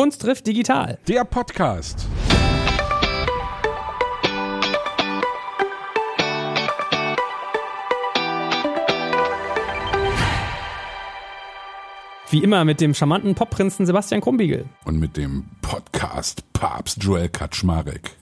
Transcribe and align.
Kunst 0.00 0.22
trifft 0.22 0.46
digital. 0.46 0.96
Der 1.08 1.24
Podcast. 1.24 2.06
Wie 12.30 12.42
immer 12.42 12.64
mit 12.64 12.80
dem 12.80 12.94
charmanten 12.94 13.34
Popprinzen 13.34 13.84
Sebastian 13.84 14.22
Krumbiegel. 14.22 14.64
Und 14.86 14.98
mit 14.98 15.18
dem 15.18 15.44
Podcast 15.60 16.50
Papst 16.54 17.04
Joel 17.04 17.28
Kaczmarek. 17.28 18.12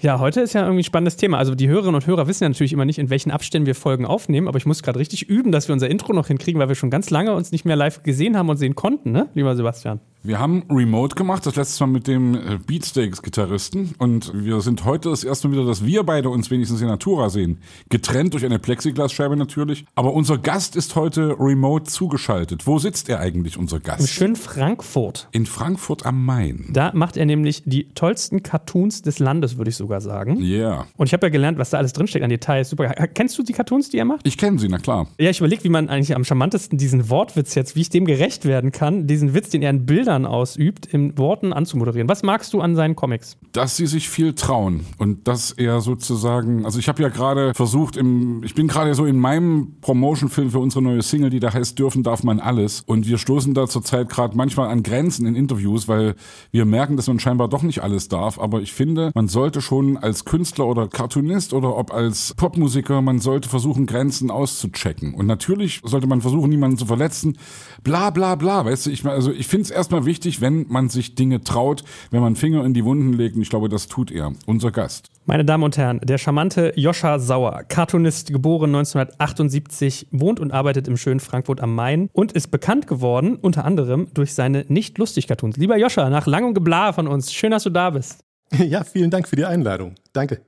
Ja, 0.00 0.20
heute 0.20 0.40
ist 0.40 0.54
ja 0.54 0.62
irgendwie 0.62 0.80
ein 0.80 0.84
spannendes 0.84 1.18
Thema. 1.18 1.36
Also 1.36 1.54
die 1.54 1.68
Hörerinnen 1.68 1.96
und 1.96 2.06
Hörer 2.06 2.26
wissen 2.28 2.44
ja 2.44 2.48
natürlich 2.48 2.72
immer 2.72 2.86
nicht, 2.86 2.98
in 2.98 3.10
welchen 3.10 3.30
Abständen 3.30 3.66
wir 3.66 3.74
Folgen 3.74 4.06
aufnehmen, 4.06 4.48
aber 4.48 4.56
ich 4.56 4.64
muss 4.64 4.82
gerade 4.82 4.98
richtig 4.98 5.28
üben, 5.28 5.52
dass 5.52 5.68
wir 5.68 5.74
unser 5.74 5.90
Intro 5.90 6.14
noch 6.14 6.28
hinkriegen, 6.28 6.58
weil 6.58 6.68
wir 6.68 6.76
schon 6.76 6.88
ganz 6.88 7.10
lange 7.10 7.34
uns 7.34 7.52
nicht 7.52 7.66
mehr 7.66 7.76
live 7.76 8.02
gesehen 8.02 8.38
haben 8.38 8.48
und 8.48 8.56
sehen 8.56 8.74
konnten, 8.74 9.12
ne, 9.12 9.28
lieber 9.34 9.54
Sebastian? 9.54 10.00
Wir 10.24 10.38
haben 10.38 10.62
Remote 10.70 11.16
gemacht, 11.16 11.44
das 11.46 11.56
letzte 11.56 11.84
Mal 11.84 11.94
mit 11.94 12.06
dem 12.06 12.36
äh, 12.36 12.58
Beatsteaks-Gitarristen. 12.64 13.96
Und 13.98 14.30
wir 14.32 14.60
sind 14.60 14.84
heute 14.84 15.10
das 15.10 15.24
erste 15.24 15.48
Mal 15.48 15.54
wieder, 15.54 15.66
dass 15.66 15.84
wir 15.84 16.04
beide 16.04 16.28
uns 16.28 16.48
wenigstens 16.48 16.80
in 16.80 16.86
Natura 16.86 17.28
sehen. 17.28 17.58
Getrennt 17.88 18.32
durch 18.32 18.44
eine 18.44 18.60
Plexiglasscheibe 18.60 19.36
natürlich. 19.36 19.84
Aber 19.96 20.12
unser 20.12 20.38
Gast 20.38 20.76
ist 20.76 20.94
heute 20.94 21.34
remote 21.40 21.90
zugeschaltet. 21.90 22.68
Wo 22.68 22.78
sitzt 22.78 23.08
er 23.08 23.18
eigentlich, 23.18 23.58
unser 23.58 23.80
Gast? 23.80 24.02
Im 24.02 24.06
schönen 24.06 24.36
Frankfurt. 24.36 25.26
In 25.32 25.44
Frankfurt 25.44 26.06
am 26.06 26.24
Main. 26.24 26.68
Da 26.72 26.92
macht 26.94 27.16
er 27.16 27.26
nämlich 27.26 27.64
die 27.66 27.88
tollsten 27.88 28.44
Cartoons 28.44 29.02
des 29.02 29.18
Landes, 29.18 29.56
würde 29.56 29.70
ich 29.70 29.76
sogar 29.76 30.00
sagen. 30.00 30.36
Ja. 30.40 30.52
Yeah. 30.52 30.86
Und 30.98 31.08
ich 31.08 31.14
habe 31.14 31.26
ja 31.26 31.30
gelernt, 31.30 31.58
was 31.58 31.70
da 31.70 31.78
alles 31.78 31.94
drinsteckt 31.94 32.22
an 32.22 32.30
Details. 32.30 32.70
Super. 32.70 32.90
Kennst 33.12 33.36
du 33.38 33.42
die 33.42 33.54
Cartoons, 33.54 33.90
die 33.90 33.98
er 33.98 34.04
macht? 34.04 34.24
Ich 34.24 34.38
kenne 34.38 34.60
sie, 34.60 34.68
na 34.68 34.78
klar. 34.78 35.08
Ja, 35.18 35.30
ich 35.30 35.40
überlege, 35.40 35.64
wie 35.64 35.68
man 35.68 35.88
eigentlich 35.88 36.14
am 36.14 36.24
charmantesten 36.24 36.78
diesen 36.78 37.10
Wortwitz 37.10 37.56
jetzt, 37.56 37.74
wie 37.74 37.80
ich 37.80 37.90
dem 37.90 38.04
gerecht 38.04 38.44
werden 38.44 38.70
kann, 38.70 39.08
diesen 39.08 39.34
Witz, 39.34 39.48
den 39.48 39.62
er 39.62 39.70
in 39.70 39.84
Bildern 39.84 40.11
Bildern 40.12 40.26
ausübt, 40.26 40.84
in 40.84 41.16
Worten 41.16 41.54
anzumoderieren. 41.54 42.06
Was 42.08 42.22
magst 42.22 42.52
du 42.52 42.60
an 42.60 42.76
seinen 42.76 42.94
Comics? 42.94 43.38
Dass 43.52 43.76
sie 43.78 43.86
sich 43.86 44.10
viel 44.10 44.34
trauen 44.34 44.84
und 44.98 45.26
dass 45.26 45.52
er 45.52 45.80
sozusagen, 45.80 46.66
also 46.66 46.78
ich 46.78 46.88
habe 46.88 47.02
ja 47.02 47.08
gerade 47.08 47.54
versucht, 47.54 47.96
im, 47.96 48.42
ich 48.44 48.54
bin 48.54 48.68
gerade 48.68 48.94
so 48.94 49.06
in 49.06 49.18
meinem 49.18 49.76
Promotion-Film 49.80 50.50
für 50.50 50.58
unsere 50.58 50.82
neue 50.82 51.00
Single, 51.00 51.30
die 51.30 51.40
da 51.40 51.52
heißt 51.54 51.78
Dürfen 51.78 52.02
darf 52.02 52.24
man 52.24 52.40
alles. 52.40 52.82
Und 52.84 53.06
wir 53.06 53.16
stoßen 53.16 53.54
da 53.54 53.66
zurzeit 53.66 54.10
gerade 54.10 54.36
manchmal 54.36 54.68
an 54.68 54.82
Grenzen 54.82 55.24
in 55.24 55.34
Interviews, 55.34 55.88
weil 55.88 56.14
wir 56.50 56.66
merken, 56.66 56.96
dass 56.96 57.06
man 57.06 57.18
scheinbar 57.18 57.48
doch 57.48 57.62
nicht 57.62 57.82
alles 57.82 58.08
darf. 58.08 58.38
Aber 58.38 58.60
ich 58.60 58.74
finde, 58.74 59.12
man 59.14 59.28
sollte 59.28 59.62
schon 59.62 59.96
als 59.96 60.26
Künstler 60.26 60.66
oder 60.66 60.88
Cartoonist 60.88 61.54
oder 61.54 61.74
ob 61.74 61.90
als 61.90 62.34
Popmusiker, 62.36 63.00
man 63.00 63.18
sollte 63.18 63.48
versuchen, 63.48 63.86
Grenzen 63.86 64.30
auszuchecken. 64.30 65.14
Und 65.14 65.26
natürlich 65.26 65.80
sollte 65.84 66.06
man 66.06 66.20
versuchen, 66.20 66.50
niemanden 66.50 66.76
zu 66.76 66.84
verletzen. 66.84 67.38
Bla 67.82 68.10
bla 68.10 68.34
bla. 68.34 68.66
Weißt 68.66 68.86
du, 68.86 68.90
ich, 68.90 69.06
also 69.06 69.32
ich 69.32 69.46
finde 69.46 69.64
es 69.64 69.70
erstmal 69.70 70.01
wichtig, 70.06 70.40
wenn 70.40 70.66
man 70.68 70.88
sich 70.88 71.14
Dinge 71.14 71.42
traut, 71.42 71.84
wenn 72.10 72.20
man 72.20 72.36
Finger 72.36 72.64
in 72.64 72.74
die 72.74 72.84
Wunden 72.84 73.12
legt. 73.12 73.36
Und 73.36 73.42
ich 73.42 73.50
glaube, 73.50 73.68
das 73.68 73.86
tut 73.86 74.10
er. 74.10 74.32
Unser 74.46 74.70
Gast. 74.70 75.10
Meine 75.24 75.44
Damen 75.44 75.62
und 75.62 75.76
Herren, 75.76 76.00
der 76.02 76.18
charmante 76.18 76.72
Joscha 76.76 77.18
Sauer, 77.18 77.62
Cartoonist, 77.68 78.32
geboren 78.32 78.70
1978, 78.70 80.08
wohnt 80.10 80.40
und 80.40 80.50
arbeitet 80.50 80.88
im 80.88 80.96
schönen 80.96 81.20
Frankfurt 81.20 81.60
am 81.60 81.74
Main 81.74 82.08
und 82.12 82.32
ist 82.32 82.50
bekannt 82.50 82.86
geworden, 82.86 83.36
unter 83.36 83.64
anderem 83.64 84.08
durch 84.14 84.34
seine 84.34 84.64
Nicht-Lustig-Cartoons. 84.68 85.56
Lieber 85.56 85.76
Joscha, 85.76 86.10
nach 86.10 86.26
langem 86.26 86.54
Geblar 86.54 86.92
von 86.92 87.06
uns, 87.06 87.32
schön, 87.32 87.52
dass 87.52 87.62
du 87.62 87.70
da 87.70 87.90
bist. 87.90 88.24
Ja, 88.52 88.84
vielen 88.84 89.10
Dank 89.10 89.28
für 89.28 89.36
die 89.36 89.44
Einladung. 89.44 89.94
Danke. 90.12 90.42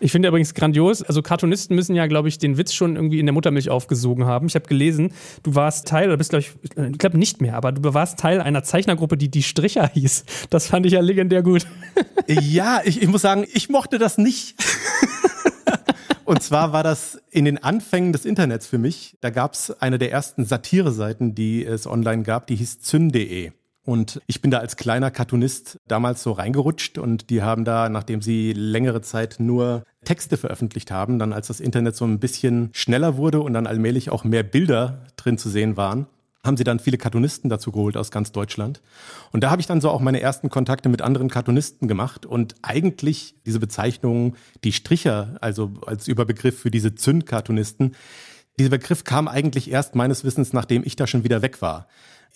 Ich 0.00 0.10
finde 0.10 0.28
übrigens 0.28 0.54
grandios, 0.54 1.02
also 1.02 1.22
Cartoonisten 1.22 1.76
müssen 1.76 1.94
ja, 1.94 2.08
glaube 2.08 2.28
ich, 2.28 2.38
den 2.38 2.58
Witz 2.58 2.74
schon 2.74 2.96
irgendwie 2.96 3.20
in 3.20 3.26
der 3.26 3.32
Muttermilch 3.32 3.70
aufgesogen 3.70 4.24
haben. 4.24 4.48
Ich 4.48 4.56
habe 4.56 4.66
gelesen, 4.66 5.12
du 5.44 5.54
warst 5.54 5.86
Teil, 5.86 6.08
oder 6.08 6.16
bist, 6.16 6.30
glaube 6.30 6.44
ich, 6.44 6.52
ich 6.62 6.98
glaube 6.98 7.16
nicht 7.16 7.40
mehr, 7.40 7.54
aber 7.54 7.70
du 7.70 7.94
warst 7.94 8.18
Teil 8.18 8.40
einer 8.40 8.64
Zeichnergruppe, 8.64 9.16
die 9.16 9.30
die 9.30 9.44
Stricher 9.44 9.88
hieß. 9.94 10.24
Das 10.50 10.66
fand 10.66 10.84
ich 10.86 10.92
ja 10.92 11.00
legendär 11.00 11.42
gut. 11.42 11.66
Ja, 12.26 12.80
ich, 12.82 13.02
ich 13.02 13.08
muss 13.08 13.20
sagen, 13.20 13.44
ich 13.52 13.68
mochte 13.68 13.98
das 13.98 14.16
nicht. 14.16 14.54
Und 16.24 16.42
zwar 16.42 16.72
war 16.72 16.82
das 16.82 17.20
in 17.30 17.44
den 17.44 17.62
Anfängen 17.62 18.14
des 18.14 18.24
Internets 18.24 18.66
für 18.66 18.78
mich. 18.78 19.18
Da 19.20 19.28
gab 19.28 19.52
es 19.52 19.70
eine 19.82 19.98
der 19.98 20.10
ersten 20.10 20.46
Satire-Seiten, 20.46 21.34
die 21.34 21.64
es 21.64 21.86
online 21.86 22.22
gab, 22.22 22.46
die 22.46 22.56
hieß 22.56 22.80
zyn.de. 22.80 23.52
Und 23.84 24.20
ich 24.26 24.40
bin 24.40 24.50
da 24.50 24.58
als 24.58 24.76
kleiner 24.76 25.10
Cartoonist 25.10 25.78
damals 25.86 26.22
so 26.22 26.32
reingerutscht 26.32 26.96
und 26.96 27.28
die 27.28 27.42
haben 27.42 27.64
da, 27.64 27.90
nachdem 27.90 28.22
sie 28.22 28.54
längere 28.54 29.02
Zeit 29.02 29.36
nur 29.38 29.84
Texte 30.04 30.38
veröffentlicht 30.38 30.90
haben, 30.90 31.18
dann 31.18 31.34
als 31.34 31.48
das 31.48 31.60
Internet 31.60 31.94
so 31.94 32.06
ein 32.06 32.18
bisschen 32.18 32.70
schneller 32.72 33.18
wurde 33.18 33.40
und 33.40 33.52
dann 33.52 33.66
allmählich 33.66 34.08
auch 34.10 34.24
mehr 34.24 34.42
Bilder 34.42 35.04
drin 35.16 35.36
zu 35.36 35.50
sehen 35.50 35.76
waren, 35.76 36.06
haben 36.42 36.56
sie 36.56 36.64
dann 36.64 36.78
viele 36.78 36.98
Cartoonisten 36.98 37.50
dazu 37.50 37.72
geholt 37.72 37.96
aus 37.96 38.10
ganz 38.10 38.32
Deutschland. 38.32 38.80
Und 39.32 39.44
da 39.44 39.50
habe 39.50 39.60
ich 39.60 39.66
dann 39.66 39.80
so 39.80 39.90
auch 39.90 40.00
meine 40.00 40.20
ersten 40.20 40.48
Kontakte 40.48 40.88
mit 40.88 41.02
anderen 41.02 41.28
Cartoonisten 41.28 41.86
gemacht 41.86 42.24
und 42.24 42.54
eigentlich 42.62 43.34
diese 43.44 43.60
Bezeichnung, 43.60 44.36
die 44.62 44.72
Stricher, 44.72 45.36
also 45.40 45.72
als 45.86 46.08
Überbegriff 46.08 46.58
für 46.58 46.70
diese 46.70 46.94
Zünd-Cartoonisten, 46.94 47.94
dieser 48.58 48.70
Begriff 48.70 49.04
kam 49.04 49.26
eigentlich 49.26 49.70
erst 49.70 49.94
meines 49.94 50.22
Wissens, 50.22 50.52
nachdem 50.52 50.84
ich 50.84 50.96
da 50.96 51.06
schon 51.06 51.24
wieder 51.24 51.42
weg 51.42 51.60
war. 51.60 51.86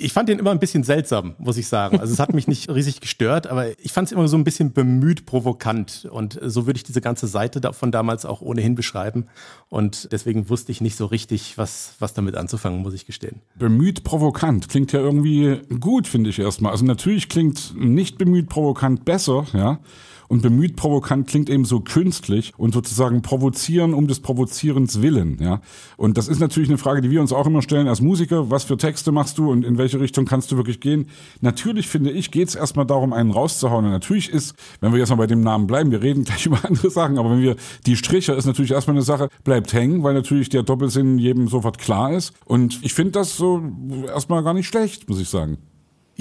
Ich 0.01 0.13
fand 0.13 0.29
den 0.29 0.39
immer 0.39 0.53
ein 0.53 0.61
bisschen 0.61 0.85
seltsam, 0.85 1.35
muss 1.39 1.57
ich 1.57 1.67
sagen. 1.67 1.99
Also 1.99 2.13
es 2.13 2.21
hat 2.21 2.33
mich 2.33 2.47
nicht 2.47 2.71
riesig 2.71 3.01
gestört, 3.01 3.49
aber 3.49 3.77
ich 3.81 3.91
fand 3.91 4.07
es 4.07 4.13
immer 4.13 4.29
so 4.29 4.37
ein 4.37 4.45
bisschen 4.45 4.73
bemüht 4.73 5.27
provokant. 5.27 6.07
Und 6.09 6.39
so 6.41 6.67
würde 6.67 6.77
ich 6.77 6.85
diese 6.85 7.01
ganze 7.01 7.27
Seite 7.27 7.73
von 7.73 7.91
damals 7.91 8.25
auch 8.25 8.41
ohnehin 8.41 8.77
beschreiben. 8.77 9.27
Und 9.69 10.09
deswegen 10.13 10.49
wusste 10.51 10.71
ich 10.71 10.81
nicht 10.81 10.97
so 10.97 11.07
richtig, 11.07 11.59
was, 11.59 11.95
was 11.99 12.15
damit 12.15 12.37
anzufangen, 12.37 12.81
muss 12.81 12.95
ich 12.95 13.07
gestehen. 13.07 13.41
Bemüht 13.57 14.05
provokant 14.05 14.69
klingt 14.69 14.93
ja 14.93 15.01
irgendwie 15.01 15.63
gut, 15.81 16.07
finde 16.07 16.31
ich 16.31 16.39
erstmal. 16.39 16.71
Also 16.71 16.85
natürlich 16.85 17.29
klingt 17.29 17.75
nicht 17.77 18.19
bemüht 18.19 18.49
provokant 18.49 19.05
besser, 19.05 19.47
ja. 19.53 19.81
Und 20.29 20.43
bemüht 20.43 20.77
provokant 20.77 21.27
klingt 21.27 21.49
eben 21.49 21.65
so 21.65 21.81
künstlich 21.81 22.53
und 22.59 22.75
sozusagen 22.75 23.23
provozieren 23.23 23.95
um 23.95 24.07
des 24.07 24.21
Provozierens 24.21 25.01
willen, 25.01 25.39
ja. 25.41 25.63
Und 25.97 26.19
das 26.19 26.29
ist 26.29 26.39
natürlich 26.39 26.69
eine 26.69 26.77
Frage, 26.77 27.01
die 27.01 27.11
wir 27.11 27.23
uns 27.23 27.33
auch 27.33 27.47
immer 27.47 27.63
stellen 27.63 27.89
als 27.89 28.03
Musiker. 28.03 28.51
Was 28.51 28.65
für 28.65 28.77
Texte 28.77 29.11
machst 29.11 29.39
du 29.39 29.51
und 29.51 29.65
in 29.65 29.79
welche 29.79 30.01
Richtung 30.01 30.27
kannst 30.27 30.53
du 30.53 30.57
wirklich 30.57 30.81
gehen? 30.81 31.07
Natürlich 31.41 31.89
finde 31.89 32.11
ich, 32.11 32.31
geht 32.31 32.49
es 32.49 32.55
erstmal 32.55 32.85
darum, 32.85 33.15
einen 33.15 33.31
rauszuhauen. 33.31 33.87
Und 33.87 33.91
natürlich 33.91 34.29
ist, 34.29 34.55
wenn 34.81 34.93
wir 34.93 34.99
jetzt 34.99 35.09
mal 35.09 35.17
bei 35.17 35.27
dem 35.27 35.41
Namen 35.41 35.67
bleiben, 35.67 35.91
wir 35.91 36.03
reden 36.03 36.25
gleich 36.25 36.45
über 36.47 36.63
andere 36.63 36.91
Sachen, 36.91 37.19
aber 37.19 37.31
wenn 37.31 37.41
wir 37.41 37.57
die 37.87 37.97
Striche 37.97 38.33
ist 38.33 38.45
natürlich 38.45 38.73
erstmal 38.73 38.97
eine 38.97 39.05
Sache, 39.05 39.31
bleibt 39.45 39.73
hängen, 39.73 40.03
weil 40.03 40.15
natürlich 40.15 40.51
der 40.51 40.63
Doppelsinn 40.63 41.19
jedem 41.19 41.49
sofort 41.49 41.79
klar 41.79 42.13
ist. 42.13 42.35
Und 42.45 42.81
ich 42.83 42.93
finde 42.93 43.13
das 43.13 43.37
so 43.37 43.63
erstmal 44.07 44.43
gar 44.43 44.55
nicht 44.55 44.67
schlecht, 44.67 45.09
muss 45.09 45.21
ich 45.21 45.29
sagen. 45.29 45.59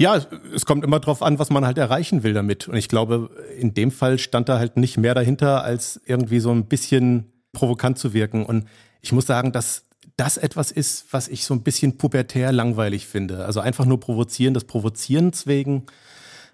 Ja, 0.00 0.16
es 0.54 0.64
kommt 0.64 0.84
immer 0.84 1.00
drauf 1.00 1.22
an, 1.22 1.40
was 1.40 1.50
man 1.50 1.66
halt 1.66 1.76
erreichen 1.76 2.22
will 2.22 2.32
damit. 2.32 2.68
Und 2.68 2.76
ich 2.76 2.88
glaube, 2.88 3.30
in 3.58 3.74
dem 3.74 3.90
Fall 3.90 4.20
stand 4.20 4.48
da 4.48 4.60
halt 4.60 4.76
nicht 4.76 4.96
mehr 4.96 5.12
dahinter, 5.12 5.64
als 5.64 6.00
irgendwie 6.06 6.38
so 6.38 6.52
ein 6.52 6.66
bisschen 6.66 7.32
provokant 7.52 7.98
zu 7.98 8.14
wirken. 8.14 8.46
Und 8.46 8.68
ich 9.00 9.10
muss 9.10 9.26
sagen, 9.26 9.50
dass 9.50 9.86
das 10.16 10.36
etwas 10.36 10.70
ist, 10.70 11.06
was 11.10 11.26
ich 11.26 11.44
so 11.44 11.52
ein 11.52 11.64
bisschen 11.64 11.98
pubertär 11.98 12.52
langweilig 12.52 13.08
finde. 13.08 13.44
Also 13.44 13.58
einfach 13.58 13.86
nur 13.86 13.98
provozieren, 13.98 14.54
des 14.54 14.64
Provozierens 14.64 15.48
wegen. 15.48 15.86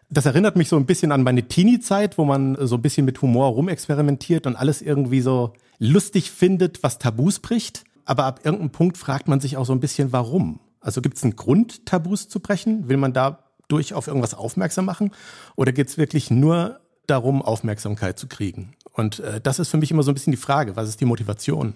Das 0.09 0.25
erinnert 0.25 0.57
mich 0.57 0.71
so 0.71 0.77
ein 0.77 0.87
bisschen 0.87 1.13
an 1.13 1.23
meine 1.23 1.47
Teenie-Zeit, 1.47 2.17
wo 2.17 2.25
man 2.25 2.57
so 2.67 2.77
ein 2.77 2.83
bisschen 2.83 3.05
mit 3.05 3.21
Humor 3.21 3.49
rumexperimentiert 3.49 4.47
und 4.47 4.57
alles 4.57 4.81
irgendwie 4.81 5.21
so 5.21 5.53
lustig 5.79 6.31
findet, 6.31 6.83
was 6.83 6.99
Tabus 6.99 7.41
bricht. 7.41 7.85
Aber 8.07 8.25
ab 8.25 8.41
irgendeinem 8.43 8.71
Punkt 8.71 8.97
fragt 8.97 9.29
man 9.29 9.41
sich 9.41 9.59
auch 9.59 9.67
so 9.67 9.75
ein 9.75 9.81
bisschen, 9.81 10.13
warum? 10.13 10.61
Also 10.85 11.01
gibt 11.01 11.17
es 11.17 11.23
einen 11.25 11.35
Grund, 11.35 11.87
Tabus 11.87 12.29
zu 12.29 12.41
brechen? 12.41 12.89
Will 12.89 12.99
man 12.99 13.15
dadurch 13.15 13.95
auf 13.95 14.07
irgendwas 14.07 14.35
aufmerksam 14.35 14.85
machen? 14.85 15.13
Oder 15.57 15.73
geht 15.73 15.89
es 15.89 15.97
wirklich 15.97 16.31
nur 16.31 16.81
darum, 17.07 17.41
Aufmerksamkeit 17.41 18.19
zu 18.19 18.29
kriegen? 18.29 18.75
Und 18.93 19.21
äh, 19.21 19.41
das 19.41 19.59
ist 19.59 19.71
für 19.71 19.79
mich 19.79 19.91
immer 19.91 20.03
so 20.03 20.11
ein 20.11 20.15
bisschen 20.15 20.31
die 20.31 20.37
Frage, 20.37 20.77
was 20.77 20.91
ist 20.91 21.01
die 21.01 21.07
Motivation? 21.07 21.75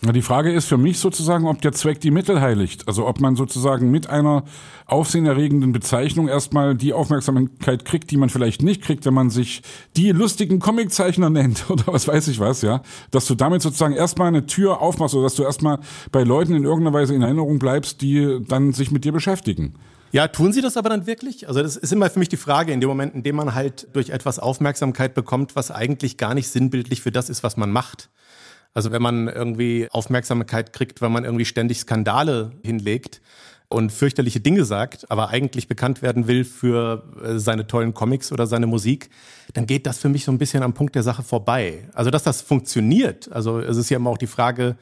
Die 0.00 0.22
Frage 0.22 0.52
ist 0.52 0.66
für 0.66 0.78
mich 0.78 1.00
sozusagen, 1.00 1.48
ob 1.48 1.60
der 1.60 1.72
Zweck 1.72 2.00
die 2.00 2.12
Mittel 2.12 2.40
heiligt. 2.40 2.86
Also 2.86 3.06
ob 3.06 3.20
man 3.20 3.34
sozusagen 3.34 3.90
mit 3.90 4.08
einer 4.08 4.44
aufsehenerregenden 4.86 5.72
Bezeichnung 5.72 6.28
erstmal 6.28 6.76
die 6.76 6.92
Aufmerksamkeit 6.92 7.84
kriegt, 7.84 8.12
die 8.12 8.16
man 8.16 8.30
vielleicht 8.30 8.62
nicht 8.62 8.80
kriegt, 8.80 9.06
wenn 9.06 9.14
man 9.14 9.28
sich 9.28 9.62
die 9.96 10.12
lustigen 10.12 10.60
Comiczeichner 10.60 11.30
nennt 11.30 11.68
oder 11.70 11.84
was 11.88 12.06
weiß 12.06 12.28
ich 12.28 12.38
was, 12.38 12.62
ja. 12.62 12.82
Dass 13.10 13.26
du 13.26 13.34
damit 13.34 13.60
sozusagen 13.60 13.94
erstmal 13.94 14.28
eine 14.28 14.46
Tür 14.46 14.80
aufmachst 14.80 15.16
oder 15.16 15.24
dass 15.24 15.34
du 15.34 15.42
erstmal 15.42 15.80
bei 16.12 16.22
Leuten 16.22 16.54
in 16.54 16.62
irgendeiner 16.62 16.96
Weise 16.96 17.14
in 17.14 17.22
Erinnerung 17.22 17.58
bleibst, 17.58 18.00
die 18.00 18.38
dann 18.46 18.72
sich 18.72 18.92
mit 18.92 19.04
dir 19.04 19.12
beschäftigen. 19.12 19.74
Ja, 20.12 20.28
tun 20.28 20.52
sie 20.52 20.62
das 20.62 20.76
aber 20.76 20.88
dann 20.88 21.06
wirklich? 21.06 21.48
Also 21.48 21.60
das 21.60 21.76
ist 21.76 21.92
immer 21.92 22.08
für 22.08 22.20
mich 22.20 22.28
die 22.28 22.38
Frage, 22.38 22.72
in 22.72 22.80
dem 22.80 22.88
Moment, 22.88 23.14
in 23.14 23.24
dem 23.24 23.36
man 23.36 23.54
halt 23.54 23.88
durch 23.92 24.10
etwas 24.10 24.38
Aufmerksamkeit 24.38 25.14
bekommt, 25.14 25.56
was 25.56 25.70
eigentlich 25.70 26.16
gar 26.16 26.34
nicht 26.34 26.48
sinnbildlich 26.48 27.02
für 27.02 27.12
das 27.12 27.28
ist, 27.28 27.42
was 27.42 27.56
man 27.56 27.70
macht. 27.70 28.08
Also 28.74 28.92
wenn 28.92 29.02
man 29.02 29.28
irgendwie 29.28 29.88
Aufmerksamkeit 29.90 30.72
kriegt, 30.72 31.00
wenn 31.00 31.12
man 31.12 31.24
irgendwie 31.24 31.44
ständig 31.44 31.80
Skandale 31.80 32.52
hinlegt 32.62 33.20
und 33.68 33.92
fürchterliche 33.92 34.40
Dinge 34.40 34.64
sagt, 34.64 35.10
aber 35.10 35.28
eigentlich 35.28 35.68
bekannt 35.68 36.00
werden 36.00 36.26
will 36.26 36.44
für 36.44 37.04
äh, 37.22 37.38
seine 37.38 37.66
tollen 37.66 37.94
Comics 37.94 38.32
oder 38.32 38.46
seine 38.46 38.66
Musik, 38.66 39.10
dann 39.54 39.66
geht 39.66 39.86
das 39.86 39.98
für 39.98 40.08
mich 40.08 40.24
so 40.24 40.32
ein 40.32 40.38
bisschen 40.38 40.62
am 40.62 40.74
Punkt 40.74 40.94
der 40.94 41.02
Sache 41.02 41.22
vorbei. 41.22 41.88
Also 41.92 42.10
dass 42.10 42.22
das 42.22 42.40
funktioniert, 42.40 43.30
also 43.32 43.60
es 43.60 43.76
ist 43.76 43.90
ja 43.90 43.96
immer 43.96 44.10
auch 44.10 44.18
die 44.18 44.26
Frage, 44.26 44.76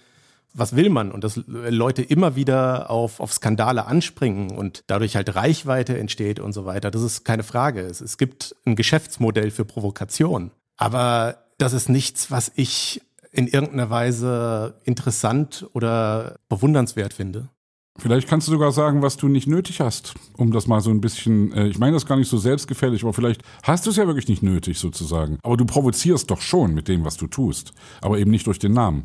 was 0.57 0.75
will 0.75 0.89
man? 0.89 1.13
Und 1.13 1.23
dass 1.23 1.39
Leute 1.47 2.03
immer 2.03 2.35
wieder 2.35 2.91
auf, 2.91 3.21
auf 3.21 3.33
Skandale 3.33 3.87
anspringen 3.87 4.51
und 4.51 4.85
dadurch 4.87 5.15
halt 5.15 5.35
Reichweite 5.35 5.99
entsteht 5.99 6.41
und 6.41 6.55
so 6.55 6.65
weiter, 6.65 6.91
das 6.91 7.03
ist 7.03 7.25
keine 7.25 7.43
Frage. 7.43 7.81
Es, 7.83 8.01
es 8.01 8.17
gibt 8.17 8.57
ein 8.65 8.75
Geschäftsmodell 8.75 9.51
für 9.51 9.67
Provokation. 9.67 10.51
Aber 10.79 11.45
das 11.59 11.75
ist 11.75 11.89
nichts, 11.89 12.31
was 12.31 12.51
ich 12.55 13.03
in 13.37 13.47
irgendeiner 13.47 13.91
Weise 13.91 14.81
interessant 14.85 15.67
oder 15.75 16.37
bewundernswert 16.49 17.13
finde. 17.13 17.51
Vielleicht 17.99 18.29
kannst 18.29 18.49
du 18.49 18.53
sogar 18.53 18.73
sagen, 18.73 19.03
was 19.03 19.17
du 19.17 19.29
nicht 19.29 19.47
nötig 19.47 19.81
hast, 19.81 20.15
um 20.37 20.53
das 20.53 20.67
mal 20.67 20.81
so 20.81 20.91
ein 20.91 21.01
bisschen, 21.01 21.53
äh, 21.53 21.67
ich 21.69 21.79
meine 21.79 21.93
das 21.93 22.07
gar 22.07 22.17
nicht 22.17 22.29
so 22.29 22.39
selbstgefällig, 22.39 23.03
aber 23.03 23.13
vielleicht 23.13 23.43
hast 23.63 23.87
du 23.87 23.91
es 23.91 23.97
ja 23.97 24.07
wirklich 24.07 24.29
nicht 24.29 24.43
nötig 24.43 24.79
sozusagen. 24.79 25.39
Aber 25.43 25.57
du 25.57 25.65
provozierst 25.65 26.31
doch 26.31 26.41
schon 26.41 26.75
mit 26.75 26.89
dem, 26.89 27.05
was 27.05 27.17
du 27.17 27.27
tust, 27.27 27.73
aber 28.01 28.19
eben 28.19 28.31
nicht 28.31 28.47
durch 28.47 28.59
den 28.59 28.73
Namen. 28.73 29.05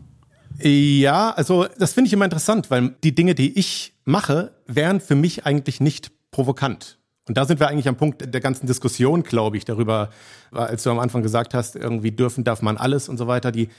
Ja, 0.62 1.32
also 1.32 1.68
das 1.78 1.94
finde 1.94 2.08
ich 2.08 2.14
immer 2.14 2.26
interessant, 2.26 2.70
weil 2.70 2.96
die 3.04 3.16
Dinge, 3.16 3.36
die 3.36 3.58
ich 3.58 3.94
mache, 4.04 4.54
wären 4.68 5.00
für 5.00 5.16
mich 5.16 5.46
eigentlich 5.46 5.80
nicht 5.80 6.12
provokant. 6.32 7.00
Und 7.28 7.38
da 7.38 7.46
sind 7.46 7.60
wir 7.60 7.70
eigentlich 7.70 7.88
am 7.88 7.96
Punkt 7.96 8.34
der 8.34 8.42
ganzen 8.42 8.68
Diskussion, 8.68 9.24
glaube 9.24 9.56
ich, 9.56 9.64
darüber, 9.64 10.10
als 10.52 10.84
du 10.84 10.90
am 10.90 11.00
Anfang 11.00 11.24
gesagt 11.24 11.54
hast, 11.54 11.78
irgendwie 11.78 12.12
dürfen, 12.12 12.44
darf 12.44 12.62
man 12.62 12.78
alles 12.78 13.08
und 13.08 13.18
so 13.18 13.28
weiter. 13.28 13.52
Die, 13.54 13.70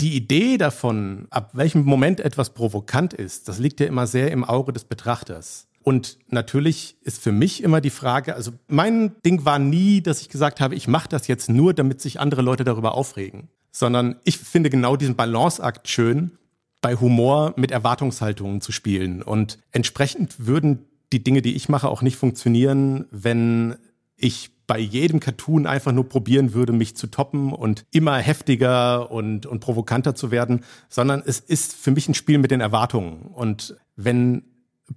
die 0.00 0.16
Idee 0.16 0.58
davon, 0.58 1.26
ab 1.30 1.50
welchem 1.52 1.84
Moment 1.84 2.20
etwas 2.20 2.50
provokant 2.50 3.14
ist, 3.14 3.48
das 3.48 3.58
liegt 3.58 3.80
ja 3.80 3.86
immer 3.86 4.06
sehr 4.06 4.30
im 4.30 4.44
Auge 4.44 4.72
des 4.72 4.84
Betrachters. 4.84 5.68
Und 5.82 6.18
natürlich 6.28 6.96
ist 7.02 7.20
für 7.20 7.32
mich 7.32 7.62
immer 7.62 7.80
die 7.80 7.90
Frage, 7.90 8.34
also 8.34 8.52
mein 8.68 9.12
Ding 9.24 9.44
war 9.44 9.58
nie, 9.58 10.00
dass 10.00 10.20
ich 10.20 10.28
gesagt 10.28 10.60
habe, 10.60 10.74
ich 10.74 10.86
mache 10.86 11.08
das 11.08 11.26
jetzt 11.26 11.50
nur, 11.50 11.74
damit 11.74 12.00
sich 12.00 12.20
andere 12.20 12.42
Leute 12.42 12.64
darüber 12.64 12.94
aufregen, 12.94 13.48
sondern 13.72 14.16
ich 14.24 14.38
finde 14.38 14.70
genau 14.70 14.96
diesen 14.96 15.16
Balanceakt 15.16 15.88
schön, 15.88 16.32
bei 16.80 16.96
Humor 16.96 17.54
mit 17.56 17.70
Erwartungshaltungen 17.70 18.60
zu 18.60 18.72
spielen. 18.72 19.22
Und 19.22 19.58
entsprechend 19.70 20.46
würden 20.46 20.86
die 21.12 21.22
Dinge, 21.22 21.42
die 21.42 21.54
ich 21.54 21.68
mache, 21.68 21.88
auch 21.88 22.02
nicht 22.02 22.16
funktionieren, 22.16 23.06
wenn 23.10 23.76
ich 24.22 24.50
bei 24.66 24.78
jedem 24.78 25.20
Cartoon 25.20 25.66
einfach 25.66 25.92
nur 25.92 26.08
probieren 26.08 26.54
würde, 26.54 26.72
mich 26.72 26.96
zu 26.96 27.08
toppen 27.08 27.52
und 27.52 27.84
immer 27.90 28.16
heftiger 28.16 29.10
und, 29.10 29.44
und 29.44 29.60
provokanter 29.60 30.14
zu 30.14 30.30
werden, 30.30 30.64
sondern 30.88 31.22
es 31.26 31.40
ist 31.40 31.74
für 31.74 31.90
mich 31.90 32.08
ein 32.08 32.14
Spiel 32.14 32.38
mit 32.38 32.50
den 32.50 32.60
Erwartungen. 32.60 33.22
Und 33.34 33.76
wenn 33.96 34.44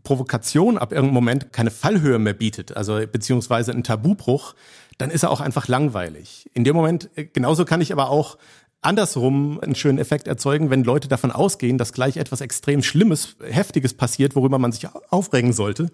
Provokation 0.03 0.77
ab 0.77 0.91
irgendeinem 0.91 1.15
Moment 1.15 1.53
keine 1.53 1.71
Fallhöhe 1.71 2.19
mehr 2.19 2.33
bietet, 2.33 2.77
also 2.77 3.01
beziehungsweise 3.11 3.71
ein 3.71 3.83
Tabubruch, 3.83 4.55
dann 4.97 5.09
ist 5.09 5.23
er 5.23 5.31
auch 5.31 5.41
einfach 5.41 5.67
langweilig. 5.67 6.49
In 6.53 6.63
dem 6.63 6.75
Moment, 6.75 7.09
äh, 7.15 7.25
genauso 7.25 7.65
kann 7.65 7.81
ich 7.81 7.91
aber 7.91 8.09
auch 8.09 8.37
andersrum 8.81 9.59
einen 9.59 9.75
schönen 9.75 9.97
Effekt 9.97 10.27
erzeugen, 10.27 10.69
wenn 10.69 10.83
Leute 10.83 11.07
davon 11.07 11.31
ausgehen, 11.31 11.77
dass 11.77 11.91
gleich 11.91 12.17
etwas 12.17 12.41
extrem 12.41 12.83
Schlimmes, 12.83 13.35
Heftiges 13.43 13.95
passiert, 13.95 14.35
worüber 14.35 14.59
man 14.59 14.71
sich 14.71 14.87
aufregen 15.09 15.53
sollte. 15.53 15.89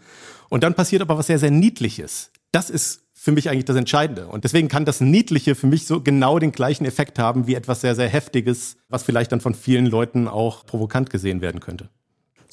Und 0.50 0.64
dann 0.64 0.74
passiert 0.74 1.02
aber 1.02 1.18
was 1.18 1.28
sehr, 1.28 1.40
sehr 1.40 1.52
Niedliches. 1.52 2.32
Das 2.52 2.70
ist 2.70 3.01
für 3.24 3.32
mich 3.32 3.52
eigentlich 3.52 3.66
das 3.66 3.76
Entscheidende. 3.76 4.26
Und 4.26 4.46
deswegen 4.46 4.68
kann 4.68 4.84
das 4.84 5.00
Niedliche 5.00 5.54
für 5.54 5.68
mich 5.68 5.86
so 5.86 6.02
genau 6.02 6.40
den 6.40 6.52
gleichen 6.52 6.86
Effekt 6.86 7.20
haben 7.20 7.46
wie 7.46 7.54
etwas 7.54 7.82
sehr, 7.82 7.94
sehr 7.94 8.10
Heftiges, 8.10 8.78
was 8.90 9.04
vielleicht 9.04 9.32
dann 9.32 9.42
von 9.42 9.54
vielen 9.54 9.86
Leuten 9.86 10.28
auch 10.28 10.66
provokant 10.66 11.12
gesehen 11.12 11.40
werden 11.40 11.60
könnte. 11.60 11.90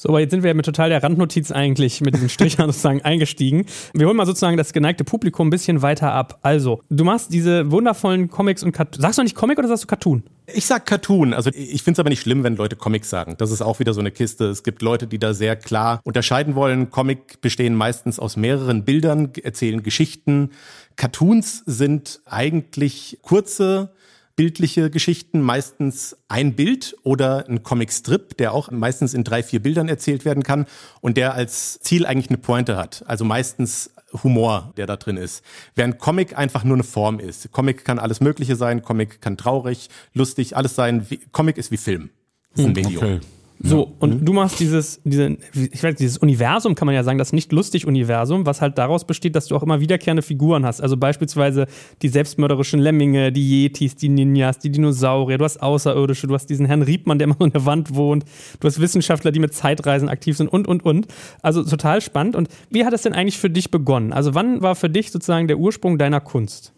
So, 0.01 0.07
aber 0.07 0.21
jetzt 0.21 0.31
sind 0.31 0.43
wir 0.43 0.47
ja 0.47 0.53
mit 0.53 0.65
total 0.65 0.87
der 0.87 1.03
Randnotiz 1.03 1.51
eigentlich 1.51 1.99
mit 1.99 2.15
diesen 2.15 2.29
Strichern 2.29 2.67
sozusagen 2.71 3.01
eingestiegen. 3.01 3.65
Wir 3.93 4.07
holen 4.07 4.15
mal 4.15 4.25
sozusagen 4.25 4.55
das 4.55 4.71
geneigte 4.71 5.03
Publikum 5.03 5.47
ein 5.47 5.49
bisschen 5.49 5.81
weiter 5.81 6.13
ab. 6.13 6.39
Also, 6.41 6.81
du 6.89 7.03
machst 7.03 7.33
diese 7.33 7.69
wundervollen 7.69 8.29
Comics 8.29 8.63
und 8.63 8.71
Cartoons. 8.71 9.01
Sagst 9.01 9.19
du 9.19 9.23
nicht 9.23 9.35
Comic 9.35 9.59
oder 9.59 9.67
sagst 9.67 9.83
du 9.83 9.87
Cartoon? 9.87 10.23
Ich 10.53 10.65
sag 10.65 10.85
Cartoon. 10.85 11.33
Also 11.33 11.51
ich 11.53 11.83
finde 11.83 11.97
es 11.97 11.99
aber 11.99 12.09
nicht 12.09 12.21
schlimm, 12.21 12.45
wenn 12.45 12.55
Leute 12.55 12.77
Comics 12.77 13.09
sagen. 13.09 13.35
Das 13.37 13.51
ist 13.51 13.61
auch 13.61 13.79
wieder 13.79 13.93
so 13.93 13.99
eine 13.99 14.11
Kiste. 14.11 14.45
Es 14.45 14.63
gibt 14.63 14.81
Leute, 14.81 15.05
die 15.05 15.19
da 15.19 15.33
sehr 15.33 15.57
klar 15.57 15.99
unterscheiden 16.05 16.55
wollen. 16.55 16.89
Comic 16.91 17.41
bestehen 17.41 17.75
meistens 17.75 18.19
aus 18.19 18.37
mehreren 18.37 18.85
Bildern, 18.85 19.33
erzählen 19.43 19.83
Geschichten. 19.83 20.51
Cartoons 20.95 21.61
sind 21.65 22.21
eigentlich 22.25 23.19
kurze 23.21 23.91
bildliche 24.39 24.89
Geschichten, 24.89 25.41
meistens 25.41 26.15
ein 26.29 26.55
Bild 26.55 26.95
oder 27.03 27.45
ein 27.49 27.61
Comicstrip, 27.61 28.37
der 28.37 28.53
auch 28.53 28.71
meistens 28.71 29.13
in 29.13 29.25
drei, 29.25 29.43
vier 29.43 29.61
Bildern 29.61 29.89
erzählt 29.89 30.23
werden 30.23 30.43
kann 30.43 30.65
und 31.01 31.17
der 31.17 31.33
als 31.33 31.77
Ziel 31.81 32.05
eigentlich 32.05 32.29
eine 32.29 32.37
Pointe 32.37 32.77
hat. 32.77 33.03
Also 33.05 33.25
meistens 33.25 33.91
Humor, 34.23 34.71
der 34.77 34.87
da 34.87 34.95
drin 34.95 35.17
ist. 35.17 35.43
Während 35.75 35.99
Comic 35.99 36.37
einfach 36.37 36.63
nur 36.63 36.77
eine 36.77 36.85
Form 36.85 37.19
ist. 37.19 37.51
Comic 37.51 37.83
kann 37.83 37.99
alles 37.99 38.21
Mögliche 38.21 38.55
sein, 38.55 38.81
Comic 38.81 39.19
kann 39.19 39.35
traurig, 39.35 39.89
lustig, 40.13 40.55
alles 40.55 40.73
sein. 40.73 41.05
Comic 41.33 41.57
ist 41.57 41.71
wie 41.71 41.77
Film. 41.77 42.09
Ist 42.55 42.59
ein 42.59 42.67
hm. 42.67 42.73
Medium. 42.81 43.03
Okay. 43.03 43.19
So, 43.61 43.93
und 43.99 44.21
mhm. 44.21 44.25
du 44.25 44.31
machst 44.31 44.61
dieses, 44.61 45.01
diese, 45.03 45.37
ich 45.53 45.83
weiß, 45.83 45.95
dieses 45.95 46.17
Universum, 46.17 46.75
kann 46.75 46.85
man 46.85 46.95
ja 46.95 47.03
sagen, 47.03 47.17
das 47.17 47.33
nicht 47.33 47.51
lustig 47.51 47.85
Universum, 47.85 48.45
was 48.45 48.61
halt 48.61 48.77
daraus 48.77 49.05
besteht, 49.05 49.35
dass 49.35 49.47
du 49.47 49.55
auch 49.55 49.63
immer 49.63 49.81
wiederkehrende 49.81 50.21
Figuren 50.21 50.65
hast. 50.65 50.79
Also 50.79 50.95
beispielsweise 50.95 51.67
die 52.01 52.07
selbstmörderischen 52.07 52.79
Lemminge, 52.79 53.33
die 53.33 53.65
Yetis, 53.65 53.95
die 53.95 54.07
Ninjas, 54.07 54.59
die 54.59 54.71
Dinosaurier, 54.71 55.37
du 55.37 55.43
hast 55.43 55.61
Außerirdische, 55.61 56.27
du 56.27 56.35
hast 56.35 56.45
diesen 56.45 56.67
Herrn 56.67 56.83
Riebmann, 56.83 57.19
der 57.19 57.27
immer 57.27 57.41
in 57.41 57.51
der 57.51 57.65
Wand 57.65 57.93
wohnt, 57.95 58.23
du 58.61 58.67
hast 58.67 58.79
Wissenschaftler, 58.79 59.31
die 59.31 59.39
mit 59.39 59.53
Zeitreisen 59.53 60.07
aktiv 60.07 60.37
sind 60.37 60.47
und, 60.47 60.65
und, 60.65 60.85
und. 60.85 61.07
Also 61.41 61.63
total 61.63 61.99
spannend. 61.99 62.37
Und 62.37 62.47
wie 62.69 62.85
hat 62.85 62.93
es 62.93 63.01
denn 63.01 63.13
eigentlich 63.13 63.39
für 63.39 63.49
dich 63.49 63.71
begonnen? 63.71 64.13
Also 64.13 64.35
wann 64.35 64.61
war 64.61 64.75
für 64.75 64.89
dich 64.89 65.11
sozusagen 65.11 65.49
der 65.49 65.59
Ursprung 65.59 65.97
deiner 65.97 66.21
Kunst? 66.21 66.71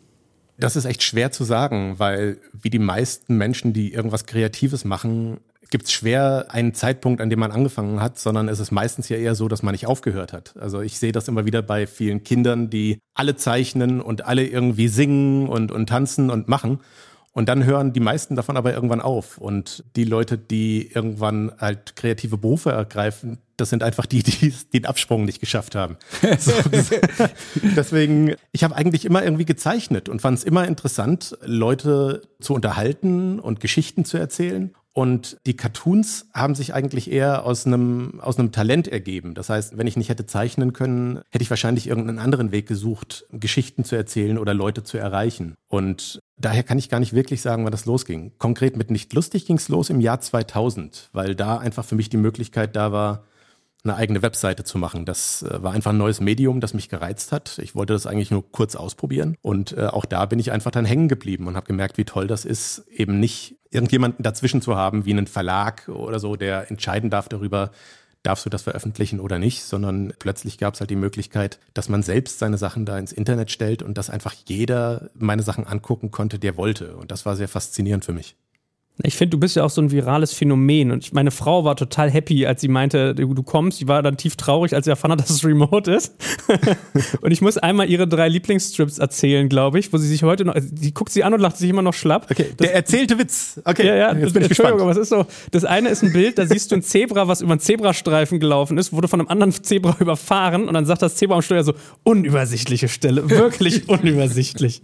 Das 0.57 0.75
ist 0.75 0.85
echt 0.85 1.03
schwer 1.03 1.31
zu 1.31 1.43
sagen, 1.43 1.95
weil 1.97 2.37
wie 2.59 2.69
die 2.71 2.79
meisten 2.79 3.37
Menschen, 3.37 3.73
die 3.73 3.93
irgendwas 3.93 4.25
Kreatives 4.25 4.83
machen, 4.83 5.37
gibt 5.71 5.85
es 5.85 5.91
schwer 5.91 6.47
einen 6.49 6.73
Zeitpunkt, 6.75 7.21
an 7.21 7.29
dem 7.29 7.39
man 7.39 7.51
angefangen 7.51 8.01
hat, 8.01 8.19
sondern 8.19 8.47
es 8.47 8.59
ist 8.59 8.71
meistens 8.71 9.09
ja 9.09 9.17
eher 9.17 9.33
so, 9.33 9.47
dass 9.47 9.63
man 9.63 9.71
nicht 9.71 9.87
aufgehört 9.87 10.33
hat. 10.33 10.53
Also 10.59 10.81
ich 10.81 10.99
sehe 10.99 11.11
das 11.13 11.27
immer 11.27 11.45
wieder 11.45 11.61
bei 11.63 11.87
vielen 11.87 12.23
Kindern, 12.23 12.69
die 12.69 12.99
alle 13.15 13.35
zeichnen 13.35 14.01
und 14.01 14.25
alle 14.25 14.45
irgendwie 14.45 14.89
singen 14.89 15.47
und, 15.47 15.71
und 15.71 15.87
tanzen 15.87 16.29
und 16.29 16.47
machen. 16.47 16.79
Und 17.33 17.47
dann 17.47 17.63
hören 17.63 17.93
die 17.93 18.01
meisten 18.01 18.35
davon 18.35 18.57
aber 18.57 18.73
irgendwann 18.73 18.99
auf. 18.99 19.37
Und 19.37 19.85
die 19.95 20.03
Leute, 20.03 20.37
die 20.37 20.91
irgendwann 20.93 21.53
halt 21.57 21.95
kreative 21.95 22.37
Berufe 22.37 22.71
ergreifen, 22.71 23.37
das 23.55 23.69
sind 23.69 23.83
einfach 23.83 24.05
die, 24.05 24.23
die 24.23 24.53
den 24.73 24.85
Absprung 24.85 25.23
nicht 25.23 25.39
geschafft 25.39 25.75
haben. 25.75 25.97
So, 26.39 26.51
deswegen, 27.75 28.35
ich 28.51 28.63
habe 28.63 28.75
eigentlich 28.75 29.05
immer 29.05 29.23
irgendwie 29.23 29.45
gezeichnet 29.45 30.09
und 30.09 30.21
fand 30.21 30.39
es 30.39 30.43
immer 30.43 30.67
interessant, 30.67 31.37
Leute 31.43 32.23
zu 32.39 32.53
unterhalten 32.53 33.39
und 33.39 33.59
Geschichten 33.59 34.03
zu 34.03 34.17
erzählen. 34.17 34.73
Und 34.93 35.37
die 35.45 35.55
Cartoons 35.55 36.27
haben 36.33 36.53
sich 36.53 36.73
eigentlich 36.73 37.09
eher 37.09 37.45
aus 37.45 37.65
einem, 37.65 38.19
aus 38.19 38.37
einem 38.37 38.51
Talent 38.51 38.89
ergeben. 38.89 39.33
Das 39.33 39.49
heißt, 39.49 39.77
wenn 39.77 39.87
ich 39.87 39.95
nicht 39.95 40.09
hätte 40.09 40.25
zeichnen 40.25 40.73
können, 40.73 41.21
hätte 41.29 41.43
ich 41.43 41.49
wahrscheinlich 41.49 41.87
irgendeinen 41.87 42.19
anderen 42.19 42.51
Weg 42.51 42.67
gesucht, 42.67 43.25
Geschichten 43.31 43.85
zu 43.85 43.95
erzählen 43.95 44.37
oder 44.37 44.53
Leute 44.53 44.83
zu 44.83 44.97
erreichen. 44.97 45.55
Und 45.67 46.19
daher 46.37 46.63
kann 46.63 46.77
ich 46.77 46.89
gar 46.89 46.99
nicht 46.99 47.13
wirklich 47.13 47.41
sagen, 47.41 47.63
wann 47.63 47.71
das 47.71 47.85
losging. 47.85 48.33
Konkret 48.37 48.75
mit 48.75 48.91
Nicht 48.91 49.13
lustig 49.13 49.45
ging 49.45 49.57
es 49.57 49.69
los 49.69 49.89
im 49.89 50.01
Jahr 50.01 50.19
2000, 50.19 51.09
weil 51.13 51.35
da 51.35 51.57
einfach 51.57 51.85
für 51.85 51.95
mich 51.95 52.09
die 52.09 52.17
Möglichkeit 52.17 52.75
da 52.75 52.91
war, 52.91 53.23
eine 53.83 53.95
eigene 53.95 54.21
Webseite 54.21 54.63
zu 54.63 54.77
machen. 54.77 55.05
Das 55.05 55.43
äh, 55.43 55.63
war 55.63 55.73
einfach 55.73 55.91
ein 55.91 55.97
neues 55.97 56.21
Medium, 56.21 56.59
das 56.59 56.73
mich 56.73 56.89
gereizt 56.89 57.31
hat. 57.31 57.57
Ich 57.59 57.75
wollte 57.75 57.93
das 57.93 58.05
eigentlich 58.05 58.31
nur 58.31 58.49
kurz 58.51 58.75
ausprobieren. 58.75 59.35
Und 59.41 59.75
äh, 59.77 59.87
auch 59.87 60.05
da 60.05 60.25
bin 60.25 60.39
ich 60.39 60.51
einfach 60.51 60.71
dann 60.71 60.85
hängen 60.85 61.07
geblieben 61.07 61.47
und 61.47 61.55
habe 61.55 61.67
gemerkt, 61.67 61.97
wie 61.97 62.05
toll 62.05 62.27
das 62.27 62.45
ist, 62.45 62.85
eben 62.91 63.19
nicht 63.19 63.55
irgendjemanden 63.71 64.23
dazwischen 64.23 64.61
zu 64.61 64.75
haben, 64.75 65.05
wie 65.05 65.11
einen 65.11 65.27
Verlag 65.27 65.87
oder 65.87 66.19
so, 66.19 66.35
der 66.35 66.69
entscheiden 66.69 67.09
darf 67.09 67.29
darüber, 67.29 67.71
darfst 68.23 68.45
du 68.45 68.49
das 68.49 68.63
veröffentlichen 68.63 69.19
oder 69.19 69.39
nicht, 69.39 69.63
sondern 69.63 70.13
plötzlich 70.19 70.57
gab 70.57 70.75
es 70.75 70.79
halt 70.79 70.89
die 70.91 70.95
Möglichkeit, 70.95 71.59
dass 71.73 71.89
man 71.89 72.03
selbst 72.03 72.37
seine 72.37 72.57
Sachen 72.57 72.85
da 72.85 72.99
ins 72.99 73.11
Internet 73.11 73.49
stellt 73.49 73.81
und 73.81 73.97
dass 73.97 74.09
einfach 74.09 74.35
jeder 74.45 75.09
meine 75.15 75.41
Sachen 75.41 75.65
angucken 75.65 76.11
konnte, 76.11 76.37
der 76.37 76.57
wollte. 76.57 76.95
Und 76.97 77.09
das 77.11 77.25
war 77.25 77.35
sehr 77.35 77.47
faszinierend 77.47 78.05
für 78.05 78.13
mich. 78.13 78.35
Ich 79.03 79.15
finde, 79.15 79.31
du 79.31 79.39
bist 79.39 79.55
ja 79.55 79.63
auch 79.63 79.69
so 79.69 79.81
ein 79.81 79.89
virales 79.89 80.33
Phänomen. 80.33 80.91
Und 80.91 81.13
meine 81.13 81.31
Frau 81.31 81.63
war 81.63 81.75
total 81.75 82.11
happy, 82.11 82.45
als 82.45 82.61
sie 82.61 82.67
meinte, 82.67 83.15
du, 83.15 83.33
du 83.33 83.43
kommst. 83.43 83.79
Sie 83.79 83.87
war 83.87 84.03
dann 84.03 84.17
tief 84.17 84.35
traurig, 84.35 84.75
als 84.75 84.85
sie 84.85 84.91
erfahren 84.91 85.11
hat, 85.13 85.19
dass 85.19 85.29
es 85.29 85.43
remote 85.43 85.91
ist. 85.91 86.15
und 87.21 87.31
ich 87.31 87.41
muss 87.41 87.57
einmal 87.57 87.89
ihre 87.89 88.07
drei 88.07 88.27
Lieblingsstrips 88.27 88.99
erzählen, 88.99 89.49
glaube 89.49 89.79
ich, 89.79 89.91
wo 89.91 89.97
sie 89.97 90.07
sich 90.07 90.23
heute 90.23 90.45
noch, 90.45 90.55
die 90.59 90.93
guckt 90.93 91.11
sie 91.11 91.23
an 91.23 91.33
und 91.33 91.39
lacht 91.39 91.57
sich 91.57 91.69
immer 91.69 91.81
noch 91.81 91.93
schlapp. 91.93 92.27
Okay, 92.29 92.47
das, 92.57 92.67
der 92.67 92.75
erzählte 92.75 93.17
Witz. 93.17 93.59
Okay, 93.63 93.87
ja, 93.87 93.95
ja, 93.95 94.13
jetzt 94.13 94.33
bin 94.33 94.43
ich 94.43 94.49
Entschuldigung, 94.49 94.79
gespannt. 94.79 94.81
aber 94.81 94.91
es 94.91 94.97
ist 94.97 95.09
so. 95.09 95.25
Das 95.51 95.65
eine 95.65 95.89
ist 95.89 96.03
ein 96.03 96.13
Bild, 96.13 96.37
da 96.37 96.45
siehst 96.45 96.71
du 96.71 96.75
ein 96.75 96.83
Zebra, 96.83 97.27
was 97.27 97.41
über 97.41 97.51
einen 97.51 97.59
Zebrastreifen 97.59 98.39
gelaufen 98.39 98.77
ist, 98.77 98.93
wurde 98.93 99.07
von 99.07 99.19
einem 99.19 99.29
anderen 99.29 99.51
Zebra 99.51 99.95
überfahren 99.99 100.67
und 100.67 100.73
dann 100.73 100.85
sagt 100.85 101.01
das 101.01 101.15
Zebra 101.15 101.35
am 101.35 101.41
Steuer 101.41 101.63
so, 101.63 101.73
unübersichtliche 102.03 102.87
Stelle, 102.87 103.29
wirklich 103.29 103.89
unübersichtlich. 103.89 104.81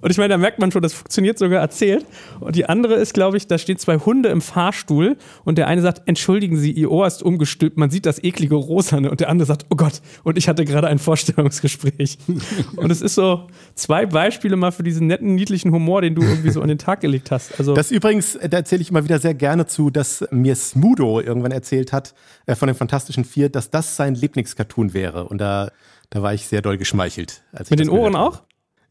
Und 0.00 0.10
ich 0.10 0.18
meine, 0.18 0.28
da 0.28 0.38
merkt 0.38 0.58
man 0.58 0.70
schon, 0.72 0.82
das 0.82 0.92
funktioniert 0.92 1.38
sogar 1.38 1.60
erzählt. 1.60 2.06
Und 2.40 2.56
die 2.56 2.66
andere 2.66 2.94
ist, 2.94 3.14
glaube 3.14 3.36
ich, 3.36 3.46
da 3.46 3.58
stehen 3.58 3.78
zwei 3.78 3.98
Hunde 3.98 4.28
im 4.28 4.40
Fahrstuhl 4.40 5.16
und 5.44 5.58
der 5.58 5.66
eine 5.66 5.82
sagt, 5.82 6.02
entschuldigen 6.06 6.56
Sie, 6.56 6.72
Ihr 6.72 6.90
Ohr 6.90 7.06
ist 7.06 7.22
umgestülpt, 7.22 7.76
man 7.76 7.90
sieht 7.90 8.06
das 8.06 8.22
eklige 8.22 8.54
Rosane. 8.54 9.10
Und 9.10 9.20
der 9.20 9.28
andere 9.28 9.46
sagt, 9.46 9.66
oh 9.70 9.76
Gott, 9.76 10.00
und 10.24 10.38
ich 10.38 10.48
hatte 10.48 10.64
gerade 10.64 10.88
ein 10.88 10.98
Vorstellungsgespräch. 10.98 12.18
und 12.76 12.90
es 12.90 13.02
ist 13.02 13.14
so 13.14 13.46
zwei 13.74 14.06
Beispiele 14.06 14.56
mal 14.56 14.72
für 14.72 14.82
diesen 14.82 15.06
netten, 15.06 15.34
niedlichen 15.34 15.72
Humor, 15.72 16.02
den 16.02 16.14
du 16.14 16.22
irgendwie 16.22 16.50
so 16.50 16.62
an 16.62 16.68
den 16.68 16.78
Tag 16.78 17.00
gelegt 17.00 17.30
hast. 17.30 17.58
Also 17.58 17.74
das 17.74 17.90
übrigens, 17.90 18.38
da 18.40 18.58
erzähle 18.58 18.82
ich 18.82 18.90
immer 18.90 19.04
wieder 19.04 19.18
sehr 19.18 19.34
gerne 19.34 19.66
zu, 19.66 19.90
dass 19.90 20.24
mir 20.30 20.54
Smudo 20.56 21.20
irgendwann 21.20 21.52
erzählt 21.52 21.92
hat, 21.92 22.14
äh, 22.46 22.54
von 22.54 22.66
den 22.66 22.76
Fantastischen 22.76 23.24
Vier, 23.24 23.48
dass 23.48 23.70
das 23.70 23.96
sein 23.96 24.14
Lieblingscartoon 24.14 24.94
wäre. 24.94 25.24
Und 25.24 25.38
da, 25.38 25.70
da 26.10 26.22
war 26.22 26.34
ich 26.34 26.46
sehr 26.46 26.62
doll 26.62 26.78
geschmeichelt. 26.78 27.42
Mit 27.68 27.80
den 27.80 27.88
Ohren 27.88 28.16
auch? 28.16 28.42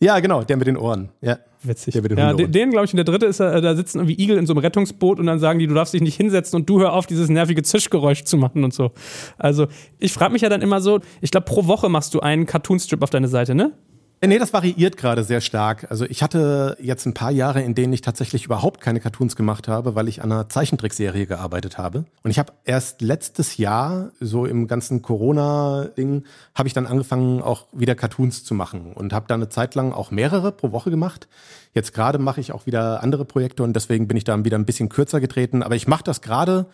Ja, 0.01 0.19
genau, 0.19 0.43
der 0.43 0.57
mit 0.57 0.67
den 0.67 0.77
Ohren. 0.77 1.09
Ja. 1.21 1.39
Witzig. 1.61 1.91
Der 1.91 2.01
mit 2.01 2.11
den 2.11 2.17
ja, 2.17 2.33
den, 2.33 2.51
den 2.53 2.71
glaube 2.71 2.85
ich, 2.85 2.93
und 2.93 2.97
der 2.97 3.03
dritte 3.03 3.25
ist, 3.25 3.41
äh, 3.41 3.61
da 3.61 3.75
sitzen 3.75 3.99
irgendwie 3.99 4.21
Igel 4.21 4.37
in 4.37 4.45
so 4.45 4.53
einem 4.53 4.59
Rettungsboot 4.59 5.19
und 5.19 5.25
dann 5.25 5.39
sagen 5.39 5.59
die, 5.59 5.67
du 5.67 5.73
darfst 5.73 5.93
dich 5.93 6.01
nicht 6.01 6.15
hinsetzen 6.15 6.57
und 6.57 6.69
du 6.69 6.79
hör 6.79 6.93
auf, 6.93 7.05
dieses 7.05 7.27
nervige 7.27 7.63
Zischgeräusch 7.63 8.23
zu 8.23 8.37
machen 8.37 8.63
und 8.63 8.73
so. 8.73 8.91
Also, 9.37 9.67
ich 9.99 10.13
frage 10.13 10.31
mich 10.31 10.41
ja 10.41 10.47
dann 10.47 10.61
immer 10.61 10.79
so, 10.79 11.01
ich 11.19 11.31
glaube, 11.31 11.45
pro 11.45 11.67
Woche 11.67 11.89
machst 11.89 12.13
du 12.13 12.21
einen 12.21 12.45
Cartoonstrip 12.45 13.03
auf 13.03 13.09
deine 13.09 13.27
Seite, 13.27 13.55
ne? 13.55 13.73
Äh, 14.21 14.27
nee, 14.27 14.37
das 14.37 14.51
variiert 14.51 14.97
gerade 14.97 15.23
sehr 15.23 15.39
stark. 15.39 15.89
Also 15.89 16.05
ich 16.05 16.21
hatte 16.21 16.75
jetzt 16.81 17.05
ein 17.05 17.13
paar 17.13 17.31
Jahre, 17.31 17.61
in 17.61 17.73
denen 17.73 17.93
ich 17.93 18.01
tatsächlich 18.01 18.43
überhaupt 18.45 18.81
keine 18.81 18.99
Cartoons 18.99 19.37
gemacht 19.37 19.69
habe, 19.69 19.95
weil 19.95 20.09
ich 20.09 20.21
an 20.21 20.31
einer 20.31 20.49
Zeichentrickserie 20.49 21.25
gearbeitet 21.25 21.77
habe. 21.77 22.03
Und 22.23 22.31
ich 22.31 22.37
habe 22.37 22.51
erst 22.65 23.01
letztes 23.01 23.55
Jahr, 23.55 24.11
so 24.19 24.45
im 24.45 24.67
ganzen 24.67 25.01
Corona-Ding, 25.01 26.25
habe 26.53 26.67
ich 26.67 26.73
dann 26.73 26.85
angefangen, 26.85 27.41
auch 27.41 27.67
wieder 27.71 27.95
Cartoons 27.95 28.43
zu 28.43 28.53
machen 28.53 28.91
und 28.91 29.13
habe 29.13 29.27
dann 29.29 29.39
eine 29.39 29.49
Zeit 29.49 29.73
lang 29.75 29.93
auch 29.93 30.11
mehrere 30.11 30.51
pro 30.51 30.73
Woche 30.73 30.89
gemacht. 30.89 31.29
Jetzt 31.73 31.93
gerade 31.93 32.17
mache 32.17 32.41
ich 32.41 32.51
auch 32.51 32.65
wieder 32.65 33.01
andere 33.01 33.23
Projekte 33.23 33.63
und 33.63 33.73
deswegen 33.73 34.09
bin 34.09 34.17
ich 34.17 34.25
da 34.25 34.43
wieder 34.43 34.57
ein 34.57 34.65
bisschen 34.65 34.89
kürzer 34.89 35.21
getreten. 35.21 35.63
Aber 35.63 35.75
ich 35.75 35.87
mache 35.87 36.03
das 36.03 36.21
gerade 36.21 36.65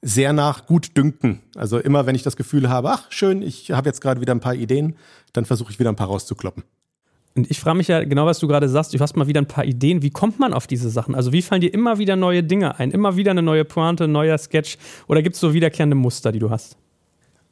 sehr 0.00 0.32
nach 0.32 0.66
gut 0.66 0.96
dünken. 0.96 1.40
Also 1.56 1.78
immer, 1.78 2.06
wenn 2.06 2.14
ich 2.14 2.22
das 2.22 2.36
Gefühl 2.36 2.68
habe, 2.68 2.90
ach 2.90 3.06
schön, 3.10 3.42
ich 3.42 3.72
habe 3.72 3.88
jetzt 3.88 4.00
gerade 4.00 4.20
wieder 4.20 4.34
ein 4.34 4.40
paar 4.40 4.54
Ideen, 4.54 4.96
dann 5.32 5.44
versuche 5.44 5.72
ich 5.72 5.80
wieder 5.80 5.90
ein 5.90 5.96
paar 5.96 6.08
rauszukloppen. 6.08 6.62
Und 7.36 7.50
ich 7.50 7.58
frage 7.58 7.76
mich 7.76 7.88
ja 7.88 8.04
genau, 8.04 8.26
was 8.26 8.38
du 8.38 8.46
gerade 8.46 8.68
sagst. 8.68 8.94
Du 8.94 9.00
hast 9.00 9.16
mal 9.16 9.26
wieder 9.26 9.40
ein 9.40 9.46
paar 9.46 9.64
Ideen. 9.64 10.02
Wie 10.02 10.10
kommt 10.10 10.38
man 10.38 10.54
auf 10.54 10.68
diese 10.68 10.88
Sachen? 10.88 11.14
Also, 11.16 11.32
wie 11.32 11.42
fallen 11.42 11.60
dir 11.60 11.74
immer 11.74 11.98
wieder 11.98 12.14
neue 12.14 12.44
Dinge 12.44 12.78
ein? 12.78 12.92
Immer 12.92 13.16
wieder 13.16 13.32
eine 13.32 13.42
neue 13.42 13.64
Pointe, 13.64 14.04
ein 14.04 14.12
neuer 14.12 14.38
Sketch? 14.38 14.78
Oder 15.08 15.20
gibt 15.22 15.34
es 15.34 15.40
so 15.40 15.52
wiederkehrende 15.52 15.96
Muster, 15.96 16.30
die 16.30 16.38
du 16.38 16.50
hast? 16.50 16.76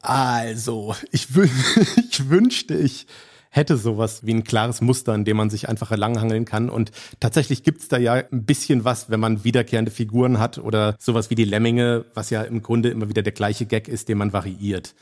Also, 0.01 0.95
ich, 1.11 1.29
ich 2.11 2.29
wünschte, 2.29 2.75
ich 2.75 3.07
hätte 3.51 3.77
sowas 3.77 4.25
wie 4.25 4.33
ein 4.33 4.45
klares 4.45 4.81
Muster, 4.81 5.15
in 5.15 5.25
dem 5.25 5.37
man 5.37 5.51
sich 5.51 5.69
einfach 5.69 5.95
langhangeln 5.97 6.45
kann. 6.45 6.71
Und 6.71 6.93
tatsächlich 7.21 7.65
gibt 7.65 7.83
es 7.83 7.89
da 7.89 7.99
ja 7.99 8.15
ein 8.15 8.45
bisschen 8.45 8.85
was, 8.85 9.11
wenn 9.11 9.21
man 9.21 9.45
wiederkehrende 9.45 9.91
Figuren 9.91 10.39
hat 10.39 10.59
oder 10.59 10.97
sowas 10.99 11.29
wie 11.29 11.35
die 11.35 11.45
Lemminge, 11.45 12.05
was 12.15 12.31
ja 12.31 12.43
im 12.43 12.62
Grunde 12.62 12.89
immer 12.89 13.09
wieder 13.09 13.23
der 13.23 13.33
gleiche 13.33 13.67
Gag 13.67 13.89
ist, 13.89 14.09
den 14.09 14.19
man 14.19 14.33
variiert. 14.33 14.95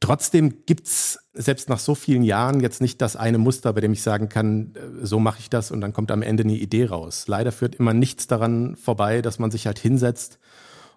Trotzdem 0.00 0.64
gibt's 0.64 1.18
selbst 1.32 1.68
nach 1.68 1.80
so 1.80 1.94
vielen 1.94 2.22
Jahren 2.22 2.60
jetzt 2.60 2.80
nicht 2.80 3.00
das 3.02 3.16
eine 3.16 3.38
Muster, 3.38 3.72
bei 3.72 3.80
dem 3.80 3.92
ich 3.92 4.02
sagen 4.02 4.28
kann, 4.28 4.74
äh, 4.74 5.04
so 5.04 5.18
mache 5.18 5.40
ich 5.40 5.50
das 5.50 5.70
und 5.70 5.80
dann 5.80 5.92
kommt 5.92 6.10
am 6.10 6.22
Ende 6.22 6.44
eine 6.44 6.54
Idee 6.54 6.86
raus. 6.86 7.24
Leider 7.26 7.52
führt 7.52 7.74
immer 7.74 7.94
nichts 7.94 8.26
daran 8.26 8.76
vorbei, 8.76 9.22
dass 9.22 9.38
man 9.38 9.50
sich 9.50 9.66
halt 9.66 9.78
hinsetzt 9.78 10.38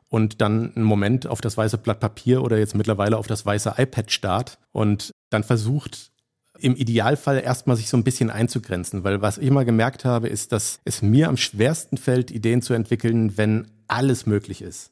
und 0.08 0.42
dann 0.42 0.76
einen 0.76 0.86
Moment 0.86 1.26
auf 1.26 1.42
das 1.42 1.58
weiße 1.58 1.78
Blatt 1.78 2.00
Papier 2.00 2.44
oder 2.44 2.60
jetzt 2.60 2.76
mittlerweile 2.76 3.18
auf 3.18 3.28
das 3.28 3.46
weiße 3.46 3.76
iPad 3.78 4.12
starrt 4.12 4.60
und 4.72 5.12
dann 5.30 5.44
versucht, 5.44 6.12
im 6.60 6.76
Idealfall 6.76 7.40
erstmal 7.40 7.76
sich 7.76 7.90
so 7.90 7.98
ein 7.98 8.04
bisschen 8.04 8.30
einzugrenzen, 8.30 9.04
weil 9.04 9.22
was 9.22 9.40
ich 9.40 9.48
immer 9.48 9.66
gemerkt 9.66 10.06
habe, 10.06 10.28
ist, 10.28 10.52
dass 10.52 10.80
es 10.86 11.02
mir 11.02 11.28
am 11.28 11.38
schwersten 11.38 11.98
fällt, 11.98 12.30
Ideen 12.30 12.62
zu 12.62 12.74
entwickeln, 12.74 13.38
wenn 13.38 13.72
alles 13.88 14.28
möglich 14.28 14.62
ist. 14.62 14.92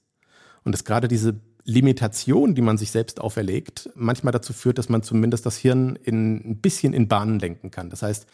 Und 0.64 0.72
dass 0.72 0.84
gerade 0.84 1.08
diese 1.08 1.40
Limitation, 1.70 2.56
die 2.56 2.62
man 2.62 2.78
sich 2.78 2.90
selbst 2.92 3.22
auferlegt, 3.22 3.90
manchmal 3.96 4.32
dazu 4.32 4.54
führt, 4.54 4.78
dass 4.78 4.90
man 4.90 5.04
zumindest 5.04 5.46
das 5.46 5.58
Hirn 5.58 5.98
in, 6.04 6.38
ein 6.38 6.58
bisschen 6.58 6.94
in 6.94 7.08
Bahnen 7.08 7.40
lenken 7.40 7.70
kann. 7.70 7.90
Das 7.90 8.02
heißt, 8.02 8.26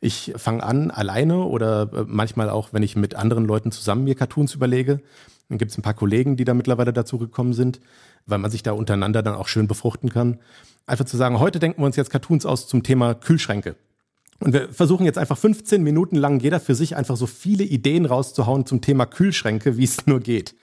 ich 0.00 0.32
fange 0.36 0.62
an 0.62 0.90
alleine 0.90 1.44
oder 1.44 1.90
äh, 1.92 2.04
manchmal 2.06 2.50
auch, 2.50 2.72
wenn 2.72 2.82
ich 2.82 2.96
mit 2.96 3.14
anderen 3.14 3.44
Leuten 3.44 3.70
zusammen 3.70 4.04
mir 4.04 4.16
Cartoons 4.16 4.54
überlege. 4.54 5.00
Dann 5.48 5.58
gibt 5.58 5.70
es 5.70 5.78
ein 5.78 5.82
paar 5.82 5.94
Kollegen, 5.94 6.36
die 6.36 6.44
da 6.44 6.52
mittlerweile 6.52 6.92
dazu 6.92 7.18
gekommen 7.18 7.52
sind, 7.52 7.80
weil 8.26 8.38
man 8.38 8.50
sich 8.50 8.62
da 8.62 8.72
untereinander 8.72 9.22
dann 9.22 9.34
auch 9.34 9.48
schön 9.48 9.68
befruchten 9.68 10.08
kann. 10.10 10.38
Einfach 10.86 11.04
zu 11.04 11.16
sagen, 11.16 11.38
heute 11.38 11.60
denken 11.60 11.82
wir 11.82 11.86
uns 11.86 11.96
jetzt 11.96 12.10
Cartoons 12.10 12.44
aus 12.44 12.66
zum 12.66 12.82
Thema 12.82 13.14
Kühlschränke. 13.14 13.76
Und 14.40 14.52
wir 14.52 14.72
versuchen 14.72 15.04
jetzt 15.04 15.18
einfach 15.18 15.38
15 15.38 15.82
Minuten 15.82 16.16
lang 16.16 16.40
jeder 16.40 16.60
für 16.60 16.74
sich 16.74 16.96
einfach 16.96 17.16
so 17.16 17.26
viele 17.26 17.62
Ideen 17.62 18.06
rauszuhauen 18.06 18.66
zum 18.66 18.80
Thema 18.80 19.06
Kühlschränke, 19.06 19.76
wie 19.76 19.84
es 19.84 20.06
nur 20.06 20.20
geht 20.20 20.54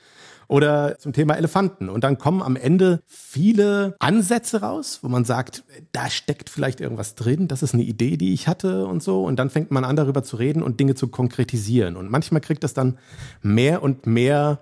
oder 0.47 0.97
zum 0.99 1.13
Thema 1.13 1.35
Elefanten. 1.35 1.89
Und 1.89 2.03
dann 2.03 2.17
kommen 2.17 2.41
am 2.41 2.55
Ende 2.55 3.01
viele 3.05 3.95
Ansätze 3.99 4.61
raus, 4.61 4.99
wo 5.01 5.09
man 5.09 5.25
sagt, 5.25 5.63
da 5.91 6.09
steckt 6.09 6.49
vielleicht 6.49 6.79
irgendwas 6.79 7.15
drin, 7.15 7.47
das 7.47 7.63
ist 7.63 7.73
eine 7.73 7.83
Idee, 7.83 8.17
die 8.17 8.33
ich 8.33 8.47
hatte 8.47 8.85
und 8.85 9.03
so. 9.03 9.23
Und 9.23 9.37
dann 9.37 9.49
fängt 9.49 9.71
man 9.71 9.83
an, 9.83 9.95
darüber 9.95 10.23
zu 10.23 10.37
reden 10.37 10.63
und 10.63 10.79
Dinge 10.79 10.95
zu 10.95 11.07
konkretisieren. 11.07 11.95
Und 11.95 12.09
manchmal 12.09 12.41
kriegt 12.41 12.63
das 12.63 12.73
dann 12.73 12.97
mehr 13.41 13.83
und 13.83 14.05
mehr 14.05 14.59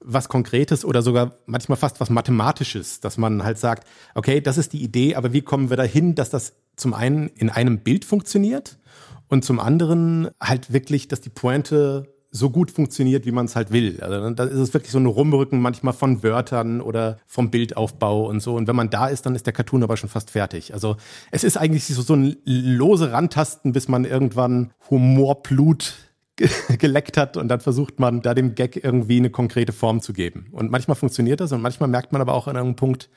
was 0.00 0.28
Konkretes 0.28 0.84
oder 0.84 1.02
sogar 1.02 1.32
manchmal 1.46 1.76
fast 1.76 2.00
was 2.00 2.10
Mathematisches, 2.10 3.00
dass 3.00 3.18
man 3.18 3.42
halt 3.42 3.58
sagt, 3.58 3.86
okay, 4.14 4.40
das 4.40 4.58
ist 4.58 4.72
die 4.72 4.82
Idee, 4.82 5.16
aber 5.16 5.32
wie 5.32 5.42
kommen 5.42 5.70
wir 5.70 5.76
dahin, 5.76 6.14
dass 6.14 6.30
das 6.30 6.54
zum 6.76 6.94
einen 6.94 7.28
in 7.28 7.50
einem 7.50 7.80
Bild 7.80 8.04
funktioniert 8.04 8.78
und 9.28 9.44
zum 9.44 9.58
anderen 9.58 10.28
halt 10.40 10.72
wirklich, 10.72 11.08
dass 11.08 11.20
die 11.20 11.30
Pointe 11.30 12.14
so 12.36 12.50
gut 12.50 12.70
funktioniert, 12.70 13.26
wie 13.26 13.32
man 13.32 13.46
es 13.46 13.56
halt 13.56 13.72
will. 13.72 13.98
Also 14.00 14.30
da 14.30 14.44
ist 14.44 14.58
es 14.58 14.74
wirklich 14.74 14.92
so 14.92 14.98
ein 14.98 15.06
Rumrücken 15.06 15.60
manchmal 15.60 15.94
von 15.94 16.22
Wörtern 16.22 16.80
oder 16.80 17.18
vom 17.26 17.50
Bildaufbau 17.50 18.26
und 18.26 18.40
so. 18.40 18.54
Und 18.54 18.68
wenn 18.68 18.76
man 18.76 18.90
da 18.90 19.06
ist, 19.08 19.26
dann 19.26 19.34
ist 19.34 19.46
der 19.46 19.52
Cartoon 19.52 19.82
aber 19.82 19.96
schon 19.96 20.08
fast 20.08 20.30
fertig. 20.30 20.74
Also 20.74 20.96
es 21.30 21.44
ist 21.44 21.56
eigentlich 21.56 21.84
so, 21.86 22.02
so 22.02 22.14
ein 22.14 22.36
lose 22.44 23.12
Randtasten, 23.12 23.72
bis 23.72 23.88
man 23.88 24.04
irgendwann 24.04 24.72
Humorblut 24.90 25.94
geleckt 26.78 27.16
hat 27.16 27.36
und 27.36 27.48
dann 27.48 27.60
versucht 27.60 27.98
man 27.98 28.20
da 28.20 28.34
dem 28.34 28.54
Gag 28.54 28.82
irgendwie 28.84 29.16
eine 29.16 29.30
konkrete 29.30 29.72
Form 29.72 30.00
zu 30.00 30.12
geben. 30.12 30.48
Und 30.52 30.70
manchmal 30.70 30.96
funktioniert 30.96 31.40
das 31.40 31.52
und 31.52 31.62
manchmal 31.62 31.88
merkt 31.88 32.12
man 32.12 32.20
aber 32.20 32.34
auch 32.34 32.46
an 32.46 32.56
einem 32.56 32.76
Punkt, 32.76 33.08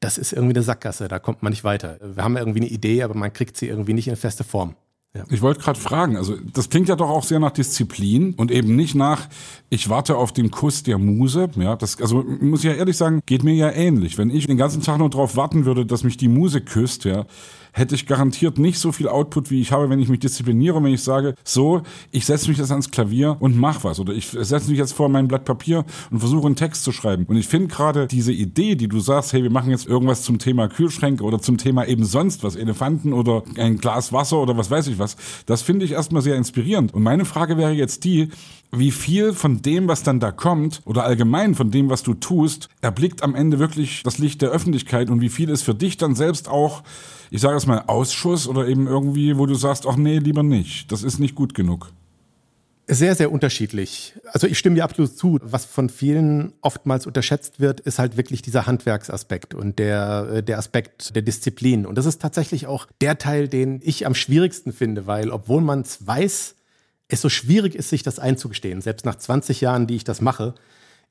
das 0.00 0.18
ist 0.18 0.32
irgendwie 0.32 0.54
eine 0.54 0.62
Sackgasse, 0.62 1.08
da 1.08 1.18
kommt 1.18 1.42
man 1.42 1.50
nicht 1.50 1.64
weiter. 1.64 1.98
Wir 2.02 2.22
haben 2.22 2.36
irgendwie 2.36 2.60
eine 2.60 2.68
Idee, 2.68 3.02
aber 3.02 3.14
man 3.14 3.32
kriegt 3.32 3.56
sie 3.56 3.68
irgendwie 3.68 3.94
nicht 3.94 4.08
in 4.08 4.16
feste 4.16 4.44
Form. 4.44 4.76
Ja. 5.12 5.24
Ich 5.28 5.42
wollte 5.42 5.60
gerade 5.60 5.78
fragen, 5.78 6.16
also 6.16 6.36
das 6.52 6.68
klingt 6.68 6.88
ja 6.88 6.94
doch 6.94 7.10
auch 7.10 7.24
sehr 7.24 7.40
nach 7.40 7.50
Disziplin 7.50 8.32
und 8.34 8.52
eben 8.52 8.76
nicht 8.76 8.94
nach, 8.94 9.28
ich 9.68 9.88
warte 9.88 10.16
auf 10.16 10.32
den 10.32 10.52
Kuss 10.52 10.84
der 10.84 10.98
Muse. 10.98 11.50
Ja, 11.56 11.74
das, 11.74 12.00
also 12.00 12.22
muss 12.22 12.60
ich 12.60 12.70
ja 12.70 12.74
ehrlich 12.74 12.96
sagen, 12.96 13.20
geht 13.26 13.42
mir 13.42 13.54
ja 13.54 13.72
ähnlich. 13.72 14.18
Wenn 14.18 14.30
ich 14.30 14.46
den 14.46 14.56
ganzen 14.56 14.82
Tag 14.82 14.98
nur 14.98 15.10
darauf 15.10 15.34
warten 15.34 15.64
würde, 15.64 15.84
dass 15.84 16.04
mich 16.04 16.16
die 16.16 16.28
Muse 16.28 16.60
küsst, 16.60 17.04
ja, 17.04 17.26
hätte 17.72 17.94
ich 17.94 18.06
garantiert 18.06 18.58
nicht 18.58 18.78
so 18.78 18.92
viel 18.92 19.08
Output, 19.08 19.50
wie 19.50 19.60
ich 19.60 19.72
habe, 19.72 19.90
wenn 19.90 19.98
ich 19.98 20.08
mich 20.08 20.20
diszipliniere, 20.20 20.82
wenn 20.82 20.92
ich 20.92 21.02
sage, 21.02 21.34
so, 21.44 21.82
ich 22.10 22.26
setze 22.26 22.48
mich 22.48 22.58
jetzt 22.58 22.70
ans 22.70 22.90
Klavier 22.90 23.36
und 23.40 23.56
mach 23.56 23.84
was. 23.84 24.00
Oder 24.00 24.12
ich 24.12 24.28
setze 24.28 24.70
mich 24.70 24.78
jetzt 24.78 24.92
vor 24.92 25.08
mein 25.08 25.28
Blatt 25.28 25.44
Papier 25.44 25.84
und 26.10 26.20
versuche 26.20 26.46
einen 26.46 26.56
Text 26.56 26.84
zu 26.84 26.92
schreiben. 26.92 27.24
Und 27.26 27.36
ich 27.36 27.48
finde 27.48 27.68
gerade 27.68 28.06
diese 28.06 28.32
Idee, 28.32 28.74
die 28.74 28.88
du 28.88 29.00
sagst, 29.00 29.32
hey, 29.32 29.42
wir 29.42 29.50
machen 29.50 29.70
jetzt 29.70 29.86
irgendwas 29.86 30.22
zum 30.22 30.38
Thema 30.38 30.68
Kühlschränke 30.68 31.24
oder 31.24 31.40
zum 31.40 31.58
Thema 31.58 31.86
eben 31.86 32.04
sonst 32.04 32.42
was, 32.44 32.56
Elefanten 32.56 33.12
oder 33.12 33.42
ein 33.56 33.78
Glas 33.78 34.12
Wasser 34.12 34.38
oder 34.38 34.56
was 34.56 34.70
weiß 34.70 34.86
ich 34.88 34.98
was, 34.98 35.16
das 35.46 35.62
finde 35.62 35.84
ich 35.84 35.92
erstmal 35.92 36.22
sehr 36.22 36.36
inspirierend. 36.36 36.94
Und 36.94 37.02
meine 37.02 37.24
Frage 37.24 37.56
wäre 37.56 37.72
jetzt 37.72 38.04
die, 38.04 38.28
wie 38.72 38.90
viel 38.90 39.32
von 39.32 39.62
dem, 39.62 39.88
was 39.88 40.02
dann 40.02 40.20
da 40.20 40.30
kommt, 40.30 40.82
oder 40.84 41.04
allgemein 41.04 41.54
von 41.54 41.70
dem, 41.70 41.90
was 41.90 42.02
du 42.02 42.14
tust, 42.14 42.68
erblickt 42.80 43.22
am 43.22 43.34
Ende 43.34 43.58
wirklich 43.58 44.02
das 44.04 44.18
Licht 44.18 44.42
der 44.42 44.50
Öffentlichkeit 44.50 45.10
und 45.10 45.20
wie 45.20 45.28
viel 45.28 45.48
ist 45.48 45.62
für 45.62 45.74
dich 45.74 45.96
dann 45.96 46.14
selbst 46.14 46.48
auch 46.48 46.82
ich 47.30 47.40
sage 47.40 47.56
es 47.56 47.66
mal, 47.66 47.84
Ausschuss 47.86 48.48
oder 48.48 48.66
eben 48.66 48.86
irgendwie, 48.86 49.38
wo 49.38 49.46
du 49.46 49.54
sagst, 49.54 49.86
ach 49.86 49.96
nee, 49.96 50.18
lieber 50.18 50.42
nicht, 50.42 50.90
das 50.92 51.02
ist 51.02 51.18
nicht 51.18 51.34
gut 51.34 51.54
genug? 51.54 51.92
Sehr, 52.92 53.14
sehr 53.14 53.30
unterschiedlich. 53.30 54.14
Also 54.32 54.48
ich 54.48 54.58
stimme 54.58 54.74
dir 54.74 54.82
absolut 54.82 55.16
zu. 55.16 55.38
Was 55.42 55.64
von 55.64 55.88
vielen 55.88 56.54
oftmals 56.60 57.06
unterschätzt 57.06 57.60
wird, 57.60 57.78
ist 57.78 58.00
halt 58.00 58.16
wirklich 58.16 58.42
dieser 58.42 58.66
Handwerksaspekt 58.66 59.54
und 59.54 59.78
der, 59.78 60.28
äh, 60.32 60.42
der 60.42 60.58
Aspekt 60.58 61.14
der 61.14 61.22
Disziplin. 61.22 61.86
Und 61.86 61.96
das 61.98 62.06
ist 62.06 62.20
tatsächlich 62.20 62.66
auch 62.66 62.88
der 63.00 63.16
Teil, 63.16 63.46
den 63.46 63.80
ich 63.84 64.06
am 64.06 64.16
schwierigsten 64.16 64.72
finde, 64.72 65.06
weil 65.06 65.30
obwohl 65.30 65.60
man 65.60 65.82
es 65.82 66.04
weiß, 66.04 66.56
es 67.06 67.20
so 67.20 67.28
schwierig 67.28 67.76
ist, 67.76 67.90
sich 67.90 68.02
das 68.02 68.18
einzugestehen. 68.18 68.80
Selbst 68.80 69.06
nach 69.06 69.14
20 69.14 69.60
Jahren, 69.60 69.86
die 69.86 69.94
ich 69.94 70.04
das 70.04 70.20
mache, 70.20 70.56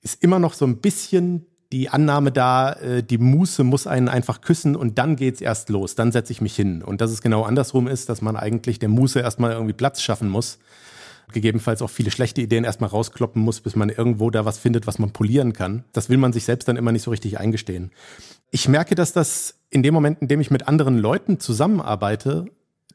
ist 0.01 0.21
immer 0.21 0.39
noch 0.39 0.55
so 0.55 0.65
ein 0.65 0.79
bisschen 0.79 1.45
die 1.71 1.89
Annahme 1.89 2.31
da, 2.31 2.73
äh, 2.73 3.03
die 3.03 3.17
Muße 3.17 3.63
muss 3.63 3.87
einen 3.87 4.09
einfach 4.09 4.41
küssen 4.41 4.75
und 4.75 4.97
dann 4.97 5.15
geht's 5.15 5.41
erst 5.41 5.69
los, 5.69 5.95
dann 5.95 6.11
setze 6.11 6.33
ich 6.33 6.41
mich 6.41 6.55
hin. 6.55 6.81
Und 6.81 7.01
dass 7.01 7.11
es 7.11 7.21
genau 7.21 7.43
andersrum 7.43 7.87
ist, 7.87 8.09
dass 8.09 8.21
man 8.21 8.35
eigentlich 8.35 8.79
der 8.79 8.89
Muße 8.89 9.19
erstmal 9.19 9.51
irgendwie 9.51 9.73
Platz 9.73 10.01
schaffen 10.01 10.29
muss, 10.29 10.57
gegebenenfalls 11.31 11.83
auch 11.83 11.89
viele 11.89 12.09
schlechte 12.09 12.41
Ideen 12.41 12.63
erstmal 12.63 12.89
rauskloppen 12.89 13.41
muss, 13.41 13.61
bis 13.61 13.75
man 13.75 13.89
irgendwo 13.89 14.31
da 14.31 14.45
was 14.45 14.57
findet, 14.57 14.87
was 14.87 14.97
man 14.97 15.11
polieren 15.11 15.53
kann. 15.53 15.83
Das 15.93 16.09
will 16.09 16.17
man 16.17 16.33
sich 16.33 16.45
selbst 16.45 16.67
dann 16.67 16.75
immer 16.75 16.91
nicht 16.91 17.03
so 17.03 17.11
richtig 17.11 17.39
eingestehen. 17.39 17.91
Ich 18.49 18.67
merke, 18.67 18.95
dass 18.95 19.13
das 19.13 19.55
in 19.69 19.83
dem 19.83 19.93
Moment, 19.93 20.23
in 20.23 20.27
dem 20.27 20.41
ich 20.41 20.49
mit 20.49 20.67
anderen 20.67 20.97
Leuten 20.97 21.39
zusammenarbeite, 21.39 22.45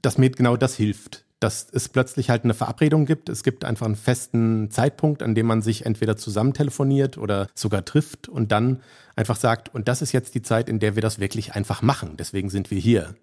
dass 0.03 0.19
mir 0.19 0.31
genau 0.31 0.57
das 0.57 0.75
hilft 0.75 1.25
dass 1.45 1.67
es 1.71 1.91
plötzlich 1.91 2.31
halt 2.31 2.45
eine 2.45 2.55
Verabredung 2.55 3.05
gibt. 3.05 3.29
Es 3.29 3.43
gibt 3.43 3.67
einfach 3.67 3.85
einen 3.85 3.97
festen 3.97 4.71
Zeitpunkt, 4.71 5.23
an 5.23 5.35
dem 5.35 5.45
man 5.45 5.61
sich 5.61 5.85
entweder 5.85 6.17
zusammen 6.17 6.55
telefoniert 6.55 7.19
oder 7.19 7.49
sogar 7.55 7.85
trifft 7.85 8.31
und 8.31 8.51
dann 8.51 8.81
einfach 9.15 9.37
sagt, 9.37 9.75
und 9.75 9.87
das 9.87 10.01
ist 10.01 10.13
jetzt 10.13 10.35
die 10.35 10.41
Zeit, 10.41 10.71
in 10.71 10.79
der 10.79 10.95
wir 10.95 11.03
das 11.03 11.19
wirklich 11.19 11.55
einfach 11.55 11.83
machen. 11.83 12.17
Deswegen 12.17 12.49
sind 12.49 12.71
wir 12.71 12.79
hier. 12.79 13.15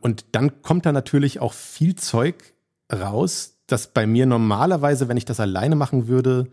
Und 0.00 0.26
dann 0.30 0.62
kommt 0.62 0.86
da 0.86 0.92
natürlich 0.92 1.40
auch 1.40 1.52
viel 1.52 1.96
Zeug 1.96 2.36
raus, 2.92 3.56
das 3.66 3.88
bei 3.88 4.06
mir 4.06 4.26
normalerweise, 4.26 5.08
wenn 5.08 5.16
ich 5.16 5.24
das 5.24 5.40
alleine 5.40 5.74
machen 5.74 6.06
würde, 6.06 6.46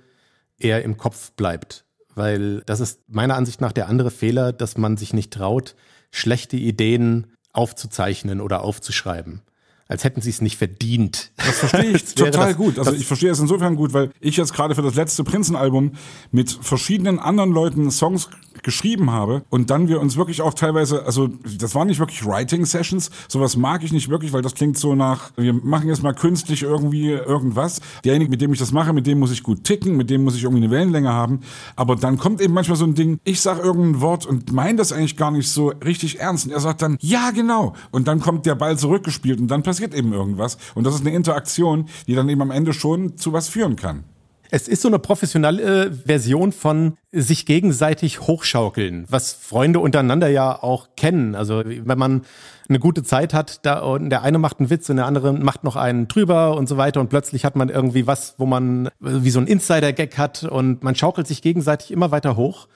eher 0.58 0.84
im 0.84 0.98
Kopf 0.98 1.32
bleibt. 1.34 1.86
Weil 2.16 2.62
das 2.66 2.80
ist 2.80 3.01
meiner 3.08 3.36
Ansicht 3.36 3.62
nach 3.62 3.72
der 3.72 3.88
andere 3.88 4.10
Fehler, 4.10 4.51
dass 4.51 4.77
man 4.77 4.98
sich 4.98 5.13
nicht 5.13 5.32
traut, 5.32 5.75
schlechte 6.10 6.58
Ideen 6.58 7.27
aufzuzeichnen 7.54 8.42
oder 8.42 8.63
aufzuschreiben 8.63 9.44
als 9.88 10.03
hätten 10.03 10.22
sie 10.22 10.29
es 10.29 10.41
nicht 10.41 10.58
verdient. 10.58 11.32
Das 11.38 11.60
verstehe 11.60 11.91
ich 11.91 12.06
total 12.15 12.50
das, 12.50 12.58
gut. 12.58 12.79
Also 12.79 12.94
ich 12.94 13.06
verstehe 13.06 13.32
es 13.32 13.39
insofern 13.39 13.75
gut, 13.75 13.94
weil 13.94 14.12
ich 14.20 14.38
jetzt 14.38 14.53
gerade 14.53 14.75
für 14.75 14.82
das 14.82 14.96
letzte 14.96 15.24
Prinzenalbum 15.24 15.91
mit 16.32 16.51
verschiedenen 16.62 17.20
anderen 17.20 17.51
Leuten 17.51 17.89
Songs 17.91 18.29
geschrieben 18.63 19.12
habe 19.12 19.44
und 19.50 19.70
dann 19.70 19.88
wir 19.88 20.01
uns 20.01 20.17
wirklich 20.17 20.41
auch 20.41 20.53
teilweise, 20.53 21.06
also 21.06 21.29
das 21.60 21.75
waren 21.75 21.88
nicht 21.88 22.00
wirklich 22.00 22.25
Writing 22.25 22.65
Sessions, 22.65 23.12
sowas 23.27 23.56
mag 23.56 23.84
ich 23.84 23.94
nicht 23.94 24.10
wirklich, 24.10 24.34
weil 24.34 24.41
das 24.41 24.56
klingt 24.56 24.77
so 24.77 24.96
nach, 24.96 25.32
wir 25.38 25.53
machen 25.53 25.88
jetzt 25.88 26.03
mal 26.03 26.13
künstlich 26.13 26.63
irgendwie 26.63 27.12
irgendwas. 27.12 27.82
Derjenige, 28.03 28.32
mit 28.32 28.41
dem 28.41 28.51
ich 28.51 28.60
das 28.60 28.72
mache, 28.72 28.94
mit 28.94 29.08
dem 29.08 29.20
muss 29.20 29.32
ich 29.32 29.44
gut 29.44 29.63
ticken, 29.63 29.96
mit 29.96 30.10
dem 30.10 30.24
muss 30.24 30.36
ich 30.36 30.44
irgendwie 30.44 30.63
eine 30.63 30.72
Wellenlänge 30.72 31.12
haben, 31.13 31.41
aber 31.75 31.96
dann 31.96 32.17
kommt 32.17 32.41
eben 32.41 32.53
manchmal 32.53 32.77
so 32.77 32.86
ein 32.86 32.96
Ding, 32.96 33.20
ich 33.24 33.41
sag 33.41 33.63
irgendein 33.63 34.01
Wort 34.01 34.25
und 34.25 34.51
meine 34.51 34.77
das 34.77 34.91
eigentlich 34.91 35.17
gar 35.17 35.32
nicht 35.32 35.50
so 35.50 35.70
richtig 35.86 36.20
ernst 36.20 36.48
und 36.48 36.51
er 36.51 36.60
sagt 36.60 36.82
dann, 36.82 36.98
ja 37.00 37.32
genau 37.32 37.74
und 37.91 38.08
dann 38.08 38.20
kommt 38.20 38.46
der 38.46 38.56
Ball 38.56 38.77
zurückgespielt 38.77 39.39
und 39.39 39.48
dann 39.48 39.63
passiert 39.63 39.77
passiert 39.78 39.94
eben 39.94 40.12
irgendwas. 40.12 40.58
Und 40.74 40.86
das 40.86 40.96
ist 40.96 41.02
eine 41.02 41.16
Interaktion, 41.16 41.88
die 42.08 42.16
dann 42.16 42.28
eben 42.30 42.42
am 42.42 42.50
Ende 42.50 42.74
schon 42.74 43.16
zu 43.18 43.32
was 43.32 43.48
führen 43.48 43.76
kann. 43.76 44.06
Es 44.50 44.68
ist 44.68 44.82
so 44.82 44.88
eine 44.88 44.98
professionelle 44.98 45.92
Version 45.92 46.52
von 46.52 46.98
sich 47.12 47.46
gegenseitig 47.46 48.22
hochschaukeln, 48.22 49.06
was 49.10 49.34
Freunde 49.34 49.80
untereinander 49.80 50.30
ja 50.30 50.64
auch 50.64 50.88
kennen. 50.96 51.36
Also 51.36 51.64
wenn 51.66 51.98
man 52.00 52.22
eine 52.70 52.80
gute 52.80 53.04
Zeit 53.04 53.36
hat, 53.36 53.66
da 53.66 53.80
und 53.80 54.10
der 54.10 54.24
eine 54.24 54.40
macht 54.40 54.60
einen 54.60 54.70
Witz 54.70 54.90
und 54.90 54.96
der 54.96 55.06
andere 55.06 55.34
macht 55.34 55.64
noch 55.64 55.76
einen 55.76 56.08
drüber 56.08 56.56
und 56.56 56.68
so 56.68 56.78
weiter 56.78 57.02
und 57.02 57.10
plötzlich 57.10 57.46
hat 57.46 57.56
man 57.56 57.70
irgendwie 57.70 58.08
was, 58.08 58.36
wo 58.38 58.46
man 58.46 58.90
wie 59.00 59.30
so 59.30 59.40
ein 59.40 59.48
Insider-Gag 59.48 60.18
hat 60.18 60.44
und 60.44 60.82
man 60.82 60.96
schaukelt 60.96 61.28
sich 61.28 61.42
gegenseitig 61.44 61.92
immer 61.92 62.10
weiter 62.10 62.36
hoch. 62.36 62.68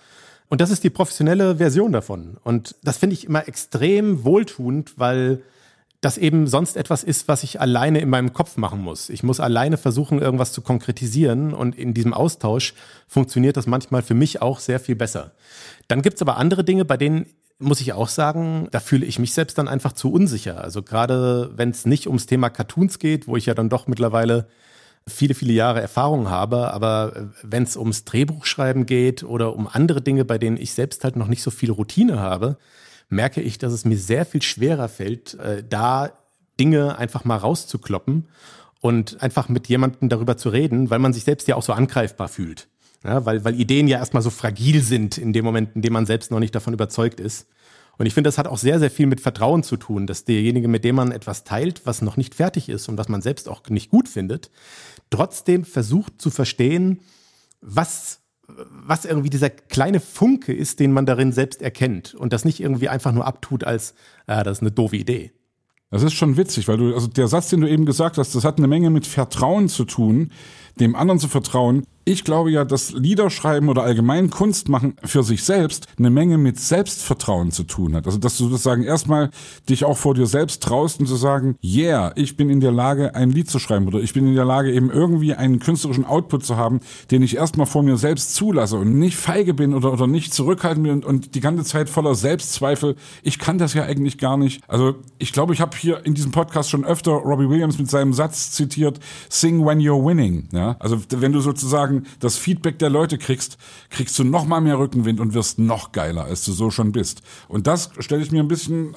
Und 0.49 0.61
das 0.61 0.69
ist 0.69 0.83
die 0.83 0.89
professionelle 0.89 1.55
Version 1.55 1.93
davon. 1.93 2.37
Und 2.43 2.75
das 2.83 2.97
finde 2.97 3.13
ich 3.13 3.25
immer 3.25 3.47
extrem 3.47 4.25
wohltuend, 4.25 4.99
weil 4.99 5.41
das 6.01 6.17
eben 6.17 6.47
sonst 6.47 6.77
etwas 6.77 7.03
ist, 7.03 7.27
was 7.27 7.43
ich 7.43 7.61
alleine 7.61 7.99
in 7.99 8.09
meinem 8.09 8.33
Kopf 8.33 8.57
machen 8.57 8.81
muss. 8.81 9.09
Ich 9.09 9.21
muss 9.21 9.39
alleine 9.39 9.77
versuchen, 9.77 10.19
irgendwas 10.19 10.51
zu 10.51 10.61
konkretisieren 10.61 11.53
und 11.53 11.77
in 11.77 11.93
diesem 11.93 12.13
Austausch 12.13 12.73
funktioniert 13.07 13.55
das 13.55 13.67
manchmal 13.67 14.01
für 14.01 14.15
mich 14.15 14.41
auch 14.41 14.59
sehr 14.59 14.79
viel 14.79 14.95
besser. 14.95 15.31
Dann 15.87 16.01
gibt's 16.01 16.21
aber 16.21 16.37
andere 16.37 16.63
Dinge, 16.63 16.85
bei 16.85 16.97
denen 16.97 17.27
muss 17.59 17.81
ich 17.81 17.93
auch 17.93 18.07
sagen, 18.07 18.67
da 18.71 18.79
fühle 18.79 19.05
ich 19.05 19.19
mich 19.19 19.35
selbst 19.35 19.59
dann 19.59 19.67
einfach 19.67 19.91
zu 19.91 20.11
unsicher. 20.11 20.63
Also 20.63 20.81
gerade 20.81 21.51
wenn 21.55 21.69
es 21.69 21.85
nicht 21.85 22.07
ums 22.07 22.25
Thema 22.25 22.49
Cartoons 22.49 22.97
geht, 22.97 23.27
wo 23.27 23.37
ich 23.37 23.45
ja 23.45 23.53
dann 23.53 23.69
doch 23.69 23.85
mittlerweile 23.85 24.47
viele, 25.07 25.35
viele 25.35 25.53
Jahre 25.53 25.81
Erfahrung 25.81 26.31
habe, 26.31 26.73
aber 26.73 27.31
wenn 27.43 27.63
es 27.63 27.77
ums 27.77 28.05
Drehbuchschreiben 28.05 28.87
geht 28.87 29.23
oder 29.23 29.55
um 29.55 29.67
andere 29.67 30.01
Dinge, 30.01 30.25
bei 30.25 30.39
denen 30.39 30.57
ich 30.57 30.73
selbst 30.73 31.03
halt 31.03 31.15
noch 31.15 31.27
nicht 31.27 31.43
so 31.43 31.51
viel 31.51 31.69
Routine 31.69 32.19
habe, 32.19 32.57
merke 33.11 33.41
ich, 33.41 33.57
dass 33.57 33.73
es 33.73 33.85
mir 33.85 33.97
sehr 33.97 34.25
viel 34.25 34.41
schwerer 34.41 34.89
fällt, 34.89 35.35
äh, 35.35 35.63
da 35.67 36.11
Dinge 36.59 36.97
einfach 36.97 37.25
mal 37.25 37.37
rauszukloppen 37.37 38.27
und 38.79 39.21
einfach 39.21 39.49
mit 39.49 39.67
jemandem 39.67 40.09
darüber 40.09 40.37
zu 40.37 40.49
reden, 40.49 40.89
weil 40.89 40.99
man 40.99 41.13
sich 41.13 41.23
selbst 41.23 41.47
ja 41.47 41.55
auch 41.55 41.63
so 41.63 41.73
angreifbar 41.73 42.27
fühlt. 42.27 42.67
Ja, 43.03 43.25
weil, 43.25 43.43
weil 43.43 43.59
Ideen 43.59 43.87
ja 43.87 43.97
erstmal 43.97 44.21
so 44.21 44.29
fragil 44.29 44.81
sind 44.81 45.17
in 45.17 45.33
dem 45.33 45.43
Moment, 45.43 45.75
in 45.75 45.81
dem 45.81 45.93
man 45.93 46.05
selbst 46.05 46.29
noch 46.29 46.39
nicht 46.39 46.53
davon 46.53 46.73
überzeugt 46.73 47.19
ist. 47.19 47.47
Und 47.97 48.05
ich 48.05 48.13
finde, 48.13 48.27
das 48.27 48.37
hat 48.37 48.47
auch 48.47 48.57
sehr, 48.57 48.79
sehr 48.79 48.91
viel 48.91 49.07
mit 49.07 49.21
Vertrauen 49.21 49.63
zu 49.63 49.75
tun, 49.75 50.07
dass 50.07 50.23
derjenige, 50.23 50.67
mit 50.67 50.83
dem 50.83 50.95
man 50.95 51.11
etwas 51.11 51.43
teilt, 51.43 51.81
was 51.85 52.01
noch 52.01 52.15
nicht 52.15 52.35
fertig 52.35 52.69
ist 52.69 52.89
und 52.89 52.97
was 52.97 53.09
man 53.09 53.21
selbst 53.21 53.49
auch 53.49 53.67
nicht 53.69 53.89
gut 53.89 54.07
findet, 54.07 54.51
trotzdem 55.09 55.65
versucht 55.65 56.21
zu 56.21 56.29
verstehen, 56.29 57.01
was 57.59 58.20
was 58.85 59.05
irgendwie 59.05 59.29
dieser 59.29 59.49
kleine 59.49 59.99
Funke 59.99 60.53
ist, 60.53 60.79
den 60.79 60.91
man 60.91 61.05
darin 61.05 61.31
selbst 61.31 61.61
erkennt 61.61 62.13
und 62.15 62.33
das 62.33 62.45
nicht 62.45 62.59
irgendwie 62.59 62.89
einfach 62.89 63.11
nur 63.11 63.25
abtut 63.25 63.63
als, 63.63 63.93
ah, 64.27 64.43
das 64.43 64.57
ist 64.57 64.61
eine 64.61 64.71
doofe 64.71 64.97
Idee. 64.97 65.31
Das 65.89 66.03
ist 66.03 66.13
schon 66.13 66.37
witzig, 66.37 66.67
weil 66.69 66.77
du, 66.77 66.93
also 66.93 67.07
der 67.07 67.27
Satz, 67.27 67.49
den 67.49 67.61
du 67.61 67.69
eben 67.69 67.85
gesagt 67.85 68.17
hast, 68.17 68.33
das 68.33 68.45
hat 68.45 68.57
eine 68.57 68.67
Menge 68.67 68.89
mit 68.89 69.05
Vertrauen 69.05 69.67
zu 69.67 69.83
tun, 69.83 70.31
dem 70.79 70.95
anderen 70.95 71.19
zu 71.19 71.27
vertrauen 71.27 71.85
ich 72.03 72.23
glaube 72.23 72.51
ja, 72.51 72.65
dass 72.65 72.93
Liederschreiben 72.93 73.69
oder 73.69 73.83
allgemein 73.83 74.29
Kunst 74.29 74.69
machen 74.69 74.95
für 75.03 75.23
sich 75.23 75.43
selbst 75.43 75.87
eine 75.97 76.09
Menge 76.09 76.37
mit 76.37 76.59
Selbstvertrauen 76.59 77.51
zu 77.51 77.63
tun 77.63 77.95
hat. 77.95 78.05
Also 78.05 78.17
dass 78.17 78.37
du 78.37 78.47
sozusagen 78.47 78.83
erstmal 78.83 79.29
dich 79.69 79.85
auch 79.85 79.97
vor 79.97 80.15
dir 80.15 80.25
selbst 80.25 80.63
traust 80.63 80.99
und 80.99 81.07
zu 81.07 81.15
sagen, 81.15 81.55
yeah, 81.63 82.11
ich 82.15 82.37
bin 82.37 82.49
in 82.49 82.59
der 82.59 82.71
Lage, 82.71 83.13
ein 83.15 83.29
Lied 83.29 83.49
zu 83.49 83.59
schreiben 83.59 83.87
oder 83.87 83.99
ich 83.99 84.13
bin 84.13 84.27
in 84.27 84.35
der 84.35 84.45
Lage, 84.45 84.71
eben 84.71 84.89
irgendwie 84.89 85.33
einen 85.35 85.59
künstlerischen 85.59 86.05
Output 86.05 86.43
zu 86.43 86.57
haben, 86.57 86.79
den 87.11 87.21
ich 87.21 87.35
erstmal 87.35 87.67
vor 87.67 87.83
mir 87.83 87.97
selbst 87.97 88.33
zulasse 88.35 88.77
und 88.77 88.97
nicht 88.97 89.17
feige 89.17 89.53
bin 89.53 89.73
oder, 89.73 89.93
oder 89.93 90.07
nicht 90.07 90.33
zurückhalten 90.33 90.83
bin 90.83 90.91
und, 90.93 91.05
und 91.05 91.35
die 91.35 91.39
ganze 91.39 91.63
Zeit 91.63 91.89
voller 91.89 92.15
Selbstzweifel. 92.15 92.95
Ich 93.21 93.37
kann 93.37 93.57
das 93.57 93.73
ja 93.73 93.83
eigentlich 93.83 94.17
gar 94.17 94.37
nicht. 94.37 94.63
Also 94.67 94.95
ich 95.19 95.33
glaube, 95.33 95.53
ich 95.53 95.61
habe 95.61 95.77
hier 95.77 96.05
in 96.05 96.13
diesem 96.13 96.31
Podcast 96.31 96.69
schon 96.69 96.85
öfter 96.85 97.11
Robbie 97.11 97.49
Williams 97.49 97.77
mit 97.77 97.89
seinem 97.89 98.13
Satz 98.13 98.51
zitiert, 98.51 98.99
sing 99.29 99.65
when 99.65 99.79
you're 99.79 100.03
winning. 100.03 100.47
Ja? 100.51 100.75
Also 100.79 100.99
wenn 101.09 101.31
du 101.31 101.41
sozusagen 101.41 101.90
sozusagen 101.91 102.07
das 102.19 102.37
Feedback 102.37 102.79
der 102.79 102.89
Leute 102.89 103.17
kriegst, 103.17 103.57
kriegst 103.89 104.17
du 104.17 104.23
noch 104.23 104.45
mal 104.45 104.61
mehr 104.61 104.77
Rückenwind 104.79 105.19
und 105.19 105.33
wirst 105.33 105.59
noch 105.59 105.91
geiler, 105.91 106.25
als 106.25 106.45
du 106.45 106.51
so 106.51 106.71
schon 106.71 106.91
bist. 106.91 107.21
Und 107.47 107.67
das 107.67 107.91
stelle 107.99 108.21
ich 108.21 108.31
mir 108.31 108.41
ein 108.41 108.47
bisschen, 108.47 108.95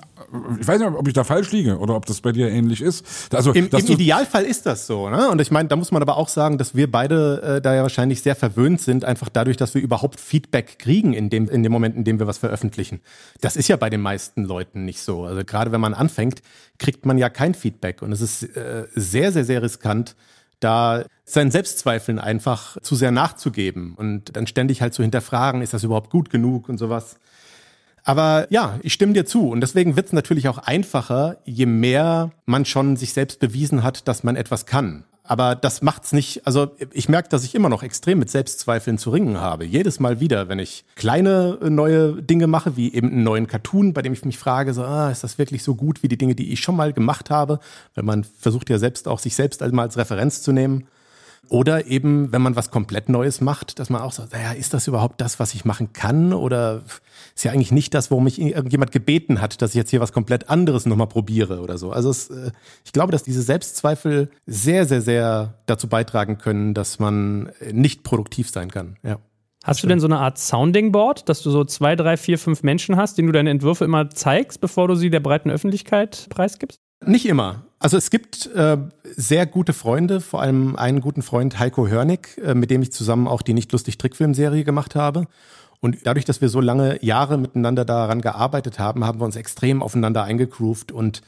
ich 0.60 0.66
weiß 0.66 0.80
nicht, 0.80 0.90
ob 0.90 1.06
ich 1.08 1.14
da 1.14 1.24
falsch 1.24 1.52
liege 1.52 1.78
oder 1.78 1.96
ob 1.96 2.06
das 2.06 2.20
bei 2.20 2.32
dir 2.32 2.48
ähnlich 2.48 2.80
ist. 2.80 3.04
Also, 3.34 3.52
Im, 3.52 3.68
im 3.68 3.86
Idealfall 3.86 4.44
ist 4.44 4.66
das 4.66 4.86
so. 4.86 5.08
Ne? 5.08 5.28
Und 5.28 5.40
ich 5.40 5.50
meine, 5.50 5.68
da 5.68 5.76
muss 5.76 5.90
man 5.90 6.02
aber 6.02 6.16
auch 6.16 6.28
sagen, 6.28 6.58
dass 6.58 6.74
wir 6.74 6.90
beide 6.90 7.42
äh, 7.42 7.60
da 7.60 7.74
ja 7.74 7.82
wahrscheinlich 7.82 8.22
sehr 8.22 8.36
verwöhnt 8.36 8.80
sind, 8.80 9.04
einfach 9.04 9.28
dadurch, 9.28 9.56
dass 9.56 9.74
wir 9.74 9.82
überhaupt 9.82 10.20
Feedback 10.20 10.78
kriegen 10.78 11.12
in 11.12 11.30
dem, 11.30 11.48
in 11.48 11.62
dem 11.62 11.72
Moment, 11.72 11.96
in 11.96 12.04
dem 12.04 12.18
wir 12.18 12.26
was 12.26 12.38
veröffentlichen. 12.38 13.00
Das 13.40 13.56
ist 13.56 13.68
ja 13.68 13.76
bei 13.76 13.90
den 13.90 14.00
meisten 14.00 14.44
Leuten 14.44 14.84
nicht 14.84 15.00
so. 15.00 15.24
Also 15.24 15.44
gerade 15.44 15.72
wenn 15.72 15.80
man 15.80 15.94
anfängt, 15.94 16.42
kriegt 16.78 17.06
man 17.06 17.18
ja 17.18 17.28
kein 17.28 17.54
Feedback. 17.54 18.02
Und 18.02 18.12
es 18.12 18.20
ist 18.20 18.56
äh, 18.56 18.86
sehr, 18.94 19.32
sehr, 19.32 19.44
sehr 19.44 19.62
riskant, 19.62 20.16
da 20.64 21.04
seinen 21.24 21.50
Selbstzweifeln 21.50 22.18
einfach 22.18 22.80
zu 22.82 22.96
sehr 22.96 23.10
nachzugeben 23.10 23.94
und 23.94 24.36
dann 24.36 24.46
ständig 24.46 24.82
halt 24.82 24.94
zu 24.94 25.02
hinterfragen, 25.02 25.62
ist 25.62 25.74
das 25.74 25.84
überhaupt 25.84 26.10
gut 26.10 26.30
genug 26.30 26.68
und 26.68 26.78
sowas. 26.78 27.18
Aber 28.04 28.46
ja, 28.50 28.78
ich 28.82 28.92
stimme 28.92 29.14
dir 29.14 29.24
zu. 29.24 29.48
Und 29.48 29.62
deswegen 29.62 29.96
wird 29.96 30.06
es 30.06 30.12
natürlich 30.12 30.48
auch 30.48 30.58
einfacher, 30.58 31.38
je 31.44 31.66
mehr 31.66 32.32
man 32.44 32.66
schon 32.66 32.96
sich 32.96 33.14
selbst 33.14 33.40
bewiesen 33.40 33.82
hat, 33.82 34.06
dass 34.06 34.24
man 34.24 34.36
etwas 34.36 34.66
kann. 34.66 35.04
Aber 35.26 35.54
das 35.54 35.80
macht's 35.80 36.12
nicht, 36.12 36.46
also 36.46 36.70
ich 36.92 37.08
merke, 37.08 37.30
dass 37.30 37.44
ich 37.44 37.54
immer 37.54 37.70
noch 37.70 37.82
extrem 37.82 38.18
mit 38.18 38.28
Selbstzweifeln 38.28 38.98
zu 38.98 39.08
ringen 39.08 39.40
habe. 39.40 39.64
Jedes 39.64 39.98
Mal 39.98 40.20
wieder, 40.20 40.50
wenn 40.50 40.58
ich 40.58 40.84
kleine 40.96 41.58
äh, 41.62 41.70
neue 41.70 42.22
Dinge 42.22 42.46
mache, 42.46 42.76
wie 42.76 42.92
eben 42.92 43.10
einen 43.10 43.22
neuen 43.22 43.46
Cartoon, 43.46 43.94
bei 43.94 44.02
dem 44.02 44.12
ich 44.12 44.22
mich 44.26 44.38
frage, 44.38 44.74
so, 44.74 44.84
ah, 44.84 45.10
ist 45.10 45.24
das 45.24 45.38
wirklich 45.38 45.64
so 45.64 45.76
gut 45.76 46.02
wie 46.02 46.08
die 46.08 46.18
Dinge, 46.18 46.34
die 46.34 46.52
ich 46.52 46.60
schon 46.60 46.76
mal 46.76 46.92
gemacht 46.92 47.30
habe? 47.30 47.58
Weil 47.94 48.04
man 48.04 48.24
versucht 48.24 48.68
ja 48.68 48.78
selbst 48.78 49.08
auch, 49.08 49.18
sich 49.18 49.34
selbst 49.34 49.62
einmal 49.62 49.86
als 49.86 49.96
Referenz 49.96 50.42
zu 50.42 50.52
nehmen. 50.52 50.86
Oder 51.48 51.86
eben, 51.86 52.32
wenn 52.32 52.42
man 52.42 52.56
was 52.56 52.70
komplett 52.70 53.08
Neues 53.08 53.40
macht, 53.40 53.78
dass 53.78 53.90
man 53.90 54.02
auch 54.02 54.12
sagt, 54.12 54.32
naja, 54.32 54.52
ist 54.52 54.74
das 54.74 54.86
überhaupt 54.86 55.20
das, 55.20 55.38
was 55.38 55.54
ich 55.54 55.64
machen 55.64 55.92
kann? 55.92 56.32
Oder 56.32 56.82
ist 57.34 57.44
ja 57.44 57.52
eigentlich 57.52 57.72
nicht 57.72 57.94
das, 57.94 58.10
worum 58.10 58.24
mich 58.24 58.40
irgendjemand 58.40 58.92
gebeten 58.92 59.40
hat, 59.40 59.60
dass 59.62 59.70
ich 59.70 59.76
jetzt 59.76 59.90
hier 59.90 60.00
was 60.00 60.12
komplett 60.12 60.48
anderes 60.48 60.86
nochmal 60.86 61.06
probiere 61.06 61.60
oder 61.60 61.78
so. 61.78 61.90
Also 61.90 62.10
es, 62.10 62.30
äh, 62.30 62.50
ich 62.84 62.92
glaube, 62.92 63.12
dass 63.12 63.22
diese 63.22 63.42
Selbstzweifel 63.42 64.30
sehr, 64.46 64.86
sehr, 64.86 65.00
sehr 65.00 65.54
dazu 65.66 65.88
beitragen 65.88 66.38
können, 66.38 66.74
dass 66.74 66.98
man 66.98 67.50
nicht 67.72 68.02
produktiv 68.02 68.50
sein 68.50 68.70
kann. 68.70 68.96
Ja. 69.02 69.18
Hast 69.64 69.82
du 69.82 69.86
denn 69.86 69.98
so 69.98 70.06
eine 70.06 70.18
Art 70.18 70.36
Sounding 70.38 70.92
Board, 70.92 71.26
dass 71.28 71.42
du 71.42 71.50
so 71.50 71.64
zwei, 71.64 71.96
drei, 71.96 72.18
vier, 72.18 72.38
fünf 72.38 72.62
Menschen 72.62 72.96
hast, 72.96 73.16
denen 73.16 73.28
du 73.28 73.32
deine 73.32 73.48
Entwürfe 73.48 73.86
immer 73.86 74.10
zeigst, 74.10 74.60
bevor 74.60 74.88
du 74.88 74.94
sie 74.94 75.08
der 75.08 75.20
breiten 75.20 75.50
Öffentlichkeit 75.50 76.26
preisgibst? 76.28 76.78
Nicht 77.06 77.26
immer. 77.26 77.64
Also 77.84 77.98
es 77.98 78.08
gibt 78.08 78.46
äh, 78.46 78.78
sehr 79.14 79.44
gute 79.44 79.74
Freunde, 79.74 80.22
vor 80.22 80.40
allem 80.40 80.74
einen 80.74 81.02
guten 81.02 81.20
Freund 81.20 81.58
Heiko 81.58 81.86
Hörnig, 81.86 82.40
äh, 82.42 82.54
mit 82.54 82.70
dem 82.70 82.80
ich 82.80 82.92
zusammen 82.92 83.28
auch 83.28 83.42
die 83.42 83.52
Nicht 83.52 83.72
lustig 83.72 83.98
Trickfilmserie 83.98 84.64
gemacht 84.64 84.94
habe. 84.94 85.26
Und 85.80 85.98
dadurch, 86.04 86.24
dass 86.24 86.40
wir 86.40 86.48
so 86.48 86.62
lange 86.62 87.04
Jahre 87.04 87.36
miteinander 87.36 87.84
daran 87.84 88.22
gearbeitet 88.22 88.78
haben, 88.78 89.04
haben 89.04 89.20
wir 89.20 89.26
uns 89.26 89.36
extrem 89.36 89.82
aufeinander 89.82 90.24
eingegroovt 90.24 90.92
und 90.92 91.20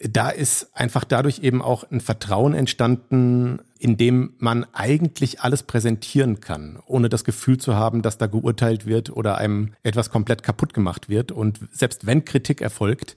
da 0.00 0.28
ist 0.28 0.74
einfach 0.76 1.04
dadurch 1.04 1.38
eben 1.38 1.62
auch 1.62 1.88
ein 1.88 2.00
Vertrauen 2.00 2.52
entstanden, 2.52 3.60
in 3.78 3.96
dem 3.96 4.34
man 4.38 4.66
eigentlich 4.72 5.42
alles 5.42 5.62
präsentieren 5.62 6.40
kann, 6.40 6.80
ohne 6.86 7.08
das 7.08 7.22
Gefühl 7.22 7.58
zu 7.58 7.76
haben, 7.76 8.02
dass 8.02 8.18
da 8.18 8.26
geurteilt 8.26 8.86
wird 8.86 9.10
oder 9.10 9.38
einem 9.38 9.74
etwas 9.84 10.10
komplett 10.10 10.42
kaputt 10.42 10.74
gemacht 10.74 11.08
wird. 11.08 11.30
Und 11.30 11.60
selbst 11.70 12.06
wenn 12.06 12.24
Kritik 12.24 12.60
erfolgt, 12.60 13.16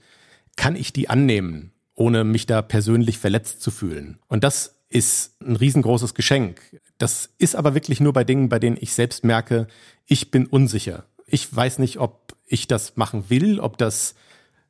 kann 0.56 0.76
ich 0.76 0.94
die 0.94 1.10
annehmen 1.10 1.72
ohne 2.00 2.24
mich 2.24 2.46
da 2.46 2.62
persönlich 2.62 3.18
verletzt 3.18 3.62
zu 3.62 3.72
fühlen. 3.72 4.20
Und 4.28 4.44
das 4.46 4.80
ist 4.88 5.40
ein 5.42 5.58
riesengroßes 5.58 6.14
Geschenk. 6.14 6.62
Das 6.98 7.30
ist 7.38 7.56
aber 7.56 7.76
wirklich 7.76 8.00
nur 8.00 8.14
bei 8.14 8.24
Dingen, 8.24 8.48
bei 8.48 8.58
denen 8.58 8.78
ich 8.80 8.94
selbst 8.94 9.26
merke, 9.26 9.68
ich 10.06 10.32
bin 10.32 10.48
unsicher. 10.48 11.04
Ich 11.28 11.54
weiß 11.54 11.78
nicht, 11.80 12.00
ob 12.00 12.36
ich 12.48 12.68
das 12.68 12.96
machen 12.96 13.26
will, 13.28 13.60
ob 13.60 13.78
das, 13.78 14.16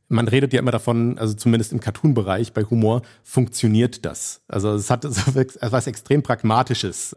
man 0.09 0.27
redet 0.27 0.53
ja 0.53 0.59
immer 0.59 0.71
davon, 0.71 1.19
also 1.19 1.35
zumindest 1.35 1.71
im 1.71 1.79
Cartoon-Bereich 1.79 2.51
bei 2.51 2.63
Humor, 2.63 3.03
funktioniert 3.23 4.05
das. 4.05 4.41
Also 4.47 4.73
es 4.73 4.89
hat 4.89 5.03
so 5.03 5.39
etwas 5.39 5.85
extrem 5.85 6.23
Pragmatisches. 6.23 7.15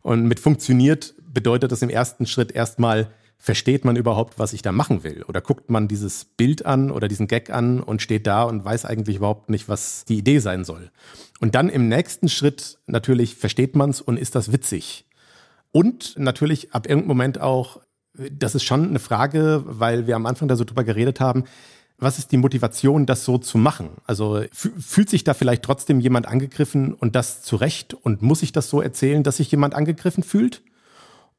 Und 0.00 0.24
mit 0.24 0.40
funktioniert 0.40 1.14
bedeutet 1.22 1.70
das 1.70 1.82
im 1.82 1.90
ersten 1.90 2.24
Schritt 2.26 2.50
erstmal, 2.50 3.12
versteht 3.42 3.86
man 3.86 3.96
überhaupt, 3.96 4.38
was 4.38 4.52
ich 4.52 4.60
da 4.60 4.70
machen 4.70 5.02
will? 5.02 5.24
Oder 5.26 5.40
guckt 5.40 5.70
man 5.70 5.88
dieses 5.88 6.26
Bild 6.26 6.66
an 6.66 6.90
oder 6.90 7.08
diesen 7.08 7.26
Gag 7.26 7.48
an 7.48 7.80
und 7.80 8.02
steht 8.02 8.26
da 8.26 8.42
und 8.42 8.66
weiß 8.66 8.84
eigentlich 8.84 9.16
überhaupt 9.16 9.48
nicht, 9.48 9.66
was 9.66 10.04
die 10.04 10.18
Idee 10.18 10.40
sein 10.40 10.64
soll? 10.64 10.90
Und 11.40 11.54
dann 11.54 11.70
im 11.70 11.88
nächsten 11.88 12.28
Schritt 12.28 12.78
natürlich 12.86 13.34
versteht 13.34 13.74
man 13.74 13.90
es 13.90 14.02
und 14.02 14.18
ist 14.18 14.34
das 14.34 14.52
witzig. 14.52 15.06
Und 15.72 16.18
natürlich 16.18 16.74
ab 16.74 16.86
irgendeinem 16.86 17.08
Moment 17.08 17.40
auch, 17.40 17.80
das 18.12 18.54
ist 18.54 18.64
schon 18.64 18.90
eine 18.90 18.98
Frage, 18.98 19.62
weil 19.64 20.06
wir 20.06 20.16
am 20.16 20.26
Anfang 20.26 20.46
da 20.46 20.56
so 20.56 20.64
drüber 20.64 20.84
geredet 20.84 21.18
haben, 21.18 21.44
was 21.96 22.18
ist 22.18 22.32
die 22.32 22.36
Motivation, 22.36 23.06
das 23.06 23.24
so 23.24 23.38
zu 23.38 23.56
machen? 23.56 23.90
Also 24.04 24.42
fühlt 24.52 25.08
sich 25.08 25.24
da 25.24 25.32
vielleicht 25.32 25.62
trotzdem 25.62 26.00
jemand 26.00 26.26
angegriffen 26.26 26.92
und 26.92 27.16
das 27.16 27.40
zu 27.42 27.56
Recht 27.56 27.94
und 27.94 28.20
muss 28.20 28.42
ich 28.42 28.52
das 28.52 28.68
so 28.68 28.82
erzählen, 28.82 29.22
dass 29.22 29.38
sich 29.38 29.50
jemand 29.50 29.74
angegriffen 29.74 30.22
fühlt? 30.22 30.62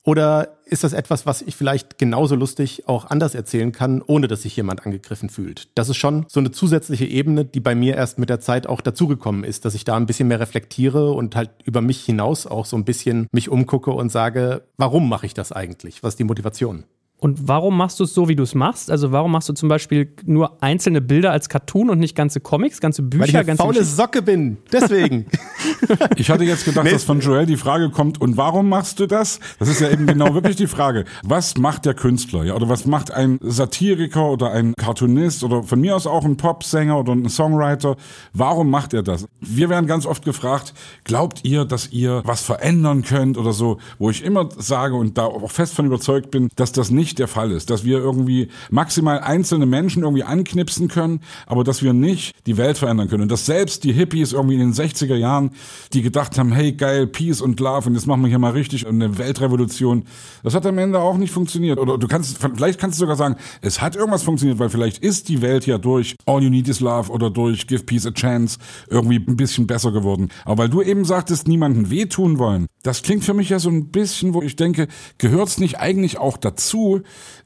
Oder 0.03 0.57
ist 0.65 0.83
das 0.83 0.93
etwas, 0.93 1.25
was 1.25 1.43
ich 1.43 1.55
vielleicht 1.55 1.97
genauso 1.99 2.35
lustig 2.35 2.87
auch 2.87 3.05
anders 3.05 3.35
erzählen 3.35 3.71
kann, 3.71 4.01
ohne 4.01 4.27
dass 4.27 4.41
sich 4.41 4.55
jemand 4.55 4.83
angegriffen 4.85 5.29
fühlt? 5.29 5.69
Das 5.75 5.89
ist 5.89 5.97
schon 5.97 6.25
so 6.27 6.39
eine 6.39 6.51
zusätzliche 6.51 7.05
Ebene, 7.05 7.45
die 7.45 7.59
bei 7.59 7.75
mir 7.75 7.95
erst 7.95 8.17
mit 8.17 8.29
der 8.29 8.39
Zeit 8.39 8.65
auch 8.65 8.81
dazugekommen 8.81 9.43
ist, 9.43 9.65
dass 9.65 9.75
ich 9.75 9.83
da 9.83 9.95
ein 9.95 10.07
bisschen 10.07 10.27
mehr 10.27 10.39
reflektiere 10.39 11.11
und 11.11 11.35
halt 11.35 11.51
über 11.65 11.81
mich 11.81 12.03
hinaus 12.03 12.47
auch 12.47 12.65
so 12.65 12.77
ein 12.77 12.85
bisschen 12.85 13.27
mich 13.31 13.49
umgucke 13.49 13.91
und 13.91 14.11
sage, 14.11 14.63
warum 14.77 15.07
mache 15.07 15.27
ich 15.27 15.35
das 15.35 15.51
eigentlich? 15.51 16.01
Was 16.01 16.13
ist 16.13 16.19
die 16.19 16.23
Motivation? 16.23 16.85
Und 17.23 17.47
warum 17.47 17.77
machst 17.77 17.99
du 17.99 18.05
es 18.05 18.15
so, 18.15 18.29
wie 18.29 18.35
du 18.35 18.41
es 18.41 18.55
machst? 18.55 18.89
Also 18.89 19.11
warum 19.11 19.31
machst 19.31 19.47
du 19.47 19.53
zum 19.53 19.69
Beispiel 19.69 20.11
nur 20.25 20.63
einzelne 20.63 21.01
Bilder 21.01 21.31
als 21.31 21.49
Cartoon 21.49 21.91
und 21.91 21.99
nicht 21.99 22.15
ganze 22.15 22.39
Comics, 22.39 22.81
ganze 22.81 23.03
Bücher? 23.03 23.21
Weil 23.21 23.29
ich 23.29 23.35
eine 23.35 23.45
ganze 23.45 23.61
faule 23.61 23.83
Socke 23.83 24.23
bin, 24.23 24.57
deswegen. 24.71 25.27
ich 26.15 26.31
hatte 26.31 26.45
jetzt 26.45 26.65
gedacht, 26.65 26.85
nee. 26.85 26.91
dass 26.91 27.03
von 27.03 27.19
Joel 27.19 27.45
die 27.45 27.57
Frage 27.57 27.91
kommt, 27.91 28.19
und 28.19 28.37
warum 28.37 28.69
machst 28.69 28.99
du 28.99 29.05
das? 29.05 29.39
Das 29.59 29.69
ist 29.69 29.81
ja 29.81 29.91
eben 29.91 30.07
genau 30.07 30.33
wirklich 30.33 30.55
die 30.55 30.65
Frage. 30.65 31.05
Was 31.21 31.57
macht 31.57 31.85
der 31.85 31.93
Künstler? 31.93 32.43
Ja, 32.43 32.55
oder 32.55 32.69
was 32.69 32.87
macht 32.87 33.11
ein 33.11 33.37
Satiriker 33.43 34.27
oder 34.27 34.51
ein 34.51 34.73
Cartoonist 34.75 35.43
oder 35.43 35.61
von 35.61 35.79
mir 35.79 35.95
aus 35.95 36.07
auch 36.07 36.25
ein 36.25 36.37
Popsänger 36.37 36.97
oder 36.97 37.13
ein 37.13 37.29
Songwriter? 37.29 37.97
Warum 38.33 38.71
macht 38.71 38.95
er 38.95 39.03
das? 39.03 39.27
Wir 39.39 39.69
werden 39.69 39.85
ganz 39.85 40.07
oft 40.07 40.25
gefragt, 40.25 40.73
glaubt 41.03 41.41
ihr, 41.43 41.65
dass 41.65 41.91
ihr 41.91 42.23
was 42.25 42.41
verändern 42.41 43.03
könnt 43.03 43.37
oder 43.37 43.53
so? 43.53 43.77
Wo 43.99 44.09
ich 44.09 44.23
immer 44.23 44.49
sage 44.57 44.95
und 44.95 45.19
da 45.19 45.25
auch 45.25 45.51
fest 45.51 45.75
von 45.75 45.85
überzeugt 45.85 46.31
bin, 46.31 46.49
dass 46.55 46.71
das 46.71 46.89
nicht 46.89 47.10
nicht 47.11 47.19
der 47.19 47.27
Fall 47.27 47.51
ist, 47.51 47.69
dass 47.69 47.83
wir 47.83 47.97
irgendwie 47.97 48.47
maximal 48.69 49.19
einzelne 49.19 49.65
Menschen 49.65 50.03
irgendwie 50.03 50.23
anknipsen 50.23 50.87
können, 50.87 51.19
aber 51.45 51.65
dass 51.65 51.83
wir 51.83 51.91
nicht 51.91 52.33
die 52.45 52.55
Welt 52.55 52.77
verändern 52.77 53.09
können. 53.09 53.23
Und 53.23 53.31
dass 53.31 53.45
selbst 53.45 53.83
die 53.83 53.91
Hippies 53.91 54.31
irgendwie 54.31 54.53
in 54.55 54.61
den 54.61 54.73
60er 54.73 55.15
Jahren, 55.15 55.51
die 55.91 56.01
gedacht 56.01 56.37
haben, 56.37 56.53
hey 56.53 56.71
geil, 56.71 57.07
Peace 57.07 57.41
und 57.41 57.59
Love 57.59 57.89
und 57.89 57.95
jetzt 57.95 58.07
machen 58.07 58.21
wir 58.21 58.29
hier 58.29 58.39
mal 58.39 58.53
richtig 58.53 58.87
eine 58.87 59.17
Weltrevolution, 59.17 60.05
das 60.41 60.55
hat 60.55 60.65
am 60.65 60.77
Ende 60.77 60.99
auch 60.99 61.17
nicht 61.17 61.33
funktioniert. 61.33 61.79
Oder 61.79 61.97
du 61.97 62.07
kannst, 62.07 62.37
vielleicht 62.37 62.79
kannst 62.79 62.97
du 62.97 63.01
sogar 63.01 63.17
sagen, 63.17 63.35
es 63.61 63.81
hat 63.81 63.97
irgendwas 63.97 64.23
funktioniert, 64.23 64.59
weil 64.59 64.69
vielleicht 64.69 64.99
ist 64.99 65.27
die 65.27 65.41
Welt 65.41 65.65
ja 65.65 65.77
durch 65.77 66.15
All 66.25 66.41
You 66.41 66.49
Need 66.49 66.69
Is 66.69 66.79
Love 66.79 67.11
oder 67.11 67.29
durch 67.29 67.67
Give 67.67 67.83
Peace 67.83 68.05
a 68.05 68.11
Chance 68.11 68.57
irgendwie 68.89 69.17
ein 69.17 69.35
bisschen 69.35 69.67
besser 69.67 69.91
geworden. 69.91 70.29
Aber 70.45 70.63
weil 70.63 70.69
du 70.69 70.81
eben 70.81 71.03
sagtest, 71.03 71.47
niemanden 71.47 71.89
wehtun 71.89 72.37
wollen, 72.37 72.67
das 72.83 73.01
klingt 73.03 73.23
für 73.23 73.33
mich 73.33 73.49
ja 73.49 73.59
so 73.59 73.69
ein 73.69 73.89
bisschen, 73.89 74.33
wo 74.33 74.41
ich 74.41 74.55
denke, 74.55 74.87
gehört 75.17 75.49
es 75.49 75.59
nicht 75.59 75.79
eigentlich 75.79 76.17
auch 76.17 76.37
dazu, 76.37 77.00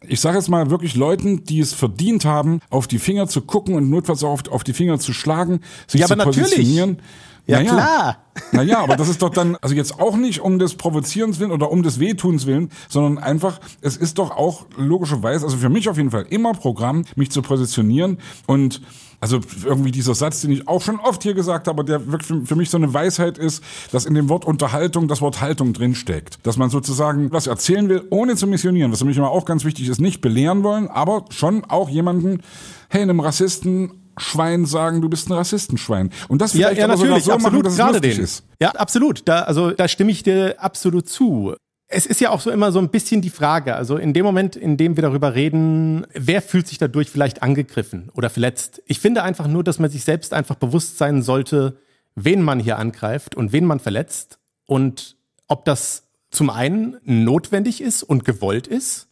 ich 0.07 0.19
sage 0.19 0.37
jetzt 0.37 0.49
mal 0.49 0.69
wirklich 0.69 0.95
Leuten, 0.95 1.43
die 1.43 1.59
es 1.59 1.73
verdient 1.73 2.25
haben, 2.25 2.59
auf 2.69 2.87
die 2.87 2.99
Finger 2.99 3.27
zu 3.27 3.41
gucken 3.41 3.75
und 3.75 3.89
notfalls 3.89 4.23
auch 4.23 4.31
auf, 4.31 4.47
auf 4.49 4.63
die 4.63 4.73
Finger 4.73 4.99
zu 4.99 5.13
schlagen, 5.13 5.61
sich 5.87 6.01
ja, 6.01 6.07
zu 6.07 6.15
positionieren. 6.15 6.91
Natürlich. 6.91 7.25
Ja, 7.47 7.59
naja, 7.59 7.71
klar. 7.73 8.17
Naja, 8.51 8.79
aber 8.79 8.95
das 8.95 9.07
ist 9.07 9.21
doch 9.21 9.29
dann, 9.29 9.55
also 9.61 9.75
jetzt 9.75 9.99
auch 9.99 10.17
nicht 10.17 10.41
um 10.41 10.57
des 10.57 10.75
Provozierens 10.75 11.39
willen 11.39 11.51
oder 11.51 11.71
um 11.71 11.83
des 11.83 11.99
Wehtuns 11.99 12.47
willen, 12.47 12.71
sondern 12.89 13.23
einfach, 13.23 13.59
es 13.81 13.97
ist 13.97 14.17
doch 14.17 14.31
auch 14.31 14.65
logischerweise, 14.77 15.45
also 15.45 15.57
für 15.57 15.69
mich 15.69 15.87
auf 15.87 15.97
jeden 15.97 16.09
Fall 16.09 16.25
immer 16.29 16.53
Programm, 16.53 17.05
mich 17.15 17.29
zu 17.29 17.43
positionieren 17.43 18.17
und 18.47 18.81
also 19.19 19.39
irgendwie 19.63 19.91
dieser 19.91 20.15
Satz, 20.15 20.41
den 20.41 20.51
ich 20.51 20.67
auch 20.67 20.81
schon 20.81 20.99
oft 20.99 21.23
hier 21.23 21.33
gesagt 21.33 21.67
habe, 21.67 21.83
der 21.83 22.11
wirklich 22.11 22.47
für 22.47 22.55
mich 22.55 22.69
so 22.69 22.77
eine 22.77 22.93
Weisheit 22.93 23.37
ist, 23.37 23.63
dass 23.91 24.05
in 24.05 24.13
dem 24.13 24.29
Wort 24.29 24.45
Unterhaltung 24.45 25.07
das 25.07 25.21
Wort 25.21 25.41
Haltung 25.41 25.73
drinsteckt. 25.73 26.39
Dass 26.43 26.57
man 26.57 26.69
sozusagen 26.69 27.31
was 27.31 27.47
erzählen 27.47 27.89
will, 27.89 28.03
ohne 28.09 28.35
zu 28.35 28.47
missionieren. 28.47 28.91
Was 28.91 28.99
für 28.99 29.05
mich 29.05 29.17
immer 29.17 29.31
auch 29.31 29.45
ganz 29.45 29.65
wichtig 29.65 29.87
ist, 29.89 29.99
nicht 29.99 30.21
belehren 30.21 30.63
wollen, 30.63 30.87
aber 30.87 31.25
schon 31.29 31.65
auch 31.65 31.89
jemanden, 31.89 32.41
hey, 32.89 33.01
einem 33.01 33.19
Rassisten 33.19 33.91
Schwein 34.17 34.65
sagen, 34.65 35.01
du 35.01 35.09
bist 35.09 35.29
ein 35.29 35.33
Rassistenschwein. 35.33 36.09
Und 36.29 36.41
das 36.41 36.53
vielleicht 36.53 36.77
ja, 36.77 36.79
ja, 36.79 36.85
aber 36.85 36.97
sogar 36.97 37.19
so 37.19 37.33
absolut, 37.33 37.63
machen, 37.63 37.63
dass 37.63 37.73
es 37.73 37.93
lustig 37.93 38.15
den. 38.15 38.23
ist. 38.23 38.43
Ja, 38.61 38.69
absolut. 38.71 39.27
Da, 39.27 39.41
also 39.41 39.71
da 39.71 39.87
stimme 39.87 40.11
ich 40.11 40.23
dir 40.23 40.55
absolut 40.59 41.09
zu. 41.09 41.53
Es 41.87 42.05
ist 42.07 42.19
ja 42.19 42.31
auch 42.31 42.41
so 42.41 42.49
immer 42.49 42.71
so 42.71 42.79
ein 42.79 42.89
bisschen 42.89 43.21
die 43.21 43.29
Frage, 43.29 43.75
also 43.75 43.97
in 43.97 44.13
dem 44.13 44.25
Moment, 44.25 44.55
in 44.55 44.75
dem 44.75 44.97
wir 44.97 45.03
darüber 45.03 45.35
reden, 45.35 46.07
wer 46.13 46.41
fühlt 46.41 46.67
sich 46.67 46.79
dadurch 46.79 47.09
vielleicht 47.09 47.43
angegriffen 47.43 48.09
oder 48.15 48.31
verletzt? 48.31 48.81
Ich 48.87 48.99
finde 48.99 49.21
einfach 49.21 49.47
nur, 49.47 49.63
dass 49.63 49.77
man 49.77 49.91
sich 49.91 50.03
selbst 50.03 50.33
einfach 50.33 50.55
bewusst 50.55 50.97
sein 50.97 51.21
sollte, 51.21 51.77
wen 52.15 52.41
man 52.41 52.59
hier 52.59 52.79
angreift 52.79 53.35
und 53.35 53.51
wen 53.51 53.65
man 53.65 53.79
verletzt 53.79 54.39
und 54.65 55.15
ob 55.47 55.65
das 55.65 56.07
zum 56.31 56.49
einen 56.49 56.97
notwendig 57.03 57.81
ist 57.81 58.03
und 58.03 58.25
gewollt 58.25 58.67
ist. 58.67 59.07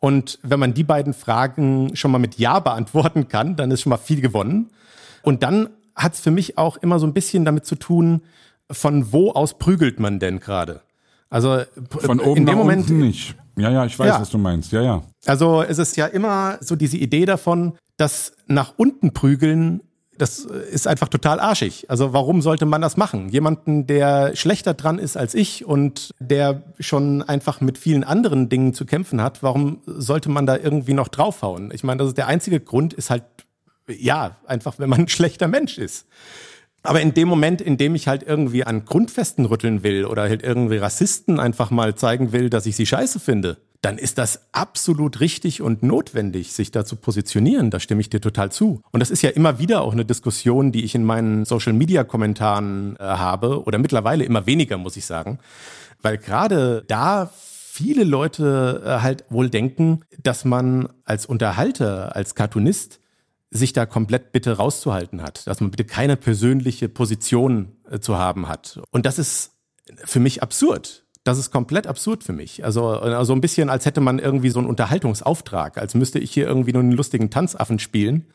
Und 0.00 0.38
wenn 0.42 0.60
man 0.60 0.74
die 0.74 0.84
beiden 0.84 1.14
Fragen 1.14 1.96
schon 1.96 2.10
mal 2.10 2.18
mit 2.18 2.38
Ja 2.38 2.60
beantworten 2.60 3.28
kann, 3.28 3.56
dann 3.56 3.70
ist 3.70 3.82
schon 3.82 3.90
mal 3.90 3.96
viel 3.96 4.20
gewonnen. 4.20 4.70
Und 5.22 5.42
dann 5.42 5.70
hat 5.94 6.14
es 6.14 6.20
für 6.20 6.30
mich 6.30 6.58
auch 6.58 6.76
immer 6.76 6.98
so 6.98 7.06
ein 7.06 7.14
bisschen 7.14 7.44
damit 7.44 7.66
zu 7.66 7.74
tun, 7.74 8.22
von 8.70 9.12
wo 9.12 9.30
aus 9.30 9.58
prügelt 9.58 9.98
man 9.98 10.18
denn 10.18 10.40
gerade? 10.40 10.82
Also 11.30 11.62
von 11.88 12.20
oben 12.20 12.38
in 12.38 12.46
dem 12.46 12.56
Moment 12.56 12.88
nicht. 12.90 13.34
Ja, 13.56 13.70
ja, 13.70 13.84
ich 13.86 13.98
weiß, 13.98 14.08
ja. 14.08 14.20
was 14.20 14.30
du 14.30 14.38
meinst. 14.38 14.72
Ja, 14.72 14.82
ja. 14.82 15.02
Also 15.24 15.62
es 15.62 15.78
ist 15.78 15.96
ja 15.96 16.06
immer 16.06 16.58
so 16.60 16.76
diese 16.76 16.98
Idee 16.98 17.24
davon, 17.24 17.76
dass 17.96 18.32
nach 18.46 18.74
unten 18.76 19.12
prügeln, 19.12 19.80
das 20.18 20.40
ist 20.40 20.86
einfach 20.86 21.08
total 21.08 21.40
arschig. 21.40 21.86
Also 21.88 22.12
warum 22.12 22.42
sollte 22.42 22.66
man 22.66 22.80
das 22.80 22.96
machen? 22.96 23.28
Jemanden, 23.30 23.86
der 23.86 24.36
schlechter 24.36 24.74
dran 24.74 24.98
ist 24.98 25.16
als 25.16 25.34
ich 25.34 25.64
und 25.64 26.14
der 26.18 26.62
schon 26.78 27.22
einfach 27.22 27.60
mit 27.60 27.78
vielen 27.78 28.04
anderen 28.04 28.48
Dingen 28.48 28.74
zu 28.74 28.84
kämpfen 28.84 29.22
hat, 29.22 29.42
warum 29.42 29.80
sollte 29.86 30.28
man 30.28 30.46
da 30.46 30.56
irgendwie 30.56 30.94
noch 30.94 31.08
draufhauen? 31.08 31.70
Ich 31.72 31.82
meine, 31.82 31.98
das 31.98 32.08
ist 32.08 32.18
der 32.18 32.28
einzige 32.28 32.60
Grund 32.60 32.92
ist 32.92 33.10
halt, 33.10 33.24
ja, 33.88 34.36
einfach, 34.46 34.78
wenn 34.78 34.90
man 34.90 35.00
ein 35.00 35.08
schlechter 35.08 35.48
Mensch 35.48 35.78
ist. 35.78 36.06
Aber 36.86 37.00
in 37.00 37.14
dem 37.14 37.28
Moment, 37.28 37.60
in 37.60 37.76
dem 37.76 37.94
ich 37.94 38.08
halt 38.08 38.22
irgendwie 38.22 38.64
an 38.64 38.84
Grundfesten 38.84 39.44
rütteln 39.44 39.82
will 39.82 40.04
oder 40.04 40.22
halt 40.22 40.42
irgendwie 40.42 40.76
Rassisten 40.76 41.40
einfach 41.40 41.70
mal 41.70 41.94
zeigen 41.94 42.32
will, 42.32 42.48
dass 42.48 42.66
ich 42.66 42.76
sie 42.76 42.86
scheiße 42.86 43.18
finde, 43.20 43.58
dann 43.82 43.98
ist 43.98 44.18
das 44.18 44.40
absolut 44.52 45.20
richtig 45.20 45.62
und 45.62 45.82
notwendig, 45.82 46.52
sich 46.52 46.70
da 46.70 46.84
zu 46.84 46.96
positionieren. 46.96 47.70
Da 47.70 47.80
stimme 47.80 48.00
ich 48.00 48.10
dir 48.10 48.20
total 48.20 48.50
zu. 48.50 48.82
Und 48.90 49.00
das 49.00 49.10
ist 49.10 49.22
ja 49.22 49.30
immer 49.30 49.58
wieder 49.58 49.82
auch 49.82 49.92
eine 49.92 50.04
Diskussion, 50.04 50.72
die 50.72 50.84
ich 50.84 50.94
in 50.94 51.04
meinen 51.04 51.44
Social-Media-Kommentaren 51.44 52.96
äh, 52.96 53.02
habe 53.02 53.62
oder 53.64 53.78
mittlerweile 53.78 54.24
immer 54.24 54.46
weniger, 54.46 54.78
muss 54.78 54.96
ich 54.96 55.06
sagen. 55.06 55.38
Weil 56.02 56.18
gerade 56.18 56.84
da 56.88 57.30
viele 57.32 58.04
Leute 58.04 58.82
äh, 58.84 59.02
halt 59.02 59.24
wohl 59.28 59.50
denken, 59.50 60.00
dass 60.22 60.44
man 60.44 60.88
als 61.04 61.26
Unterhalter, 61.26 62.16
als 62.16 62.34
Cartoonist 62.34 63.00
sich 63.50 63.72
da 63.72 63.86
komplett 63.86 64.32
bitte 64.32 64.56
rauszuhalten 64.56 65.22
hat, 65.22 65.46
dass 65.46 65.60
man 65.60 65.70
bitte 65.70 65.84
keine 65.84 66.16
persönliche 66.16 66.88
Position 66.88 67.76
äh, 67.90 68.00
zu 68.00 68.18
haben 68.18 68.48
hat. 68.48 68.80
Und 68.90 69.06
das 69.06 69.18
ist 69.18 69.52
für 70.04 70.20
mich 70.20 70.42
absurd. 70.42 71.04
Das 71.24 71.38
ist 71.38 71.50
komplett 71.50 71.86
absurd 71.86 72.22
für 72.22 72.32
mich. 72.32 72.64
Also, 72.64 72.88
also 72.88 73.32
ein 73.32 73.40
bisschen, 73.40 73.68
als 73.68 73.84
hätte 73.84 74.00
man 74.00 74.20
irgendwie 74.20 74.50
so 74.50 74.60
einen 74.60 74.68
Unterhaltungsauftrag, 74.68 75.76
als 75.76 75.94
müsste 75.94 76.20
ich 76.20 76.30
hier 76.30 76.46
irgendwie 76.46 76.72
nur 76.72 76.82
einen 76.82 76.92
lustigen 76.92 77.30
Tanzaffen 77.30 77.80
spielen, 77.80 78.26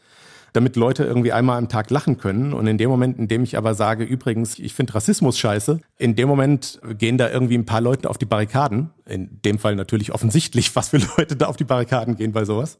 damit 0.54 0.76
Leute 0.76 1.06
irgendwie 1.06 1.32
einmal 1.32 1.58
am 1.58 1.69
Tag 1.69 1.89
lachen 1.89 2.17
können. 2.17 2.52
Und 2.52 2.67
in 2.67 2.78
dem 2.78 2.89
Moment, 2.89 3.17
in 3.17 3.30
dem 3.30 3.43
ich 3.43 3.58
aber 3.58 3.76
sage, 3.76 4.04
übrigens, 4.04 4.60
ich 4.60 4.74
finde 4.74 4.93
Rassismus 4.93 5.38
scheiße, 5.38 5.80
in 5.97 6.15
dem 6.17 6.28
Moment 6.28 6.82
gehen 6.97 7.17
da 7.17 7.30
irgendwie 7.30 7.58
ein 7.58 7.65
paar 7.65 7.80
Leute 7.80 8.10
auf 8.10 8.17
die 8.17 8.26
Barrikaden. 8.26 8.89
In 9.08 9.41
dem 9.43 9.58
Fall 9.58 9.78
natürlich 9.78 10.12
offensichtlich, 10.13 10.76
was 10.76 10.89
für 10.89 11.00
Leute 11.17 11.38
da 11.38 11.45
auf 11.45 11.56
die 11.56 11.63
Barrikaden 11.63 12.17
gehen 12.17 12.34
bei 12.34 12.43
sowas. 12.43 12.78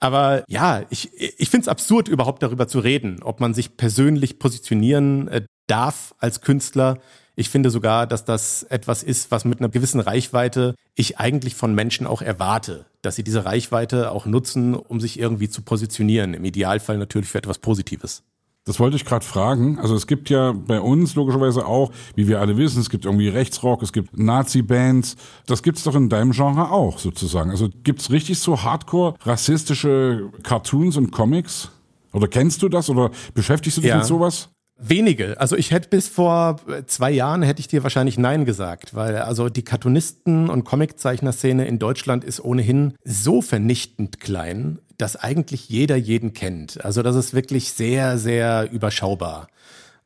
Aber 0.00 0.44
ja, 0.48 0.82
ich, 0.88 1.10
ich 1.14 1.50
finde 1.50 1.64
es 1.64 1.68
absurd, 1.68 2.08
überhaupt 2.08 2.42
darüber 2.42 2.66
zu 2.66 2.80
reden, 2.80 3.22
ob 3.22 3.38
man 3.40 3.52
sich 3.52 3.76
persönlich 3.76 4.38
positionieren 4.38 5.28
äh, 5.28 5.42
darf 5.66 6.14
als 6.18 6.40
Künstler. 6.40 6.98
Ich 7.36 7.50
finde 7.50 7.70
sogar, 7.70 8.06
dass 8.06 8.24
das 8.24 8.62
etwas 8.64 9.02
ist, 9.02 9.30
was 9.30 9.44
mit 9.44 9.60
einer 9.60 9.68
gewissen 9.68 10.00
Reichweite 10.00 10.74
ich 10.94 11.18
eigentlich 11.18 11.54
von 11.54 11.74
Menschen 11.74 12.06
auch 12.06 12.22
erwarte, 12.22 12.86
dass 13.02 13.16
sie 13.16 13.22
diese 13.22 13.44
Reichweite 13.44 14.10
auch 14.10 14.26
nutzen, 14.26 14.74
um 14.74 15.00
sich 15.00 15.18
irgendwie 15.18 15.48
zu 15.48 15.62
positionieren. 15.62 16.34
Im 16.34 16.44
Idealfall 16.44 16.98
natürlich 16.98 17.28
für 17.28 17.38
etwas 17.38 17.58
Positives. 17.58 18.22
Das 18.70 18.78
wollte 18.78 18.94
ich 18.94 19.04
gerade 19.04 19.24
fragen. 19.24 19.80
Also 19.80 19.96
es 19.96 20.06
gibt 20.06 20.30
ja 20.30 20.52
bei 20.52 20.80
uns 20.80 21.16
logischerweise 21.16 21.66
auch, 21.66 21.90
wie 22.14 22.28
wir 22.28 22.38
alle 22.38 22.56
wissen, 22.56 22.80
es 22.80 22.88
gibt 22.88 23.04
irgendwie 23.04 23.26
Rechtsrock, 23.26 23.82
es 23.82 23.92
gibt 23.92 24.16
Nazi-Bands. 24.16 25.16
Das 25.46 25.64
gibt's 25.64 25.82
doch 25.82 25.96
in 25.96 26.08
deinem 26.08 26.30
Genre 26.30 26.70
auch 26.70 27.00
sozusagen. 27.00 27.50
Also 27.50 27.68
gibt's 27.82 28.12
richtig 28.12 28.38
so 28.38 28.62
hardcore 28.62 29.14
rassistische 29.22 30.30
Cartoons 30.44 30.96
und 30.96 31.10
Comics? 31.10 31.72
Oder 32.12 32.28
kennst 32.28 32.62
du 32.62 32.68
das 32.68 32.88
oder 32.88 33.10
beschäftigst 33.34 33.78
du 33.78 33.80
dich 33.80 33.88
ja. 33.90 33.96
mit 33.96 34.06
sowas? 34.06 34.50
Wenige. 34.78 35.40
Also 35.40 35.56
ich 35.56 35.72
hätte 35.72 35.88
bis 35.88 36.06
vor 36.06 36.60
zwei 36.86 37.10
Jahren 37.10 37.42
hätte 37.42 37.58
ich 37.58 37.66
dir 37.66 37.82
wahrscheinlich 37.82 38.18
Nein 38.18 38.44
gesagt, 38.44 38.94
weil 38.94 39.16
also 39.16 39.48
die 39.48 39.64
Cartoonisten- 39.64 40.48
und 40.48 40.62
Comiczeichner-Szene 40.62 41.66
in 41.66 41.80
Deutschland 41.80 42.22
ist 42.22 42.38
ohnehin 42.38 42.94
so 43.02 43.42
vernichtend 43.42 44.20
klein, 44.20 44.78
dass 45.00 45.16
eigentlich 45.16 45.68
jeder 45.68 45.96
jeden 45.96 46.32
kennt. 46.32 46.84
Also 46.84 47.02
das 47.02 47.16
ist 47.16 47.34
wirklich 47.34 47.72
sehr, 47.72 48.18
sehr 48.18 48.70
überschaubar. 48.70 49.48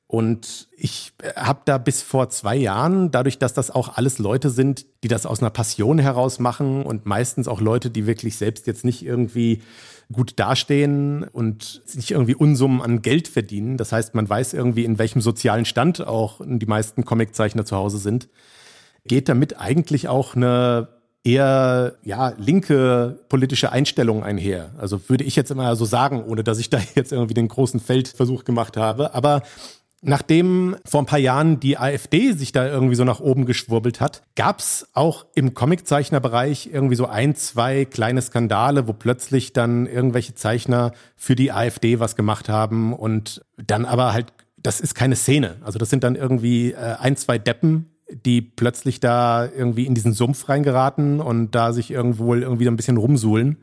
Und 0.06 0.68
ich 0.76 1.12
habe 1.34 1.62
da 1.64 1.78
bis 1.78 2.02
vor 2.02 2.28
zwei 2.28 2.54
Jahren, 2.54 3.10
dadurch, 3.10 3.38
dass 3.38 3.54
das 3.54 3.70
auch 3.70 3.96
alles 3.96 4.18
Leute 4.18 4.50
sind, 4.50 4.86
die 5.02 5.08
das 5.08 5.26
aus 5.26 5.40
einer 5.40 5.50
Passion 5.50 5.98
heraus 5.98 6.38
machen 6.38 6.84
und 6.84 7.06
meistens 7.06 7.48
auch 7.48 7.60
Leute, 7.60 7.90
die 7.90 8.06
wirklich 8.06 8.36
selbst 8.36 8.66
jetzt 8.66 8.84
nicht 8.84 9.04
irgendwie 9.04 9.62
gut 10.12 10.34
dastehen 10.36 11.24
und 11.24 11.82
nicht 11.94 12.12
irgendwie 12.12 12.34
Unsummen 12.34 12.82
an 12.82 13.02
Geld 13.02 13.26
verdienen. 13.26 13.76
Das 13.76 13.90
heißt, 13.90 14.14
man 14.14 14.28
weiß 14.28 14.52
irgendwie, 14.52 14.84
in 14.84 14.98
welchem 14.98 15.20
sozialen 15.20 15.64
Stand 15.64 16.06
auch 16.06 16.40
die 16.44 16.66
meisten 16.66 17.04
Comiczeichner 17.04 17.64
zu 17.64 17.74
Hause 17.76 17.98
sind. 17.98 18.28
Geht 19.06 19.28
damit 19.28 19.58
eigentlich 19.58 20.06
auch 20.06 20.36
eine 20.36 20.93
eher 21.24 21.94
ja 22.04 22.34
linke 22.36 23.18
politische 23.28 23.72
Einstellung 23.72 24.22
einher. 24.22 24.70
Also 24.78 25.08
würde 25.08 25.24
ich 25.24 25.34
jetzt 25.36 25.50
immer 25.50 25.74
so 25.74 25.84
sagen, 25.84 26.22
ohne 26.22 26.44
dass 26.44 26.58
ich 26.58 26.70
da 26.70 26.78
jetzt 26.94 27.12
irgendwie 27.12 27.34
den 27.34 27.48
großen 27.48 27.80
Feldversuch 27.80 28.44
gemacht 28.44 28.76
habe. 28.76 29.14
Aber 29.14 29.42
Nachdem 30.06 30.76
vor 30.84 31.00
ein 31.00 31.06
paar 31.06 31.18
Jahren 31.18 31.60
die 31.60 31.78
AfD 31.78 32.32
sich 32.32 32.52
da 32.52 32.66
irgendwie 32.66 32.94
so 32.94 33.04
nach 33.04 33.20
oben 33.20 33.46
geschwurbelt 33.46 34.02
hat, 34.02 34.22
gab's 34.36 34.86
auch 34.92 35.24
im 35.34 35.54
Comiczeichnerbereich 35.54 36.68
irgendwie 36.70 36.94
so 36.94 37.06
ein, 37.06 37.34
zwei 37.36 37.86
kleine 37.86 38.20
Skandale, 38.20 38.86
wo 38.86 38.92
plötzlich 38.92 39.54
dann 39.54 39.86
irgendwelche 39.86 40.34
Zeichner 40.34 40.92
für 41.16 41.34
die 41.36 41.52
AfD 41.52 42.00
was 42.00 42.16
gemacht 42.16 42.50
haben 42.50 42.92
und 42.92 43.46
dann 43.56 43.86
aber 43.86 44.12
halt, 44.12 44.26
das 44.58 44.78
ist 44.78 44.94
keine 44.94 45.16
Szene. 45.16 45.56
Also 45.62 45.78
das 45.78 45.88
sind 45.88 46.04
dann 46.04 46.16
irgendwie 46.16 46.72
äh, 46.72 46.96
ein, 47.00 47.16
zwei 47.16 47.38
Deppen, 47.38 47.93
die 48.10 48.42
plötzlich 48.42 49.00
da 49.00 49.46
irgendwie 49.46 49.86
in 49.86 49.94
diesen 49.94 50.12
Sumpf 50.12 50.48
reingeraten 50.48 51.20
und 51.20 51.52
da 51.52 51.72
sich 51.72 51.90
irgendwo 51.90 52.34
irgendwie 52.34 52.68
ein 52.68 52.76
bisschen 52.76 52.96
rumsuhlen. 52.96 53.58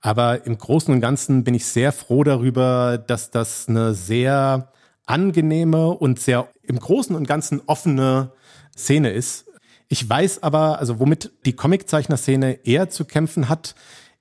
Aber 0.00 0.46
im 0.46 0.56
Großen 0.56 0.92
und 0.92 1.00
Ganzen 1.00 1.44
bin 1.44 1.54
ich 1.54 1.66
sehr 1.66 1.92
froh 1.92 2.24
darüber, 2.24 2.98
dass 2.98 3.30
das 3.30 3.68
eine 3.68 3.94
sehr 3.94 4.72
angenehme 5.06 5.88
und 5.88 6.20
sehr 6.20 6.48
im 6.62 6.78
Großen 6.78 7.14
und 7.14 7.26
Ganzen 7.26 7.60
offene 7.66 8.32
Szene 8.76 9.10
ist. 9.10 9.46
Ich 9.88 10.08
weiß 10.08 10.42
aber, 10.42 10.78
also 10.78 11.00
womit 11.00 11.32
die 11.44 11.54
Comiczeichner-Szene 11.54 12.64
eher 12.64 12.90
zu 12.90 13.04
kämpfen 13.04 13.48
hat, 13.48 13.74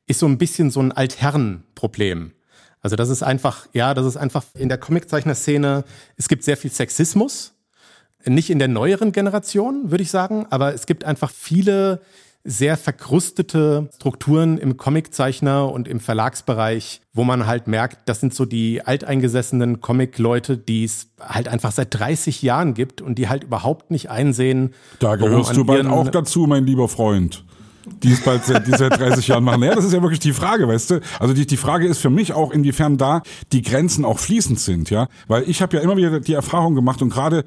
ist 0.08 0.20
so 0.20 0.26
ein 0.26 0.40
bisschen 0.40 0.72
so 0.72 0.82
ein 0.82 0.92
Altherren-Problem. 0.92 2.34
Also 2.82 2.96
das 2.96 3.10
ist 3.10 3.24
einfach, 3.24 3.68
ja, 3.74 3.94
das 3.94 4.06
ist 4.06 4.18
einfach 4.18 4.46
in 4.56 4.70
der 4.70 4.80
Comiczeichner-Szene, 4.80 5.84
es 6.18 6.28
gibt 6.28 6.44
sehr 6.44 6.58
viel 6.58 6.72
Sexismus. 6.72 7.54
Nicht 8.30 8.50
in 8.50 8.60
der 8.60 8.68
neueren 8.68 9.12
Generation, 9.12 9.92
würde 9.92 10.04
ich 10.04 10.12
sagen, 10.12 10.46
aber 10.50 10.74
es 10.74 10.86
gibt 10.86 11.04
einfach 11.04 11.32
viele 11.32 12.02
sehr 12.46 12.78
verkrustete 12.78 13.90
Strukturen 13.96 14.58
im 14.58 14.78
Comiczeichner 14.78 15.70
und 15.72 15.88
im 15.88 16.00
Verlagsbereich, 16.00 17.02
wo 17.14 17.24
man 17.24 17.46
halt 17.46 17.68
merkt, 17.68 18.08
das 18.08 18.22
sind 18.22 18.34
so 18.34 18.46
die 18.46 18.82
alteingesessenen 18.82 19.82
Comic-Leute, 19.82 20.58
die 20.58 20.86
es 20.86 21.10
halt 21.20 21.50
einfach 21.50 21.72
seit 21.72 21.94
30 22.00 22.42
Jahren 22.42 22.74
gibt 22.74 23.02
und 23.02 23.16
die 23.16 23.28
halt 23.28 23.44
überhaupt 23.44 23.92
nicht 23.92 24.10
einsehen. 24.10 24.74
Da 25.00 25.18
gehörst 25.18 25.56
du 25.56 25.66
bald 25.66 25.86
auch 25.88 26.10
dazu, 26.10 26.48
mein 26.48 26.66
lieber 26.66 26.88
Freund 26.88 27.44
die 28.04 28.12
es 28.12 28.22
bald 28.22 28.46
seit, 28.46 28.68
die 28.68 28.72
seit 28.72 29.00
30 29.00 29.28
Jahren 29.28 29.44
machen. 29.44 29.64
Ja, 29.64 29.74
das 29.74 29.86
ist 29.86 29.94
ja 29.94 30.02
wirklich 30.02 30.20
die 30.20 30.34
Frage, 30.34 30.68
weißt 30.68 30.92
du? 30.92 31.02
Also 31.20 31.34
die, 31.34 31.48
die 31.48 31.58
Frage 31.58 31.88
ist 31.88 32.00
für 32.00 32.10
mich 32.10 32.34
auch, 32.34 32.52
inwiefern 32.52 32.98
da 32.98 33.24
die 33.52 33.62
Grenzen 33.62 34.06
auch 34.06 34.20
fließend 34.20 34.60
sind, 34.60 34.90
ja? 34.90 35.08
Weil 35.28 35.50
ich 35.50 35.62
habe 35.62 35.78
ja 35.78 35.82
immer 35.82 35.98
wieder 35.98 36.20
die 36.20 36.34
Erfahrung 36.34 36.76
gemacht 36.76 37.02
und 37.02 37.10
gerade 37.10 37.46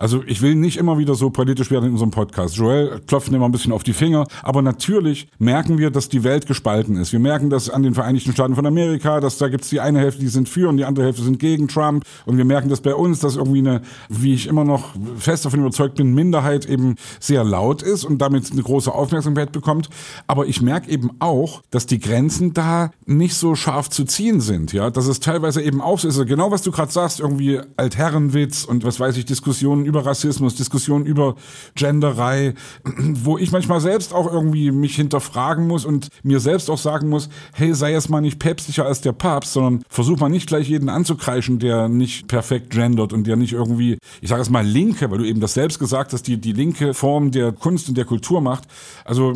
also 0.00 0.22
ich 0.26 0.40
will 0.40 0.54
nicht 0.54 0.78
immer 0.78 0.96
wieder 0.96 1.14
so 1.14 1.28
politisch 1.28 1.70
werden 1.70 1.84
in 1.84 1.92
unserem 1.92 2.10
Podcast. 2.10 2.56
Joel 2.56 3.00
klopft 3.06 3.28
immer 3.28 3.44
ein 3.44 3.52
bisschen 3.52 3.70
auf 3.70 3.82
die 3.82 3.92
Finger, 3.92 4.26
aber 4.42 4.62
natürlich 4.62 5.28
merken 5.38 5.76
wir, 5.76 5.90
dass 5.90 6.08
die 6.08 6.24
Welt 6.24 6.46
gespalten 6.46 6.96
ist. 6.96 7.12
Wir 7.12 7.20
merken 7.20 7.50
das 7.50 7.68
an 7.68 7.82
den 7.82 7.92
Vereinigten 7.92 8.32
Staaten 8.32 8.54
von 8.54 8.64
Amerika, 8.64 9.20
dass 9.20 9.36
da 9.36 9.48
gibt's 9.48 9.68
die 9.68 9.78
eine 9.78 9.98
Hälfte, 9.98 10.22
die 10.22 10.28
sind 10.28 10.48
für 10.48 10.70
und 10.70 10.78
die 10.78 10.86
andere 10.86 11.04
Hälfte 11.04 11.22
sind 11.22 11.38
gegen 11.38 11.68
Trump. 11.68 12.04
Und 12.24 12.38
wir 12.38 12.46
merken 12.46 12.70
das 12.70 12.80
bei 12.80 12.94
uns, 12.94 13.20
dass 13.20 13.36
irgendwie 13.36 13.58
eine, 13.58 13.82
wie 14.08 14.32
ich 14.32 14.46
immer 14.46 14.64
noch 14.64 14.94
fest 15.18 15.44
davon 15.44 15.60
überzeugt 15.60 15.96
bin, 15.96 16.14
Minderheit 16.14 16.64
eben 16.64 16.94
sehr 17.18 17.44
laut 17.44 17.82
ist 17.82 18.04
und 18.04 18.22
damit 18.22 18.50
eine 18.50 18.62
große 18.62 18.90
Aufmerksamkeit 18.90 19.52
bekommt. 19.52 19.90
Aber 20.26 20.46
ich 20.46 20.62
merke 20.62 20.90
eben 20.90 21.10
auch, 21.18 21.60
dass 21.70 21.84
die 21.84 22.00
Grenzen 22.00 22.54
da 22.54 22.90
nicht 23.04 23.34
so 23.34 23.54
scharf 23.54 23.90
zu 23.90 24.06
ziehen 24.06 24.40
sind. 24.40 24.72
Ja, 24.72 24.88
dass 24.88 25.06
es 25.06 25.20
teilweise 25.20 25.60
eben 25.60 25.82
auch 25.82 25.98
so 25.98 26.08
ist. 26.08 26.14
Also 26.14 26.24
genau 26.24 26.50
was 26.50 26.62
du 26.62 26.70
gerade 26.70 26.90
sagst, 26.90 27.20
irgendwie 27.20 27.60
Altherrenwitz 27.76 28.64
und 28.64 28.82
was 28.82 28.98
weiß 28.98 29.18
ich, 29.18 29.26
Diskussionen 29.26 29.89
über 29.90 30.06
Rassismus, 30.06 30.54
Diskussionen 30.54 31.04
über 31.04 31.36
Genderei, 31.74 32.54
wo 32.84 33.36
ich 33.36 33.52
manchmal 33.52 33.80
selbst 33.80 34.14
auch 34.14 34.32
irgendwie 34.32 34.70
mich 34.70 34.96
hinterfragen 34.96 35.66
muss 35.66 35.84
und 35.84 36.08
mir 36.22 36.40
selbst 36.40 36.70
auch 36.70 36.78
sagen 36.78 37.08
muss, 37.08 37.28
hey, 37.52 37.74
sei 37.74 37.92
jetzt 37.92 38.08
mal 38.08 38.20
nicht 38.20 38.38
päpstlicher 38.38 38.86
als 38.86 39.02
der 39.02 39.12
Papst, 39.12 39.52
sondern 39.52 39.82
versuch 39.88 40.18
mal 40.18 40.28
nicht 40.28 40.46
gleich 40.46 40.68
jeden 40.68 40.88
anzukreischen, 40.88 41.58
der 41.58 41.88
nicht 41.88 42.28
perfekt 42.28 42.70
gendert 42.70 43.12
und 43.12 43.26
der 43.26 43.36
nicht 43.36 43.52
irgendwie, 43.52 43.98
ich 44.20 44.28
sage 44.28 44.42
es 44.42 44.50
mal 44.50 44.64
linke, 44.64 45.10
weil 45.10 45.18
du 45.18 45.24
eben 45.24 45.40
das 45.40 45.54
selbst 45.54 45.78
gesagt 45.78 46.12
hast, 46.12 46.26
die, 46.26 46.38
die 46.38 46.52
linke 46.52 46.94
Form 46.94 47.30
der 47.30 47.52
Kunst 47.52 47.88
und 47.88 47.98
der 47.98 48.04
Kultur 48.04 48.40
macht. 48.40 48.64
Also 49.04 49.34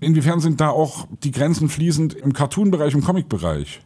inwiefern 0.00 0.40
sind 0.40 0.60
da 0.60 0.70
auch 0.70 1.06
die 1.22 1.30
Grenzen 1.30 1.68
fließend 1.68 2.14
im 2.14 2.32
Cartoon-Bereich, 2.32 2.94
im 2.94 3.04
Comic-Bereich? 3.04 3.80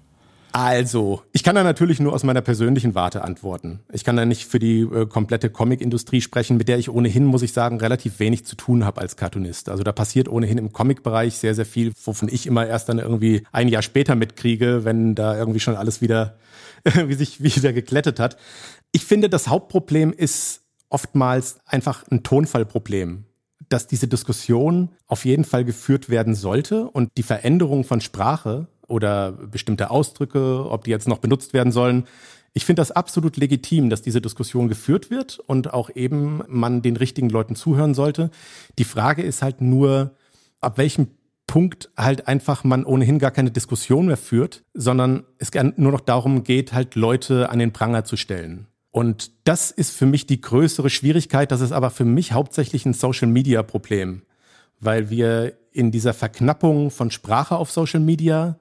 Also, 0.57 1.21
ich 1.33 1.43
kann 1.43 1.57
da 1.57 1.65
natürlich 1.65 1.99
nur 1.99 2.13
aus 2.13 2.23
meiner 2.23 2.41
persönlichen 2.41 2.95
Warte 2.95 3.25
antworten. 3.25 3.81
Ich 3.93 4.05
kann 4.05 4.17
da 4.17 4.25
nicht 4.25 4.47
für 4.47 4.61
die 4.61 4.83
äh, 4.83 5.05
komplette 5.05 5.51
Comic-Industrie 5.51 6.21
sprechen, 6.21 6.57
mit 6.57 6.69
der 6.69 6.79
ich 6.79 6.89
ohnehin, 6.89 7.25
muss 7.25 7.43
ich 7.43 7.53
sagen, 7.53 7.81
relativ 7.81 8.21
wenig 8.21 8.47
zu 8.47 8.55
tun 8.55 8.85
habe 8.85 9.01
als 9.01 9.17
Cartoonist. 9.17 9.69
Also 9.69 9.83
da 9.83 9.91
passiert 9.91 10.29
ohnehin 10.29 10.59
im 10.59 10.73
Comic-Bereich 10.73 11.39
sehr, 11.39 11.57
sehr 11.57 11.67
viel, 11.67 11.93
wovon 12.05 12.29
ich 12.29 12.47
immer 12.47 12.65
erst 12.69 12.89
dann 12.89 13.01
irgendwie 13.01 13.43
ein 13.51 13.67
Jahr 13.67 13.83
später 13.83 14.15
mitkriege, 14.15 14.85
wenn 14.85 15.17
da 15.17 15.37
irgendwie 15.37 15.59
schon 15.59 15.75
alles 15.75 16.01
wieder, 16.01 16.37
wie 16.85 17.15
sich 17.15 17.43
wieder 17.43 17.73
geklettet 17.73 18.21
hat. 18.21 18.37
Ich 18.93 19.05
finde, 19.05 19.29
das 19.29 19.49
Hauptproblem 19.49 20.13
ist 20.13 20.61
oftmals 20.89 21.59
einfach 21.67 22.05
ein 22.13 22.23
Tonfallproblem 22.23 23.25
dass 23.71 23.87
diese 23.87 24.07
Diskussion 24.07 24.91
auf 25.07 25.25
jeden 25.25 25.45
Fall 25.45 25.65
geführt 25.65 26.11
werden 26.11 26.35
sollte 26.35 26.89
und 26.91 27.09
die 27.17 27.23
Veränderung 27.23 27.83
von 27.85 28.03
Sprache 28.03 28.69
oder 28.89 29.33
bestimmte 29.33 29.91
Ausdrücke, 29.91 30.69
ob 30.69 30.85
die 30.85 30.91
jetzt 30.91 31.09
noch 31.09 31.19
benutzt 31.19 31.53
werden 31.53 31.73
sollen. 31.73 32.05
Ich 32.53 32.65
finde 32.65 32.81
das 32.81 32.93
absolut 32.93 33.37
legitim, 33.37 33.91
dass 33.91 34.03
diese 34.03 34.21
Diskussion 34.21 34.69
geführt 34.69 35.11
wird 35.11 35.41
und 35.41 35.75
auch 35.75 35.91
eben 35.95 36.43
man 36.49 36.83
den 36.83 36.97
richtigen 36.97 37.29
Leuten 37.29 37.57
zuhören 37.57 37.95
sollte. 37.95 38.31
Die 38.79 38.85
Frage 38.85 39.23
ist 39.23 39.43
halt 39.43 39.61
nur, 39.61 40.15
ab 40.61 40.79
welchem 40.79 41.09
Punkt 41.47 41.91
halt 41.97 42.29
einfach 42.29 42.65
man 42.65 42.85
ohnehin 42.85 43.19
gar 43.19 43.31
keine 43.31 43.51
Diskussion 43.51 44.07
mehr 44.07 44.17
führt, 44.17 44.63
sondern 44.73 45.25
es 45.39 45.51
nur 45.77 45.93
noch 45.93 46.01
darum 46.01 46.45
geht, 46.45 46.73
halt 46.73 46.95
Leute 46.95 47.51
an 47.51 47.59
den 47.59 47.73
Pranger 47.73 48.05
zu 48.05 48.17
stellen. 48.17 48.67
Und 48.91 49.33
das 49.43 49.73
ist 49.73 49.91
für 49.91 50.07
mich 50.07 50.27
die 50.27 50.41
größere 50.41 50.89
Schwierigkeit. 50.89 51.51
Das 51.51 51.61
ist 51.61 51.73
aber 51.73 51.91
für 51.91 52.05
mich 52.05 52.33
hauptsächlich 52.33 52.87
ein 52.87 52.95
Social-Media-Problem, 52.95 54.23
weil 54.79 55.11
wir 55.11 55.55
in 55.73 55.91
dieser 55.91 56.15
Verknappung 56.15 56.93
von 56.93 57.11
Sprache 57.11 57.57
auf 57.57 57.73
Social 57.73 57.99
Media 57.99 58.61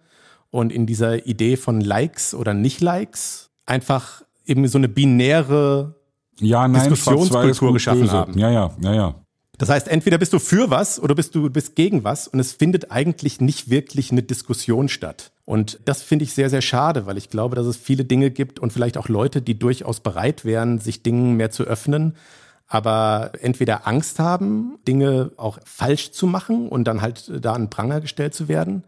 und 0.54 0.72
in 0.72 0.86
dieser 0.86 1.26
Idee 1.26 1.58
von 1.58 1.82
Likes 1.82 2.36
oder 2.36 2.54
Nicht-Likes 2.54 3.50
einfach 3.66 4.22
eben 4.46 4.68
so 4.68 4.78
eine 4.78 4.88
binäre 4.88 5.96
ja, 6.40 6.68
nein, 6.68 6.92
Diskussionskultur 6.92 7.74
geschaffen 7.74 8.02
böse. 8.02 8.12
haben. 8.12 8.38
Ja, 8.38 8.52
ja, 8.52 8.72
ja, 8.82 8.94
ja. 8.94 9.16
Das 9.58 9.70
heißt, 9.70 9.88
entweder 9.88 10.20
bist 10.20 10.32
du 10.32 10.38
für 10.38 10.70
was 10.70 11.00
oder 11.00 11.16
bist 11.16 11.34
du 11.34 11.50
bist 11.50 11.76
gegen 11.76 12.04
was 12.04 12.28
und 12.28 12.40
es 12.40 12.54
findet 12.54 12.92
eigentlich 12.92 13.42
nicht 13.42 13.72
wirklich 13.72 14.12
eine 14.12 14.22
Diskussion 14.22 14.90
statt. 14.90 15.32
Und 15.44 15.80
das 15.86 16.04
finde 16.04 16.26
ich 16.26 16.34
sehr, 16.34 16.52
sehr 16.52 16.62
schade, 16.62 17.08
weil 17.08 17.18
ich 17.18 17.32
glaube, 17.32 17.56
dass 17.56 17.66
es 17.66 17.78
viele 17.78 18.06
Dinge 18.06 18.30
gibt 18.30 18.60
und 18.60 18.72
vielleicht 18.72 18.98
auch 19.00 19.10
Leute, 19.10 19.42
die 19.42 19.58
durchaus 19.58 20.02
bereit 20.02 20.46
wären, 20.46 20.78
sich 20.78 21.02
Dingen 21.02 21.36
mehr 21.36 21.50
zu 21.50 21.64
öffnen, 21.64 22.16
aber 22.68 23.32
entweder 23.42 23.88
Angst 23.88 24.20
haben, 24.20 24.78
Dinge 24.88 25.32
auch 25.38 25.58
falsch 25.66 26.12
zu 26.12 26.28
machen 26.28 26.70
und 26.70 26.84
dann 26.84 27.02
halt 27.02 27.32
da 27.44 27.54
an 27.54 27.72
Pranger 27.72 28.02
gestellt 28.02 28.36
zu 28.36 28.48
werden 28.48 28.84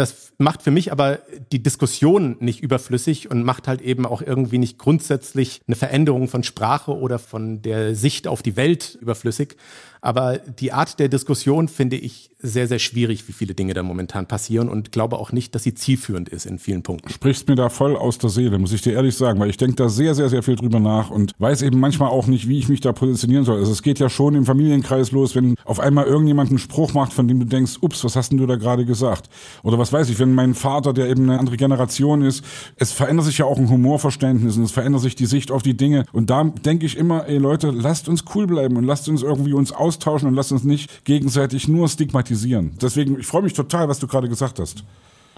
das 0.00 0.29
macht 0.40 0.62
für 0.62 0.70
mich 0.70 0.90
aber 0.90 1.20
die 1.52 1.62
Diskussion 1.62 2.36
nicht 2.40 2.62
überflüssig 2.62 3.30
und 3.30 3.44
macht 3.44 3.68
halt 3.68 3.82
eben 3.82 4.06
auch 4.06 4.22
irgendwie 4.22 4.58
nicht 4.58 4.78
grundsätzlich 4.78 5.60
eine 5.66 5.76
Veränderung 5.76 6.28
von 6.28 6.42
Sprache 6.42 6.96
oder 6.96 7.18
von 7.18 7.62
der 7.62 7.94
Sicht 7.94 8.26
auf 8.26 8.42
die 8.42 8.56
Welt 8.56 8.98
überflüssig. 9.00 9.56
Aber 10.02 10.38
die 10.38 10.72
Art 10.72 10.98
der 10.98 11.08
Diskussion 11.08 11.68
finde 11.68 11.96
ich 11.96 12.30
sehr, 12.38 12.66
sehr 12.66 12.78
schwierig, 12.78 13.28
wie 13.28 13.32
viele 13.32 13.54
Dinge 13.54 13.74
da 13.74 13.82
momentan 13.82 14.26
passieren 14.26 14.70
und 14.70 14.92
glaube 14.92 15.18
auch 15.18 15.30
nicht, 15.30 15.54
dass 15.54 15.62
sie 15.62 15.74
zielführend 15.74 16.30
ist 16.30 16.46
in 16.46 16.58
vielen 16.58 16.82
Punkten. 16.82 17.10
Sprichst 17.10 17.48
mir 17.48 17.54
da 17.54 17.68
voll 17.68 17.96
aus 17.96 18.16
der 18.16 18.30
Seele, 18.30 18.58
muss 18.58 18.72
ich 18.72 18.80
dir 18.80 18.94
ehrlich 18.94 19.14
sagen, 19.14 19.38
weil 19.40 19.50
ich 19.50 19.58
denke 19.58 19.76
da 19.76 19.90
sehr, 19.90 20.14
sehr, 20.14 20.30
sehr 20.30 20.42
viel 20.42 20.56
drüber 20.56 20.80
nach 20.80 21.10
und 21.10 21.32
weiß 21.38 21.60
eben 21.62 21.78
manchmal 21.78 22.08
auch 22.08 22.26
nicht, 22.26 22.48
wie 22.48 22.58
ich 22.58 22.68
mich 22.70 22.80
da 22.80 22.92
positionieren 22.92 23.44
soll. 23.44 23.58
Also 23.58 23.72
es 23.72 23.82
geht 23.82 23.98
ja 23.98 24.08
schon 24.08 24.34
im 24.34 24.46
Familienkreis 24.46 25.12
los, 25.12 25.34
wenn 25.34 25.54
auf 25.64 25.80
einmal 25.80 26.06
irgendjemand 26.06 26.48
einen 26.48 26.58
Spruch 26.58 26.94
macht, 26.94 27.12
von 27.12 27.28
dem 27.28 27.40
du 27.40 27.44
denkst, 27.44 27.78
ups, 27.82 28.02
was 28.02 28.16
hast 28.16 28.30
denn 28.30 28.38
du 28.38 28.46
da 28.46 28.56
gerade 28.56 28.86
gesagt? 28.86 29.28
Oder 29.62 29.78
was 29.78 29.92
weiß 29.92 30.08
ich, 30.08 30.18
wenn 30.18 30.29
mein 30.34 30.54
Vater, 30.54 30.92
der 30.92 31.08
eben 31.08 31.24
eine 31.24 31.38
andere 31.38 31.56
Generation 31.56 32.22
ist, 32.22 32.44
es 32.76 32.92
verändert 32.92 33.26
sich 33.26 33.38
ja 33.38 33.44
auch 33.44 33.58
ein 33.58 33.68
Humorverständnis 33.68 34.56
und 34.56 34.64
es 34.64 34.70
verändert 34.70 35.02
sich 35.02 35.14
die 35.14 35.26
Sicht 35.26 35.50
auf 35.50 35.62
die 35.62 35.76
Dinge 35.76 36.04
und 36.12 36.30
da 36.30 36.44
denke 36.44 36.86
ich 36.86 36.96
immer, 36.96 37.26
ey 37.26 37.38
Leute, 37.38 37.70
lasst 37.70 38.08
uns 38.08 38.24
cool 38.34 38.46
bleiben 38.46 38.76
und 38.76 38.84
lasst 38.84 39.08
uns 39.08 39.22
irgendwie 39.22 39.52
uns 39.52 39.72
austauschen 39.72 40.28
und 40.28 40.34
lasst 40.34 40.52
uns 40.52 40.64
nicht 40.64 41.04
gegenseitig 41.04 41.68
nur 41.68 41.88
stigmatisieren. 41.88 42.72
Deswegen, 42.80 43.18
ich 43.18 43.26
freue 43.26 43.42
mich 43.42 43.52
total, 43.52 43.88
was 43.88 43.98
du 43.98 44.06
gerade 44.06 44.28
gesagt 44.28 44.58
hast. 44.58 44.84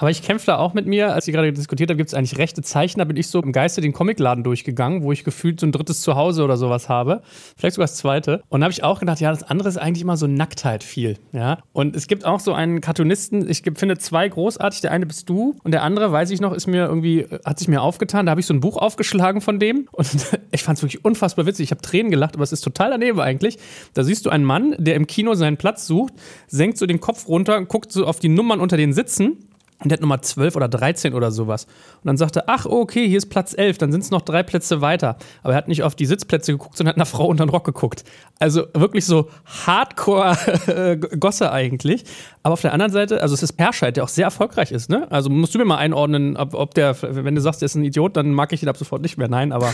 Aber 0.02 0.10
ich 0.10 0.20
kämpfe 0.20 0.46
da 0.46 0.58
auch 0.58 0.74
mit 0.74 0.84
mir. 0.88 1.14
Als 1.14 1.28
ich 1.28 1.32
gerade 1.32 1.52
diskutiert 1.52 1.88
habe, 1.88 1.96
gibt 1.96 2.08
es 2.08 2.14
eigentlich 2.14 2.36
rechte 2.36 2.60
Zeichen. 2.60 2.98
Da 2.98 3.04
bin 3.04 3.16
ich 3.16 3.28
so 3.28 3.40
im 3.40 3.52
Geiste 3.52 3.80
den 3.80 3.92
Comicladen 3.92 4.42
durchgegangen, 4.42 5.04
wo 5.04 5.12
ich 5.12 5.22
gefühlt 5.22 5.60
so 5.60 5.66
ein 5.66 5.70
drittes 5.70 6.00
Zuhause 6.00 6.42
oder 6.42 6.56
sowas 6.56 6.88
habe. 6.88 7.22
Vielleicht 7.56 7.76
sogar 7.76 7.86
das 7.86 7.98
zweite. 7.98 8.42
Und 8.48 8.62
da 8.62 8.64
habe 8.64 8.72
ich 8.72 8.82
auch 8.82 8.98
gedacht, 8.98 9.20
ja, 9.20 9.30
das 9.30 9.44
andere 9.44 9.68
ist 9.68 9.76
eigentlich 9.76 10.02
immer 10.02 10.16
so 10.16 10.26
Nacktheit 10.26 10.82
viel. 10.82 11.18
Ja. 11.30 11.58
Und 11.72 11.94
es 11.94 12.08
gibt 12.08 12.24
auch 12.24 12.40
so 12.40 12.52
einen 12.52 12.80
Cartoonisten, 12.80 13.48
ich 13.48 13.62
finde 13.76 13.96
zwei 13.96 14.28
großartig. 14.28 14.80
Der 14.80 14.90
eine 14.90 15.06
bist 15.06 15.28
du 15.28 15.54
und 15.62 15.70
der 15.70 15.84
andere, 15.84 16.10
weiß 16.10 16.30
ich 16.30 16.40
noch, 16.40 16.52
ist 16.52 16.66
mir 16.66 16.86
irgendwie, 16.86 17.28
hat 17.44 17.60
sich 17.60 17.68
mir 17.68 17.80
aufgetan. 17.80 18.26
Da 18.26 18.30
habe 18.30 18.40
ich 18.40 18.46
so 18.46 18.54
ein 18.54 18.60
Buch 18.60 18.78
aufgeschlagen 18.78 19.40
von 19.40 19.60
dem. 19.60 19.86
Und 19.92 20.08
ich 20.50 20.64
fand 20.64 20.78
es 20.78 20.82
wirklich 20.82 21.04
unfassbar 21.04 21.46
witzig. 21.46 21.66
Ich 21.66 21.70
habe 21.70 21.80
Tränen 21.80 22.10
gelacht, 22.10 22.34
aber 22.34 22.42
es 22.42 22.50
ist 22.50 22.62
total 22.62 22.90
daneben 22.90 23.20
eigentlich. 23.20 23.56
Da 23.94 24.02
siehst 24.02 24.26
du 24.26 24.30
einen 24.30 24.44
Mann, 24.44 24.74
der 24.78 24.96
im 24.96 25.06
Kino 25.06 25.34
seinen 25.34 25.58
Platz 25.58 25.86
sucht, 25.86 26.14
senkt 26.48 26.76
so 26.76 26.86
den 26.86 26.98
Kopf 26.98 27.28
runter, 27.28 27.64
guckt 27.66 27.92
so 27.92 28.04
auf 28.04 28.18
die 28.18 28.30
Nummern 28.30 28.58
unter 28.58 28.76
den 28.76 28.92
Sitzen 28.92 29.36
und 29.82 29.90
der 29.90 29.96
hat 29.96 30.00
Nummer 30.00 30.22
12 30.22 30.56
oder 30.56 30.68
13 30.68 31.14
oder 31.14 31.30
sowas. 31.30 31.64
Und 31.64 32.06
dann 32.06 32.16
sagte, 32.16 32.48
ach, 32.48 32.66
okay, 32.66 33.08
hier 33.08 33.18
ist 33.18 33.26
Platz 33.26 33.54
11, 33.56 33.78
dann 33.78 33.92
sind 33.92 34.02
es 34.02 34.10
noch 34.10 34.22
drei 34.22 34.42
Plätze 34.42 34.80
weiter. 34.80 35.16
Aber 35.42 35.54
er 35.54 35.56
hat 35.56 35.68
nicht 35.68 35.82
auf 35.82 35.94
die 35.94 36.06
Sitzplätze 36.06 36.52
geguckt, 36.52 36.76
sondern 36.76 36.92
hat 36.92 36.96
einer 36.96 37.06
Frau 37.06 37.26
unter 37.26 37.44
den 37.44 37.50
Rock 37.50 37.64
geguckt. 37.64 38.04
Also 38.38 38.66
wirklich 38.74 39.04
so 39.04 39.28
Hardcore-Gosse 39.66 41.50
eigentlich. 41.52 42.04
Aber 42.42 42.54
auf 42.54 42.60
der 42.60 42.72
anderen 42.72 42.92
Seite, 42.92 43.22
also 43.22 43.34
es 43.34 43.42
ist 43.42 43.52
Perscheid, 43.52 43.96
der 43.96 44.04
auch 44.04 44.08
sehr 44.08 44.24
erfolgreich 44.24 44.72
ist, 44.72 44.90
ne? 44.90 45.06
Also 45.10 45.30
musst 45.30 45.54
du 45.54 45.58
mir 45.58 45.64
mal 45.64 45.78
einordnen, 45.78 46.36
ob, 46.36 46.54
ob 46.54 46.74
der, 46.74 46.96
wenn 47.02 47.34
du 47.34 47.40
sagst, 47.40 47.62
der 47.62 47.66
ist 47.66 47.74
ein 47.74 47.84
Idiot, 47.84 48.16
dann 48.16 48.32
mag 48.32 48.52
ich 48.52 48.62
ihn 48.62 48.68
ab 48.68 48.76
sofort 48.76 49.02
nicht 49.02 49.18
mehr. 49.18 49.28
Nein, 49.28 49.52
aber. 49.52 49.72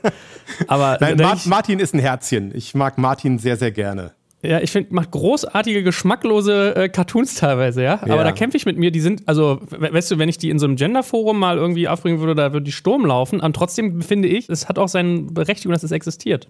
aber 0.68 0.98
Nein, 1.00 1.20
Martin 1.44 1.78
ist 1.78 1.94
ein 1.94 2.00
Herzchen. 2.00 2.52
Ich 2.54 2.74
mag 2.74 2.98
Martin 2.98 3.38
sehr, 3.38 3.56
sehr 3.56 3.72
gerne. 3.72 4.12
Ja, 4.44 4.60
ich 4.60 4.70
finde, 4.70 4.94
macht 4.94 5.10
großartige, 5.10 5.82
geschmacklose 5.82 6.76
äh, 6.76 6.88
Cartoons 6.88 7.34
teilweise, 7.34 7.82
ja. 7.82 7.94
Aber 8.02 8.16
ja. 8.16 8.24
da 8.24 8.32
kämpfe 8.32 8.56
ich 8.56 8.66
mit 8.66 8.76
mir, 8.76 8.90
die 8.90 9.00
sind, 9.00 9.22
also, 9.26 9.60
weißt 9.70 10.10
du, 10.10 10.18
wenn 10.18 10.28
ich 10.28 10.38
die 10.38 10.50
in 10.50 10.58
so 10.58 10.66
einem 10.66 10.76
Genderforum 10.76 11.38
mal 11.38 11.56
irgendwie 11.56 11.88
aufbringen 11.88 12.20
würde, 12.20 12.34
da 12.34 12.52
würde 12.52 12.64
die 12.64 12.72
Sturm 12.72 13.06
laufen. 13.06 13.40
Und 13.40 13.56
trotzdem 13.56 14.02
finde 14.02 14.28
ich, 14.28 14.48
es 14.48 14.68
hat 14.68 14.78
auch 14.78 14.88
seine 14.88 15.22
Berechtigung, 15.22 15.72
dass 15.72 15.82
es 15.82 15.92
existiert. 15.92 16.48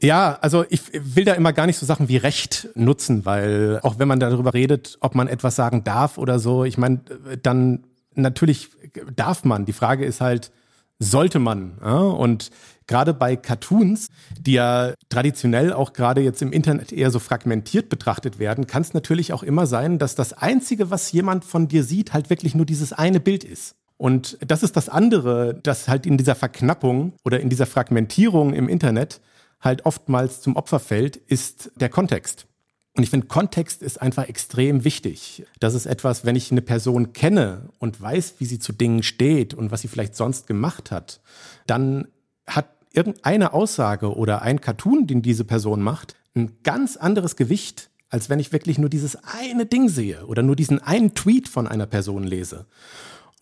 Ja, 0.00 0.38
also 0.40 0.64
ich 0.68 0.82
will 0.92 1.24
da 1.24 1.34
immer 1.34 1.52
gar 1.52 1.66
nicht 1.66 1.78
so 1.78 1.86
Sachen 1.86 2.08
wie 2.08 2.16
Recht 2.16 2.68
nutzen, 2.74 3.24
weil 3.24 3.78
auch 3.82 3.98
wenn 3.98 4.08
man 4.08 4.18
darüber 4.18 4.52
redet, 4.52 4.98
ob 5.00 5.14
man 5.14 5.28
etwas 5.28 5.54
sagen 5.54 5.84
darf 5.84 6.18
oder 6.18 6.38
so, 6.38 6.64
ich 6.64 6.76
meine, 6.76 7.00
dann 7.42 7.84
natürlich 8.14 8.70
darf 9.14 9.44
man. 9.44 9.64
Die 9.64 9.72
Frage 9.72 10.04
ist 10.04 10.20
halt, 10.20 10.50
sollte 10.98 11.38
man? 11.38 11.78
Ja? 11.82 11.98
Und 11.98 12.50
gerade 12.92 13.14
bei 13.14 13.36
Cartoons, 13.36 14.08
die 14.38 14.52
ja 14.52 14.92
traditionell 15.08 15.72
auch 15.72 15.94
gerade 15.94 16.20
jetzt 16.20 16.42
im 16.42 16.52
Internet 16.52 16.92
eher 16.92 17.10
so 17.10 17.20
fragmentiert 17.20 17.88
betrachtet 17.88 18.38
werden, 18.38 18.66
kann 18.66 18.82
es 18.82 18.92
natürlich 18.92 19.32
auch 19.32 19.42
immer 19.42 19.66
sein, 19.66 19.98
dass 19.98 20.14
das 20.14 20.34
Einzige, 20.34 20.90
was 20.90 21.10
jemand 21.10 21.46
von 21.46 21.68
dir 21.68 21.84
sieht, 21.84 22.12
halt 22.12 22.28
wirklich 22.28 22.54
nur 22.54 22.66
dieses 22.66 22.92
eine 22.92 23.18
Bild 23.18 23.44
ist. 23.44 23.76
Und 23.96 24.36
das 24.46 24.62
ist 24.62 24.76
das 24.76 24.90
andere, 24.90 25.58
das 25.62 25.88
halt 25.88 26.04
in 26.04 26.18
dieser 26.18 26.34
Verknappung 26.34 27.14
oder 27.24 27.40
in 27.40 27.48
dieser 27.48 27.64
Fragmentierung 27.64 28.52
im 28.52 28.68
Internet 28.68 29.22
halt 29.58 29.86
oftmals 29.86 30.42
zum 30.42 30.56
Opfer 30.56 30.78
fällt, 30.78 31.16
ist 31.16 31.70
der 31.76 31.88
Kontext. 31.88 32.46
Und 32.94 33.04
ich 33.04 33.08
finde, 33.08 33.26
Kontext 33.26 33.80
ist 33.80 34.02
einfach 34.02 34.28
extrem 34.28 34.84
wichtig. 34.84 35.46
Das 35.60 35.72
ist 35.72 35.86
etwas, 35.86 36.26
wenn 36.26 36.36
ich 36.36 36.50
eine 36.50 36.60
Person 36.60 37.14
kenne 37.14 37.70
und 37.78 37.98
weiß, 37.98 38.34
wie 38.36 38.44
sie 38.44 38.58
zu 38.58 38.74
Dingen 38.74 39.02
steht 39.02 39.54
und 39.54 39.70
was 39.70 39.80
sie 39.80 39.88
vielleicht 39.88 40.14
sonst 40.14 40.46
gemacht 40.46 40.90
hat, 40.90 41.22
dann 41.66 42.08
hat 42.46 42.66
irgendeine 42.94 43.52
Aussage 43.52 44.14
oder 44.16 44.42
ein 44.42 44.60
Cartoon, 44.60 45.06
den 45.06 45.22
diese 45.22 45.44
Person 45.44 45.82
macht, 45.82 46.14
ein 46.34 46.58
ganz 46.62 46.96
anderes 46.96 47.36
Gewicht, 47.36 47.90
als 48.08 48.28
wenn 48.28 48.38
ich 48.38 48.52
wirklich 48.52 48.78
nur 48.78 48.90
dieses 48.90 49.16
eine 49.24 49.66
Ding 49.66 49.88
sehe 49.88 50.26
oder 50.26 50.42
nur 50.42 50.56
diesen 50.56 50.82
einen 50.82 51.14
Tweet 51.14 51.48
von 51.48 51.66
einer 51.66 51.86
Person 51.86 52.24
lese. 52.24 52.66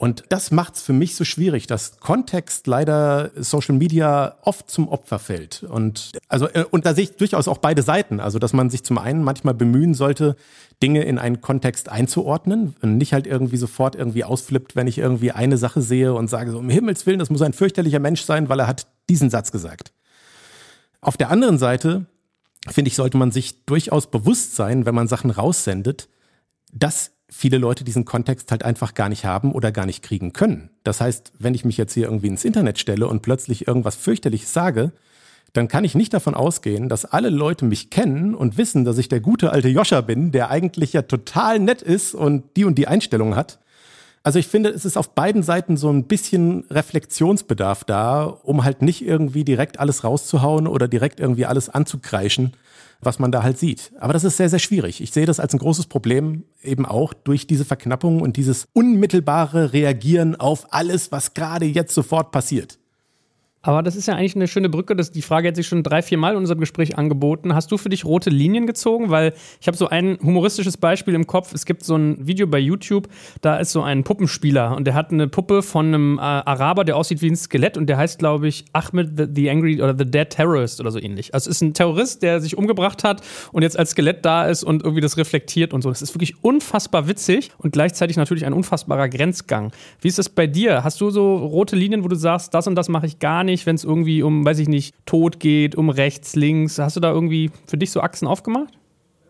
Und 0.01 0.25
das 0.31 0.51
macht 0.51 0.77
es 0.77 0.83
für 0.83 0.95
mich 0.95 1.15
so 1.15 1.25
schwierig, 1.25 1.67
dass 1.67 2.01
Kontext 2.01 2.67
leider 2.67 3.33
Social 3.37 3.75
Media 3.75 4.39
oft 4.41 4.71
zum 4.71 4.89
Opfer 4.89 5.19
fällt. 5.19 5.63
Und 5.63 6.13
also 6.27 6.49
äh, 6.49 6.65
und 6.71 6.87
da 6.87 6.95
sehe 6.95 7.05
ich 7.05 7.17
durchaus 7.17 7.49
auch 7.49 7.59
beide 7.59 7.83
Seiten. 7.83 8.19
Also 8.19 8.39
dass 8.39 8.55
man 8.55 8.71
sich 8.71 8.83
zum 8.83 8.97
einen 8.97 9.23
manchmal 9.23 9.53
bemühen 9.53 9.93
sollte, 9.93 10.37
Dinge 10.83 11.03
in 11.03 11.19
einen 11.19 11.43
Kontext 11.43 11.91
einzuordnen 11.91 12.75
und 12.81 12.97
nicht 12.97 13.13
halt 13.13 13.27
irgendwie 13.27 13.59
sofort 13.59 13.95
irgendwie 13.95 14.25
ausflippt, 14.25 14.75
wenn 14.75 14.87
ich 14.87 14.97
irgendwie 14.97 15.33
eine 15.33 15.59
Sache 15.59 15.83
sehe 15.83 16.15
und 16.15 16.31
sage 16.31 16.51
so 16.51 16.61
um 16.61 16.71
Himmels 16.71 17.05
willen, 17.05 17.19
das 17.19 17.29
muss 17.29 17.43
ein 17.43 17.53
fürchterlicher 17.53 18.01
Mensch 18.01 18.23
sein, 18.23 18.49
weil 18.49 18.61
er 18.61 18.69
hat 18.69 18.87
diesen 19.11 19.29
Satz 19.29 19.53
gesagt. 19.53 19.93
Auf 21.03 21.19
der 21.19 21.29
anderen 21.29 21.59
Seite 21.59 22.07
finde 22.69 22.89
ich, 22.89 22.97
sollte 22.97 23.19
man 23.19 23.33
sich 23.33 23.67
durchaus 23.67 24.11
bewusst 24.11 24.57
sein, 24.57 24.87
wenn 24.87 24.95
man 24.95 25.09
Sachen 25.09 25.31
raussendet, 25.31 26.09
dass 26.73 27.11
viele 27.31 27.59
Leute 27.59 27.85
diesen 27.85 28.05
Kontext 28.05 28.51
halt 28.51 28.65
einfach 28.65 28.95
gar 28.95 29.09
nicht 29.09 29.25
haben 29.25 29.53
oder 29.53 29.73
gar 29.73 29.87
nicht 29.87 30.03
kriegen 30.03 30.33
können. 30.33 30.71
Das 30.85 31.01
heißt, 31.01 31.33
wenn 31.39 31.55
ich 31.55 31.65
mich 31.65 31.77
jetzt 31.77 31.95
hier 31.95 32.05
irgendwie 32.05 32.29
ins 32.29 32.45
Internet 32.45 32.79
stelle 32.79 33.07
und 33.07 33.23
plötzlich 33.23 33.67
irgendwas 33.67 33.97
fürchterliches 33.97 34.53
sage, 34.53 34.93
dann 35.53 35.69
kann 35.69 35.85
ich 35.85 35.95
nicht 35.95 36.13
davon 36.13 36.35
ausgehen, 36.35 36.89
dass 36.89 37.05
alle 37.05 37.31
Leute 37.31 37.65
mich 37.65 37.91
kennen 37.91 38.35
und 38.35 38.57
wissen, 38.57 38.85
dass 38.85 38.99
ich 38.99 39.09
der 39.09 39.21
gute 39.21 39.51
alte 39.51 39.69
Joscha 39.69 40.01
bin, 40.01 40.33
der 40.33 40.51
eigentlich 40.51 40.93
ja 40.93 41.03
total 41.03 41.59
nett 41.59 41.83
ist 41.83 42.15
und 42.15 42.45
die 42.57 42.65
und 42.65 42.77
die 42.77 42.87
Einstellung 42.87 43.37
hat. 43.37 43.59
Also 44.23 44.39
ich 44.39 44.49
finde, 44.49 44.69
es 44.69 44.85
ist 44.85 44.99
auf 44.99 45.15
beiden 45.15 45.43
Seiten 45.43 45.77
so 45.77 45.91
ein 45.91 46.05
bisschen 46.05 46.65
Reflexionsbedarf 46.71 47.85
da, 47.85 48.25
um 48.25 48.65
halt 48.65 48.83
nicht 48.83 49.05
irgendwie 49.05 49.45
direkt 49.45 49.81
alles 49.81 50.05
rauszuhauen 50.05 50.67
oder 50.67 50.89
direkt 50.89 51.21
irgendwie 51.21 51.47
alles 51.47 51.71
anzukreischen, 51.71 52.53
was 53.01 53.19
man 53.19 53.33
da 53.33 53.43
halt 53.43 53.59
sieht. 53.59 53.93
Aber 53.99 54.13
das 54.13 54.25
ist 54.25 54.37
sehr, 54.37 54.49
sehr 54.49 54.59
schwierig. 54.59 55.01
Ich 55.01 55.11
sehe 55.11 55.27
das 55.27 55.41
als 55.41 55.53
ein 55.55 55.59
großes 55.59 55.87
Problem 55.87 56.45
eben 56.63 56.87
auch 56.87 57.15
durch 57.15 57.47
diese 57.47 57.65
Verknappung 57.65 58.21
und 58.21 58.37
dieses 58.37 58.67
unmittelbare 58.73 59.73
Reagieren 59.73 60.37
auf 60.37 60.73
alles, 60.73 61.11
was 61.13 61.35
gerade 61.35 61.67
jetzt 61.67 61.95
sofort 61.95 62.31
passiert. 62.33 62.79
Aber 63.63 63.83
das 63.83 63.95
ist 63.95 64.09
ja 64.09 64.15
eigentlich 64.15 64.37
eine 64.37 64.49
schöne 64.49 64.71
Brücke. 64.71 64.97
Das, 64.97 65.11
die 65.11 65.21
Frage 65.21 65.49
hat 65.49 65.57
sich 65.57 65.67
schon 65.67 65.83
drei, 65.83 66.01
vier 66.01 66.17
Mal 66.17 66.33
in 66.33 66.39
unserem 66.39 66.61
Gespräch 66.61 66.97
angeboten. 66.97 67.55
Hast 67.55 67.71
du 67.71 67.77
für 67.77 67.91
dich 67.91 68.07
rote 68.07 68.31
Linien 68.31 68.67
gezogen? 68.67 69.11
Weil 69.11 69.35
ich 69.61 69.67
habe 69.67 69.77
so 69.77 69.89
ein 69.89 70.19
humoristisches 70.23 70.79
Beispiel 70.79 71.15
im 71.15 71.27
Kopf. 71.27 71.53
Es 71.53 71.67
gibt 71.67 71.85
so 71.85 71.95
ein 71.95 72.27
Video 72.27 72.47
bei 72.47 72.59
YouTube, 72.59 73.09
da 73.43 73.59
ist 73.59 73.73
so 73.73 73.83
ein 73.83 74.03
Puppenspieler 74.03 74.75
und 74.75 74.87
der 74.87 74.95
hat 74.95 75.13
eine 75.13 75.29
Puppe 75.29 75.63
von 75.63 75.87
einem 75.87 76.19
äh, 76.19 76.23
Araber, 76.23 76.85
der 76.85 76.97
aussieht 76.97 77.21
wie 77.21 77.29
ein 77.29 77.37
Skelett 77.37 77.77
und 77.77 77.87
der 77.87 77.99
heißt, 77.99 78.19
glaube 78.19 78.49
ich, 78.49 78.65
Ahmed 78.73 79.19
the, 79.19 79.27
the, 79.31 79.51
Angry 79.51 79.83
oder 79.83 79.95
The 79.97 80.11
Dead 80.11 80.31
Terrorist 80.31 80.81
oder 80.81 80.91
so 80.91 80.99
ähnlich. 80.99 81.35
Also 81.35 81.51
es 81.51 81.57
ist 81.57 81.63
ein 81.63 81.75
Terrorist, 81.75 82.23
der 82.23 82.41
sich 82.41 82.57
umgebracht 82.57 83.05
hat 83.05 83.21
und 83.53 83.63
jetzt 83.63 83.79
als 83.79 83.91
Skelett 83.91 84.25
da 84.25 84.47
ist 84.47 84.65
und 84.65 84.83
irgendwie 84.83 85.03
das 85.03 85.19
reflektiert 85.19 85.75
und 85.75 85.83
so. 85.83 85.91
Das 85.91 86.01
ist 86.01 86.15
wirklich 86.15 86.43
unfassbar 86.43 87.09
witzig 87.09 87.51
und 87.59 87.73
gleichzeitig 87.73 88.17
natürlich 88.17 88.47
ein 88.47 88.55
unfassbarer 88.55 89.11
Grenzgang. 89.11 89.71
Wie 90.01 90.09
ist 90.09 90.19
das 90.19 90.31
bei 90.31 90.47
dir? 90.47 90.83
Hast 90.83 90.99
du 91.03 91.11
so 91.11 91.37
rote 91.37 91.77
Linien, 91.77 92.05
wo 92.05 92.09
du 92.09 92.17
sagst, 92.17 92.55
das 92.55 92.67
und 92.67 92.75
das 92.75 92.89
mache 92.89 93.05
ich 93.05 93.19
gar 93.19 93.45
nicht? 93.45 93.50
Nicht, 93.51 93.67
wenn 93.67 93.77
es 93.77 93.85
irgendwie 93.85 94.23
um, 94.23 94.45
weiß 94.45 94.59
ich 94.59 94.69
nicht, 94.69 94.95
Tod 95.07 95.41
geht, 95.41 95.75
um 95.75 95.91
rechts, 95.91 96.37
links? 96.37 96.79
Hast 96.79 96.97
du 96.97 97.01
da 97.01 97.11
irgendwie 97.11 97.51
für 97.67 97.77
dich 97.77 97.91
so 97.91 98.01
Achsen 98.01 98.27
aufgemacht? 98.27 98.73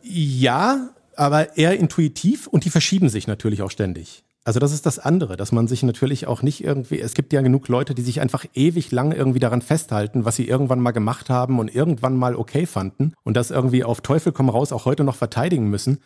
Ja, 0.03 0.91
aber 1.17 1.57
eher 1.57 1.79
intuitiv 1.79 2.47
und 2.47 2.65
die 2.65 2.71
verschieben 2.71 3.09
sich 3.09 3.27
natürlich 3.27 3.63
auch 3.63 3.71
ständig. 3.71 4.25
Also 4.43 4.59
das 4.59 4.73
ist 4.73 4.87
das 4.87 4.99
andere, 4.99 5.37
dass 5.37 5.53
man 5.53 5.69
sich 5.69 5.83
natürlich 5.83 6.27
auch 6.27 6.43
nicht 6.43 6.65
irgendwie, 6.65 6.99
es 6.99 7.13
gibt 7.13 7.33
ja 7.35 7.43
genug 7.43 7.69
Leute, 7.69 7.95
die 7.95 8.03
sich 8.03 8.21
einfach 8.21 8.47
ewig 8.55 8.91
lang 8.91 9.13
irgendwie 9.13 9.39
daran 9.39 9.61
festhalten, 9.61 10.25
was 10.25 10.37
sie 10.37 10.49
irgendwann 10.49 10.81
mal 10.81 10.93
gemacht 10.93 11.29
haben 11.29 11.59
und 11.59 11.75
irgendwann 11.75 12.17
mal 12.17 12.35
okay 12.35 12.65
fanden 12.65 13.13
und 13.23 13.37
das 13.37 13.51
irgendwie 13.51 13.85
auf 13.85 14.01
Teufel 14.01 14.33
komm 14.33 14.49
raus 14.49 14.73
auch 14.73 14.87
heute 14.87 15.05
noch 15.05 15.17
verteidigen 15.17 15.69
müssen. 15.69 15.99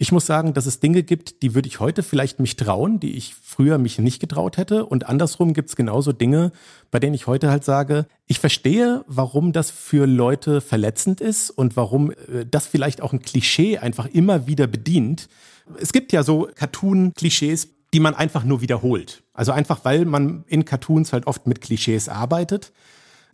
Ich 0.00 0.12
muss 0.12 0.26
sagen, 0.26 0.54
dass 0.54 0.66
es 0.66 0.78
Dinge 0.78 1.02
gibt, 1.02 1.42
die 1.42 1.56
würde 1.56 1.66
ich 1.66 1.80
heute 1.80 2.04
vielleicht 2.04 2.38
mich 2.38 2.54
trauen, 2.54 3.00
die 3.00 3.16
ich 3.16 3.34
früher 3.34 3.78
mich 3.78 3.98
nicht 3.98 4.20
getraut 4.20 4.56
hätte. 4.56 4.86
Und 4.86 5.08
andersrum 5.08 5.54
gibt 5.54 5.70
es 5.70 5.76
genauso 5.76 6.12
Dinge, 6.12 6.52
bei 6.92 7.00
denen 7.00 7.14
ich 7.14 7.26
heute 7.26 7.50
halt 7.50 7.64
sage, 7.64 8.06
ich 8.28 8.38
verstehe, 8.38 9.04
warum 9.08 9.52
das 9.52 9.72
für 9.72 10.06
Leute 10.06 10.60
verletzend 10.60 11.20
ist 11.20 11.50
und 11.50 11.76
warum 11.76 12.12
äh, 12.12 12.46
das 12.48 12.68
vielleicht 12.68 13.00
auch 13.00 13.12
ein 13.12 13.22
Klischee 13.22 13.78
einfach 13.78 14.06
immer 14.06 14.46
wieder 14.46 14.68
bedient. 14.68 15.28
Es 15.80 15.92
gibt 15.92 16.12
ja 16.12 16.22
so 16.22 16.48
Cartoon-Klischees, 16.54 17.66
die 17.92 18.00
man 18.00 18.14
einfach 18.14 18.44
nur 18.44 18.60
wiederholt. 18.60 19.24
Also 19.34 19.50
einfach, 19.50 19.84
weil 19.84 20.04
man 20.04 20.44
in 20.46 20.64
Cartoons 20.64 21.12
halt 21.12 21.26
oft 21.26 21.48
mit 21.48 21.60
Klischees 21.60 22.08
arbeitet. 22.08 22.70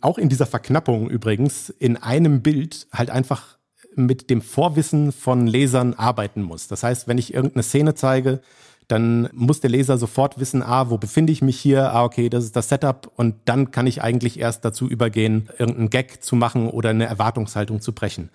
Auch 0.01 0.17
in 0.17 0.29
dieser 0.29 0.47
Verknappung 0.47 1.11
übrigens 1.11 1.69
in 1.69 1.97
einem 1.97 2.41
Bild 2.41 2.87
halt 2.91 3.11
einfach 3.11 3.59
mit 3.95 4.29
dem 4.29 4.41
Vorwissen 4.41 5.11
von 5.11 5.47
Lesern 5.47 5.93
arbeiten 5.93 6.41
muss. 6.41 6.67
Das 6.67 6.83
heißt, 6.83 7.07
wenn 7.07 7.17
ich 7.17 7.33
irgendeine 7.33 7.63
Szene 7.63 7.95
zeige, 7.95 8.41
dann 8.87 9.29
muss 9.33 9.61
der 9.61 9.69
Leser 9.69 9.97
sofort 9.97 10.39
wissen, 10.39 10.61
ah, 10.61 10.89
wo 10.89 10.97
befinde 10.97 11.33
ich 11.33 11.41
mich 11.41 11.59
hier? 11.59 11.91
Ah, 11.93 12.03
okay, 12.03 12.29
das 12.29 12.43
ist 12.43 12.55
das 12.55 12.69
Setup 12.69 13.11
und 13.15 13.35
dann 13.45 13.71
kann 13.71 13.87
ich 13.87 14.01
eigentlich 14.01 14.39
erst 14.39 14.63
dazu 14.63 14.87
übergehen, 14.87 15.49
irgendeinen 15.57 15.89
Gag 15.89 16.23
zu 16.23 16.35
machen 16.35 16.69
oder 16.69 16.89
eine 16.89 17.05
Erwartungshaltung 17.05 17.81
zu 17.81 17.93
brechen. 17.93 18.29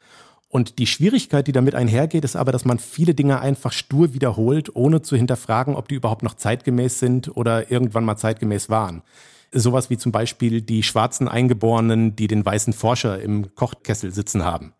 Und 0.49 0.81
die 0.81 0.89
Schwierigkeit, 0.89 1.47
die 1.47 1.53
damit 1.53 1.77
einhergeht, 1.77 2.25
ist 2.25 2.35
aber, 2.35 2.51
dass 2.51 2.65
man 2.65 2.81
viele 2.81 3.15
Dinge 3.15 3.41
einfach 3.41 3.71
stur 3.71 4.15
wiederholt, 4.15 4.75
ohne 4.75 5.01
zu 5.01 5.15
hinterfragen, 5.15 5.77
ob 5.77 5.87
die 5.87 5.95
überhaupt 5.95 6.25
noch 6.25 6.35
zeitgemäß 6.35 6.99
sind 6.99 7.37
oder 7.37 7.71
irgendwann 7.71 8.05
mal 8.05 8.17
zeitgemäß 8.17 8.69
waren. 8.69 9.03
Sowas 9.53 9.91
wie 9.91 9.97
zum 9.97 10.11
Beispiel 10.11 10.61
die 10.61 10.83
schwarzen 10.83 11.29
Eingeborenen, 11.29 12.17
die 12.17 12.27
den 12.27 12.45
weißen 12.45 12.73
Forscher 12.73 13.21
im 13.21 13.55
Kochkessel 13.55 14.13
sitzen 14.13 14.45
haben. 14.45 14.73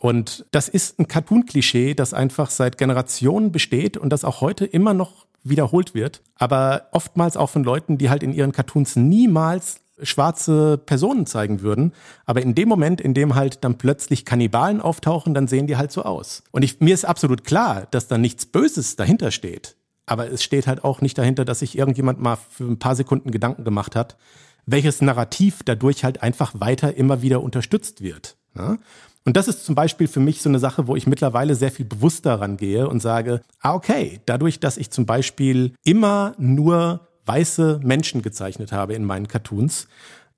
Und 0.00 0.46
das 0.50 0.68
ist 0.68 0.98
ein 0.98 1.08
Cartoon-Klischee, 1.08 1.92
das 1.92 2.14
einfach 2.14 2.48
seit 2.48 2.78
Generationen 2.78 3.52
besteht 3.52 3.98
und 3.98 4.10
das 4.10 4.24
auch 4.24 4.40
heute 4.40 4.64
immer 4.64 4.94
noch 4.94 5.26
wiederholt 5.44 5.94
wird, 5.94 6.22
aber 6.36 6.88
oftmals 6.92 7.36
auch 7.36 7.50
von 7.50 7.64
Leuten, 7.64 7.98
die 7.98 8.10
halt 8.10 8.22
in 8.22 8.32
ihren 8.32 8.52
Cartoons 8.52 8.96
niemals 8.96 9.80
schwarze 10.02 10.78
Personen 10.78 11.26
zeigen 11.26 11.60
würden. 11.60 11.92
Aber 12.24 12.40
in 12.40 12.54
dem 12.54 12.68
Moment, 12.68 13.02
in 13.02 13.12
dem 13.12 13.34
halt 13.34 13.62
dann 13.62 13.76
plötzlich 13.76 14.24
Kannibalen 14.24 14.80
auftauchen, 14.80 15.34
dann 15.34 15.46
sehen 15.46 15.66
die 15.66 15.76
halt 15.76 15.92
so 15.92 16.02
aus. 16.02 16.42
Und 16.50 16.62
ich, 16.62 16.80
mir 16.80 16.94
ist 16.94 17.04
absolut 17.04 17.44
klar, 17.44 17.86
dass 17.90 18.08
da 18.08 18.16
nichts 18.16 18.46
Böses 18.46 18.96
dahinter 18.96 19.30
steht. 19.30 19.76
Aber 20.06 20.30
es 20.30 20.42
steht 20.42 20.66
halt 20.66 20.84
auch 20.84 21.02
nicht 21.02 21.18
dahinter, 21.18 21.44
dass 21.44 21.58
sich 21.58 21.76
irgendjemand 21.76 22.18
mal 22.18 22.36
für 22.36 22.64
ein 22.64 22.78
paar 22.78 22.96
Sekunden 22.96 23.30
Gedanken 23.30 23.64
gemacht 23.64 23.94
hat, 23.94 24.16
welches 24.64 25.02
Narrativ 25.02 25.62
dadurch 25.64 26.02
halt 26.02 26.22
einfach 26.22 26.52
weiter 26.58 26.96
immer 26.96 27.20
wieder 27.20 27.42
unterstützt 27.42 28.00
wird. 28.00 28.36
Ja? 28.56 28.78
Und 29.24 29.36
das 29.36 29.48
ist 29.48 29.64
zum 29.64 29.74
Beispiel 29.74 30.08
für 30.08 30.20
mich 30.20 30.40
so 30.40 30.48
eine 30.48 30.58
Sache, 30.58 30.86
wo 30.86 30.96
ich 30.96 31.06
mittlerweile 31.06 31.54
sehr 31.54 31.70
viel 31.70 31.84
bewusster 31.84 32.40
rangehe 32.40 32.88
und 32.88 33.00
sage, 33.00 33.42
ah, 33.60 33.74
okay, 33.74 34.20
dadurch, 34.26 34.60
dass 34.60 34.78
ich 34.78 34.90
zum 34.90 35.04
Beispiel 35.04 35.74
immer 35.84 36.34
nur 36.38 37.08
weiße 37.26 37.80
Menschen 37.82 38.22
gezeichnet 38.22 38.72
habe 38.72 38.94
in 38.94 39.04
meinen 39.04 39.28
Cartoons, 39.28 39.88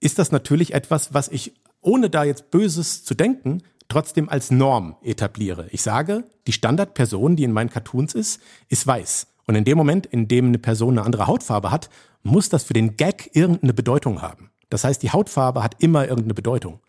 ist 0.00 0.18
das 0.18 0.32
natürlich 0.32 0.74
etwas, 0.74 1.14
was 1.14 1.28
ich, 1.28 1.54
ohne 1.80 2.10
da 2.10 2.24
jetzt 2.24 2.50
Böses 2.50 3.04
zu 3.04 3.14
denken, 3.14 3.62
trotzdem 3.88 4.28
als 4.28 4.50
Norm 4.50 4.96
etabliere. 5.02 5.68
Ich 5.70 5.82
sage, 5.82 6.24
die 6.46 6.52
Standardperson, 6.52 7.36
die 7.36 7.44
in 7.44 7.52
meinen 7.52 7.70
Cartoons 7.70 8.14
ist, 8.14 8.40
ist 8.68 8.86
weiß. 8.86 9.28
Und 9.46 9.54
in 9.54 9.64
dem 9.64 9.78
Moment, 9.78 10.06
in 10.06 10.28
dem 10.28 10.46
eine 10.46 10.58
Person 10.58 10.98
eine 10.98 11.06
andere 11.06 11.26
Hautfarbe 11.26 11.70
hat, 11.70 11.88
muss 12.22 12.48
das 12.48 12.64
für 12.64 12.74
den 12.74 12.96
Gag 12.96 13.30
irgendeine 13.34 13.74
Bedeutung 13.74 14.22
haben. 14.22 14.50
Das 14.70 14.84
heißt, 14.84 15.02
die 15.02 15.10
Hautfarbe 15.10 15.62
hat 15.62 15.76
immer 15.82 16.04
irgendeine 16.04 16.34
Bedeutung. 16.34 16.80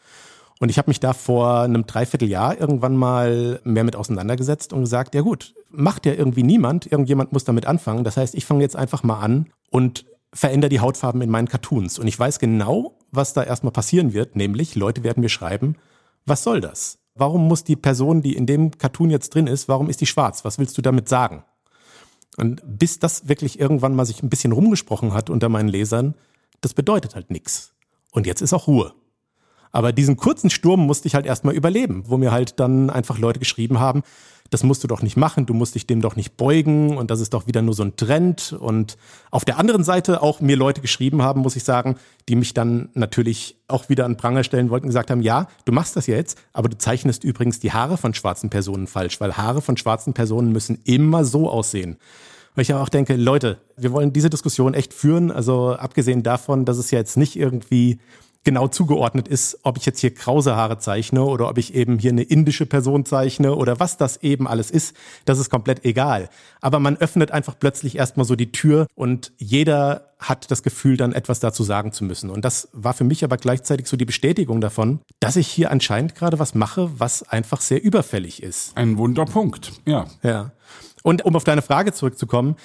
Und 0.63 0.69
ich 0.69 0.77
habe 0.77 0.89
mich 0.89 1.01
da 1.01 1.11
vor 1.11 1.59
einem 1.59 1.85
Dreivierteljahr 1.85 2.57
irgendwann 2.57 2.95
mal 2.95 3.59
mehr 3.65 3.83
mit 3.83 3.97
auseinandergesetzt 3.97 4.71
und 4.71 4.79
gesagt, 4.79 5.13
ja 5.13 5.19
gut, 5.19 5.55
macht 5.69 6.05
ja 6.05 6.13
irgendwie 6.13 6.43
niemand, 6.43 6.89
irgendjemand 6.89 7.33
muss 7.33 7.43
damit 7.43 7.65
anfangen. 7.65 8.05
Das 8.05 8.15
heißt, 8.15 8.33
ich 8.33 8.45
fange 8.45 8.61
jetzt 8.61 8.77
einfach 8.77 9.03
mal 9.03 9.19
an 9.19 9.49
und 9.71 10.05
verändere 10.31 10.69
die 10.69 10.79
Hautfarben 10.79 11.21
in 11.21 11.29
meinen 11.29 11.49
Cartoons. 11.49 11.99
Und 11.99 12.07
ich 12.07 12.17
weiß 12.17 12.39
genau, 12.39 12.97
was 13.11 13.33
da 13.33 13.43
erstmal 13.43 13.73
passieren 13.73 14.13
wird, 14.13 14.37
nämlich 14.37 14.75
Leute 14.75 15.03
werden 15.03 15.19
mir 15.19 15.27
schreiben, 15.27 15.75
was 16.25 16.43
soll 16.43 16.61
das? 16.61 16.97
Warum 17.13 17.45
muss 17.45 17.65
die 17.65 17.75
Person, 17.75 18.21
die 18.21 18.33
in 18.33 18.45
dem 18.45 18.71
Cartoon 18.71 19.09
jetzt 19.09 19.35
drin 19.35 19.47
ist, 19.47 19.67
warum 19.67 19.89
ist 19.89 19.99
die 19.99 20.05
schwarz? 20.05 20.45
Was 20.45 20.59
willst 20.59 20.77
du 20.77 20.81
damit 20.81 21.09
sagen? 21.09 21.43
Und 22.37 22.61
bis 22.63 22.99
das 22.99 23.27
wirklich 23.27 23.59
irgendwann 23.59 23.95
mal 23.95 24.05
sich 24.05 24.23
ein 24.23 24.29
bisschen 24.29 24.53
rumgesprochen 24.53 25.13
hat 25.13 25.29
unter 25.29 25.49
meinen 25.49 25.67
Lesern, 25.67 26.13
das 26.61 26.73
bedeutet 26.73 27.15
halt 27.15 27.31
nichts. 27.31 27.73
Und 28.11 28.25
jetzt 28.25 28.41
ist 28.41 28.53
auch 28.53 28.67
Ruhe. 28.67 28.93
Aber 29.73 29.91
diesen 29.91 30.15
kurzen 30.15 30.49
Sturm 30.49 30.85
musste 30.85 31.07
ich 31.07 31.15
halt 31.15 31.25
erstmal 31.25 31.55
überleben, 31.55 32.03
wo 32.07 32.15
mir 32.15 32.31
halt 32.31 32.59
dann 32.59 32.89
einfach 32.89 33.17
Leute 33.17 33.39
geschrieben 33.39 33.79
haben, 33.79 34.03
das 34.53 34.61
musst 34.61 34.83
du 34.83 34.87
doch 34.87 35.01
nicht 35.01 35.17
machen, 35.17 35.47
du 35.47 35.55
musst 35.55 35.73
dich 35.73 35.87
dem 35.87 35.99
doch 35.99 36.15
nicht 36.15 36.37
beugen 36.37 36.95
und 36.95 37.09
das 37.09 37.19
ist 37.19 37.33
doch 37.33 37.47
wieder 37.47 37.63
nur 37.63 37.73
so 37.73 37.81
ein 37.81 37.95
Trend. 37.95 38.55
Und 38.59 38.97
auf 39.31 39.45
der 39.45 39.57
anderen 39.57 39.83
Seite 39.83 40.21
auch 40.21 40.41
mir 40.41 40.55
Leute 40.55 40.79
geschrieben 40.79 41.23
haben, 41.23 41.41
muss 41.41 41.55
ich 41.55 41.63
sagen, 41.63 41.95
die 42.29 42.35
mich 42.35 42.53
dann 42.53 42.89
natürlich 42.93 43.57
auch 43.67 43.89
wieder 43.89 44.05
an 44.05 44.15
Pranger 44.15 44.43
stellen 44.43 44.69
wollten 44.69 44.85
und 44.85 44.89
gesagt 44.89 45.09
haben, 45.09 45.23
ja, 45.23 45.47
du 45.65 45.71
machst 45.71 45.95
das 45.95 46.05
jetzt, 46.05 46.37
aber 46.53 46.69
du 46.69 46.77
zeichnest 46.77 47.23
übrigens 47.23 47.59
die 47.59 47.71
Haare 47.71 47.97
von 47.97 48.13
schwarzen 48.13 48.51
Personen 48.51 48.85
falsch, 48.85 49.19
weil 49.19 49.35
Haare 49.35 49.61
von 49.63 49.75
schwarzen 49.75 50.13
Personen 50.13 50.51
müssen 50.51 50.79
immer 50.83 51.25
so 51.25 51.49
aussehen. 51.49 51.97
Weil 52.53 52.61
ich 52.61 52.73
auch 52.75 52.89
denke, 52.89 53.15
Leute, 53.15 53.57
wir 53.75 53.91
wollen 53.91 54.13
diese 54.13 54.29
Diskussion 54.29 54.75
echt 54.75 54.93
führen. 54.93 55.31
Also 55.31 55.73
abgesehen 55.73 56.21
davon, 56.21 56.65
dass 56.65 56.77
es 56.77 56.91
ja 56.91 56.99
jetzt 56.99 57.17
nicht 57.17 57.35
irgendwie 57.35 57.99
genau 58.43 58.67
zugeordnet 58.67 59.27
ist, 59.27 59.59
ob 59.63 59.77
ich 59.77 59.85
jetzt 59.85 59.99
hier 59.99 60.13
krause 60.13 60.55
Haare 60.55 60.77
zeichne 60.77 61.23
oder 61.23 61.49
ob 61.49 61.57
ich 61.57 61.73
eben 61.73 61.97
hier 61.97 62.11
eine 62.11 62.23
indische 62.23 62.65
Person 62.65 63.05
zeichne 63.05 63.55
oder 63.55 63.79
was 63.79 63.97
das 63.97 64.17
eben 64.17 64.47
alles 64.47 64.69
ist, 64.69 64.95
das 65.25 65.39
ist 65.39 65.49
komplett 65.49 65.85
egal. 65.85 66.29
Aber 66.61 66.79
man 66.79 66.97
öffnet 66.97 67.31
einfach 67.31 67.55
plötzlich 67.57 67.97
erstmal 67.97 68.25
so 68.25 68.35
die 68.35 68.51
Tür 68.51 68.87
und 68.95 69.31
jeder 69.37 70.13
hat 70.19 70.51
das 70.51 70.63
Gefühl, 70.63 70.97
dann 70.97 71.13
etwas 71.13 71.39
dazu 71.39 71.63
sagen 71.63 71.91
zu 71.91 72.03
müssen. 72.03 72.29
Und 72.29 72.45
das 72.45 72.69
war 72.71 72.93
für 72.93 73.03
mich 73.03 73.23
aber 73.23 73.37
gleichzeitig 73.37 73.87
so 73.87 73.97
die 73.97 74.05
Bestätigung 74.05 74.61
davon, 74.61 74.99
dass 75.19 75.35
ich 75.35 75.47
hier 75.47 75.71
anscheinend 75.71 76.15
gerade 76.15 76.39
was 76.39 76.55
mache, 76.55 76.91
was 76.97 77.23
einfach 77.23 77.61
sehr 77.61 77.83
überfällig 77.83 78.41
ist. 78.41 78.75
Ein 78.77 78.97
Wunderpunkt, 78.97 79.73
ja. 79.85 80.05
Ja. 80.21 80.51
Und 81.03 81.25
um 81.25 81.35
auf 81.35 81.43
deine 81.43 81.61
Frage 81.61 81.93
zurückzukommen, 81.93 82.55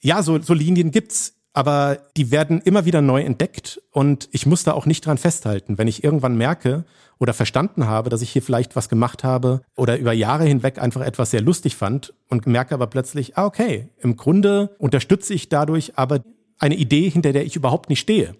ja, 0.00 0.22
so, 0.22 0.40
so 0.40 0.54
Linien 0.54 0.90
gibt's 0.90 1.34
aber 1.52 1.98
die 2.16 2.30
werden 2.30 2.60
immer 2.60 2.84
wieder 2.84 3.02
neu 3.02 3.22
entdeckt 3.22 3.80
und 3.90 4.28
ich 4.32 4.46
muss 4.46 4.64
da 4.64 4.72
auch 4.72 4.86
nicht 4.86 5.04
dran 5.04 5.18
festhalten. 5.18 5.76
Wenn 5.78 5.88
ich 5.88 6.02
irgendwann 6.02 6.36
merke 6.36 6.84
oder 7.18 7.34
verstanden 7.34 7.86
habe, 7.86 8.10
dass 8.10 8.22
ich 8.22 8.30
hier 8.30 8.42
vielleicht 8.42 8.74
was 8.74 8.88
gemacht 8.88 9.22
habe 9.22 9.60
oder 9.76 9.98
über 9.98 10.12
Jahre 10.12 10.44
hinweg 10.44 10.78
einfach 10.80 11.02
etwas 11.02 11.30
sehr 11.30 11.42
lustig 11.42 11.76
fand 11.76 12.14
und 12.28 12.46
merke 12.46 12.74
aber 12.74 12.86
plötzlich, 12.86 13.36
ah, 13.36 13.44
okay, 13.44 13.90
im 14.00 14.16
Grunde 14.16 14.74
unterstütze 14.78 15.34
ich 15.34 15.48
dadurch 15.48 15.92
aber 15.96 16.20
eine 16.58 16.76
Idee, 16.76 17.10
hinter 17.10 17.32
der 17.32 17.44
ich 17.44 17.56
überhaupt 17.56 17.90
nicht 17.90 18.00
stehe. 18.00 18.34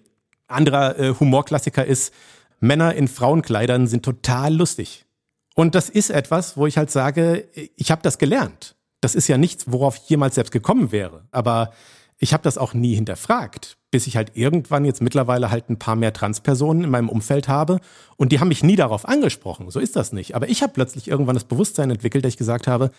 Anderer 0.47 0.97
äh, 0.97 1.13
Humorklassiker 1.19 1.85
ist, 1.85 2.13
Männer 2.59 2.95
in 2.95 3.07
Frauenkleidern 3.07 3.87
sind 3.87 4.03
total 4.03 4.55
lustig. 4.55 5.05
Und 5.55 5.75
das 5.75 5.89
ist 5.89 6.09
etwas, 6.09 6.57
wo 6.57 6.65
ich 6.65 6.77
halt 6.77 6.89
sage, 6.89 7.47
ich 7.75 7.91
habe 7.91 8.01
das 8.01 8.17
gelernt. 8.17 8.75
Das 9.01 9.15
ist 9.15 9.27
ja 9.27 9.37
nichts, 9.37 9.65
worauf 9.67 9.97
ich 9.97 10.09
jemals 10.09 10.35
selbst 10.35 10.51
gekommen 10.51 10.91
wäre. 10.91 11.27
Aber 11.31 11.73
ich 12.17 12.33
habe 12.33 12.43
das 12.43 12.57
auch 12.57 12.73
nie 12.73 12.95
hinterfragt, 12.95 13.77
bis 13.91 14.07
ich 14.07 14.15
halt 14.15 14.31
irgendwann 14.35 14.85
jetzt 14.85 15.01
mittlerweile 15.01 15.51
halt 15.51 15.69
ein 15.69 15.79
paar 15.79 15.95
mehr 15.95 16.13
Transpersonen 16.13 16.85
in 16.85 16.89
meinem 16.89 17.09
Umfeld 17.09 17.47
habe 17.47 17.79
und 18.17 18.31
die 18.31 18.39
haben 18.39 18.47
mich 18.47 18.63
nie 18.63 18.75
darauf 18.75 19.07
angesprochen. 19.07 19.69
So 19.71 19.79
ist 19.79 19.95
das 19.95 20.13
nicht. 20.13 20.35
Aber 20.35 20.49
ich 20.49 20.63
habe 20.63 20.73
plötzlich 20.73 21.07
irgendwann 21.07 21.35
das 21.35 21.43
Bewusstsein 21.43 21.91
entwickelt, 21.91 22.23
dass 22.23 22.33
ich 22.33 22.37
gesagt 22.37 22.67
habe, 22.67 22.91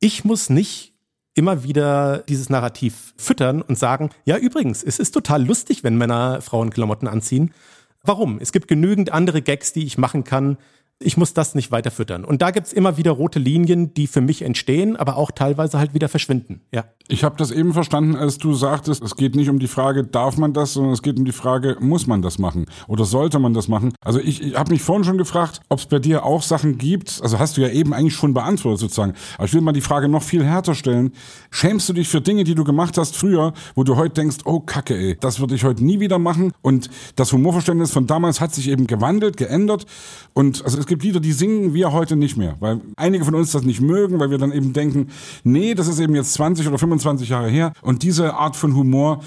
ich 0.00 0.24
muss 0.24 0.50
nicht 0.50 0.94
immer 1.34 1.62
wieder 1.62 2.24
dieses 2.28 2.50
Narrativ 2.50 3.14
füttern 3.16 3.62
und 3.62 3.78
sagen, 3.78 4.10
ja 4.24 4.36
übrigens, 4.36 4.82
es 4.82 4.98
ist 4.98 5.12
total 5.12 5.44
lustig, 5.44 5.84
wenn 5.84 5.96
Männer 5.96 6.40
Frauenklamotten 6.40 7.06
anziehen. 7.06 7.54
Warum? 8.02 8.38
Es 8.40 8.52
gibt 8.52 8.68
genügend 8.68 9.12
andere 9.12 9.42
Gags, 9.42 9.72
die 9.72 9.84
ich 9.84 9.98
machen 9.98 10.24
kann, 10.24 10.58
ich 11.00 11.16
muss 11.16 11.32
das 11.32 11.54
nicht 11.54 11.70
weiter 11.70 11.92
füttern. 11.92 12.24
Und 12.24 12.42
da 12.42 12.50
gibt's 12.50 12.72
immer 12.72 12.96
wieder 12.96 13.12
rote 13.12 13.38
Linien, 13.38 13.94
die 13.94 14.08
für 14.08 14.20
mich 14.20 14.42
entstehen, 14.42 14.96
aber 14.96 15.16
auch 15.16 15.30
teilweise 15.30 15.78
halt 15.78 15.94
wieder 15.94 16.08
verschwinden. 16.08 16.62
Ja. 16.72 16.84
Ich 17.06 17.24
habe 17.24 17.36
das 17.36 17.52
eben 17.52 17.72
verstanden, 17.72 18.16
als 18.16 18.36
du 18.38 18.52
sagtest, 18.52 19.02
es 19.02 19.16
geht 19.16 19.36
nicht 19.36 19.48
um 19.48 19.60
die 19.60 19.68
Frage, 19.68 20.04
darf 20.04 20.36
man 20.36 20.52
das, 20.52 20.74
sondern 20.74 20.92
es 20.92 21.02
geht 21.02 21.18
um 21.18 21.24
die 21.24 21.32
Frage, 21.32 21.76
muss 21.80 22.06
man 22.06 22.20
das 22.20 22.38
machen 22.38 22.66
oder 22.86 23.04
sollte 23.04 23.38
man 23.38 23.54
das 23.54 23.68
machen? 23.68 23.94
Also 24.04 24.18
ich, 24.18 24.42
ich 24.42 24.56
habe 24.56 24.72
mich 24.72 24.82
vorhin 24.82 25.04
schon 25.04 25.18
gefragt, 25.18 25.60
ob 25.68 25.78
es 25.78 25.86
bei 25.86 26.00
dir 26.00 26.24
auch 26.24 26.42
Sachen 26.42 26.76
gibt, 26.76 27.20
also 27.22 27.38
hast 27.38 27.56
du 27.56 27.62
ja 27.62 27.68
eben 27.68 27.94
eigentlich 27.94 28.14
schon 28.14 28.34
beantwortet 28.34 28.80
sozusagen, 28.80 29.14
aber 29.36 29.46
ich 29.46 29.54
will 29.54 29.62
mal 29.62 29.72
die 29.72 29.80
Frage 29.80 30.08
noch 30.08 30.22
viel 30.22 30.44
härter 30.44 30.74
stellen. 30.74 31.12
Schämst 31.50 31.88
du 31.88 31.94
dich 31.94 32.08
für 32.08 32.20
Dinge, 32.20 32.44
die 32.44 32.54
du 32.54 32.64
gemacht 32.64 32.98
hast 32.98 33.16
früher, 33.16 33.54
wo 33.74 33.84
du 33.84 33.96
heute 33.96 34.14
denkst, 34.14 34.38
oh 34.44 34.60
Kacke, 34.60 34.94
ey, 34.94 35.16
das 35.18 35.40
würde 35.40 35.54
ich 35.54 35.64
heute 35.64 35.82
nie 35.82 36.00
wieder 36.00 36.18
machen 36.18 36.52
und 36.60 36.90
das 37.16 37.32
Humorverständnis 37.32 37.92
von 37.92 38.06
damals 38.06 38.40
hat 38.40 38.52
sich 38.52 38.68
eben 38.68 38.86
gewandelt, 38.86 39.38
geändert 39.38 39.86
und 40.34 40.62
also 40.62 40.87
gibt 40.88 41.02
Lieder, 41.02 41.20
die 41.20 41.32
singen 41.32 41.74
wir 41.74 41.92
heute 41.92 42.16
nicht 42.16 42.36
mehr, 42.36 42.56
weil 42.60 42.80
einige 42.96 43.24
von 43.24 43.34
uns 43.34 43.52
das 43.52 43.62
nicht 43.62 43.80
mögen, 43.80 44.18
weil 44.18 44.30
wir 44.30 44.38
dann 44.38 44.52
eben 44.52 44.72
denken, 44.72 45.08
nee, 45.44 45.74
das 45.74 45.86
ist 45.86 46.00
eben 46.00 46.14
jetzt 46.14 46.32
20 46.34 46.66
oder 46.66 46.78
25 46.78 47.28
Jahre 47.28 47.48
her 47.48 47.72
und 47.82 48.02
diese 48.02 48.34
Art 48.34 48.56
von 48.56 48.74
Humor, 48.74 49.20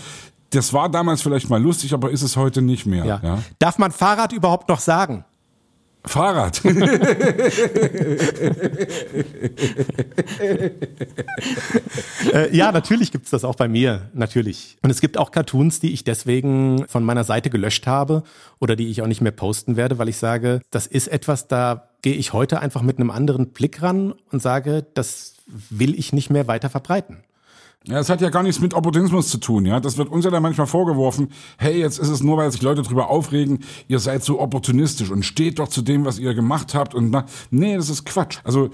das 0.49 0.73
war 0.73 0.89
damals 0.89 1.21
vielleicht 1.21 1.49
mal 1.49 1.61
lustig, 1.61 1.93
aber 1.93 2.11
ist 2.11 2.23
es 2.23 2.35
heute 2.35 2.61
nicht 2.61 2.85
mehr. 2.85 3.05
Ja. 3.05 3.19
Ja? 3.23 3.43
Darf 3.59 3.77
man 3.77 3.91
Fahrrad 3.91 4.33
überhaupt 4.33 4.67
noch 4.67 4.79
sagen? 4.79 5.23
Fahrrad. 6.05 6.63
äh, 12.33 12.55
ja, 12.55 12.71
natürlich 12.71 13.11
gibt's 13.11 13.29
das 13.29 13.43
auch 13.43 13.55
bei 13.55 13.67
mir, 13.67 14.09
natürlich. 14.13 14.77
Und 14.81 14.89
es 14.89 14.99
gibt 14.99 15.17
auch 15.17 15.31
Cartoons, 15.31 15.79
die 15.79 15.93
ich 15.93 16.03
deswegen 16.03 16.87
von 16.87 17.03
meiner 17.03 17.23
Seite 17.23 17.51
gelöscht 17.51 17.85
habe 17.85 18.23
oder 18.59 18.75
die 18.75 18.89
ich 18.89 19.03
auch 19.03 19.07
nicht 19.07 19.21
mehr 19.21 19.31
posten 19.31 19.75
werde, 19.75 19.99
weil 19.99 20.09
ich 20.09 20.17
sage, 20.17 20.61
das 20.71 20.87
ist 20.87 21.07
etwas, 21.07 21.47
da 21.47 21.89
gehe 22.01 22.15
ich 22.15 22.33
heute 22.33 22.59
einfach 22.59 22.81
mit 22.81 22.97
einem 22.97 23.11
anderen 23.11 23.49
Blick 23.49 23.83
ran 23.83 24.15
und 24.31 24.41
sage, 24.41 24.85
das 24.95 25.35
will 25.69 25.97
ich 25.97 26.13
nicht 26.13 26.31
mehr 26.31 26.47
weiter 26.47 26.69
verbreiten. 26.69 27.23
Ja, 27.87 27.97
es 27.97 28.09
hat 28.09 28.21
ja 28.21 28.29
gar 28.29 28.43
nichts 28.43 28.61
mit 28.61 28.75
Opportunismus 28.75 29.29
zu 29.29 29.39
tun, 29.39 29.65
ja. 29.65 29.79
Das 29.79 29.97
wird 29.97 30.09
uns 30.09 30.23
ja 30.23 30.29
dann 30.29 30.43
manchmal 30.43 30.67
vorgeworfen. 30.67 31.29
Hey, 31.57 31.79
jetzt 31.79 31.97
ist 31.97 32.09
es 32.09 32.21
nur, 32.21 32.37
weil 32.37 32.51
sich 32.51 32.61
Leute 32.61 32.83
drüber 32.83 33.09
aufregen, 33.09 33.59
ihr 33.87 33.97
seid 33.97 34.23
so 34.23 34.39
opportunistisch 34.39 35.09
und 35.09 35.23
steht 35.23 35.57
doch 35.57 35.67
zu 35.67 35.81
dem, 35.81 36.05
was 36.05 36.19
ihr 36.19 36.35
gemacht 36.35 36.75
habt 36.75 36.93
und 36.93 37.09
na, 37.09 37.25
nee, 37.49 37.75
das 37.75 37.89
ist 37.89 38.05
Quatsch. 38.05 38.39
Also, 38.43 38.69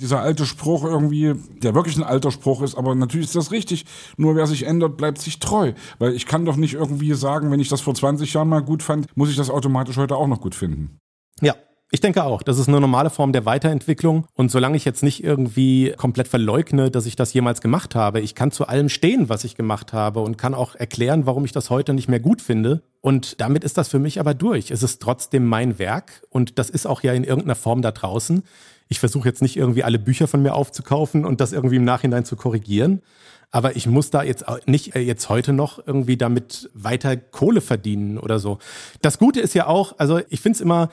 dieser 0.00 0.20
alte 0.20 0.46
Spruch 0.46 0.84
irgendwie, 0.84 1.34
der 1.62 1.74
wirklich 1.74 1.96
ein 1.96 2.02
alter 2.02 2.30
Spruch 2.30 2.62
ist, 2.62 2.76
aber 2.76 2.94
natürlich 2.94 3.26
ist 3.26 3.36
das 3.36 3.52
richtig. 3.52 3.86
Nur 4.16 4.34
wer 4.34 4.46
sich 4.46 4.66
ändert, 4.66 4.96
bleibt 4.96 5.18
sich 5.18 5.38
treu. 5.38 5.72
Weil 5.98 6.14
ich 6.14 6.26
kann 6.26 6.44
doch 6.44 6.56
nicht 6.56 6.74
irgendwie 6.74 7.14
sagen, 7.14 7.50
wenn 7.50 7.60
ich 7.60 7.68
das 7.68 7.80
vor 7.80 7.94
20 7.94 8.32
Jahren 8.32 8.48
mal 8.48 8.62
gut 8.62 8.82
fand, 8.82 9.06
muss 9.16 9.30
ich 9.30 9.36
das 9.36 9.50
automatisch 9.50 9.96
heute 9.96 10.16
auch 10.16 10.26
noch 10.26 10.40
gut 10.40 10.54
finden. 10.54 10.98
Ja, 11.40 11.54
ich 11.90 12.00
denke 12.00 12.24
auch, 12.24 12.42
das 12.42 12.58
ist 12.58 12.68
eine 12.68 12.80
normale 12.80 13.10
Form 13.10 13.32
der 13.32 13.44
Weiterentwicklung. 13.44 14.26
Und 14.34 14.50
solange 14.50 14.76
ich 14.76 14.84
jetzt 14.84 15.02
nicht 15.02 15.22
irgendwie 15.22 15.94
komplett 15.96 16.26
verleugne, 16.26 16.90
dass 16.90 17.06
ich 17.06 17.14
das 17.14 17.32
jemals 17.32 17.60
gemacht 17.60 17.94
habe, 17.94 18.20
ich 18.20 18.34
kann 18.34 18.50
zu 18.50 18.66
allem 18.66 18.88
stehen, 18.88 19.28
was 19.28 19.44
ich 19.44 19.54
gemacht 19.54 19.92
habe 19.92 20.20
und 20.20 20.36
kann 20.36 20.54
auch 20.54 20.74
erklären, 20.74 21.26
warum 21.26 21.44
ich 21.44 21.52
das 21.52 21.70
heute 21.70 21.94
nicht 21.94 22.08
mehr 22.08 22.20
gut 22.20 22.42
finde. 22.42 22.82
Und 23.00 23.40
damit 23.40 23.64
ist 23.64 23.78
das 23.78 23.88
für 23.88 23.98
mich 23.98 24.18
aber 24.18 24.34
durch. 24.34 24.70
Es 24.70 24.82
ist 24.82 25.00
trotzdem 25.02 25.46
mein 25.46 25.78
Werk 25.78 26.22
und 26.30 26.58
das 26.58 26.70
ist 26.70 26.86
auch 26.86 27.02
ja 27.02 27.12
in 27.12 27.22
irgendeiner 27.22 27.54
Form 27.54 27.82
da 27.82 27.92
draußen. 27.92 28.42
Ich 28.88 28.98
versuche 28.98 29.28
jetzt 29.28 29.42
nicht 29.42 29.56
irgendwie 29.56 29.84
alle 29.84 29.98
Bücher 29.98 30.26
von 30.26 30.42
mir 30.42 30.54
aufzukaufen 30.54 31.24
und 31.24 31.40
das 31.40 31.52
irgendwie 31.52 31.76
im 31.76 31.84
Nachhinein 31.84 32.24
zu 32.24 32.34
korrigieren. 32.36 33.02
Aber 33.50 33.76
ich 33.76 33.86
muss 33.86 34.10
da 34.10 34.24
jetzt 34.24 34.44
nicht 34.66 34.96
äh, 34.96 35.00
jetzt 35.00 35.28
heute 35.28 35.52
noch 35.52 35.86
irgendwie 35.86 36.16
damit 36.16 36.70
weiter 36.74 37.16
Kohle 37.16 37.60
verdienen 37.60 38.18
oder 38.18 38.40
so. 38.40 38.58
Das 39.00 39.18
Gute 39.18 39.40
ist 39.40 39.54
ja 39.54 39.68
auch, 39.68 39.94
also 39.98 40.20
ich 40.28 40.40
finde 40.40 40.56
es 40.56 40.60
immer, 40.60 40.88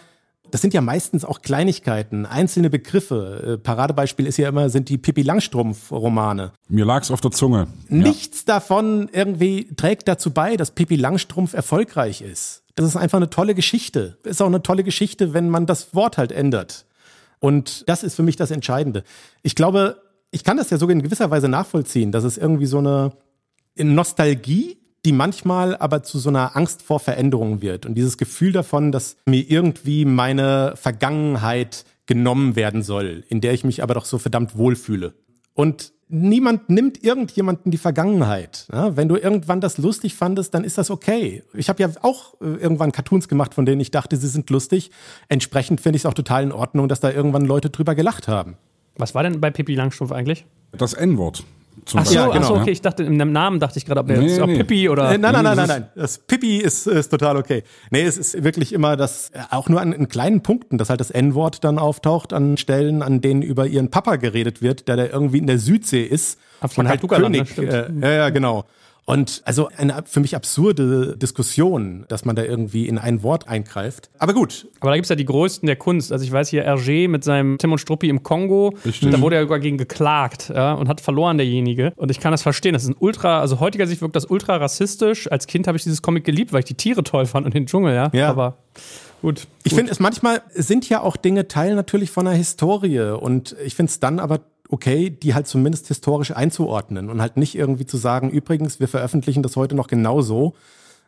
das 0.51 0.61
sind 0.61 0.73
ja 0.73 0.81
meistens 0.81 1.25
auch 1.25 1.41
Kleinigkeiten, 1.41 2.25
einzelne 2.25 2.69
Begriffe. 2.69 3.55
Äh, 3.55 3.57
Paradebeispiel 3.57 4.27
ist 4.27 4.37
ja 4.37 4.49
immer, 4.49 4.69
sind 4.69 4.89
die 4.89 4.97
Pippi 4.97 5.23
Langstrumpf-Romane. 5.23 6.51
Mir 6.67 6.85
lag's 6.85 7.09
auf 7.09 7.21
der 7.21 7.31
Zunge. 7.31 7.67
Nichts 7.87 8.45
ja. 8.45 8.55
davon 8.55 9.09
irgendwie 9.11 9.73
trägt 9.75 10.07
dazu 10.07 10.31
bei, 10.31 10.57
dass 10.57 10.71
Pippi 10.71 10.97
Langstrumpf 10.97 11.53
erfolgreich 11.53 12.21
ist. 12.21 12.63
Das 12.75 12.85
ist 12.85 12.95
einfach 12.95 13.17
eine 13.17 13.29
tolle 13.29 13.55
Geschichte. 13.55 14.17
Ist 14.23 14.41
auch 14.41 14.47
eine 14.47 14.61
tolle 14.61 14.83
Geschichte, 14.83 15.33
wenn 15.33 15.49
man 15.49 15.65
das 15.65 15.95
Wort 15.95 16.17
halt 16.17 16.31
ändert. 16.31 16.85
Und 17.39 17.87
das 17.89 18.03
ist 18.03 18.15
für 18.15 18.23
mich 18.23 18.35
das 18.35 18.51
Entscheidende. 18.51 19.03
Ich 19.41 19.55
glaube, 19.55 20.01
ich 20.31 20.43
kann 20.43 20.57
das 20.57 20.69
ja 20.69 20.77
sogar 20.77 20.93
in 20.93 21.01
gewisser 21.01 21.31
Weise 21.31 21.47
nachvollziehen, 21.47 22.11
dass 22.11 22.23
es 22.23 22.37
irgendwie 22.37 22.65
so 22.65 22.77
eine 22.77 23.11
Nostalgie 23.77 24.77
die 25.05 25.11
manchmal 25.11 25.75
aber 25.75 26.03
zu 26.03 26.19
so 26.19 26.29
einer 26.29 26.55
Angst 26.55 26.81
vor 26.81 26.99
Veränderungen 26.99 27.61
wird. 27.61 27.85
Und 27.85 27.95
dieses 27.95 28.17
Gefühl 28.17 28.51
davon, 28.51 28.91
dass 28.91 29.17
mir 29.25 29.49
irgendwie 29.49 30.05
meine 30.05 30.73
Vergangenheit 30.75 31.85
genommen 32.05 32.55
werden 32.55 32.83
soll, 32.83 33.23
in 33.29 33.41
der 33.41 33.53
ich 33.53 33.63
mich 33.63 33.81
aber 33.83 33.93
doch 33.93 34.05
so 34.05 34.17
verdammt 34.17 34.57
wohlfühle. 34.57 35.13
Und 35.53 35.93
niemand 36.11 36.69
nimmt 36.69 37.03
irgendjemanden 37.03 37.71
die 37.71 37.77
Vergangenheit. 37.77 38.67
Ja, 38.71 38.95
wenn 38.97 39.07
du 39.07 39.15
irgendwann 39.15 39.61
das 39.61 39.77
lustig 39.77 40.15
fandest, 40.15 40.53
dann 40.53 40.63
ist 40.63 40.77
das 40.77 40.91
okay. 40.91 41.43
Ich 41.53 41.69
habe 41.69 41.81
ja 41.81 41.89
auch 42.01 42.35
äh, 42.41 42.45
irgendwann 42.45 42.91
Cartoons 42.91 43.27
gemacht, 43.27 43.53
von 43.53 43.65
denen 43.65 43.81
ich 43.81 43.91
dachte, 43.91 44.17
sie 44.17 44.27
sind 44.27 44.49
lustig. 44.49 44.91
Entsprechend 45.29 45.81
finde 45.81 45.95
ich 45.95 46.03
es 46.03 46.05
auch 46.05 46.13
total 46.13 46.43
in 46.43 46.51
Ordnung, 46.51 46.87
dass 46.89 46.99
da 46.99 47.11
irgendwann 47.11 47.45
Leute 47.45 47.69
drüber 47.69 47.95
gelacht 47.95 48.27
haben. 48.27 48.57
Was 48.97 49.15
war 49.15 49.23
denn 49.23 49.39
bei 49.39 49.49
Pippi 49.49 49.73
Langstrumpf 49.73 50.11
eigentlich? 50.11 50.45
Das 50.73 50.93
N-Wort. 50.93 51.43
Ach 51.95 52.05
so, 52.05 52.13
ja, 52.13 52.28
genau, 52.28 52.39
ach 52.39 52.47
so, 52.47 52.55
okay, 52.55 52.72
ich 52.72 52.82
dachte, 52.82 53.03
im 53.03 53.17
Namen 53.32 53.59
dachte 53.59 53.78
ich 53.78 53.86
gerade, 53.86 54.01
ob 54.01 54.07
nee, 54.07 54.17
nee. 54.17 54.57
Pippi 54.57 54.89
oder. 54.89 55.11
Äh, 55.11 55.17
nein, 55.17 55.34
nein, 55.34 55.43
nein, 55.43 55.57
nein, 55.57 55.67
nein. 55.67 55.88
Das 55.95 56.19
Pippi 56.19 56.57
ist, 56.57 56.88
ist 56.88 57.09
total 57.09 57.38
okay. 57.38 57.63
Nee, 57.89 58.03
es 58.03 58.17
ist 58.17 58.43
wirklich 58.43 58.74
immer 58.74 58.95
das, 58.95 59.30
äh, 59.30 59.39
auch 59.49 59.67
nur 59.67 59.82
an, 59.82 59.91
in 59.91 60.07
kleinen 60.07 60.41
Punkten, 60.41 60.78
dass 60.78 60.89
halt 60.89 60.99
das 60.99 61.11
N-Wort 61.11 61.63
dann 61.63 61.80
auftaucht 61.80 62.34
an 62.34 62.57
Stellen, 62.57 63.01
an 63.01 63.22
denen 63.22 63.41
über 63.41 63.67
ihren 63.67 63.89
Papa 63.89 64.17
geredet 64.17 64.61
wird, 64.61 64.88
der 64.88 64.95
da 64.95 65.05
irgendwie 65.05 65.39
in 65.39 65.47
der 65.47 65.59
Südsee 65.59 66.03
ist. 66.03 66.39
Ach, 66.61 66.69
und 66.78 66.88
halt 66.88 67.07
König. 67.07 67.57
Ne? 67.57 67.63
Äh, 67.65 68.01
ja, 68.01 68.11
ja, 68.11 68.30
genau. 68.30 68.65
Und 69.12 69.41
also 69.43 69.68
eine 69.76 70.03
für 70.05 70.22
mich 70.22 70.38
absurde 70.38 71.18
Diskussion, 71.18 72.05
dass 72.07 72.24
man 72.24 72.38
da 72.38 72.43
irgendwie 72.43 72.88
in 72.88 72.97
ein 72.97 73.24
Wort 73.24 73.45
eingreift. 73.45 74.09
Aber 74.20 74.34
gut. 74.34 74.68
Aber 74.80 74.91
da 74.91 74.95
gibt 74.95 75.03
es 75.03 75.09
ja 75.09 75.18
die 75.18 75.26
größten 75.26 75.68
der 75.68 75.76
Kunst. 75.76 76.14
Also 76.14 76.24
ich 76.24 76.32
weiß 76.32 76.47
hier, 76.47 76.66
Hergé 76.66 77.09
mit 77.09 77.26
seinem 77.26 77.57
Tim 77.57 77.74
und 77.74 77.80
Struppi 77.80 78.07
im 78.07 78.24
Kongo, 78.24 78.74
Richtig. 78.86 79.12
da 79.12 79.20
wurde 79.20 79.36
er 79.36 79.41
sogar 79.41 79.59
gegen 79.59 79.78
geklagt 79.78 80.49
ja, 80.55 80.76
und 80.76 80.88
hat 80.88 81.01
verloren 81.01 81.38
derjenige. 81.38 81.91
Und 81.97 82.09
ich 82.09 82.22
kann 82.22 82.32
das 82.32 82.41
verstehen. 82.41 82.72
Das 82.72 82.84
ist 82.84 82.89
ein 82.89 82.95
ultra, 82.97 83.41
also 83.41 83.59
heutiger 83.59 83.86
Sicht 83.86 84.01
wirkt 84.01 84.16
das 84.16 84.28
ultra 84.30 84.55
rassistisch. 84.55 85.30
Als 85.30 85.45
Kind 85.45 85.68
habe 85.68 85.76
ich 85.76 85.84
dieses 85.84 86.01
Comic 86.01 86.24
geliebt, 86.24 86.53
weil 86.53 86.59
ich 86.59 86.66
die 86.66 86.76
Tiere 86.76 87.03
toll 87.03 87.26
fand 87.26 87.45
und 87.45 87.53
den 87.53 87.66
Dschungel, 87.66 87.93
ja. 87.93 88.12
ja. 88.14 88.30
Aber 88.30 88.59
Gut. 89.22 89.45
Ich 89.64 89.76
finde 89.76 89.91
es 89.91 89.99
manchmal 89.99 90.41
sind 90.53 90.88
ja 90.88 91.01
auch 91.01 91.18
Dinge 91.18 91.49
Teil 91.49 91.76
natürlich 91.76 92.12
von 92.12 92.28
einer 92.28 92.36
Historie 92.38 93.12
und 93.12 93.57
ich 93.64 93.76
finde 93.76 93.89
es 93.89 93.99
dann 93.99 94.20
aber 94.20 94.39
okay, 94.72 95.09
die 95.09 95.36
halt 95.36 95.47
zumindest 95.47 95.88
historisch 95.89 96.32
einzuordnen 96.32 97.09
und 97.09 97.22
halt 97.22 97.38
nicht 97.38 97.55
irgendwie 97.55 97.86
zu 97.86 97.97
sagen, 97.97 98.30
übrigens, 98.30 98.80
wir 98.80 98.88
veröffentlichen 98.88 99.43
das 99.43 99.55
heute 99.55 99.76
noch 99.76 99.88
genauso. 99.88 100.55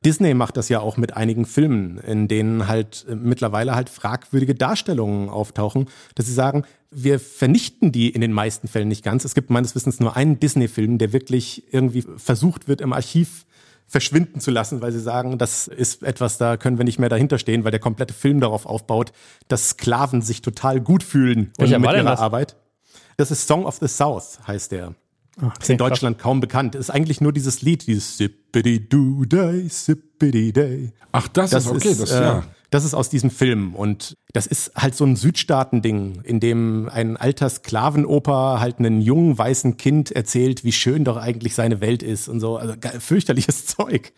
Disney 0.05 0.33
macht 0.33 0.57
das 0.57 0.67
ja 0.67 0.81
auch 0.81 0.97
mit 0.97 1.15
einigen 1.15 1.45
Filmen, 1.45 1.97
in 1.97 2.27
denen 2.27 2.67
halt 2.67 3.05
äh, 3.09 3.15
mittlerweile 3.15 3.73
halt 3.73 3.87
fragwürdige 3.87 4.53
Darstellungen 4.53 5.29
auftauchen, 5.29 5.87
dass 6.15 6.25
sie 6.25 6.33
sagen, 6.33 6.65
wir 6.91 7.21
vernichten 7.21 7.93
die 7.93 8.09
in 8.09 8.19
den 8.19 8.33
meisten 8.33 8.67
Fällen 8.67 8.89
nicht 8.89 9.03
ganz. 9.03 9.23
Es 9.23 9.33
gibt 9.33 9.49
meines 9.49 9.75
Wissens 9.75 10.01
nur 10.01 10.15
einen 10.15 10.39
Disney-Film, 10.39 10.97
der 10.97 11.13
wirklich 11.13 11.63
irgendwie 11.71 12.03
versucht 12.17 12.67
wird, 12.67 12.81
im 12.81 12.91
Archiv 12.91 13.45
verschwinden 13.87 14.41
zu 14.41 14.51
lassen, 14.51 14.81
weil 14.81 14.91
sie 14.91 14.99
sagen, 14.99 15.37
das 15.37 15.67
ist 15.67 16.03
etwas, 16.03 16.37
da 16.37 16.57
können 16.57 16.77
wir 16.77 16.85
nicht 16.85 16.99
mehr 16.99 17.09
dahinter 17.09 17.37
stehen, 17.37 17.63
weil 17.63 17.71
der 17.71 17.79
komplette 17.79 18.13
Film 18.13 18.41
darauf 18.41 18.65
aufbaut, 18.65 19.13
dass 19.47 19.69
Sklaven 19.69 20.21
sich 20.21 20.41
total 20.41 20.81
gut 20.81 21.03
fühlen 21.03 21.51
Welcher 21.57 21.79
mit 21.79 21.91
ihrer 21.91 22.19
Arbeit. 22.19 22.57
Das 23.17 23.31
ist 23.31 23.47
Song 23.47 23.65
of 23.65 23.77
the 23.79 23.87
South, 23.87 24.39
heißt 24.47 24.71
der. 24.71 24.95
Okay, 25.37 25.51
ist 25.61 25.69
in 25.69 25.77
Deutschland 25.77 26.17
krass. 26.17 26.23
kaum 26.23 26.39
bekannt. 26.39 26.75
Ist 26.75 26.91
eigentlich 26.91 27.19
nur 27.19 27.33
dieses 27.33 27.61
Lied, 27.61 27.87
dieses 27.87 28.17
Sippity 28.17 28.87
Doo 28.87 29.25
Day, 29.25 29.67
Sippity 29.67 30.53
Day. 30.53 30.93
Ach, 31.11 31.27
das, 31.27 31.51
das 31.51 31.65
ist 31.65 31.71
okay, 31.71 31.89
ist, 31.89 32.01
das 32.01 32.11
äh, 32.11 32.21
ja. 32.21 32.43
Das 32.69 32.85
ist 32.85 32.95
aus 32.95 33.09
diesem 33.09 33.29
Film 33.29 33.75
und 33.75 34.15
das 34.33 34.47
ist 34.47 34.71
halt 34.75 34.95
so 34.95 35.05
ein 35.05 35.15
Südstaaten-Ding, 35.15 36.21
in 36.23 36.39
dem 36.39 36.89
ein 36.91 37.17
alter 37.17 37.47
Sklavenoper 37.47 38.59
halt 38.59 38.79
einen 38.79 38.99
jungen 38.99 39.37
weißen 39.37 39.77
Kind 39.77 40.11
erzählt, 40.11 40.63
wie 40.63 40.71
schön 40.71 41.03
doch 41.03 41.17
eigentlich 41.17 41.53
seine 41.53 41.81
Welt 41.81 42.01
ist 42.01 42.27
und 42.27 42.39
so. 42.39 42.57
Also 42.57 42.73
fürchterliches 42.99 43.65
Zeug. 43.67 44.11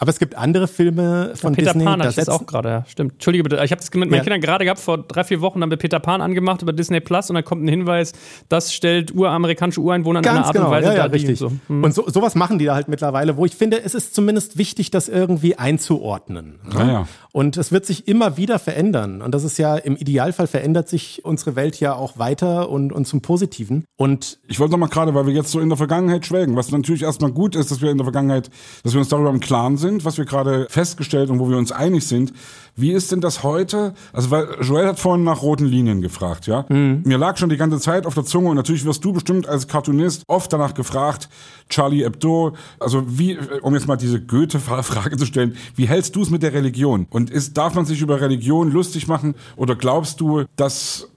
Aber 0.00 0.08
es 0.08 0.18
gibt 0.18 0.34
andere 0.34 0.66
Filme 0.66 1.32
von 1.36 1.52
ja, 1.52 1.56
Peter 1.56 1.72
Disney. 1.74 1.84
Pan 1.84 2.00
hatte 2.00 2.08
ich 2.08 2.16
das 2.16 2.30
auch 2.30 2.46
gerade, 2.46 2.68
ja. 2.70 2.84
Stimmt. 2.88 3.12
Entschuldige 3.12 3.44
bitte. 3.44 3.62
Ich 3.62 3.70
habe 3.70 3.80
das 3.80 3.92
mit 3.92 4.08
meinen 4.08 4.14
ja. 4.14 4.22
Kindern 4.22 4.40
gerade 4.40 4.64
gehabt, 4.64 4.80
vor 4.80 4.96
drei, 4.96 5.24
vier 5.24 5.42
Wochen 5.42 5.60
haben 5.60 5.68
wir 5.68 5.76
Peter 5.76 6.00
Pan 6.00 6.22
angemacht 6.22 6.62
über 6.62 6.72
Disney 6.72 7.00
Plus 7.00 7.28
und 7.28 7.34
dann 7.34 7.44
kommt 7.44 7.62
ein 7.62 7.68
Hinweis, 7.68 8.14
das 8.48 8.72
stellt 8.72 9.14
uramerikanische 9.14 9.80
Ureinwohner 9.80 10.22
Ganz 10.22 10.32
in 10.32 10.38
einer 10.38 10.46
Art 10.46 10.54
genau. 10.54 10.66
und 10.66 10.72
Weise 10.72 10.86
ja, 10.88 10.94
ja, 10.94 11.02
dar. 11.02 11.12
Richtig. 11.12 11.38
So. 11.38 11.52
Hm. 11.66 11.84
Und 11.84 11.94
so, 11.94 12.08
sowas 12.08 12.34
machen 12.34 12.58
die 12.58 12.64
da 12.64 12.74
halt 12.74 12.88
mittlerweile, 12.88 13.36
wo 13.36 13.44
ich 13.44 13.54
finde, 13.54 13.82
es 13.82 13.94
ist 13.94 14.14
zumindest 14.14 14.56
wichtig, 14.56 14.90
das 14.90 15.10
irgendwie 15.10 15.56
einzuordnen. 15.56 16.60
Ja, 16.72 16.86
ja. 16.86 17.08
Und 17.32 17.58
es 17.58 17.70
wird 17.70 17.84
sich 17.84 18.08
immer 18.08 18.36
wieder 18.36 18.58
verändern. 18.58 19.22
Und 19.22 19.34
das 19.34 19.44
ist 19.44 19.58
ja, 19.58 19.76
im 19.76 19.96
Idealfall 19.96 20.46
verändert 20.46 20.88
sich 20.88 21.24
unsere 21.24 21.56
Welt 21.56 21.78
ja 21.78 21.94
auch 21.94 22.18
weiter 22.18 22.70
und, 22.70 22.92
und 22.92 23.06
zum 23.06 23.20
Positiven. 23.20 23.84
Und 23.96 24.40
ich 24.48 24.58
wollte 24.58 24.72
noch 24.72 24.78
mal 24.78 24.88
gerade, 24.88 25.14
weil 25.14 25.26
wir 25.26 25.34
jetzt 25.34 25.50
so 25.50 25.60
in 25.60 25.68
der 25.68 25.78
Vergangenheit 25.78 26.26
schwelgen, 26.26 26.56
was 26.56 26.72
natürlich 26.72 27.02
erstmal 27.02 27.30
gut 27.32 27.54
ist, 27.54 27.70
dass 27.70 27.82
wir 27.82 27.90
in 27.90 27.98
der 27.98 28.04
Vergangenheit, 28.04 28.50
dass 28.82 28.94
wir 28.94 29.00
uns 29.00 29.08
darüber 29.10 29.30
im 29.30 29.40
Klaren 29.40 29.76
sind, 29.76 29.89
was 30.04 30.18
wir 30.18 30.24
gerade 30.24 30.66
festgestellt 30.70 31.30
und 31.30 31.38
wo 31.38 31.48
wir 31.48 31.56
uns 31.56 31.72
einig 31.72 32.06
sind. 32.06 32.32
Wie 32.76 32.92
ist 32.92 33.12
denn 33.12 33.20
das 33.20 33.42
heute? 33.42 33.94
Also, 34.12 34.30
weil 34.30 34.46
Joel 34.62 34.86
hat 34.86 34.98
vorhin 34.98 35.24
nach 35.24 35.42
roten 35.42 35.66
Linien 35.66 36.00
gefragt, 36.00 36.46
ja? 36.46 36.64
Mhm. 36.68 37.02
Mir 37.04 37.18
lag 37.18 37.36
schon 37.36 37.50
die 37.50 37.56
ganze 37.56 37.78
Zeit 37.80 38.06
auf 38.06 38.14
der 38.14 38.24
Zunge 38.24 38.48
und 38.48 38.56
natürlich 38.56 38.84
wirst 38.84 39.04
du 39.04 39.12
bestimmt 39.12 39.48
als 39.48 39.68
Cartoonist 39.68 40.22
oft 40.28 40.52
danach 40.52 40.74
gefragt, 40.74 41.28
Charlie 41.68 42.04
Hebdo, 42.04 42.54
also 42.78 43.04
wie, 43.06 43.38
um 43.62 43.74
jetzt 43.74 43.86
mal 43.86 43.96
diese 43.96 44.20
Goethe-Frage 44.20 45.16
zu 45.16 45.26
stellen, 45.26 45.56
wie 45.74 45.86
hältst 45.86 46.16
du 46.16 46.22
es 46.22 46.30
mit 46.30 46.42
der 46.42 46.52
Religion? 46.52 47.06
Und 47.10 47.30
ist, 47.30 47.56
darf 47.56 47.74
man 47.74 47.84
sich 47.84 48.00
über 48.00 48.20
Religion 48.20 48.70
lustig 48.70 49.08
machen 49.08 49.34
oder 49.56 49.74
glaubst 49.74 50.20
du, 50.20 50.44
dass 50.56 51.08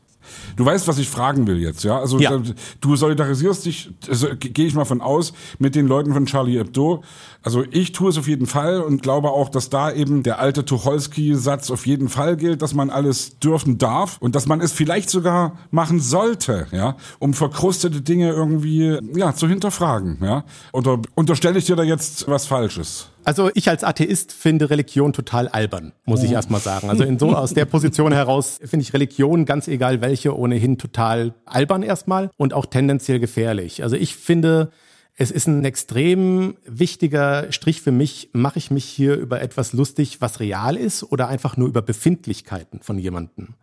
Du 0.56 0.66
weißt, 0.66 0.88
was 0.88 0.98
ich 0.98 1.10
fragen 1.10 1.48
will 1.48 1.60
jetzt, 1.60 1.84
ja? 1.84 2.00
Also 2.00 2.20
ja. 2.20 2.42
du 2.82 2.96
solidarisierst 2.96 3.66
dich, 3.66 3.92
also, 4.08 4.28
gehe 4.40 4.66
ich 4.66 4.76
mal 4.76 4.86
von 4.86 5.02
aus, 5.02 5.34
mit 5.60 5.76
den 5.76 5.88
Leuten 5.88 6.14
von 6.14 6.26
Charlie 6.26 6.58
Hebdo. 6.58 7.04
Also 7.42 7.64
ich 7.72 7.92
tue 7.92 8.10
es 8.10 8.18
auf 8.18 8.28
jeden 8.28 8.48
Fall 8.48 8.82
und 8.82 9.02
glaube 9.02 9.30
auch, 9.32 9.50
dass 9.50 9.70
da 9.70 9.92
eben 9.92 10.24
der 10.24 10.40
alte 10.40 10.64
Tucholsky-Satz 10.64 11.72
auf 11.72 11.86
jeden 11.86 12.08
Fall 12.08 12.38
gilt, 12.38 12.62
dass 12.62 12.74
man 12.74 12.90
alles 12.90 13.38
dürfen 13.40 13.78
darf 13.78 14.18
und 14.20 14.36
dass 14.36 14.46
man 14.46 14.62
es 14.62 14.72
vielleicht 14.72 15.10
sogar 15.10 15.58
machen 15.70 16.00
sollte, 16.00 16.68
ja, 16.72 16.96
um 17.20 17.34
verkrustete 17.34 18.02
Dinge 18.02 18.30
irgendwie 18.30 18.98
ja 19.16 19.36
zu 19.36 19.48
hinterfragen, 19.48 20.20
ja. 20.22 20.46
Oder 20.72 21.00
unterstelle 21.16 21.60
ich 21.60 21.66
dir 21.66 21.76
da 21.76 21.84
jetzt 21.84 22.28
was 22.28 22.46
Falsches? 22.46 23.10
Also 23.26 23.50
ich 23.54 23.70
als 23.70 23.84
Atheist 23.84 24.32
finde 24.32 24.70
Religion 24.70 25.14
total 25.14 25.48
albern, 25.48 25.94
muss 26.06 26.24
ich 26.24 26.32
oh. 26.32 26.34
erstmal 26.34 26.62
sagen. 26.62 26.90
Also 26.90 27.04
in 27.04 27.20
so 27.20 27.36
aus 27.36 27.54
der 27.54 27.66
Position 27.66 28.12
heraus 28.12 28.60
finde 28.64 28.84
ich 28.84 28.94
Religion, 28.94 29.46
ganz 29.46 29.68
egal 29.68 30.02
welche, 30.02 30.38
ohnehin 30.38 30.78
total 30.78 31.34
albern 31.46 31.84
erstmal 31.84 32.30
und 32.38 32.54
auch 32.54 32.66
tendenziell 32.66 33.20
gefährlich. 33.20 33.84
Also 33.84 33.96
ich 33.96 34.16
finde, 34.16 34.72
es 35.16 35.32
ist 35.32 35.48
ein 35.48 35.64
extrem 35.64 36.56
wichtiger 36.66 37.52
Strich 37.52 37.82
für 37.82 37.92
mich, 37.92 38.30
mache 38.34 38.58
ich 38.58 38.72
mich 38.72 38.86
hier 38.86 39.16
über 39.16 39.42
etwas 39.42 39.74
lustig, 39.74 40.22
was 40.22 40.40
real 40.40 40.76
ist 40.76 41.04
oder 41.04 41.28
einfach 41.28 41.56
nur 41.56 41.68
über 41.68 41.82
Befindlichkeiten 41.82 42.82
von 42.82 42.98
jemandem. 42.98 43.56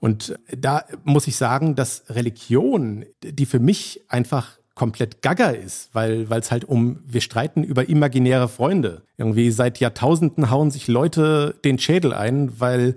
Und 0.00 0.36
da 0.50 0.84
muss 1.04 1.28
ich 1.28 1.36
sagen, 1.36 1.76
dass 1.76 2.02
Religion, 2.08 3.04
die 3.22 3.46
für 3.46 3.60
mich 3.60 4.02
einfach 4.08 4.58
komplett 4.74 5.22
gaga 5.22 5.50
ist, 5.50 5.90
weil 5.92 6.26
es 6.30 6.50
halt 6.50 6.64
um, 6.64 7.00
wir 7.06 7.20
streiten 7.20 7.62
über 7.62 7.88
imaginäre 7.88 8.48
Freunde. 8.48 9.02
Irgendwie 9.18 9.50
seit 9.50 9.78
Jahrtausenden 9.80 10.50
hauen 10.50 10.70
sich 10.70 10.88
Leute 10.88 11.54
den 11.64 11.78
Schädel 11.78 12.14
ein, 12.14 12.58
weil 12.60 12.96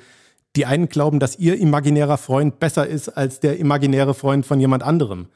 die 0.56 0.66
einen 0.66 0.88
glauben, 0.88 1.20
dass 1.20 1.38
ihr 1.38 1.60
imaginärer 1.60 2.18
Freund 2.18 2.60
besser 2.60 2.88
ist 2.88 3.10
als 3.10 3.40
der 3.40 3.58
imaginäre 3.60 4.14
Freund 4.14 4.46
von 4.46 4.60
jemand 4.60 4.84
anderem. 4.84 5.28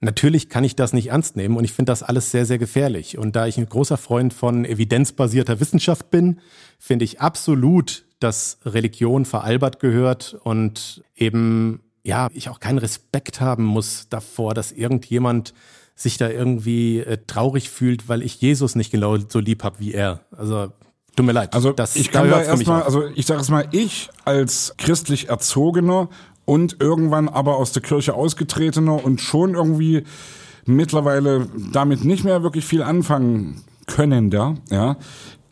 Natürlich 0.00 0.48
kann 0.48 0.62
ich 0.62 0.76
das 0.76 0.92
nicht 0.92 1.08
ernst 1.08 1.36
nehmen 1.36 1.56
und 1.56 1.64
ich 1.64 1.72
finde 1.72 1.90
das 1.90 2.02
alles 2.02 2.30
sehr, 2.30 2.46
sehr 2.46 2.58
gefährlich. 2.58 3.18
Und 3.18 3.34
da 3.34 3.46
ich 3.46 3.58
ein 3.58 3.68
großer 3.68 3.96
Freund 3.96 4.32
von 4.32 4.64
evidenzbasierter 4.64 5.58
Wissenschaft 5.58 6.10
bin, 6.10 6.40
finde 6.78 7.04
ich 7.04 7.20
absolut, 7.20 8.04
dass 8.20 8.58
Religion 8.64 9.24
veralbert 9.24 9.80
gehört 9.80 10.36
und 10.44 11.02
eben, 11.16 11.80
ja, 12.04 12.28
ich 12.32 12.48
auch 12.48 12.60
keinen 12.60 12.78
Respekt 12.78 13.40
haben 13.40 13.64
muss 13.64 14.08
davor, 14.08 14.54
dass 14.54 14.70
irgendjemand 14.70 15.52
sich 15.98 16.16
da 16.16 16.30
irgendwie 16.30 17.00
äh, 17.00 17.18
traurig 17.26 17.70
fühlt, 17.70 18.08
weil 18.08 18.22
ich 18.22 18.40
Jesus 18.40 18.76
nicht 18.76 18.92
genau 18.92 19.16
so 19.16 19.40
lieb 19.40 19.64
habe 19.64 19.80
wie 19.80 19.92
er. 19.92 20.20
Also 20.30 20.72
Tut 21.16 21.26
mir 21.26 21.32
leid. 21.32 21.52
Also 21.52 21.72
das, 21.72 21.96
ich 21.96 22.12
kann 22.12 22.30
da 22.30 22.40
erstmal, 22.40 22.84
also 22.84 23.08
ich 23.16 23.26
sage 23.26 23.40
es 23.40 23.50
mal, 23.50 23.66
ich 23.72 24.08
als 24.24 24.74
christlich 24.78 25.28
erzogener 25.28 26.08
und 26.44 26.76
irgendwann 26.78 27.28
aber 27.28 27.56
aus 27.56 27.72
der 27.72 27.82
Kirche 27.82 28.14
ausgetretener 28.14 29.04
und 29.04 29.20
schon 29.20 29.54
irgendwie 29.54 30.04
mittlerweile 30.64 31.48
damit 31.72 32.04
nicht 32.04 32.22
mehr 32.22 32.44
wirklich 32.44 32.64
viel 32.64 32.84
anfangen 32.84 33.64
können, 33.88 34.30
ja, 34.70 34.96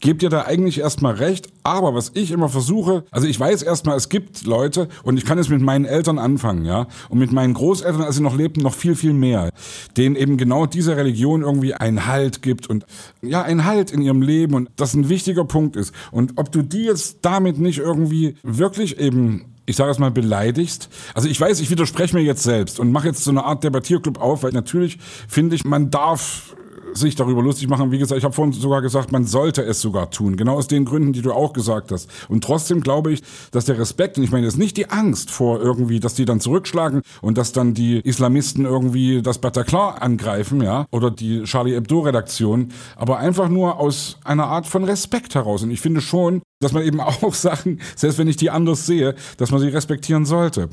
Gebt 0.01 0.23
ihr 0.23 0.29
da 0.29 0.43
eigentlich 0.43 0.81
erstmal 0.81 1.15
recht, 1.15 1.49
aber 1.63 1.95
was 1.95 2.13
ich 2.15 2.31
immer 2.31 2.51
versuche, 2.51 3.05
also 3.11 3.27
ich 3.27 3.41
weiß 3.41 3.63
erstmal, 3.63 3.97
es 3.97 4.11
gibt 4.11 4.45
Leute 4.45 4.89
und 5.05 5.17
ich 5.17 5.25
kann 5.25 5.39
es 5.39 5.49
mit 5.49 5.63
meinen 5.63 5.87
Eltern 5.87 6.19
anfangen, 6.19 6.67
ja, 6.67 6.87
und 7.09 7.19
mit 7.19 7.33
meinen 7.33 7.55
Großeltern, 7.55 8.03
als 8.03 8.17
sie 8.17 8.23
noch 8.23 8.37
lebten, 8.37 8.61
noch 8.61 8.75
viel, 8.75 8.95
viel 8.95 9.15
mehr, 9.15 9.51
denen 9.97 10.15
eben 10.15 10.37
genau 10.37 10.67
diese 10.67 10.97
Religion 10.97 11.43
irgendwie 11.43 11.73
einen 11.73 12.07
Halt 12.07 12.43
gibt 12.43 12.69
und 12.69 12.85
ja, 13.23 13.43
einen 13.43 13.65
Halt 13.65 13.91
in 13.91 14.03
ihrem 14.03 14.21
Leben 14.21 14.55
und 14.55 14.69
das 14.77 14.93
ein 14.95 15.09
wichtiger 15.09 15.45
Punkt 15.45 15.77
ist. 15.77 15.95
Und 16.11 16.35
ob 16.37 16.53
du 16.53 16.63
die 16.63 16.85
jetzt 16.85 17.19
damit 17.23 17.59
nicht 17.59 17.79
irgendwie 17.79 18.37
wirklich 18.43 18.99
eben 18.99 19.47
ich 19.67 19.75
sage 19.75 19.91
es 19.91 19.99
mal, 19.99 20.13
beleidigst. 20.13 20.89
Also 21.13 21.29
ich 21.29 21.41
weiß, 21.41 21.61
ich 21.61 21.71
widerspreche 21.71 22.15
mir 22.15 22.23
jetzt 22.23 22.45
selbst 22.45 22.79
und 22.79 22.93
mache 22.93 23.09
jetzt 23.09 23.25
so 23.25 23.33
eine 23.33 23.45
Art 23.45 23.65
Debattierclub 23.65 24.21
auf, 24.21 24.45
weil 24.45 24.53
natürlich 24.53 24.99
finde 25.29 25.57
ich, 25.57 25.65
man 25.65 25.91
darf 25.91 26.56
sich 26.97 27.15
darüber 27.15 27.43
lustig 27.43 27.69
machen. 27.69 27.93
Wie 27.93 27.99
gesagt, 27.99 28.19
ich 28.19 28.25
habe 28.25 28.35
vorhin 28.35 28.53
sogar 28.53 28.83
gesagt, 28.83 29.13
man 29.13 29.25
sollte 29.25 29.63
es 29.63 29.81
sogar 29.81 30.11
tun. 30.11 30.37
Genau 30.37 30.57
aus 30.57 30.67
den 30.67 30.85
Gründen, 30.85 31.13
die 31.13 31.23
du 31.23 31.33
auch 31.33 31.53
gesagt 31.53 31.93
hast. 31.93 32.11
Und 32.29 32.45
trotzdem 32.45 32.81
glaube 32.81 33.13
ich, 33.13 33.23
dass 33.51 33.65
der 33.67 33.79
Respekt, 33.79 34.19
und 34.19 34.25
ich 34.25 34.33
meine, 34.33 34.47
ist 34.47 34.59
nicht 34.59 34.77
die 34.77 34.91
Angst 34.91 35.31
vor 35.31 35.61
irgendwie, 35.61 36.01
dass 36.01 36.15
die 36.15 36.25
dann 36.25 36.41
zurückschlagen 36.41 37.03
und 37.23 37.39
dass 37.39 37.53
dann 37.53 37.75
die 37.75 38.01
Islamisten 38.01 38.65
irgendwie 38.65 39.23
das 39.23 39.39
Bataclan 39.39 39.99
angreifen, 39.99 40.63
ja, 40.63 40.87
oder 40.91 41.11
die 41.11 41.45
Charlie 41.45 41.75
Hebdo-Redaktion, 41.75 42.73
aber 42.97 43.19
einfach 43.19 43.49
nur 43.49 43.79
aus 43.79 44.19
einer 44.25 44.47
Art 44.47 44.67
von 44.67 44.85
Respekt 44.85 45.35
heraus. 45.35 45.63
Und 45.63 45.71
ich 45.71 45.81
finde 45.81 46.01
schon, 46.01 46.43
dass 46.61 46.73
man 46.73 46.83
eben 46.83 47.01
auch 47.01 47.35
Sachen, 47.35 47.81
selbst 47.95 48.19
wenn 48.19 48.29
ich 48.29 48.37
die 48.37 48.51
anders 48.51 48.87
sehe, 48.87 49.15
dass 49.37 49.51
man 49.51 49.61
sie 49.61 49.69
respektieren 49.69 50.25
sollte. 50.25 50.69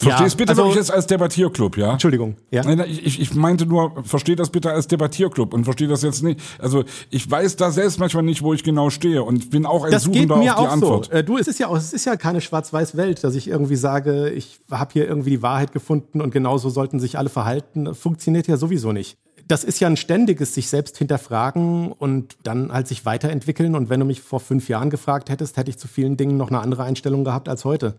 Verstehst 0.00 0.32
ja, 0.32 0.38
bitte 0.38 0.50
also, 0.50 0.62
wirklich 0.62 0.76
jetzt 0.76 0.90
als 0.90 1.06
Debattierclub, 1.06 1.76
ja? 1.76 1.92
Entschuldigung, 1.92 2.36
ja. 2.50 2.64
Ich, 2.84 3.20
ich 3.20 3.34
meinte 3.34 3.66
nur, 3.66 4.02
versteh 4.02 4.34
das 4.34 4.48
bitte 4.48 4.72
als 4.72 4.88
Debattierclub 4.88 5.52
und 5.52 5.64
versteh 5.64 5.86
das 5.88 6.00
jetzt 6.00 6.22
nicht. 6.22 6.40
Also 6.58 6.84
ich 7.10 7.30
weiß 7.30 7.56
da 7.56 7.70
selbst 7.70 7.98
manchmal 7.98 8.22
nicht, 8.22 8.42
wo 8.42 8.54
ich 8.54 8.64
genau 8.64 8.88
stehe 8.88 9.22
und 9.22 9.50
bin 9.50 9.66
auch 9.66 9.84
ein 9.84 9.90
das 9.90 10.04
Suchender 10.04 10.36
geht 10.36 10.44
mir 10.44 10.56
auf 10.56 10.62
die 10.62 10.68
auch 10.68 10.72
Antwort. 10.72 11.06
So. 11.06 11.12
Äh, 11.12 11.22
du, 11.22 11.36
es 11.36 11.48
ist 11.48 11.58
ja 11.58 11.68
auch, 11.68 11.76
es 11.76 11.92
ist 11.92 12.06
ja 12.06 12.16
keine 12.16 12.40
Schwarz-Weiß-Welt, 12.40 13.22
dass 13.22 13.34
ich 13.34 13.48
irgendwie 13.48 13.76
sage, 13.76 14.30
ich 14.30 14.60
habe 14.70 14.90
hier 14.94 15.06
irgendwie 15.06 15.30
die 15.30 15.42
Wahrheit 15.42 15.72
gefunden 15.72 16.22
und 16.22 16.30
genauso 16.30 16.70
sollten 16.70 16.98
sich 16.98 17.18
alle 17.18 17.28
verhalten. 17.28 17.94
Funktioniert 17.94 18.48
ja 18.48 18.56
sowieso 18.56 18.92
nicht 18.92 19.18
das 19.50 19.64
ist 19.64 19.80
ja 19.80 19.88
ein 19.88 19.96
ständiges 19.96 20.54
sich 20.54 20.68
selbst 20.68 20.96
hinterfragen 20.96 21.90
und 21.90 22.36
dann 22.44 22.72
halt 22.72 22.86
sich 22.86 23.04
weiterentwickeln. 23.04 23.74
Und 23.74 23.90
wenn 23.90 23.98
du 23.98 24.06
mich 24.06 24.20
vor 24.20 24.38
fünf 24.38 24.68
Jahren 24.68 24.90
gefragt 24.90 25.28
hättest, 25.28 25.56
hätte 25.56 25.70
ich 25.70 25.76
zu 25.76 25.88
vielen 25.88 26.16
Dingen 26.16 26.36
noch 26.36 26.50
eine 26.50 26.60
andere 26.60 26.84
Einstellung 26.84 27.24
gehabt 27.24 27.48
als 27.48 27.64
heute. 27.64 27.96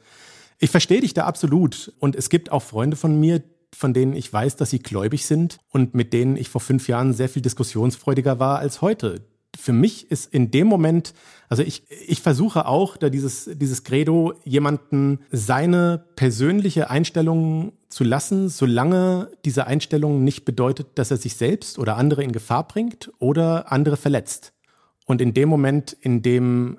Ich 0.64 0.70
verstehe 0.70 1.02
dich 1.02 1.16
da 1.16 1.26
absolut. 1.26 1.92
Und 2.00 2.16
es 2.16 2.30
gibt 2.30 2.52
auch 2.52 2.62
Freunde 2.62 2.96
von 2.96 3.20
mir, 3.20 3.42
von 3.74 3.96
denen 3.96 4.14
ich 4.14 4.32
weiß, 4.32 4.58
dass 4.58 4.70
sie 4.70 4.80
gläubig 4.80 5.26
sind 5.26 5.58
und 5.72 5.96
mit 5.96 6.14
denen 6.14 6.38
ich 6.38 6.50
vor 6.50 6.62
fünf 6.62 6.88
Jahren 6.88 7.14
sehr 7.14 7.30
viel 7.30 7.42
diskussionsfreudiger 7.42 8.40
war 8.40 8.60
als 8.60 8.82
heute. 8.82 9.26
Für 9.60 9.74
mich 9.74 10.12
ist 10.12 10.32
in 10.32 10.52
dem 10.52 10.68
Moment, 10.68 11.16
also 11.50 11.64
ich, 11.64 11.84
ich 12.08 12.22
versuche 12.22 12.68
auch, 12.68 12.96
da 12.96 13.10
dieses, 13.10 13.50
dieses 13.52 13.84
Credo, 13.84 14.34
jemanden 14.44 15.20
seine 15.32 16.06
persönliche 16.16 16.92
Einstellung 16.92 17.74
zu 17.90 18.04
lassen, 18.04 18.48
solange 18.48 19.30
diese 19.44 19.66
Einstellung 19.66 20.24
nicht 20.24 20.46
bedeutet, 20.46 20.90
dass 20.96 21.10
er 21.10 21.18
sich 21.18 21.38
selbst 21.38 21.80
oder 21.80 21.98
andere 21.98 22.24
in 22.24 22.34
Gefahr 22.34 22.68
bringt 22.68 23.12
oder 23.18 23.72
andere 23.72 23.98
verletzt. 23.98 24.54
Und 25.08 25.22
in 25.22 25.34
dem 25.34 25.50
Moment, 25.50 25.98
in 26.00 26.22
dem 26.22 26.78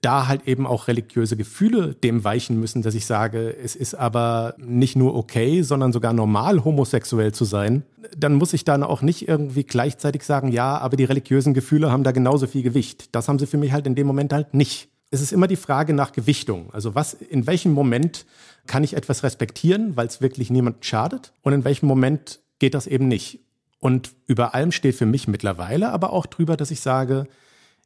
da 0.00 0.28
halt 0.28 0.48
eben 0.48 0.66
auch 0.66 0.88
religiöse 0.88 1.36
Gefühle 1.36 1.94
dem 1.94 2.24
weichen 2.24 2.58
müssen, 2.58 2.80
dass 2.80 2.94
ich 2.94 3.04
sage, 3.04 3.54
es 3.54 3.76
ist 3.76 3.94
aber 3.94 4.54
nicht 4.56 4.96
nur 4.96 5.14
okay, 5.14 5.62
sondern 5.62 5.92
sogar 5.92 6.14
normal, 6.14 6.64
homosexuell 6.64 7.32
zu 7.32 7.44
sein, 7.44 7.82
dann 8.16 8.34
muss 8.34 8.54
ich 8.54 8.64
dann 8.64 8.82
auch 8.82 9.02
nicht 9.02 9.28
irgendwie 9.28 9.64
gleichzeitig 9.64 10.22
sagen, 10.22 10.52
ja, 10.52 10.78
aber 10.78 10.96
die 10.96 11.04
religiösen 11.04 11.52
Gefühle 11.52 11.90
haben 11.90 12.02
da 12.02 12.12
genauso 12.12 12.46
viel 12.46 12.62
Gewicht. 12.62 13.14
Das 13.14 13.28
haben 13.28 13.38
sie 13.38 13.46
für 13.46 13.58
mich 13.58 13.72
halt 13.72 13.86
in 13.86 13.94
dem 13.94 14.06
Moment 14.06 14.32
halt 14.32 14.54
nicht. 14.54 14.88
Es 15.10 15.20
ist 15.20 15.32
immer 15.32 15.46
die 15.46 15.56
Frage 15.56 15.92
nach 15.92 16.12
Gewichtung. 16.12 16.70
Also 16.72 16.94
was, 16.94 17.12
in 17.12 17.46
welchem 17.46 17.72
Moment 17.72 18.24
kann 18.66 18.84
ich 18.84 18.96
etwas 18.96 19.22
respektieren, 19.22 19.96
weil 19.96 20.06
es 20.06 20.22
wirklich 20.22 20.50
niemand 20.50 20.84
schadet? 20.84 21.32
Und 21.42 21.52
in 21.52 21.64
welchem 21.64 21.86
Moment 21.86 22.40
geht 22.58 22.74
das 22.74 22.86
eben 22.86 23.06
nicht? 23.06 23.40
Und 23.80 24.12
über 24.26 24.54
allem 24.54 24.72
steht 24.72 24.94
für 24.94 25.04
mich 25.04 25.28
mittlerweile 25.28 25.90
aber 25.90 26.14
auch 26.14 26.24
drüber, 26.24 26.56
dass 26.56 26.70
ich 26.70 26.80
sage, 26.80 27.26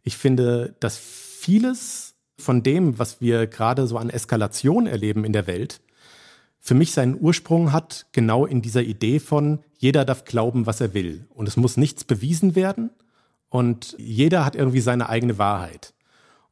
ich 0.04 0.16
finde, 0.16 0.76
dass 0.78 1.27
vieles 1.38 2.14
von 2.38 2.62
dem, 2.62 2.98
was 2.98 3.20
wir 3.20 3.46
gerade 3.46 3.86
so 3.86 3.96
an 3.96 4.10
Eskalation 4.10 4.86
erleben 4.86 5.24
in 5.24 5.32
der 5.32 5.46
Welt, 5.46 5.80
für 6.60 6.74
mich 6.74 6.92
seinen 6.92 7.18
Ursprung 7.18 7.72
hat 7.72 8.06
genau 8.12 8.44
in 8.44 8.62
dieser 8.62 8.82
Idee 8.82 9.20
von, 9.20 9.60
jeder 9.78 10.04
darf 10.04 10.24
glauben, 10.24 10.66
was 10.66 10.80
er 10.80 10.92
will. 10.92 11.26
Und 11.30 11.48
es 11.48 11.56
muss 11.56 11.76
nichts 11.76 12.04
bewiesen 12.04 12.54
werden 12.54 12.90
und 13.48 13.94
jeder 13.98 14.44
hat 14.44 14.56
irgendwie 14.56 14.80
seine 14.80 15.08
eigene 15.08 15.38
Wahrheit. 15.38 15.94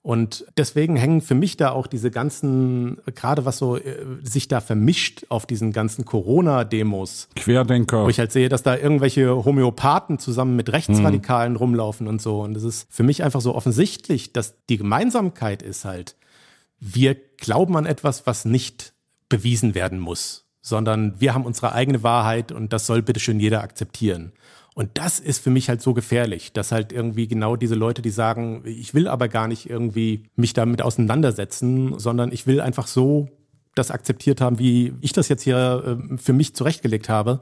Und 0.07 0.47
deswegen 0.57 0.95
hängen 0.95 1.21
für 1.21 1.35
mich 1.35 1.57
da 1.57 1.71
auch 1.71 1.89
diese 1.89 2.13
ganzen, 2.13 2.99
gerade 3.17 3.45
was 3.45 3.59
so 3.59 3.77
äh, 3.77 3.97
sich 4.23 4.47
da 4.47 4.61
vermischt 4.61 5.27
auf 5.31 5.47
diesen 5.47 5.73
ganzen 5.73 6.05
Corona-Demos. 6.05 7.29
Querdenker. 7.35 8.05
Wo 8.05 8.09
ich 8.09 8.21
halt 8.21 8.31
sehe, 8.31 8.49
dass 8.49 8.63
da 8.63 8.77
irgendwelche 8.77 9.45
Homöopathen 9.45 10.21
zusammen 10.21 10.55
mit 10.55 10.73
Rechtsradikalen 10.73 11.55
hm. 11.55 11.57
rumlaufen 11.57 12.07
und 12.07 12.23
so. 12.23 12.43
Und 12.43 12.55
das 12.55 12.63
ist 12.63 12.87
für 12.89 13.03
mich 13.03 13.25
einfach 13.25 13.41
so 13.41 13.53
offensichtlich, 13.53 14.33
dass 14.33 14.55
die 14.69 14.77
Gemeinsamkeit 14.77 15.61
ist 15.61 15.85
halt, 15.85 16.15
wir 16.79 17.17
glauben 17.37 17.77
an 17.77 17.85
etwas, 17.85 18.29
was 18.29 18.45
nicht 18.45 18.93
bewiesen 19.29 19.75
werden 19.75 19.99
muss, 19.99 20.45
sondern 20.61 21.21
wir 21.21 21.35
haben 21.35 21.45
unsere 21.45 21.73
eigene 21.73 22.05
Wahrheit 22.05 22.53
und 22.53 22.73
das 22.73 22.87
soll 22.87 23.03
bitteschön 23.03 23.41
jeder 23.41 23.61
akzeptieren. 23.61 24.31
Und 24.77 24.91
das 24.93 25.21
ist 25.21 25.43
für 25.43 25.49
mich 25.49 25.71
halt 25.71 25.81
so 25.81 25.95
gefährlich, 25.95 26.53
dass 26.53 26.71
halt 26.71 26.93
irgendwie 26.93 27.27
genau 27.27 27.57
diese 27.57 27.75
Leute, 27.75 28.03
die 28.03 28.11
sagen, 28.11 28.63
ich 28.67 28.93
will 28.93 29.09
aber 29.09 29.27
gar 29.29 29.49
nicht 29.49 29.71
irgendwie 29.71 30.25
mich 30.37 30.53
damit 30.53 30.83
auseinandersetzen, 30.83 31.99
sondern 31.99 32.31
ich 32.31 32.47
will 32.47 32.61
einfach 32.61 32.87
so 32.87 33.31
das 33.75 33.91
akzeptiert 33.91 34.43
haben, 34.43 34.59
wie 34.59 34.93
ich 35.01 35.15
das 35.15 35.31
jetzt 35.31 35.45
hier 35.45 35.99
äh, 36.13 36.19
für 36.19 36.35
mich 36.35 36.55
zurechtgelegt 36.55 37.09
habe, 37.09 37.41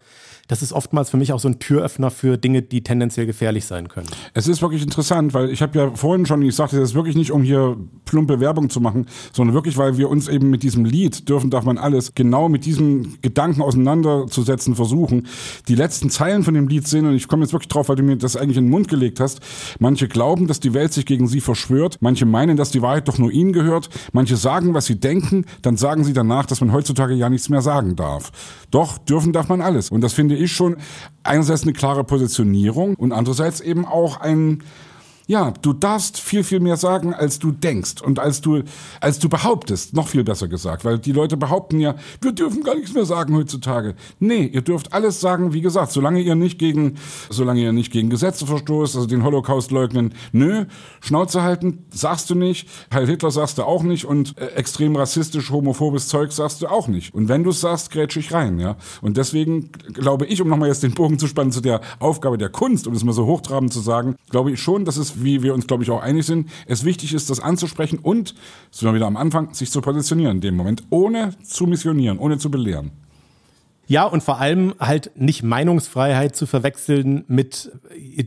das 0.48 0.62
ist 0.62 0.72
oftmals 0.72 1.10
für 1.10 1.16
mich 1.16 1.32
auch 1.32 1.40
so 1.40 1.48
ein 1.48 1.58
Türöffner 1.58 2.10
für 2.10 2.36
Dinge, 2.36 2.62
die 2.62 2.82
tendenziell 2.82 3.26
gefährlich 3.26 3.64
sein 3.64 3.88
können. 3.88 4.08
Es 4.34 4.46
ist 4.48 4.62
wirklich 4.62 4.82
interessant, 4.82 5.34
weil 5.34 5.50
ich 5.50 5.62
habe 5.62 5.78
ja 5.78 5.90
vorhin 5.94 6.26
schon 6.26 6.40
gesagt, 6.42 6.72
es 6.72 6.80
ist 6.80 6.94
wirklich 6.94 7.16
nicht, 7.16 7.32
um 7.32 7.42
hier 7.42 7.76
plumpe 8.04 8.40
Werbung 8.40 8.70
zu 8.70 8.80
machen, 8.80 9.06
sondern 9.32 9.54
wirklich, 9.54 9.76
weil 9.76 9.96
wir 9.96 10.08
uns 10.08 10.28
eben 10.28 10.50
mit 10.50 10.62
diesem 10.62 10.84
Lied, 10.84 11.28
dürfen 11.28 11.50
darf 11.50 11.64
man 11.64 11.78
alles, 11.78 12.14
genau 12.14 12.48
mit 12.48 12.64
diesem 12.64 13.20
Gedanken 13.22 13.62
auseinanderzusetzen 13.62 14.74
versuchen. 14.74 15.26
Die 15.68 15.74
letzten 15.74 16.10
Zeilen 16.10 16.44
von 16.44 16.54
dem 16.54 16.68
Lied 16.68 16.86
sehen, 16.86 17.06
und 17.06 17.14
ich 17.14 17.28
komme 17.28 17.42
jetzt 17.42 17.52
wirklich 17.52 17.68
drauf, 17.68 17.88
weil 17.88 17.96
du 17.96 18.02
mir 18.02 18.16
das 18.16 18.36
eigentlich 18.36 18.58
in 18.58 18.64
den 18.64 18.70
Mund 18.70 18.88
gelegt 18.88 19.20
hast, 19.20 19.40
manche 19.78 20.08
glauben, 20.08 20.46
dass 20.46 20.60
die 20.60 20.74
Welt 20.74 20.92
sich 20.92 21.06
gegen 21.06 21.26
sie 21.26 21.40
verschwört, 21.40 21.98
manche 22.00 22.26
meinen, 22.26 22.56
dass 22.56 22.70
die 22.70 22.82
Wahrheit 22.82 23.08
doch 23.08 23.18
nur 23.18 23.32
ihnen 23.32 23.52
gehört, 23.52 23.88
manche 24.12 24.36
sagen, 24.36 24.74
was 24.74 24.86
sie 24.86 25.00
denken, 25.00 25.46
dann 25.62 25.76
sagen 25.76 26.04
sie 26.04 26.12
danach, 26.12 26.46
dass 26.46 26.60
man 26.60 26.72
heutzutage 26.72 27.14
ja 27.14 27.28
nichts 27.30 27.48
mehr 27.48 27.62
sagen 27.62 27.96
darf. 27.96 28.30
Doch, 28.70 28.98
dürfen 28.98 29.32
darf 29.32 29.48
man 29.48 29.60
alles. 29.60 29.90
Und 29.90 30.00
das 30.00 30.12
finde 30.12 30.33
ich 30.36 30.52
schon 30.52 30.76
einerseits 31.22 31.62
eine 31.62 31.72
klare 31.72 32.04
Positionierung 32.04 32.94
und 32.94 33.12
andererseits 33.12 33.60
eben 33.60 33.84
auch 33.86 34.20
ein 34.20 34.62
Ja, 35.26 35.52
du 35.62 35.72
darfst 35.72 36.20
viel, 36.20 36.44
viel 36.44 36.60
mehr 36.60 36.76
sagen, 36.76 37.14
als 37.14 37.38
du 37.38 37.50
denkst 37.50 38.02
und 38.02 38.18
als 38.18 38.42
du, 38.42 38.62
als 39.00 39.18
du 39.18 39.30
behauptest. 39.30 39.94
Noch 39.94 40.08
viel 40.08 40.22
besser 40.22 40.48
gesagt, 40.48 40.84
weil 40.84 40.98
die 40.98 41.12
Leute 41.12 41.38
behaupten 41.38 41.80
ja, 41.80 41.94
wir 42.20 42.32
dürfen 42.32 42.62
gar 42.62 42.74
nichts 42.74 42.92
mehr 42.92 43.06
sagen 43.06 43.34
heutzutage. 43.34 43.94
Nee, 44.18 44.44
ihr 44.44 44.60
dürft 44.60 44.92
alles 44.92 45.22
sagen, 45.22 45.54
wie 45.54 45.62
gesagt, 45.62 45.92
solange 45.92 46.20
ihr 46.20 46.34
nicht 46.34 46.58
gegen, 46.58 46.96
solange 47.30 47.62
ihr 47.62 47.72
nicht 47.72 47.90
gegen 47.90 48.10
Gesetze 48.10 48.44
verstoßt, 48.44 48.96
also 48.96 49.06
den 49.06 49.24
Holocaust 49.24 49.70
leugnen. 49.70 50.12
Nö, 50.32 50.66
Schnauze 51.00 51.42
halten, 51.42 51.86
sagst 51.88 52.28
du 52.28 52.34
nicht. 52.34 52.68
Heil 52.92 53.06
Hitler 53.06 53.30
sagst 53.30 53.56
du 53.56 53.62
auch 53.62 53.82
nicht 53.82 54.04
und 54.04 54.36
äh, 54.36 54.48
extrem 54.48 54.94
rassistisch, 54.94 55.50
homophobes 55.50 56.08
Zeug 56.08 56.32
sagst 56.32 56.60
du 56.60 56.66
auch 56.66 56.86
nicht. 56.86 57.14
Und 57.14 57.28
wenn 57.28 57.44
du 57.44 57.50
es 57.50 57.62
sagst, 57.62 57.90
grätsch 57.90 58.18
ich 58.18 58.32
rein, 58.32 58.58
ja. 58.58 58.76
Und 59.00 59.16
deswegen 59.16 59.72
glaube 59.94 60.26
ich, 60.26 60.42
um 60.42 60.48
nochmal 60.48 60.68
jetzt 60.68 60.82
den 60.82 60.92
Bogen 60.92 61.18
zu 61.18 61.28
spannen 61.28 61.50
zu 61.50 61.62
der 61.62 61.80
Aufgabe 61.98 62.36
der 62.36 62.50
Kunst, 62.50 62.86
um 62.86 62.92
es 62.92 63.04
mal 63.04 63.12
so 63.12 63.24
hochtrabend 63.24 63.72
zu 63.72 63.80
sagen, 63.80 64.16
glaube 64.28 64.52
ich 64.52 64.60
schon, 64.60 64.84
dass 64.84 64.98
es 64.98 65.13
wie 65.22 65.42
wir 65.42 65.54
uns, 65.54 65.66
glaube 65.66 65.82
ich, 65.82 65.90
auch 65.90 66.02
einig 66.02 66.26
sind, 66.26 66.50
es 66.66 66.84
wichtig 66.84 67.14
ist, 67.14 67.30
das 67.30 67.40
anzusprechen 67.40 67.98
und, 67.98 68.34
sind 68.70 68.88
wir 68.88 68.94
wieder 68.94 69.06
am 69.06 69.16
Anfang, 69.16 69.54
sich 69.54 69.70
zu 69.70 69.80
positionieren 69.80 70.36
in 70.36 70.40
dem 70.40 70.56
Moment, 70.56 70.84
ohne 70.90 71.34
zu 71.42 71.66
missionieren, 71.66 72.18
ohne 72.18 72.38
zu 72.38 72.50
belehren. 72.50 72.92
Ja, 73.86 74.04
und 74.04 74.22
vor 74.22 74.40
allem 74.40 74.74
halt 74.80 75.12
nicht 75.14 75.42
Meinungsfreiheit 75.42 76.34
zu 76.34 76.46
verwechseln 76.46 77.24
mit, 77.28 77.70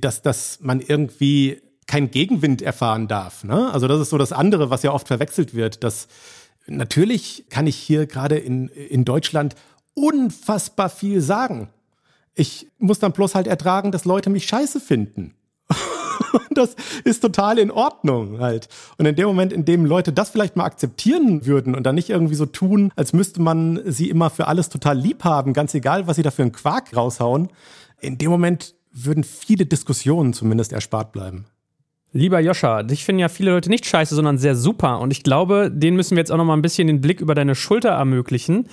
dass, 0.02 0.22
dass 0.22 0.60
man 0.62 0.82
irgendwie 0.82 1.62
keinen 1.88 2.12
Gegenwind 2.12 2.62
erfahren 2.62 3.08
darf. 3.08 3.44
Ne? 3.44 3.72
Also 3.72 3.88
das 3.88 4.02
ist 4.02 4.10
so 4.10 4.18
das 4.18 4.34
andere, 4.34 4.70
was 4.70 4.84
ja 4.84 4.92
oft 4.92 5.08
verwechselt 5.08 5.56
wird, 5.56 5.84
dass 5.84 6.08
natürlich 6.68 7.46
kann 7.50 7.66
ich 7.66 7.78
hier 7.78 8.06
gerade 8.06 8.38
in, 8.38 8.68
in 8.68 9.06
Deutschland 9.06 9.56
unfassbar 9.94 10.90
viel 10.90 11.22
sagen. 11.22 11.70
Ich 12.36 12.68
muss 12.78 13.00
dann 13.00 13.14
bloß 13.14 13.34
halt 13.34 13.48
ertragen, 13.48 13.92
dass 13.92 14.06
Leute 14.06 14.30
mich 14.30 14.46
scheiße 14.46 14.80
finden. 14.80 15.34
das 16.52 16.76
ist 17.04 17.22
total 17.22 17.60
in 17.60 17.72
Ordnung 17.72 18.40
halt. 18.40 18.68
Und 18.98 19.06
in 19.06 19.16
dem 19.16 19.28
Moment, 19.28 19.54
in 19.54 19.66
dem 19.66 19.86
Leute 19.86 20.14
das 20.14 20.30
vielleicht 20.30 20.56
mal 20.56 20.66
akzeptieren 20.66 21.46
würden 21.46 21.76
und 21.76 21.84
dann 21.84 21.96
nicht 21.96 22.10
irgendwie 22.10 22.36
so 22.36 22.46
tun, 22.46 22.92
als 22.96 23.14
müsste 23.14 23.42
man 23.42 23.82
sie 23.86 24.10
immer 24.10 24.30
für 24.30 24.48
alles 24.48 24.70
total 24.70 24.98
lieb 24.98 25.24
haben, 25.24 25.54
ganz 25.54 25.74
egal, 25.74 26.08
was 26.08 26.16
sie 26.16 26.24
da 26.24 26.32
für 26.32 26.44
einen 26.44 26.52
Quark 26.52 26.96
raushauen, 26.96 27.50
in 28.00 28.18
dem 28.18 28.30
Moment 28.30 28.76
würden 28.92 29.24
viele 29.24 29.66
Diskussionen 29.66 30.34
zumindest 30.34 30.74
erspart 30.74 31.12
bleiben. 31.12 31.46
Lieber 32.14 32.40
Joscha, 32.40 32.84
dich 32.84 33.04
finden 33.04 33.20
ja 33.20 33.30
viele 33.30 33.52
Leute 33.52 33.70
nicht 33.70 33.86
scheiße, 33.86 34.16
sondern 34.16 34.38
sehr 34.38 34.56
super. 34.56 35.00
Und 35.02 35.12
ich 35.12 35.24
glaube, 35.24 35.70
denen 35.72 35.98
müssen 35.98 36.16
wir 36.16 36.22
jetzt 36.22 36.32
auch 36.32 36.38
noch 36.38 36.46
mal 36.46 36.56
ein 36.56 36.62
bisschen 36.62 36.88
den 36.88 37.02
Blick 37.02 37.20
über 37.20 37.36
deine 37.36 37.54
Schulter 37.54 37.90
ermöglichen 37.90 38.68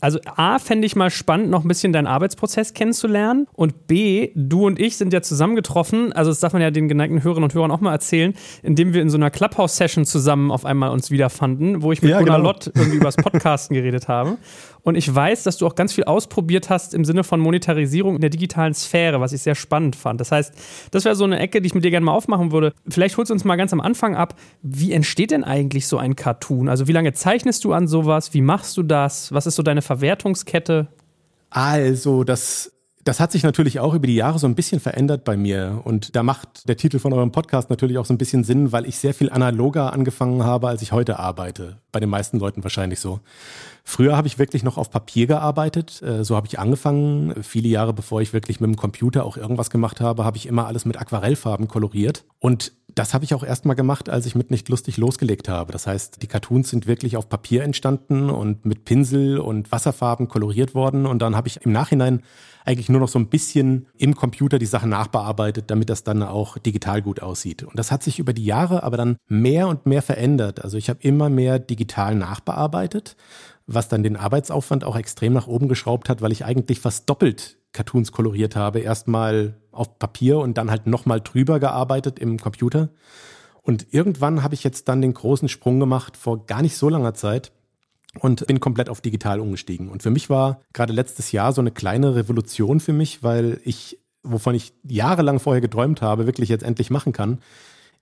also 0.00 0.18
A, 0.24 0.58
fände 0.58 0.86
ich 0.86 0.96
mal 0.96 1.10
spannend, 1.10 1.50
noch 1.50 1.64
ein 1.64 1.68
bisschen 1.68 1.92
deinen 1.92 2.06
Arbeitsprozess 2.06 2.74
kennenzulernen. 2.74 3.46
Und 3.52 3.86
B, 3.86 4.30
du 4.34 4.66
und 4.66 4.80
ich 4.80 4.96
sind 4.96 5.12
ja 5.12 5.22
zusammengetroffen, 5.22 6.12
also 6.12 6.30
das 6.30 6.40
darf 6.40 6.52
man 6.52 6.62
ja 6.62 6.70
den 6.70 6.88
geneigten 6.88 7.22
Hörerinnen 7.22 7.44
und 7.44 7.54
Hörern 7.54 7.70
auch 7.70 7.80
mal 7.80 7.92
erzählen, 7.92 8.34
indem 8.62 8.94
wir 8.94 9.02
in 9.02 9.10
so 9.10 9.16
einer 9.16 9.30
Clubhouse-Session 9.30 10.04
zusammen 10.04 10.50
auf 10.50 10.64
einmal 10.64 10.90
uns 10.90 11.10
wiederfanden, 11.10 11.82
wo 11.82 11.92
ich 11.92 12.02
mit 12.02 12.10
ja, 12.12 12.18
Gunnar 12.18 12.38
genau. 12.38 12.50
Lott 12.50 12.70
irgendwie 12.74 12.96
über 12.96 13.06
das 13.06 13.16
Podcasten 13.16 13.74
geredet 13.74 14.08
habe. 14.08 14.38
Und 14.82 14.94
ich 14.94 15.12
weiß, 15.12 15.42
dass 15.42 15.58
du 15.58 15.66
auch 15.66 15.74
ganz 15.74 15.92
viel 15.92 16.04
ausprobiert 16.04 16.70
hast 16.70 16.94
im 16.94 17.04
Sinne 17.04 17.24
von 17.24 17.40
Monetarisierung 17.40 18.16
in 18.16 18.20
der 18.20 18.30
digitalen 18.30 18.74
Sphäre, 18.74 19.20
was 19.20 19.32
ich 19.32 19.42
sehr 19.42 19.54
spannend 19.54 19.96
fand. 19.96 20.20
Das 20.20 20.32
heißt, 20.32 20.54
das 20.90 21.04
wäre 21.04 21.16
so 21.16 21.24
eine 21.24 21.38
Ecke, 21.38 21.60
die 21.60 21.66
ich 21.66 21.74
mit 21.74 21.84
dir 21.84 21.90
gerne 21.90 22.06
mal 22.06 22.12
aufmachen 22.12 22.52
würde. 22.52 22.72
Vielleicht 22.88 23.16
holst 23.16 23.30
du 23.30 23.34
uns 23.34 23.44
mal 23.44 23.56
ganz 23.56 23.72
am 23.72 23.80
Anfang 23.80 24.16
ab. 24.16 24.34
Wie 24.62 24.92
entsteht 24.92 25.30
denn 25.30 25.44
eigentlich 25.44 25.86
so 25.86 25.98
ein 25.98 26.16
Cartoon? 26.16 26.68
Also 26.68 26.88
wie 26.88 26.92
lange 26.92 27.12
zeichnest 27.12 27.64
du 27.64 27.72
an 27.72 27.86
sowas? 27.86 28.34
Wie 28.34 28.42
machst 28.42 28.76
du 28.76 28.82
das? 28.82 29.32
Was 29.32 29.46
ist 29.46 29.56
so 29.56 29.62
deine 29.62 29.82
Verwertungskette? 29.82 30.88
Also, 31.50 32.22
das 32.22 32.72
das 33.10 33.18
hat 33.18 33.32
sich 33.32 33.42
natürlich 33.42 33.80
auch 33.80 33.92
über 33.94 34.06
die 34.06 34.14
Jahre 34.14 34.38
so 34.38 34.46
ein 34.46 34.54
bisschen 34.54 34.78
verändert 34.78 35.24
bei 35.24 35.36
mir. 35.36 35.80
Und 35.82 36.14
da 36.14 36.22
macht 36.22 36.68
der 36.68 36.76
Titel 36.76 37.00
von 37.00 37.12
eurem 37.12 37.32
Podcast 37.32 37.68
natürlich 37.68 37.98
auch 37.98 38.04
so 38.04 38.14
ein 38.14 38.18
bisschen 38.18 38.44
Sinn, 38.44 38.70
weil 38.70 38.86
ich 38.86 38.98
sehr 38.98 39.14
viel 39.14 39.30
analoger 39.30 39.92
angefangen 39.92 40.44
habe, 40.44 40.68
als 40.68 40.80
ich 40.80 40.92
heute 40.92 41.18
arbeite. 41.18 41.78
Bei 41.90 41.98
den 41.98 42.08
meisten 42.08 42.38
Leuten 42.38 42.62
wahrscheinlich 42.62 43.00
so. 43.00 43.18
Früher 43.82 44.16
habe 44.16 44.28
ich 44.28 44.38
wirklich 44.38 44.62
noch 44.62 44.78
auf 44.78 44.90
Papier 44.90 45.26
gearbeitet. 45.26 46.00
Äh, 46.02 46.22
so 46.22 46.36
habe 46.36 46.46
ich 46.46 46.60
angefangen. 46.60 47.34
Viele 47.42 47.68
Jahre 47.68 47.92
bevor 47.92 48.20
ich 48.20 48.32
wirklich 48.32 48.60
mit 48.60 48.68
dem 48.68 48.76
Computer 48.76 49.24
auch 49.24 49.36
irgendwas 49.36 49.70
gemacht 49.70 50.00
habe, 50.00 50.24
habe 50.24 50.36
ich 50.36 50.46
immer 50.46 50.68
alles 50.68 50.84
mit 50.84 50.96
Aquarellfarben 50.96 51.66
koloriert. 51.66 52.24
Und 52.38 52.70
das 52.94 53.12
habe 53.12 53.24
ich 53.24 53.34
auch 53.34 53.42
erstmal 53.42 53.74
gemacht, 53.74 54.08
als 54.08 54.26
ich 54.26 54.36
mit 54.36 54.52
Nicht 54.52 54.68
lustig 54.68 54.98
losgelegt 54.98 55.48
habe. 55.48 55.72
Das 55.72 55.88
heißt, 55.88 56.22
die 56.22 56.28
Cartoons 56.28 56.70
sind 56.70 56.86
wirklich 56.86 57.16
auf 57.16 57.28
Papier 57.28 57.64
entstanden 57.64 58.30
und 58.30 58.64
mit 58.64 58.84
Pinsel 58.84 59.38
und 59.38 59.72
Wasserfarben 59.72 60.28
koloriert 60.28 60.76
worden. 60.76 61.06
Und 61.06 61.20
dann 61.20 61.34
habe 61.34 61.48
ich 61.48 61.62
im 61.62 61.72
Nachhinein 61.72 62.22
eigentlich 62.70 62.88
nur 62.88 63.00
noch 63.00 63.08
so 63.08 63.18
ein 63.18 63.28
bisschen 63.28 63.88
im 63.98 64.14
Computer 64.14 64.60
die 64.60 64.66
Sachen 64.66 64.90
nachbearbeitet, 64.90 65.70
damit 65.70 65.90
das 65.90 66.04
dann 66.04 66.22
auch 66.22 66.56
digital 66.56 67.02
gut 67.02 67.20
aussieht. 67.20 67.64
Und 67.64 67.76
das 67.76 67.90
hat 67.90 68.04
sich 68.04 68.20
über 68.20 68.32
die 68.32 68.44
Jahre 68.44 68.84
aber 68.84 68.96
dann 68.96 69.16
mehr 69.26 69.66
und 69.66 69.86
mehr 69.86 70.02
verändert. 70.02 70.62
Also 70.62 70.76
ich 70.78 70.88
habe 70.88 71.00
immer 71.02 71.28
mehr 71.28 71.58
digital 71.58 72.14
nachbearbeitet, 72.14 73.16
was 73.66 73.88
dann 73.88 74.04
den 74.04 74.16
Arbeitsaufwand 74.16 74.84
auch 74.84 74.96
extrem 74.96 75.32
nach 75.32 75.48
oben 75.48 75.68
geschraubt 75.68 76.08
hat, 76.08 76.22
weil 76.22 76.30
ich 76.30 76.44
eigentlich 76.44 76.78
fast 76.78 77.10
doppelt 77.10 77.58
Cartoons 77.72 78.12
koloriert 78.12 78.54
habe. 78.54 78.78
Erstmal 78.78 79.56
auf 79.72 79.98
Papier 79.98 80.38
und 80.38 80.56
dann 80.56 80.70
halt 80.70 80.86
nochmal 80.86 81.20
drüber 81.20 81.58
gearbeitet 81.58 82.20
im 82.20 82.38
Computer. 82.38 82.90
Und 83.62 83.88
irgendwann 83.90 84.44
habe 84.44 84.54
ich 84.54 84.62
jetzt 84.62 84.88
dann 84.88 85.02
den 85.02 85.14
großen 85.14 85.48
Sprung 85.48 85.80
gemacht 85.80 86.16
vor 86.16 86.46
gar 86.46 86.62
nicht 86.62 86.76
so 86.76 86.88
langer 86.88 87.14
Zeit 87.14 87.52
und 88.18 88.46
bin 88.46 88.60
komplett 88.60 88.88
auf 88.88 89.00
digital 89.00 89.40
umgestiegen. 89.40 89.88
Und 89.88 90.02
für 90.02 90.10
mich 90.10 90.28
war 90.30 90.60
gerade 90.72 90.92
letztes 90.92 91.32
Jahr 91.32 91.52
so 91.52 91.60
eine 91.60 91.70
kleine 91.70 92.14
Revolution 92.16 92.80
für 92.80 92.92
mich, 92.92 93.22
weil 93.22 93.60
ich, 93.64 93.98
wovon 94.22 94.54
ich 94.54 94.72
jahrelang 94.86 95.38
vorher 95.38 95.60
geträumt 95.60 96.02
habe, 96.02 96.26
wirklich 96.26 96.48
jetzt 96.48 96.64
endlich 96.64 96.90
machen 96.90 97.12
kann, 97.12 97.38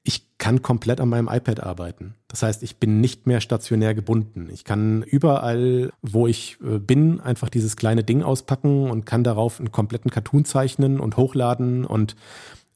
ich 0.04 0.38
kann 0.38 0.62
komplett 0.62 1.00
an 1.00 1.08
meinem 1.08 1.28
iPad 1.28 1.60
arbeiten. 1.60 2.14
Das 2.28 2.42
heißt, 2.42 2.62
ich 2.62 2.78
bin 2.78 3.00
nicht 3.00 3.26
mehr 3.26 3.40
stationär 3.40 3.94
gebunden. 3.94 4.48
Ich 4.50 4.64
kann 4.64 5.02
überall, 5.02 5.90
wo 6.00 6.26
ich 6.26 6.56
äh, 6.62 6.78
bin, 6.78 7.20
einfach 7.20 7.50
dieses 7.50 7.76
kleine 7.76 8.04
Ding 8.04 8.22
auspacken 8.22 8.88
und 8.90 9.04
kann 9.04 9.24
darauf 9.24 9.58
einen 9.58 9.72
kompletten 9.72 10.10
Cartoon 10.10 10.44
zeichnen 10.44 11.00
und 11.00 11.16
hochladen. 11.16 11.84
Und 11.84 12.16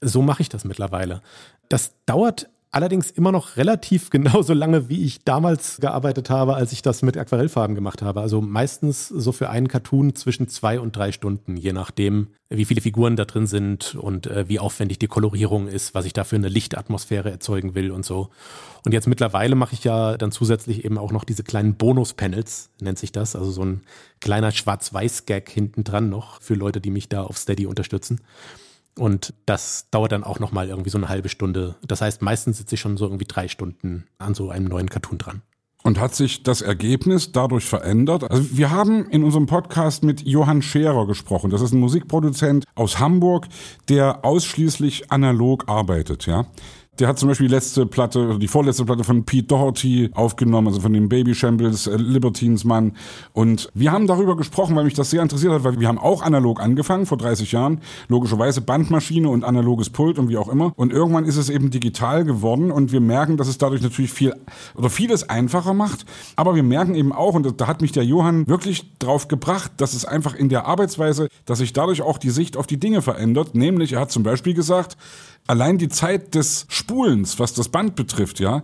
so 0.02 0.20
mache 0.20 0.42
ich 0.42 0.50
das 0.50 0.64
mittlerweile. 0.64 1.22
Das 1.68 1.92
dauert 2.04 2.50
Allerdings 2.74 3.10
immer 3.10 3.32
noch 3.32 3.58
relativ 3.58 4.08
genauso 4.10 4.54
lange, 4.54 4.88
wie 4.88 5.04
ich 5.04 5.24
damals 5.24 5.78
gearbeitet 5.78 6.30
habe, 6.30 6.54
als 6.54 6.72
ich 6.72 6.80
das 6.80 7.02
mit 7.02 7.18
Aquarellfarben 7.18 7.74
gemacht 7.74 8.00
habe. 8.00 8.22
Also 8.22 8.40
meistens 8.40 9.08
so 9.08 9.30
für 9.30 9.50
einen 9.50 9.68
Cartoon 9.68 10.14
zwischen 10.14 10.48
zwei 10.48 10.80
und 10.80 10.96
drei 10.96 11.12
Stunden, 11.12 11.58
je 11.58 11.74
nachdem, 11.74 12.28
wie 12.48 12.64
viele 12.64 12.80
Figuren 12.80 13.14
da 13.16 13.26
drin 13.26 13.46
sind 13.46 13.94
und 13.94 14.26
äh, 14.26 14.48
wie 14.48 14.58
aufwendig 14.58 14.98
die 14.98 15.06
Kolorierung 15.06 15.68
ist, 15.68 15.94
was 15.94 16.06
ich 16.06 16.14
da 16.14 16.24
für 16.24 16.36
eine 16.36 16.48
Lichtatmosphäre 16.48 17.30
erzeugen 17.30 17.74
will 17.74 17.90
und 17.90 18.06
so. 18.06 18.30
Und 18.86 18.92
jetzt 18.92 19.06
mittlerweile 19.06 19.54
mache 19.54 19.74
ich 19.74 19.84
ja 19.84 20.16
dann 20.16 20.32
zusätzlich 20.32 20.84
eben 20.84 20.96
auch 20.96 21.12
noch 21.12 21.24
diese 21.24 21.44
kleinen 21.44 21.74
Bonus-Panels, 21.74 22.70
nennt 22.80 22.98
sich 22.98 23.12
das. 23.12 23.36
Also 23.36 23.50
so 23.50 23.64
ein 23.64 23.82
kleiner 24.20 24.50
Schwarz-Weiß-Gag 24.50 25.50
hinten 25.50 25.84
dran 25.84 26.08
noch 26.08 26.40
für 26.40 26.54
Leute, 26.54 26.80
die 26.80 26.90
mich 26.90 27.10
da 27.10 27.22
auf 27.22 27.36
Steady 27.36 27.66
unterstützen. 27.66 28.20
Und 28.98 29.32
das 29.46 29.88
dauert 29.90 30.12
dann 30.12 30.24
auch 30.24 30.38
nochmal 30.38 30.68
irgendwie 30.68 30.90
so 30.90 30.98
eine 30.98 31.08
halbe 31.08 31.28
Stunde. 31.28 31.76
Das 31.86 32.02
heißt, 32.02 32.22
meistens 32.22 32.58
sitze 32.58 32.74
ich 32.74 32.80
schon 32.80 32.96
so 32.96 33.06
irgendwie 33.06 33.24
drei 33.24 33.48
Stunden 33.48 34.06
an 34.18 34.34
so 34.34 34.50
einem 34.50 34.66
neuen 34.66 34.90
Cartoon 34.90 35.18
dran. 35.18 35.42
Und 35.84 35.98
hat 35.98 36.14
sich 36.14 36.44
das 36.44 36.62
Ergebnis 36.62 37.32
dadurch 37.32 37.64
verändert? 37.64 38.30
Also 38.30 38.56
wir 38.56 38.70
haben 38.70 39.08
in 39.10 39.24
unserem 39.24 39.46
Podcast 39.46 40.04
mit 40.04 40.20
Johann 40.22 40.62
Scherer 40.62 41.06
gesprochen. 41.06 41.50
Das 41.50 41.60
ist 41.60 41.72
ein 41.72 41.80
Musikproduzent 41.80 42.66
aus 42.76 43.00
Hamburg, 43.00 43.48
der 43.88 44.24
ausschließlich 44.24 45.10
analog 45.10 45.68
arbeitet, 45.68 46.26
ja. 46.26 46.46
Der 46.98 47.08
hat 47.08 47.18
zum 47.18 47.30
Beispiel 47.30 47.48
die 47.48 47.54
letzte 47.54 47.86
Platte, 47.86 48.38
die 48.38 48.48
vorletzte 48.48 48.84
Platte 48.84 49.02
von 49.02 49.24
Pete 49.24 49.46
Doherty 49.46 50.10
aufgenommen, 50.12 50.68
also 50.68 50.80
von 50.82 50.92
dem 50.92 51.08
Baby 51.08 51.34
Shambles, 51.34 51.86
äh, 51.86 51.96
Libertines 51.96 52.64
Mann. 52.64 52.98
Und 53.32 53.70
wir 53.72 53.92
haben 53.92 54.06
darüber 54.06 54.36
gesprochen, 54.36 54.76
weil 54.76 54.84
mich 54.84 54.92
das 54.92 55.08
sehr 55.08 55.22
interessiert 55.22 55.54
hat, 55.54 55.64
weil 55.64 55.80
wir 55.80 55.88
haben 55.88 55.96
auch 55.96 56.20
analog 56.20 56.60
angefangen, 56.60 57.06
vor 57.06 57.16
30 57.16 57.50
Jahren. 57.50 57.80
Logischerweise 58.08 58.60
Bandmaschine 58.60 59.30
und 59.30 59.42
analoges 59.42 59.88
Pult 59.88 60.18
und 60.18 60.28
wie 60.28 60.36
auch 60.36 60.50
immer. 60.50 60.74
Und 60.76 60.92
irgendwann 60.92 61.24
ist 61.24 61.38
es 61.38 61.48
eben 61.48 61.70
digital 61.70 62.24
geworden 62.24 62.70
und 62.70 62.92
wir 62.92 63.00
merken, 63.00 63.38
dass 63.38 63.48
es 63.48 63.56
dadurch 63.56 63.80
natürlich 63.80 64.12
viel 64.12 64.34
oder 64.74 64.90
vieles 64.90 65.26
einfacher 65.30 65.72
macht. 65.72 66.04
Aber 66.36 66.54
wir 66.54 66.62
merken 66.62 66.94
eben 66.94 67.14
auch, 67.14 67.32
und 67.32 67.58
da 67.58 67.68
hat 67.68 67.80
mich 67.80 67.92
der 67.92 68.04
Johann 68.04 68.46
wirklich 68.48 68.98
drauf 68.98 69.28
gebracht, 69.28 69.72
dass 69.78 69.94
es 69.94 70.04
einfach 70.04 70.34
in 70.34 70.50
der 70.50 70.66
Arbeitsweise, 70.66 71.28
dass 71.46 71.60
sich 71.60 71.72
dadurch 71.72 72.02
auch 72.02 72.18
die 72.18 72.28
Sicht 72.28 72.58
auf 72.58 72.66
die 72.66 72.78
Dinge 72.78 73.00
verändert. 73.00 73.54
Nämlich, 73.54 73.94
er 73.94 74.00
hat 74.00 74.10
zum 74.10 74.24
Beispiel 74.24 74.52
gesagt, 74.52 74.98
allein 75.46 75.78
die 75.78 75.88
Zeit 75.88 76.34
des 76.34 76.66
Spulens, 76.68 77.38
was 77.38 77.54
das 77.54 77.68
Band 77.68 77.94
betrifft, 77.94 78.40
ja, 78.40 78.62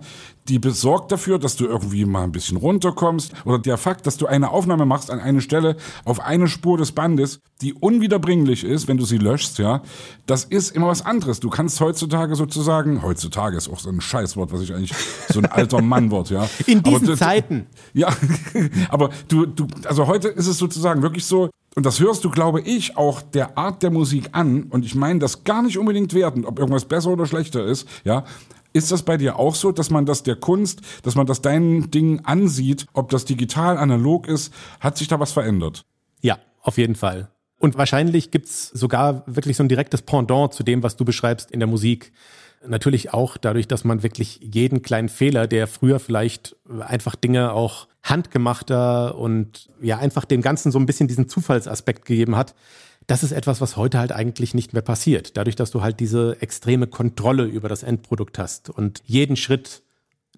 die 0.49 0.59
besorgt 0.59 1.13
dafür, 1.13 1.39
dass 1.39 1.57
du 1.57 1.67
irgendwie 1.67 2.05
mal 2.05 2.25
ein 2.25 2.33
bisschen 2.33 2.57
runterkommst 2.57 3.33
oder 3.45 3.59
der 3.59 3.77
Fakt, 3.77 4.07
dass 4.07 4.17
du 4.17 4.27
eine 4.27 4.51
Aufnahme 4.51 4.87
machst 4.87 5.11
an 5.11 5.21
eine 5.21 5.41
Stelle 5.43 5.77
auf 6.05 6.21
eine 6.21 6.49
Spur 6.49 6.79
des 6.79 6.93
Bandes, 6.93 7.41
die 7.61 7.75
unwiederbringlich 7.75 8.65
ist, 8.65 8.89
wenn 8.89 8.97
du 8.97 9.05
sie 9.05 9.19
löschst, 9.19 9.59
ja, 9.59 9.83
das 10.27 10.45
ist 10.45 10.75
immer 10.75 10.87
was 10.87 11.05
anderes. 11.05 11.41
Du 11.41 11.51
kannst 11.51 11.81
heutzutage 11.81 12.35
sozusagen, 12.35 13.03
heutzutage 13.03 13.57
ist 13.57 13.69
auch 13.69 13.81
so 13.81 13.91
ein 13.91 14.01
Scheißwort, 14.01 14.53
was 14.53 14.63
ich 14.63 14.75
eigentlich 14.75 14.95
so 15.29 15.41
ein 15.41 15.47
alter 15.47 15.83
Mannwort, 15.83 16.31
ja. 16.31 16.49
In 16.67 16.83
diesen 16.83 17.09
aber, 17.09 17.17
Zeiten. 17.17 17.67
Ja, 17.93 18.09
aber 18.89 19.11
du, 19.29 19.45
du, 19.45 19.67
also 19.85 20.07
heute 20.07 20.29
ist 20.29 20.47
es 20.47 20.57
sozusagen 20.57 21.03
wirklich 21.03 21.27
so, 21.27 21.51
und 21.79 21.87
das 21.87 22.01
hörst 22.01 22.25
du, 22.25 22.31
glaube 22.31 22.61
ich, 22.61 22.97
auch 22.97 23.23
der 23.23 23.57
Art 23.57 23.85
der 23.85 23.93
Musik 23.93 24.31
an, 24.33 24.65
und 24.65 24.85
ich 24.85 24.97
meine 24.97 25.21
das 25.21 25.45
gar 25.45 25.63
nicht 25.63 25.79
unbedingt 25.79 26.13
wertend, 26.13 26.45
ob 26.45 26.59
irgendwas 26.59 26.87
besser 26.87 27.11
oder 27.11 27.25
schlechter 27.25 27.65
ist, 27.65 27.87
ja, 28.03 28.25
ist 28.73 28.91
das 28.91 29.05
bei 29.05 29.17
dir 29.17 29.39
auch 29.39 29.55
so, 29.55 29.71
dass 29.71 29.89
man 29.89 30.05
das 30.05 30.25
der 30.25 30.35
Kunst, 30.35 30.81
dass 31.05 31.15
man 31.15 31.29
das 31.29 31.41
deinen 31.41 31.89
Ding 31.93 32.19
ansieht, 32.25 32.87
ob 32.95 33.11
das 33.11 33.27
digital, 33.27 33.79
analog 33.79 34.27
ist? 34.27 34.53
Hat 34.81 34.99
sich 34.99 35.07
da 35.07 35.21
was 35.21 35.31
verändert? 35.31 35.85
Ja, 36.21 36.39
auf 36.63 36.79
jeden 36.79 36.97
Fall. 36.97 37.31
Und 37.61 37.79
wahrscheinlich 37.79 38.33
gibt's 38.33 38.71
sogar 38.71 39.23
wirklich 39.27 39.57
so 39.57 39.63
ein 39.63 39.69
direktes 39.69 40.03
Pendant 40.03 40.55
zu 40.55 40.65
dem, 40.65 40.83
was 40.83 40.97
du 40.97 41.05
beschreibst 41.05 41.49
in 41.53 41.61
der 41.61 41.69
Musik. 41.69 42.13
Natürlich 42.67 43.13
auch 43.15 43.37
dadurch, 43.37 43.69
dass 43.69 43.85
man 43.85 44.03
wirklich 44.03 44.41
jeden 44.43 44.83
kleinen 44.83 45.09
Fehler, 45.09 45.47
der 45.47 45.67
früher 45.67 46.01
vielleicht 46.01 46.57
einfach 46.81 47.15
Dinge 47.15 47.53
auch 47.53 47.87
handgemachter 48.03 49.17
und 49.17 49.71
ja 49.81 49.99
einfach 49.99 50.25
dem 50.25 50.43
Ganzen 50.43 50.73
so 50.73 50.79
ein 50.79 50.87
bisschen 50.87 51.09
diesen 51.09 51.29
Zufallsaspekt 51.29 52.05
gegeben 52.05 52.37
hat, 52.37 52.55
das 53.07 53.23
ist 53.23 53.33
etwas, 53.33 53.61
was 53.61 53.77
heute 53.77 53.99
halt 53.99 54.13
eigentlich 54.13 54.55
nicht 54.55 54.73
mehr 54.73 54.83
passiert. 54.83 55.37
Dadurch, 55.37 55.57
dass 55.57 55.71
du 55.71 55.83
halt 55.83 55.99
diese 55.99 56.41
extreme 56.41 56.87
Kontrolle 56.87 57.45
über 57.45 57.69
das 57.69 57.83
Endprodukt 57.83 58.39
hast 58.39 58.71
und 58.71 59.03
jeden 59.05 59.37
Schritt 59.37 59.83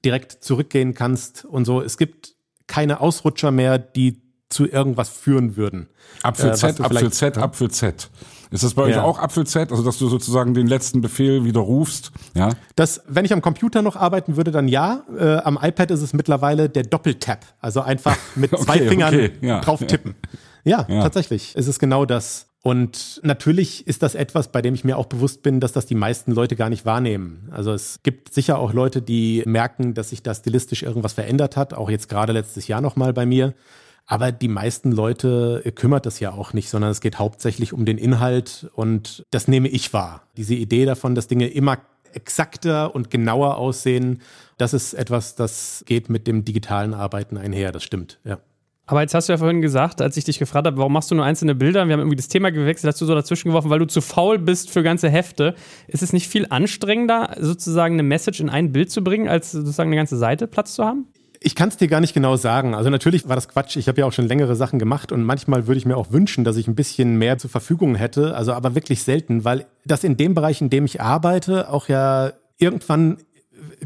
direkt 0.05 0.45
zurückgehen 0.45 0.95
kannst 0.95 1.45
und 1.45 1.65
so. 1.65 1.83
Es 1.83 1.99
gibt 1.99 2.35
keine 2.67 3.01
Ausrutscher 3.01 3.51
mehr, 3.51 3.79
die 3.79 4.23
zu 4.49 4.67
irgendwas 4.67 5.09
führen 5.09 5.57
würden. 5.57 5.89
Apfel 6.23 6.55
Z, 6.55 6.81
äh, 6.81 6.83
Apfel 6.83 7.13
Z, 7.13 7.37
ja? 7.37 7.43
Apfel 7.43 7.71
Z. 7.71 8.11
Ist 8.51 8.65
das 8.65 8.75
bei 8.75 8.83
euch 8.83 8.97
ja. 8.97 9.05
auch 9.05 9.19
Apfel 9.19 9.47
Z, 9.47 9.71
also 9.71 9.85
dass 9.85 9.99
du 9.99 10.09
sozusagen 10.09 10.55
den 10.55 10.67
letzten 10.67 11.01
Befehl 11.01 11.45
widerrufst? 11.45 12.11
Ja. 12.35 12.51
Das, 12.75 13.03
wenn 13.07 13.25
ich 13.25 13.33
am 13.33 13.43
Computer 13.43 13.83
noch 13.83 13.97
arbeiten 13.97 14.37
würde, 14.37 14.51
dann 14.51 14.67
ja. 14.67 15.05
Äh, 15.17 15.37
am 15.39 15.59
iPad 15.61 15.91
ist 15.93 16.03
es 16.03 16.13
mittlerweile 16.13 16.69
der 16.69 16.83
Doppeltap, 16.83 17.45
also 17.61 17.81
einfach 17.81 18.17
mit 18.35 18.51
zwei 18.59 18.77
okay, 18.77 18.89
Fingern 18.89 19.15
okay, 19.15 19.33
ja. 19.41 19.61
drauf 19.61 19.81
tippen. 19.87 20.15
Ja, 20.65 20.87
ja, 20.89 21.03
tatsächlich. 21.03 21.55
Es 21.57 21.69
ist 21.69 21.79
genau 21.79 22.05
das. 22.05 22.47
Und 22.63 23.21
natürlich 23.23 23.87
ist 23.87 24.03
das 24.03 24.15
etwas, 24.15 24.49
bei 24.49 24.61
dem 24.61 24.75
ich 24.75 24.85
mir 24.85 24.99
auch 24.99 25.07
bewusst 25.07 25.43
bin, 25.43 25.61
dass 25.61 25.73
das 25.73 25.87
die 25.87 25.95
meisten 25.95 26.33
Leute 26.33 26.57
gar 26.57 26.69
nicht 26.69 26.85
wahrnehmen. 26.85 27.49
Also 27.53 27.73
es 27.73 28.01
gibt 28.03 28.35
sicher 28.35 28.59
auch 28.59 28.75
Leute, 28.75 29.01
die 29.01 29.43
merken, 29.47 29.95
dass 29.95 30.11
sich 30.11 30.23
da 30.23 30.35
stilistisch 30.35 30.83
irgendwas 30.83 31.15
verändert 31.15 31.57
hat, 31.57 31.73
auch 31.73 31.89
jetzt 31.89 32.11
gerade 32.11 32.33
letztes 32.33 32.69
Jahr 32.69 32.83
nochmal 32.83 33.15
bei 33.15 33.25
mir. 33.25 33.55
Aber 34.11 34.33
die 34.33 34.49
meisten 34.49 34.91
Leute 34.91 35.63
kümmert 35.77 36.05
das 36.05 36.19
ja 36.19 36.33
auch 36.33 36.53
nicht, 36.53 36.69
sondern 36.69 36.91
es 36.91 37.01
geht 37.01 37.21
hauptsächlich 37.21 37.73
um 37.73 37.85
den 37.85 37.97
Inhalt 37.97 38.69
und 38.75 39.25
das 39.31 39.47
nehme 39.47 39.69
ich 39.69 39.93
wahr. 39.93 40.25
Diese 40.37 40.57
Idee 40.57 40.85
davon, 40.85 41.15
dass 41.15 41.29
Dinge 41.29 41.47
immer 41.47 41.79
exakter 42.13 42.93
und 42.93 43.13
genauer 43.13 43.57
aussehen, 43.57 44.21
das 44.59 44.75
ist 44.75 44.95
etwas, 44.95 45.37
das 45.37 45.85
geht 45.87 46.11
mit 46.11 46.27
dem 46.27 46.45
digitalen 46.45 46.93
Arbeiten 46.93 47.37
einher, 47.37 47.71
das 47.71 47.85
stimmt, 47.85 48.19
ja. 48.25 48.39
Aber 48.87 49.03
jetzt 49.03 49.15
hast 49.15 49.29
du 49.29 49.33
ja 49.33 49.39
vorhin 49.39 49.63
gesagt, 49.63 50.03
als 50.03 50.17
ich 50.17 50.25
dich 50.25 50.41
gefragt 50.41 50.67
habe, 50.67 50.79
warum 50.79 50.93
machst 50.93 51.13
du 51.13 51.15
nur 51.15 51.25
einzelne 51.25 51.55
Bilder? 51.55 51.87
Wir 51.87 51.93
haben 51.93 52.01
irgendwie 52.01 52.17
das 52.17 52.27
Thema 52.27 52.51
gewechselt, 52.51 52.93
hast 52.93 53.01
du 53.01 53.07
so 53.07 53.15
dazwischen 53.15 53.51
geworfen, 53.51 53.71
weil 53.71 53.79
du 53.79 53.87
zu 53.87 54.01
faul 54.01 54.41
bist 54.41 54.71
für 54.71 54.83
ganze 54.83 55.09
Hefte. 55.09 55.55
Ist 55.87 56.03
es 56.03 56.13
nicht 56.13 56.27
viel 56.27 56.49
anstrengender, 56.51 57.37
sozusagen 57.39 57.95
eine 57.95 58.03
Message 58.03 58.41
in 58.41 58.51
ein 58.51 58.73
Bild 58.73 58.91
zu 58.91 59.05
bringen, 59.05 59.29
als 59.29 59.53
sozusagen 59.53 59.91
eine 59.91 59.97
ganze 59.97 60.17
Seite 60.17 60.49
Platz 60.49 60.75
zu 60.75 60.85
haben? 60.85 61.07
Ich 61.43 61.55
kann 61.55 61.71
es 61.71 61.79
dir 61.79 61.89
gar 61.89 62.01
nicht 62.01 62.13
genau 62.13 62.37
sagen. 62.37 62.75
Also 62.75 62.91
natürlich 62.91 63.27
war 63.27 63.35
das 63.35 63.49
Quatsch. 63.49 63.77
Ich 63.77 63.89
habe 63.89 64.03
ja 64.03 64.07
auch 64.07 64.13
schon 64.13 64.29
längere 64.29 64.55
Sachen 64.57 64.79
gemacht 64.79 65.11
und 65.11 65.25
manchmal 65.25 65.67
würde 65.67 65.79
ich 65.79 65.87
mir 65.87 65.97
auch 65.97 66.13
wünschen, 66.13 66.45
dass 66.45 66.59
ich 66.59 66.69
ein 66.69 66.75
bisschen 66.75 67.17
mehr 67.17 67.39
zur 67.39 67.49
Verfügung 67.49 67.95
hätte. 67.95 68.37
Also 68.37 68.53
aber 68.53 68.75
wirklich 68.75 69.03
selten, 69.03 69.43
weil 69.43 69.67
das 69.87 70.05
in 70.05 70.19
dem 70.19 70.35
Bereich, 70.35 70.61
in 70.61 70.69
dem 70.69 70.85
ich 70.85 71.01
arbeite, 71.01 71.71
auch 71.71 71.89
ja 71.89 72.33
irgendwann 72.59 73.17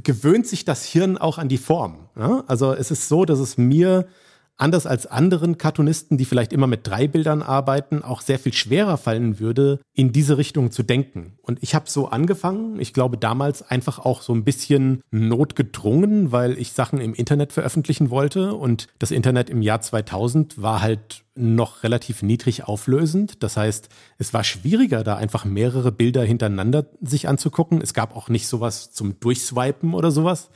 gewöhnt 0.02 0.48
sich 0.48 0.64
das 0.64 0.84
Hirn 0.84 1.16
auch 1.16 1.38
an 1.38 1.48
die 1.48 1.58
Form. 1.58 2.08
Ja? 2.18 2.42
Also 2.48 2.72
es 2.72 2.90
ist 2.90 3.08
so, 3.08 3.24
dass 3.24 3.38
es 3.38 3.56
mir 3.56 4.08
anders 4.56 4.86
als 4.86 5.06
anderen 5.06 5.58
Cartoonisten, 5.58 6.16
die 6.16 6.24
vielleicht 6.24 6.52
immer 6.52 6.66
mit 6.66 6.86
drei 6.86 7.08
Bildern 7.08 7.42
arbeiten, 7.42 8.02
auch 8.02 8.20
sehr 8.20 8.38
viel 8.38 8.52
schwerer 8.52 8.96
fallen 8.96 9.40
würde, 9.40 9.80
in 9.92 10.12
diese 10.12 10.38
Richtung 10.38 10.70
zu 10.70 10.82
denken. 10.82 11.38
Und 11.42 11.62
ich 11.62 11.74
habe 11.74 11.90
so 11.90 12.08
angefangen, 12.08 12.78
ich 12.78 12.92
glaube 12.92 13.18
damals 13.18 13.68
einfach 13.68 13.98
auch 13.98 14.22
so 14.22 14.32
ein 14.32 14.44
bisschen 14.44 15.02
notgedrungen, 15.10 16.30
weil 16.30 16.58
ich 16.58 16.72
Sachen 16.72 17.00
im 17.00 17.14
Internet 17.14 17.52
veröffentlichen 17.52 18.10
wollte 18.10 18.54
und 18.54 18.86
das 18.98 19.10
Internet 19.10 19.50
im 19.50 19.62
Jahr 19.62 19.80
2000 19.80 20.62
war 20.62 20.82
halt 20.82 21.24
noch 21.36 21.82
relativ 21.82 22.22
niedrig 22.22 22.64
auflösend. 22.64 23.42
Das 23.42 23.56
heißt, 23.56 23.88
es 24.18 24.32
war 24.32 24.44
schwieriger, 24.44 25.02
da 25.02 25.16
einfach 25.16 25.44
mehrere 25.44 25.90
Bilder 25.90 26.22
hintereinander 26.22 26.86
sich 27.00 27.26
anzugucken. 27.26 27.80
Es 27.80 27.92
gab 27.92 28.14
auch 28.14 28.28
nicht 28.28 28.46
sowas 28.46 28.92
zum 28.92 29.18
Durchswipen 29.18 29.94
oder 29.94 30.12
sowas. 30.12 30.50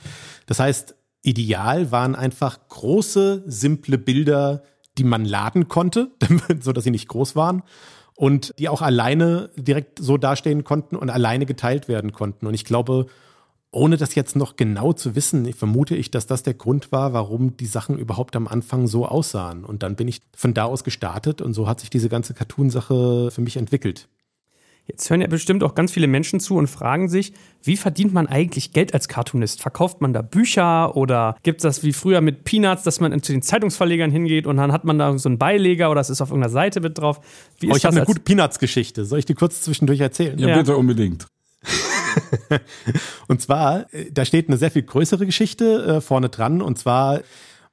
Das 0.45 0.59
heißt, 0.59 0.95
Ideal 1.21 1.91
waren 1.91 2.15
einfach 2.15 2.59
große, 2.69 3.43
simple 3.45 3.97
Bilder, 3.97 4.63
die 4.97 5.03
man 5.03 5.25
laden 5.25 5.67
konnte, 5.67 6.11
so 6.61 6.71
dass 6.71 6.83
sie 6.83 6.91
nicht 6.91 7.07
groß 7.07 7.35
waren 7.35 7.63
und 8.19 8.53
die 8.59 8.67
auch 8.67 8.81
alleine 8.81 9.49
direkt 9.55 9.99
so 9.99 10.17
dastehen 10.17 10.65
konnten 10.65 10.97
und 10.97 11.09
alleine 11.09 11.45
geteilt 11.45 11.87
werden 11.87 12.11
konnten. 12.11 12.47
Und 12.47 12.53
ich 12.53 12.65
glaube, 12.65 13.05
ohne 13.71 13.95
das 13.95 14.13
jetzt 14.13 14.35
noch 14.35 14.57
genau 14.57 14.91
zu 14.91 15.15
wissen, 15.15 15.53
vermute 15.53 15.95
ich, 15.95 16.11
dass 16.11 16.27
das 16.27 16.43
der 16.43 16.55
Grund 16.55 16.91
war, 16.91 17.13
warum 17.13 17.55
die 17.55 17.65
Sachen 17.65 17.97
überhaupt 17.97 18.35
am 18.35 18.49
Anfang 18.49 18.87
so 18.87 19.05
aussahen. 19.05 19.63
Und 19.63 19.83
dann 19.83 19.95
bin 19.95 20.09
ich 20.09 20.21
von 20.35 20.53
da 20.53 20.65
aus 20.65 20.83
gestartet 20.83 21.41
und 21.41 21.53
so 21.53 21.65
hat 21.65 21.79
sich 21.79 21.89
diese 21.89 22.09
ganze 22.09 22.33
Cartoon-Sache 22.33 23.31
für 23.31 23.41
mich 23.41 23.55
entwickelt. 23.55 24.09
Jetzt 24.89 25.07
hören 25.09 25.21
ja 25.21 25.27
bestimmt 25.27 25.63
auch 25.63 25.75
ganz 25.75 25.91
viele 25.91 26.07
Menschen 26.07 26.39
zu 26.39 26.55
und 26.55 26.67
fragen 26.67 27.09
sich, 27.09 27.31
wie 27.63 27.77
verdient 27.77 28.11
man 28.11 28.25
eigentlich 28.25 28.73
Geld 28.73 28.93
als 28.95 29.07
Cartoonist? 29.07 29.61
Verkauft 29.61 30.01
man 30.01 30.13
da 30.13 30.23
Bücher 30.23 30.97
oder 30.97 31.35
gibt 31.43 31.59
es 31.59 31.63
das 31.63 31.83
wie 31.83 31.93
früher 31.93 32.21
mit 32.21 32.43
Peanuts, 32.43 32.83
dass 32.83 32.99
man 32.99 33.21
zu 33.21 33.31
den 33.31 33.43
Zeitungsverlegern 33.43 34.09
hingeht 34.09 34.47
und 34.47 34.57
dann 34.57 34.71
hat 34.71 34.85
man 34.85 34.97
da 34.97 35.15
so 35.19 35.29
einen 35.29 35.37
Beileger 35.37 35.91
oder 35.91 36.01
es 36.01 36.09
ist 36.09 36.21
auf 36.21 36.29
irgendeiner 36.29 36.51
Seite 36.51 36.81
mit 36.81 36.97
drauf? 36.97 37.21
Wie 37.59 37.71
oh, 37.71 37.75
ich 37.75 37.85
habe 37.85 37.97
eine 37.97 38.05
gute 38.05 38.21
Peanuts-Geschichte. 38.21 39.05
Soll 39.05 39.19
ich 39.19 39.25
die 39.25 39.35
kurz 39.35 39.61
zwischendurch 39.61 39.99
erzählen? 39.99 40.39
Ja, 40.39 40.49
ja. 40.49 40.57
bitte 40.57 40.75
unbedingt. 40.75 41.27
und 43.27 43.41
zwar, 43.41 43.93
äh, 43.93 44.11
da 44.11 44.25
steht 44.25 44.47
eine 44.47 44.57
sehr 44.57 44.71
viel 44.71 44.83
größere 44.83 45.25
Geschichte 45.27 45.97
äh, 45.97 46.01
vorne 46.01 46.29
dran 46.29 46.63
und 46.63 46.79
zwar 46.79 47.21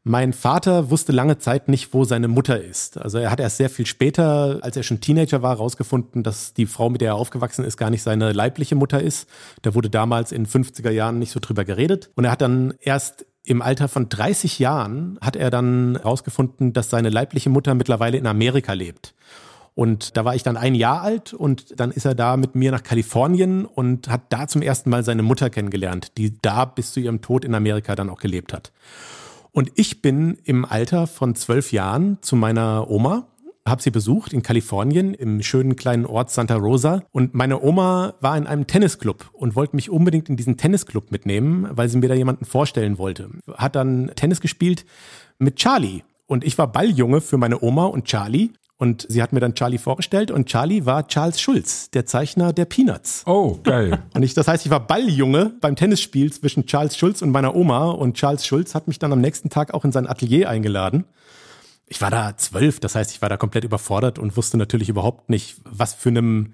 mein 0.08 0.32
Vater 0.32 0.88
wusste 0.92 1.10
lange 1.10 1.38
Zeit 1.38 1.66
nicht, 1.66 1.92
wo 1.92 2.04
seine 2.04 2.28
Mutter 2.28 2.62
ist. 2.62 2.96
Also 2.96 3.18
er 3.18 3.32
hat 3.32 3.40
erst 3.40 3.56
sehr 3.56 3.68
viel 3.68 3.86
später, 3.86 4.60
als 4.62 4.76
er 4.76 4.84
schon 4.84 5.00
Teenager 5.00 5.42
war, 5.42 5.56
herausgefunden, 5.56 6.22
dass 6.22 6.54
die 6.54 6.66
Frau, 6.66 6.90
mit 6.90 7.00
der 7.00 7.08
er 7.08 7.14
aufgewachsen 7.16 7.64
ist, 7.64 7.76
gar 7.76 7.90
nicht 7.90 8.04
seine 8.04 8.32
leibliche 8.32 8.76
Mutter 8.76 9.02
ist. 9.02 9.28
Da 9.62 9.74
wurde 9.74 9.90
damals 9.90 10.30
in 10.30 10.46
50er 10.46 10.90
Jahren 10.90 11.18
nicht 11.18 11.32
so 11.32 11.40
drüber 11.40 11.64
geredet. 11.64 12.10
Und 12.14 12.24
er 12.24 12.30
hat 12.30 12.40
dann 12.40 12.74
erst 12.78 13.26
im 13.42 13.60
Alter 13.60 13.88
von 13.88 14.08
30 14.08 14.60
Jahren 14.60 15.18
hat 15.20 15.34
er 15.34 15.50
dann 15.50 15.98
herausgefunden, 16.00 16.72
dass 16.72 16.88
seine 16.88 17.10
leibliche 17.10 17.50
Mutter 17.50 17.74
mittlerweile 17.74 18.16
in 18.16 18.28
Amerika 18.28 18.74
lebt. 18.74 19.12
Und 19.74 20.16
da 20.16 20.24
war 20.24 20.36
ich 20.36 20.44
dann 20.44 20.56
ein 20.56 20.76
Jahr 20.76 21.02
alt 21.02 21.34
und 21.34 21.80
dann 21.80 21.90
ist 21.90 22.04
er 22.04 22.14
da 22.14 22.36
mit 22.36 22.54
mir 22.54 22.70
nach 22.70 22.84
Kalifornien 22.84 23.64
und 23.64 24.08
hat 24.08 24.22
da 24.28 24.46
zum 24.46 24.62
ersten 24.62 24.88
Mal 24.88 25.02
seine 25.02 25.24
Mutter 25.24 25.50
kennengelernt, 25.50 26.16
die 26.16 26.40
da 26.40 26.64
bis 26.64 26.92
zu 26.92 27.00
ihrem 27.00 27.22
Tod 27.22 27.44
in 27.44 27.56
Amerika 27.56 27.96
dann 27.96 28.08
auch 28.08 28.20
gelebt 28.20 28.52
hat. 28.52 28.70
Und 29.56 29.72
ich 29.74 30.02
bin 30.02 30.36
im 30.44 30.66
Alter 30.66 31.06
von 31.06 31.34
zwölf 31.34 31.72
Jahren 31.72 32.18
zu 32.20 32.36
meiner 32.36 32.90
Oma, 32.90 33.26
habe 33.66 33.80
sie 33.80 33.90
besucht 33.90 34.34
in 34.34 34.42
Kalifornien 34.42 35.14
im 35.14 35.42
schönen 35.42 35.76
kleinen 35.76 36.04
Ort 36.04 36.30
Santa 36.30 36.56
Rosa. 36.56 37.02
Und 37.10 37.32
meine 37.32 37.62
Oma 37.62 38.12
war 38.20 38.36
in 38.36 38.46
einem 38.46 38.66
Tennisclub 38.66 39.30
und 39.32 39.56
wollte 39.56 39.74
mich 39.74 39.88
unbedingt 39.88 40.28
in 40.28 40.36
diesen 40.36 40.58
Tennisclub 40.58 41.10
mitnehmen, 41.10 41.68
weil 41.70 41.88
sie 41.88 41.96
mir 41.96 42.08
da 42.08 42.14
jemanden 42.14 42.44
vorstellen 42.44 42.98
wollte. 42.98 43.30
Hat 43.54 43.76
dann 43.76 44.12
Tennis 44.14 44.42
gespielt 44.42 44.84
mit 45.38 45.56
Charlie. 45.56 46.02
Und 46.26 46.44
ich 46.44 46.58
war 46.58 46.70
Balljunge 46.70 47.22
für 47.22 47.38
meine 47.38 47.62
Oma 47.62 47.86
und 47.86 48.04
Charlie. 48.04 48.50
Und 48.78 49.06
sie 49.08 49.22
hat 49.22 49.32
mir 49.32 49.40
dann 49.40 49.54
Charlie 49.54 49.78
vorgestellt 49.78 50.30
und 50.30 50.46
Charlie 50.46 50.84
war 50.84 51.08
Charles 51.08 51.40
Schulz, 51.40 51.90
der 51.90 52.04
Zeichner 52.04 52.52
der 52.52 52.66
Peanuts. 52.66 53.22
Oh, 53.26 53.58
geil. 53.62 54.02
Und 54.14 54.22
ich, 54.22 54.34
das 54.34 54.48
heißt, 54.48 54.66
ich 54.66 54.70
war 54.70 54.86
Balljunge 54.86 55.54
beim 55.62 55.76
Tennisspiel 55.76 56.30
zwischen 56.30 56.66
Charles 56.66 56.96
Schulz 56.96 57.22
und 57.22 57.30
meiner 57.30 57.54
Oma 57.56 57.90
und 57.90 58.16
Charles 58.16 58.44
Schulz 58.44 58.74
hat 58.74 58.86
mich 58.86 58.98
dann 58.98 59.12
am 59.12 59.20
nächsten 59.20 59.48
Tag 59.48 59.72
auch 59.72 59.84
in 59.84 59.92
sein 59.92 60.06
Atelier 60.06 60.50
eingeladen. 60.50 61.04
Ich 61.86 62.02
war 62.02 62.10
da 62.10 62.36
zwölf, 62.36 62.80
das 62.80 62.94
heißt, 62.94 63.12
ich 63.12 63.22
war 63.22 63.28
da 63.28 63.36
komplett 63.36 63.64
überfordert 63.64 64.18
und 64.18 64.36
wusste 64.36 64.58
natürlich 64.58 64.88
überhaupt 64.88 65.30
nicht, 65.30 65.56
was 65.64 65.94
für 65.94 66.10
einem 66.10 66.52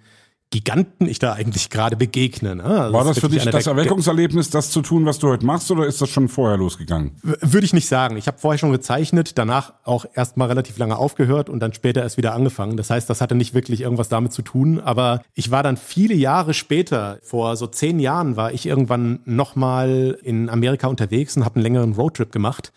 Giganten 0.53 1.09
ich 1.09 1.19
da 1.19 1.33
eigentlich 1.33 1.71
gerade 1.71 1.97
begegne. 1.97 2.55
Ne? 2.55 2.63
Also 2.63 2.93
War 2.93 3.05
das, 3.05 3.15
das 3.15 3.25
für 3.25 3.31
dich 3.31 3.43
das 3.43 3.67
Erweckungserlebnis, 3.67 4.51
das 4.51 4.71
zu 4.71 4.83
tun, 4.83 5.07
was 5.07 5.19
du 5.19 5.29
heute 5.29 5.47
machst, 5.47 5.71
oder 5.71 5.87
ist 5.87 6.03
das 6.03 6.11
schon 6.11 6.29
vorher 6.29 6.59
losgegangen? 6.59 7.13
Würde 7.23 7.65
ich 7.65 7.73
nicht 7.73 7.89
sagen. 7.89 8.19
Ich 8.19 8.27
habe 8.27 8.37
vorher 8.39 8.59
schon 8.59 8.71
gezeichnet, 8.71 9.39
danach 9.39 9.73
auch 9.83 10.05
erst 10.15 10.37
mal 10.37 10.49
relativ 10.49 10.77
lange 10.77 10.99
aufgehört 10.99 11.49
und 11.49 11.61
dann 11.61 11.73
später 11.73 12.03
erst 12.03 12.19
wieder 12.19 12.35
angefangen. 12.35 12.77
Das 12.77 12.91
heißt, 12.91 13.09
das 13.09 13.23
hatte 13.23 13.35
nicht 13.35 13.55
wirklich 13.55 13.81
irgendwas 13.81 14.11
damit 14.11 14.35
zu 14.35 14.43
tun. 14.43 14.79
Aber 14.79 15.23
ich 15.33 15.51
war 15.51 15.63
dann 15.63 15.79
viele 15.79 16.15
Jahre 16.15 16.53
später, 16.53 17.19
vor 17.23 17.57
so 17.57 17.67
zehn 17.67 17.99
Jahren, 17.99 18.37
war 18.37 18.53
ich 18.53 18.67
irgendwann 18.67 19.21
nochmal 19.25 20.19
in 20.23 20.51
Amerika 20.51 20.87
unterwegs 20.87 21.35
und 21.35 21.47
habe 21.47 21.57
einen 21.57 21.63
längeren 21.63 21.95
Roadtrip 21.95 22.31
gemacht 22.31 22.75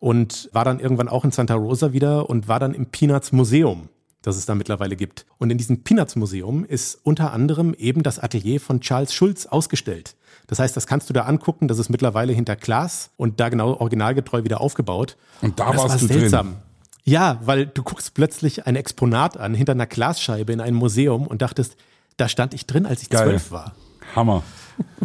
und 0.00 0.50
war 0.52 0.64
dann 0.64 0.80
irgendwann 0.80 1.08
auch 1.08 1.24
in 1.24 1.30
Santa 1.30 1.54
Rosa 1.54 1.92
wieder 1.92 2.28
und 2.28 2.48
war 2.48 2.58
dann 2.58 2.74
im 2.74 2.86
Peanuts 2.86 3.30
Museum 3.30 3.88
das 4.22 4.36
es 4.36 4.46
da 4.46 4.54
mittlerweile 4.54 4.96
gibt. 4.96 5.26
Und 5.38 5.50
in 5.50 5.58
diesem 5.58 5.82
Peanuts 5.82 6.16
Museum 6.16 6.64
ist 6.64 6.98
unter 7.02 7.32
anderem 7.32 7.74
eben 7.74 8.02
das 8.02 8.18
Atelier 8.18 8.60
von 8.60 8.80
Charles 8.80 9.12
Schulz 9.12 9.46
ausgestellt. 9.46 10.14
Das 10.46 10.58
heißt, 10.58 10.76
das 10.76 10.86
kannst 10.86 11.08
du 11.08 11.12
da 11.14 11.22
angucken, 11.22 11.68
das 11.68 11.78
ist 11.78 11.88
mittlerweile 11.88 12.32
hinter 12.32 12.56
Glas 12.56 13.10
und 13.16 13.40
da 13.40 13.48
genau 13.48 13.74
originalgetreu 13.74 14.44
wieder 14.44 14.60
aufgebaut. 14.60 15.16
Und 15.40 15.58
da 15.60 15.68
und 15.68 15.76
warst 15.78 15.90
war 15.90 15.98
du 15.98 16.06
seltsam. 16.06 16.46
drin. 16.48 16.56
Ja, 17.04 17.40
weil 17.44 17.66
du 17.66 17.82
guckst 17.82 18.14
plötzlich 18.14 18.66
ein 18.66 18.76
Exponat 18.76 19.36
an 19.36 19.54
hinter 19.54 19.72
einer 19.72 19.86
Glasscheibe 19.86 20.52
in 20.52 20.60
einem 20.60 20.76
Museum 20.76 21.26
und 21.26 21.42
dachtest, 21.42 21.76
da 22.16 22.28
stand 22.28 22.54
ich 22.54 22.66
drin, 22.66 22.86
als 22.86 23.02
ich 23.02 23.10
Geil. 23.10 23.24
zwölf 23.24 23.50
war. 23.50 23.74
Hammer. 24.14 24.42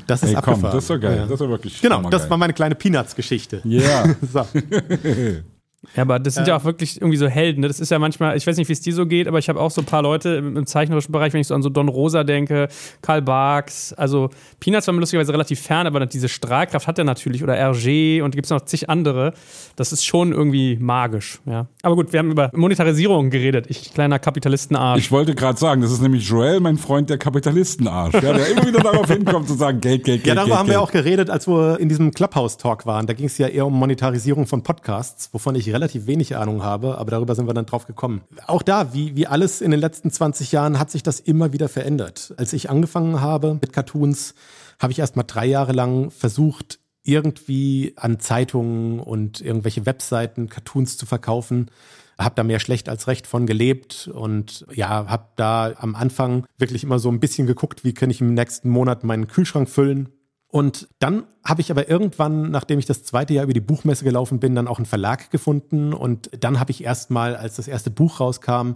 Das 0.05 0.21
ist 0.23 0.29
Ey, 0.29 0.35
komm, 0.35 0.53
abgefahren. 0.55 0.75
das 0.75 0.83
ist 0.83 0.89
doch 0.89 0.99
geil. 0.99 1.17
Ja. 1.17 1.25
Das 1.25 1.41
ist 1.41 1.47
wirklich 1.49 1.81
Genau, 1.81 2.09
das 2.09 2.29
war 2.29 2.37
meine 2.37 2.53
kleine 2.53 2.75
Peanuts-Geschichte. 2.75 3.61
Ja. 3.63 4.05
So. 4.33 4.45
Ja, 5.95 6.03
aber 6.03 6.19
das 6.19 6.35
sind 6.35 6.47
ja 6.47 6.55
auch 6.55 6.63
wirklich 6.63 7.01
irgendwie 7.01 7.17
so 7.17 7.27
Helden. 7.27 7.61
Ne? 7.61 7.67
Das 7.67 7.79
ist 7.79 7.89
ja 7.89 7.97
manchmal, 7.99 8.37
ich 8.37 8.45
weiß 8.45 8.57
nicht, 8.57 8.67
wie 8.67 8.73
es 8.73 8.81
dir 8.81 8.93
so 8.93 9.05
geht, 9.05 9.27
aber 9.27 9.39
ich 9.39 9.49
habe 9.49 9.59
auch 9.59 9.71
so 9.71 9.81
ein 9.81 9.85
paar 9.85 10.01
Leute 10.03 10.29
im, 10.35 10.57
im 10.57 10.65
zeichnerischen 10.65 11.11
Bereich, 11.11 11.33
wenn 11.33 11.41
ich 11.41 11.47
so 11.47 11.55
an 11.55 11.61
so 11.63 11.69
Don 11.69 11.87
Rosa 11.89 12.23
denke, 12.23 12.67
Karl 13.01 13.21
Barks, 13.21 13.93
also 13.93 14.29
Peanuts 14.59 14.85
war 14.87 14.93
mir 14.93 14.99
lustigerweise 14.99 15.33
relativ 15.33 15.59
fern, 15.61 15.87
aber 15.87 16.05
diese 16.05 16.29
Strahlkraft 16.29 16.87
hat 16.87 16.97
er 16.99 17.03
natürlich 17.03 17.43
oder 17.43 17.53
Hergé 17.55 18.21
und 18.21 18.35
gibt 18.35 18.45
es 18.45 18.51
noch 18.51 18.61
zig 18.61 18.89
andere. 18.89 19.33
Das 19.75 19.91
ist 19.91 20.05
schon 20.05 20.31
irgendwie 20.33 20.77
magisch, 20.79 21.39
ja. 21.45 21.67
Aber 21.81 21.95
gut, 21.95 22.13
wir 22.13 22.19
haben 22.19 22.31
über 22.31 22.51
Monetarisierung 22.53 23.29
geredet. 23.29 23.65
Ich, 23.69 23.93
kleiner 23.93 24.19
Kapitalistenarsch. 24.19 24.99
Ich 24.99 25.11
wollte 25.11 25.35
gerade 25.35 25.57
sagen, 25.57 25.81
das 25.81 25.91
ist 25.91 26.01
nämlich 26.01 26.27
Joel, 26.27 26.59
mein 26.59 26.77
Freund, 26.77 27.09
der 27.09 27.17
Kapitalistenarsch, 27.17 28.13
ja, 28.15 28.33
der 28.33 28.47
immer 28.49 28.67
wieder 28.67 28.79
darauf 28.81 29.07
hinkommt 29.07 29.47
zu 29.47 29.55
sagen, 29.55 29.81
Geld, 29.81 30.03
Geld, 30.03 30.23
Geld, 30.23 30.27
Ja, 30.27 30.35
darüber 30.35 30.49
Geld, 30.49 30.59
haben 30.59 30.65
Geld. 30.67 30.77
wir 30.77 30.81
auch 30.81 30.91
geredet, 30.91 31.29
als 31.29 31.47
wir 31.47 31.79
in 31.79 31.89
diesem 31.89 32.11
Clubhouse-Talk 32.11 32.85
waren. 32.85 33.07
Da 33.07 33.13
ging 33.13 33.25
es 33.27 33.37
ja 33.37 33.47
eher 33.47 33.65
um 33.65 33.73
Monetarisierung 33.73 34.47
von 34.47 34.63
Podcasts, 34.63 35.29
wovon 35.33 35.55
ich 35.55 35.67
relativ 35.77 36.07
wenig 36.07 36.35
Ahnung 36.35 36.63
habe, 36.63 36.97
aber 36.97 37.11
darüber 37.11 37.35
sind 37.35 37.47
wir 37.47 37.53
dann 37.53 37.65
drauf 37.65 37.85
gekommen. 37.85 38.21
Auch 38.47 38.63
da, 38.63 38.93
wie, 38.93 39.15
wie 39.15 39.27
alles 39.27 39.61
in 39.61 39.71
den 39.71 39.79
letzten 39.79 40.11
20 40.11 40.51
Jahren, 40.51 40.79
hat 40.79 40.91
sich 40.91 41.03
das 41.03 41.19
immer 41.19 41.53
wieder 41.53 41.69
verändert. 41.69 42.33
Als 42.37 42.51
ich 42.53 42.69
angefangen 42.69 43.21
habe 43.21 43.53
mit 43.61 43.71
Cartoons, 43.73 44.33
habe 44.79 44.91
ich 44.91 44.99
erst 44.99 45.15
mal 45.15 45.23
drei 45.23 45.45
Jahre 45.45 45.73
lang 45.73 46.11
versucht, 46.11 46.79
irgendwie 47.03 47.93
an 47.95 48.19
Zeitungen 48.19 48.99
und 48.99 49.39
irgendwelche 49.39 49.85
Webseiten 49.85 50.49
Cartoons 50.49 50.97
zu 50.97 51.05
verkaufen. 51.05 51.71
Hab 52.17 52.35
da 52.35 52.43
mehr 52.43 52.59
schlecht 52.59 52.89
als 52.89 53.07
recht 53.07 53.27
von 53.27 53.45
gelebt 53.45 54.09
und 54.11 54.65
ja, 54.73 55.05
hab 55.07 55.37
da 55.37 55.73
am 55.77 55.95
Anfang 55.95 56.45
wirklich 56.57 56.83
immer 56.83 56.99
so 56.99 57.09
ein 57.09 57.19
bisschen 57.19 57.47
geguckt, 57.47 57.83
wie 57.83 57.93
kann 57.93 58.09
ich 58.09 58.19
im 58.19 58.33
nächsten 58.33 58.69
Monat 58.69 59.03
meinen 59.03 59.27
Kühlschrank 59.27 59.69
füllen. 59.69 60.09
Und 60.49 60.87
dann 60.99 61.25
habe 61.43 61.61
ich 61.61 61.71
aber 61.71 61.89
irgendwann, 61.89 62.51
nachdem 62.51 62.79
ich 62.79 62.85
das 62.85 63.03
zweite 63.03 63.33
Jahr 63.33 63.43
über 63.43 63.53
die 63.53 63.59
Buchmesse 63.59 64.05
gelaufen 64.05 64.39
bin, 64.39 64.55
dann 64.55 64.67
auch 64.67 64.77
einen 64.77 64.85
Verlag 64.85 65.29
gefunden. 65.29 65.93
Und 65.93 66.29
dann 66.39 66.59
habe 66.59 66.71
ich 66.71 66.83
erstmal, 66.83 67.35
als 67.35 67.57
das 67.57 67.67
erste 67.67 67.91
Buch 67.91 68.19
rauskam, 68.19 68.73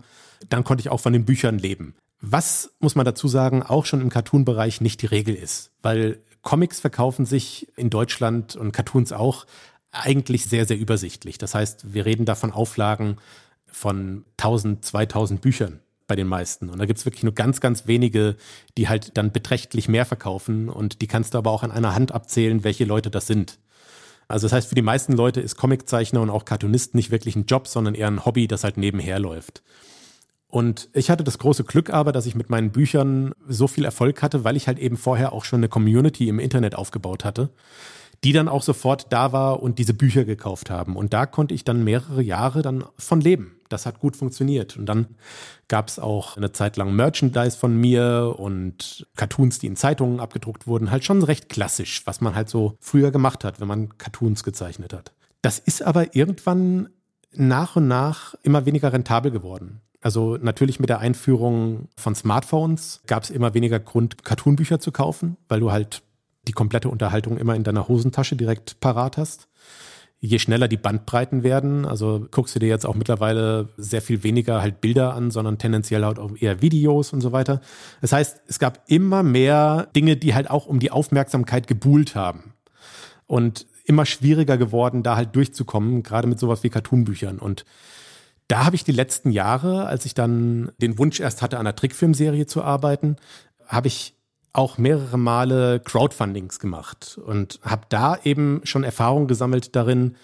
dann 0.49 0.63
konnte 0.63 0.81
ich 0.81 0.89
auch 0.89 0.99
von 0.99 1.13
den 1.13 1.25
Büchern 1.25 1.57
leben. 1.57 1.95
Was, 2.19 2.73
muss 2.79 2.95
man 2.95 3.05
dazu 3.05 3.27
sagen, 3.27 3.63
auch 3.63 3.85
schon 3.85 4.01
im 4.01 4.09
Cartoon-Bereich 4.09 4.81
nicht 4.81 5.01
die 5.01 5.07
Regel 5.07 5.33
ist. 5.33 5.71
Weil 5.81 6.19
Comics 6.41 6.79
verkaufen 6.79 7.25
sich 7.25 7.67
in 7.77 7.89
Deutschland 7.89 8.55
und 8.55 8.73
Cartoons 8.73 9.11
auch 9.11 9.45
eigentlich 9.91 10.45
sehr, 10.45 10.65
sehr 10.65 10.77
übersichtlich. 10.77 11.37
Das 11.37 11.55
heißt, 11.55 11.93
wir 11.93 12.05
reden 12.05 12.25
da 12.25 12.35
von 12.35 12.51
Auflagen 12.51 13.17
von 13.65 14.25
1000, 14.37 14.83
2000 14.83 15.41
Büchern 15.41 15.79
bei 16.11 16.15
den 16.17 16.27
meisten. 16.27 16.69
Und 16.69 16.77
da 16.77 16.83
gibt's 16.83 17.05
wirklich 17.05 17.23
nur 17.23 17.33
ganz, 17.33 17.61
ganz 17.61 17.87
wenige, 17.87 18.35
die 18.77 18.89
halt 18.89 19.17
dann 19.17 19.31
beträchtlich 19.31 19.87
mehr 19.87 20.05
verkaufen. 20.05 20.67
Und 20.67 21.01
die 21.01 21.07
kannst 21.07 21.33
du 21.33 21.37
aber 21.37 21.51
auch 21.51 21.63
an 21.63 21.71
einer 21.71 21.95
Hand 21.95 22.11
abzählen, 22.11 22.65
welche 22.65 22.83
Leute 22.83 23.09
das 23.09 23.27
sind. 23.27 23.59
Also 24.27 24.45
das 24.45 24.51
heißt, 24.51 24.67
für 24.67 24.75
die 24.75 24.81
meisten 24.81 25.13
Leute 25.13 25.39
ist 25.39 25.55
Comiczeichner 25.55 26.19
und 26.19 26.29
auch 26.29 26.43
Cartoonist 26.43 26.95
nicht 26.95 27.11
wirklich 27.11 27.37
ein 27.37 27.45
Job, 27.45 27.65
sondern 27.65 27.95
eher 27.95 28.09
ein 28.09 28.25
Hobby, 28.25 28.49
das 28.49 28.65
halt 28.65 28.75
nebenher 28.75 29.19
läuft. 29.19 29.63
Und 30.49 30.89
ich 30.91 31.09
hatte 31.09 31.23
das 31.23 31.37
große 31.37 31.63
Glück 31.63 31.89
aber, 31.89 32.11
dass 32.11 32.25
ich 32.25 32.35
mit 32.35 32.49
meinen 32.49 32.71
Büchern 32.71 33.33
so 33.47 33.67
viel 33.67 33.85
Erfolg 33.85 34.21
hatte, 34.21 34.43
weil 34.43 34.57
ich 34.57 34.67
halt 34.67 34.79
eben 34.79 34.97
vorher 34.97 35.31
auch 35.31 35.45
schon 35.45 35.61
eine 35.61 35.69
Community 35.69 36.27
im 36.27 36.39
Internet 36.39 36.75
aufgebaut 36.75 37.23
hatte, 37.23 37.51
die 38.23 38.33
dann 38.33 38.47
auch 38.47 38.61
sofort 38.61 39.11
da 39.11 39.31
war 39.31 39.63
und 39.63 39.79
diese 39.79 39.93
Bücher 39.93 40.25
gekauft 40.25 40.69
haben. 40.69 40.95
Und 40.95 41.13
da 41.13 41.25
konnte 41.25 41.55
ich 41.55 41.63
dann 41.63 41.83
mehrere 41.83 42.21
Jahre 42.21 42.61
dann 42.61 42.83
von 42.97 43.19
leben. 43.19 43.55
Das 43.69 43.85
hat 43.85 43.99
gut 43.99 44.15
funktioniert. 44.15 44.77
Und 44.77 44.85
dann 44.85 45.07
gab 45.67 45.87
es 45.87 45.97
auch 45.97 46.37
eine 46.37 46.51
Zeit 46.51 46.77
lang 46.77 46.95
Merchandise 46.95 47.57
von 47.57 47.75
mir 47.75 48.35
und 48.37 49.07
Cartoons, 49.15 49.59
die 49.59 49.67
in 49.67 49.75
Zeitungen 49.75 50.19
abgedruckt 50.19 50.67
wurden. 50.67 50.91
Halt 50.91 51.03
schon 51.03 51.23
recht 51.23 51.49
klassisch, 51.49 52.05
was 52.05 52.21
man 52.21 52.35
halt 52.35 52.49
so 52.49 52.75
früher 52.79 53.11
gemacht 53.11 53.43
hat, 53.43 53.59
wenn 53.59 53.67
man 53.67 53.97
Cartoons 53.97 54.43
gezeichnet 54.43 54.93
hat. 54.93 55.13
Das 55.41 55.57
ist 55.57 55.81
aber 55.81 56.15
irgendwann 56.15 56.89
nach 57.33 57.75
und 57.75 57.87
nach 57.87 58.35
immer 58.43 58.65
weniger 58.65 58.93
rentabel 58.93 59.31
geworden. 59.31 59.81
Also 60.01 60.37
natürlich 60.37 60.79
mit 60.79 60.89
der 60.89 60.99
Einführung 60.99 61.87
von 61.95 62.15
Smartphones 62.15 63.01
gab 63.07 63.23
es 63.23 63.29
immer 63.29 63.53
weniger 63.53 63.79
Grund, 63.79 64.23
Cartoonbücher 64.23 64.79
zu 64.79 64.91
kaufen, 64.91 65.37
weil 65.47 65.59
du 65.59 65.71
halt 65.71 66.01
die 66.47 66.53
komplette 66.53 66.89
Unterhaltung 66.89 67.37
immer 67.37 67.55
in 67.55 67.63
deiner 67.63 67.87
Hosentasche 67.87 68.35
direkt 68.35 68.79
parat 68.79 69.17
hast. 69.17 69.47
Je 70.19 70.37
schneller 70.37 70.67
die 70.67 70.77
Bandbreiten 70.77 71.41
werden, 71.41 71.85
also 71.85 72.27
guckst 72.29 72.55
du 72.55 72.59
dir 72.59 72.69
jetzt 72.69 72.85
auch 72.85 72.93
mittlerweile 72.93 73.69
sehr 73.77 74.03
viel 74.03 74.23
weniger 74.23 74.61
halt 74.61 74.79
Bilder 74.79 75.15
an, 75.15 75.31
sondern 75.31 75.57
tendenziell 75.57 76.05
halt 76.05 76.19
auch 76.19 76.31
eher 76.37 76.61
Videos 76.61 77.11
und 77.11 77.21
so 77.21 77.31
weiter. 77.31 77.59
Das 78.01 78.11
heißt, 78.11 78.41
es 78.45 78.59
gab 78.59 78.83
immer 78.87 79.23
mehr 79.23 79.87
Dinge, 79.95 80.17
die 80.17 80.35
halt 80.35 80.49
auch 80.49 80.67
um 80.67 80.79
die 80.79 80.91
Aufmerksamkeit 80.91 81.67
gebuhlt 81.67 82.13
haben. 82.15 82.53
Und 83.25 83.65
immer 83.85 84.05
schwieriger 84.05 84.57
geworden, 84.57 85.03
da 85.03 85.15
halt 85.15 85.35
durchzukommen, 85.35 86.03
gerade 86.03 86.27
mit 86.27 86.39
sowas 86.39 86.63
wie 86.63 86.69
Cartoonbüchern. 86.69 87.39
Und 87.39 87.65
da 88.47 88.65
habe 88.65 88.75
ich 88.75 88.83
die 88.83 88.91
letzten 88.91 89.31
Jahre, 89.31 89.85
als 89.85 90.05
ich 90.05 90.13
dann 90.13 90.71
den 90.77 90.97
Wunsch 90.97 91.19
erst 91.19 91.41
hatte, 91.41 91.57
an 91.57 91.65
einer 91.65 91.75
Trickfilmserie 91.75 92.45
zu 92.45 92.63
arbeiten, 92.63 93.15
habe 93.65 93.87
ich 93.87 94.15
auch 94.53 94.77
mehrere 94.77 95.17
Male 95.17 95.79
Crowdfundings 95.79 96.59
gemacht 96.59 97.19
und 97.25 97.59
habe 97.63 97.85
da 97.89 98.17
eben 98.23 98.61
schon 98.63 98.83
Erfahrung 98.83 99.27
gesammelt 99.27 99.75
darin, 99.75 100.15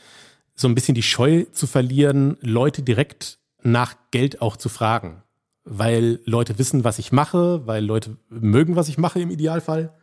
so 0.55 0.67
ein 0.67 0.75
bisschen 0.75 0.95
die 0.95 1.03
Scheu 1.03 1.45
zu 1.51 1.67
verlieren, 1.67 2.38
Leute 2.41 2.82
direkt 2.82 3.38
nach 3.61 3.95
Geld 4.11 4.41
auch 4.41 4.57
zu 4.57 4.69
fragen. 4.69 5.23
Weil 5.63 6.19
Leute 6.25 6.57
wissen, 6.59 6.84
was 6.84 6.99
ich 6.99 7.11
mache, 7.11 7.65
weil 7.67 7.86
Leute 7.86 8.17
mögen, 8.30 8.75
was 8.75 8.89
ich 8.89 8.97
mache 8.97 9.19
im 9.19 9.30
Idealfall. 9.30 9.93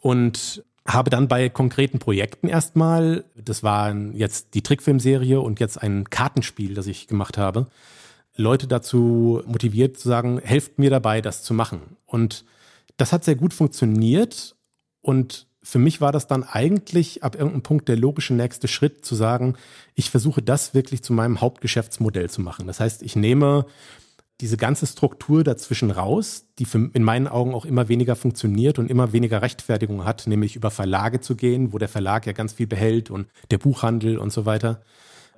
Und 0.00 0.64
habe 0.86 1.10
dann 1.10 1.28
bei 1.28 1.48
konkreten 1.48 1.98
Projekten 1.98 2.48
erstmal, 2.48 3.24
das 3.36 3.62
waren 3.62 4.14
jetzt 4.14 4.54
die 4.54 4.62
Trickfilmserie 4.62 5.40
und 5.40 5.60
jetzt 5.60 5.80
ein 5.80 6.08
Kartenspiel, 6.08 6.74
das 6.74 6.86
ich 6.86 7.06
gemacht 7.06 7.36
habe, 7.36 7.66
Leute 8.36 8.66
dazu 8.66 9.42
motiviert 9.46 9.98
zu 9.98 10.08
sagen, 10.08 10.40
helft 10.42 10.78
mir 10.78 10.90
dabei, 10.90 11.20
das 11.20 11.42
zu 11.42 11.52
machen. 11.52 11.96
Und 12.06 12.44
das 12.98 13.12
hat 13.12 13.24
sehr 13.24 13.36
gut 13.36 13.54
funktioniert 13.54 14.56
und 15.00 15.46
für 15.62 15.78
mich 15.78 16.00
war 16.00 16.12
das 16.12 16.26
dann 16.26 16.44
eigentlich 16.44 17.22
ab 17.22 17.34
irgendeinem 17.34 17.62
Punkt 17.62 17.88
der 17.88 17.96
logische 17.96 18.34
nächste 18.34 18.68
Schritt 18.68 19.04
zu 19.04 19.14
sagen, 19.14 19.56
ich 19.94 20.10
versuche 20.10 20.42
das 20.42 20.74
wirklich 20.74 21.02
zu 21.02 21.12
meinem 21.12 21.40
Hauptgeschäftsmodell 21.40 22.30
zu 22.30 22.40
machen. 22.40 22.66
Das 22.66 22.80
heißt, 22.80 23.02
ich 23.02 23.16
nehme 23.16 23.66
diese 24.40 24.56
ganze 24.56 24.86
Struktur 24.86 25.42
dazwischen 25.42 25.90
raus, 25.90 26.46
die 26.58 26.64
für, 26.64 26.90
in 26.92 27.02
meinen 27.02 27.26
Augen 27.26 27.54
auch 27.54 27.64
immer 27.64 27.88
weniger 27.88 28.14
funktioniert 28.14 28.78
und 28.78 28.88
immer 28.88 29.12
weniger 29.12 29.42
Rechtfertigung 29.42 30.04
hat, 30.04 30.26
nämlich 30.26 30.54
über 30.54 30.70
Verlage 30.70 31.20
zu 31.20 31.34
gehen, 31.34 31.72
wo 31.72 31.78
der 31.78 31.88
Verlag 31.88 32.26
ja 32.26 32.32
ganz 32.32 32.52
viel 32.52 32.68
behält 32.68 33.10
und 33.10 33.26
der 33.50 33.58
Buchhandel 33.58 34.18
und 34.18 34.32
so 34.32 34.46
weiter. 34.46 34.80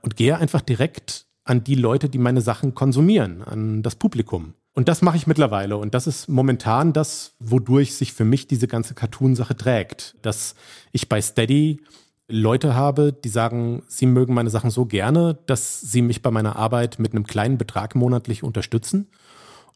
Und 0.03 0.17
gehe 0.17 0.37
einfach 0.37 0.61
direkt 0.61 1.27
an 1.45 1.65
die 1.65 1.75
Leute, 1.75 2.09
die 2.09 2.19
meine 2.19 2.43
Sachen 2.43 2.75
konsumieren, 2.75 3.43
an 3.43 3.83
das 3.83 3.97
Publikum. 3.97 4.55
Und 4.73 4.89
das 4.89 5.03
mache 5.03 5.17
ich 5.17 5.27
mittlerweile. 5.27 5.77
Und 5.77 5.95
das 5.95 6.07
ist 6.07 6.29
momentan 6.29 6.93
das, 6.93 7.35
wodurch 7.39 7.95
sich 7.95 8.13
für 8.13 8.25
mich 8.25 8.47
diese 8.47 8.69
ganze 8.69 8.95
Cartoon-Sache 8.95 9.57
trägt. 9.57 10.17
Dass 10.23 10.55
ich 10.93 11.09
bei 11.09 11.21
Steady 11.21 11.81
Leute 12.29 12.75
habe, 12.75 13.13
die 13.13 13.29
sagen, 13.29 13.83
sie 13.89 14.07
mögen 14.07 14.35
meine 14.35 14.51
Sachen 14.51 14.71
so 14.71 14.87
gerne, 14.87 15.39
dass 15.47 15.81
sie 15.81 16.03
mich 16.03 16.23
bei 16.23 16.31
meiner 16.31 16.57
Arbeit 16.57 16.99
mit 16.99 17.13
einem 17.13 17.27
kleinen 17.27 17.59
Betrag 17.59 17.97
monatlich 17.97 18.45
unterstützen. 18.45 19.09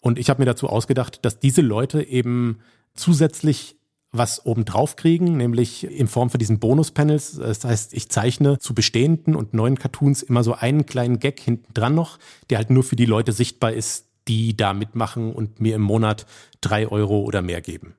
Und 0.00 0.18
ich 0.18 0.30
habe 0.30 0.40
mir 0.40 0.46
dazu 0.46 0.68
ausgedacht, 0.68 1.24
dass 1.24 1.40
diese 1.40 1.62
Leute 1.62 2.02
eben 2.02 2.60
zusätzlich 2.94 3.76
was 4.12 4.46
obendrauf 4.46 4.94
kriegen, 4.94 5.36
nämlich 5.36 5.84
in 5.84 6.06
Form 6.06 6.30
von 6.30 6.38
diesen 6.38 6.60
Bonus-Panels. 6.60 7.36
Das 7.36 7.64
heißt, 7.64 7.94
ich 7.94 8.08
zeichne 8.10 8.60
zu 8.60 8.72
bestehenden 8.72 9.34
und 9.34 9.54
neuen 9.54 9.76
Cartoons 9.76 10.22
immer 10.22 10.44
so 10.44 10.54
einen 10.54 10.86
kleinen 10.86 11.18
Gag 11.18 11.40
hinten 11.40 11.74
dran 11.74 11.96
noch, 11.96 12.20
der 12.48 12.58
halt 12.58 12.70
nur 12.70 12.84
für 12.84 12.94
die 12.94 13.06
Leute 13.06 13.32
sichtbar 13.32 13.72
ist, 13.72 14.03
die 14.28 14.56
da 14.56 14.72
mitmachen 14.72 15.32
und 15.32 15.60
mir 15.60 15.76
im 15.76 15.82
Monat 15.82 16.26
drei 16.60 16.88
Euro 16.88 17.20
oder 17.20 17.42
mehr 17.42 17.60
geben. 17.60 17.94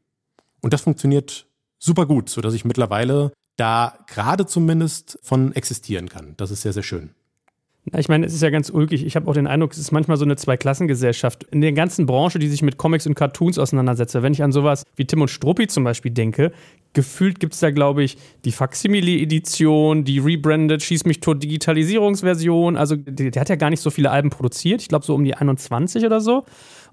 Und 0.62 0.74
das 0.74 0.82
funktioniert 0.82 1.48
super 1.80 2.06
gut, 2.06 2.30
so 2.30 2.42
dass 2.42 2.54
ich 2.54 2.66
mittlerweile 2.66 3.32
da 3.58 3.98
gerade 4.08 4.46
zumindest 4.46 5.18
von 5.24 5.54
existieren 5.54 6.10
kann. 6.10 6.36
Das 6.38 6.52
ist 6.52 6.62
sehr, 6.62 6.74
sehr 6.74 6.84
schön. 6.84 7.15
Ich 7.94 8.10
meine, 8.10 8.26
es 8.26 8.34
ist 8.34 8.42
ja 8.42 8.50
ganz 8.50 8.72
ulkig. 8.72 9.06
Ich 9.06 9.16
habe 9.16 9.28
auch 9.30 9.36
den 9.36 9.46
Eindruck, 9.46 9.72
es 9.72 9.78
ist 9.78 9.92
manchmal 9.92 10.18
so 10.18 10.26
eine 10.26 10.36
Zweiklassengesellschaft. 10.36 11.44
In 11.52 11.62
der 11.62 11.72
ganzen 11.72 12.08
Branche, 12.08 12.40
die 12.40 12.48
sich 12.48 12.64
mit 12.64 12.78
Comics 12.78 13.06
und 13.06 13.14
Cartoons 13.14 13.60
auseinandersetzt. 13.60 14.16
Wenn 14.16 14.34
ich 14.34 14.42
an 14.42 14.52
sowas 14.52 14.84
wie 14.96 15.06
Tim 15.06 15.22
und 15.22 15.28
Struppi 15.28 15.68
zum 15.68 15.84
Beispiel 15.84 16.12
denke, 16.12 16.52
gefühlt 16.94 17.40
gibt 17.40 17.54
es 17.54 17.60
da, 17.60 17.70
glaube 17.70 18.04
ich, 18.04 18.18
die 18.44 18.52
Facsimile-Edition, 18.52 20.04
die 20.04 20.18
rebranded 20.18 20.82
Schieß 20.82 21.06
mich 21.06 21.20
tot 21.20 21.44
Digitalisierungsversion. 21.44 22.76
Also 22.76 22.96
der, 22.96 23.30
der 23.30 23.40
hat 23.40 23.50
ja 23.50 23.56
gar 23.56 23.70
nicht 23.70 23.82
so 23.82 23.92
viele 23.92 24.10
Alben 24.10 24.32
produziert. 24.32 24.82
Ich 24.82 24.88
glaube 24.88 25.06
so 25.06 25.14
um 25.14 25.24
die 25.24 25.36
21 25.36 26.06
oder 26.06 26.22
so. 26.22 26.44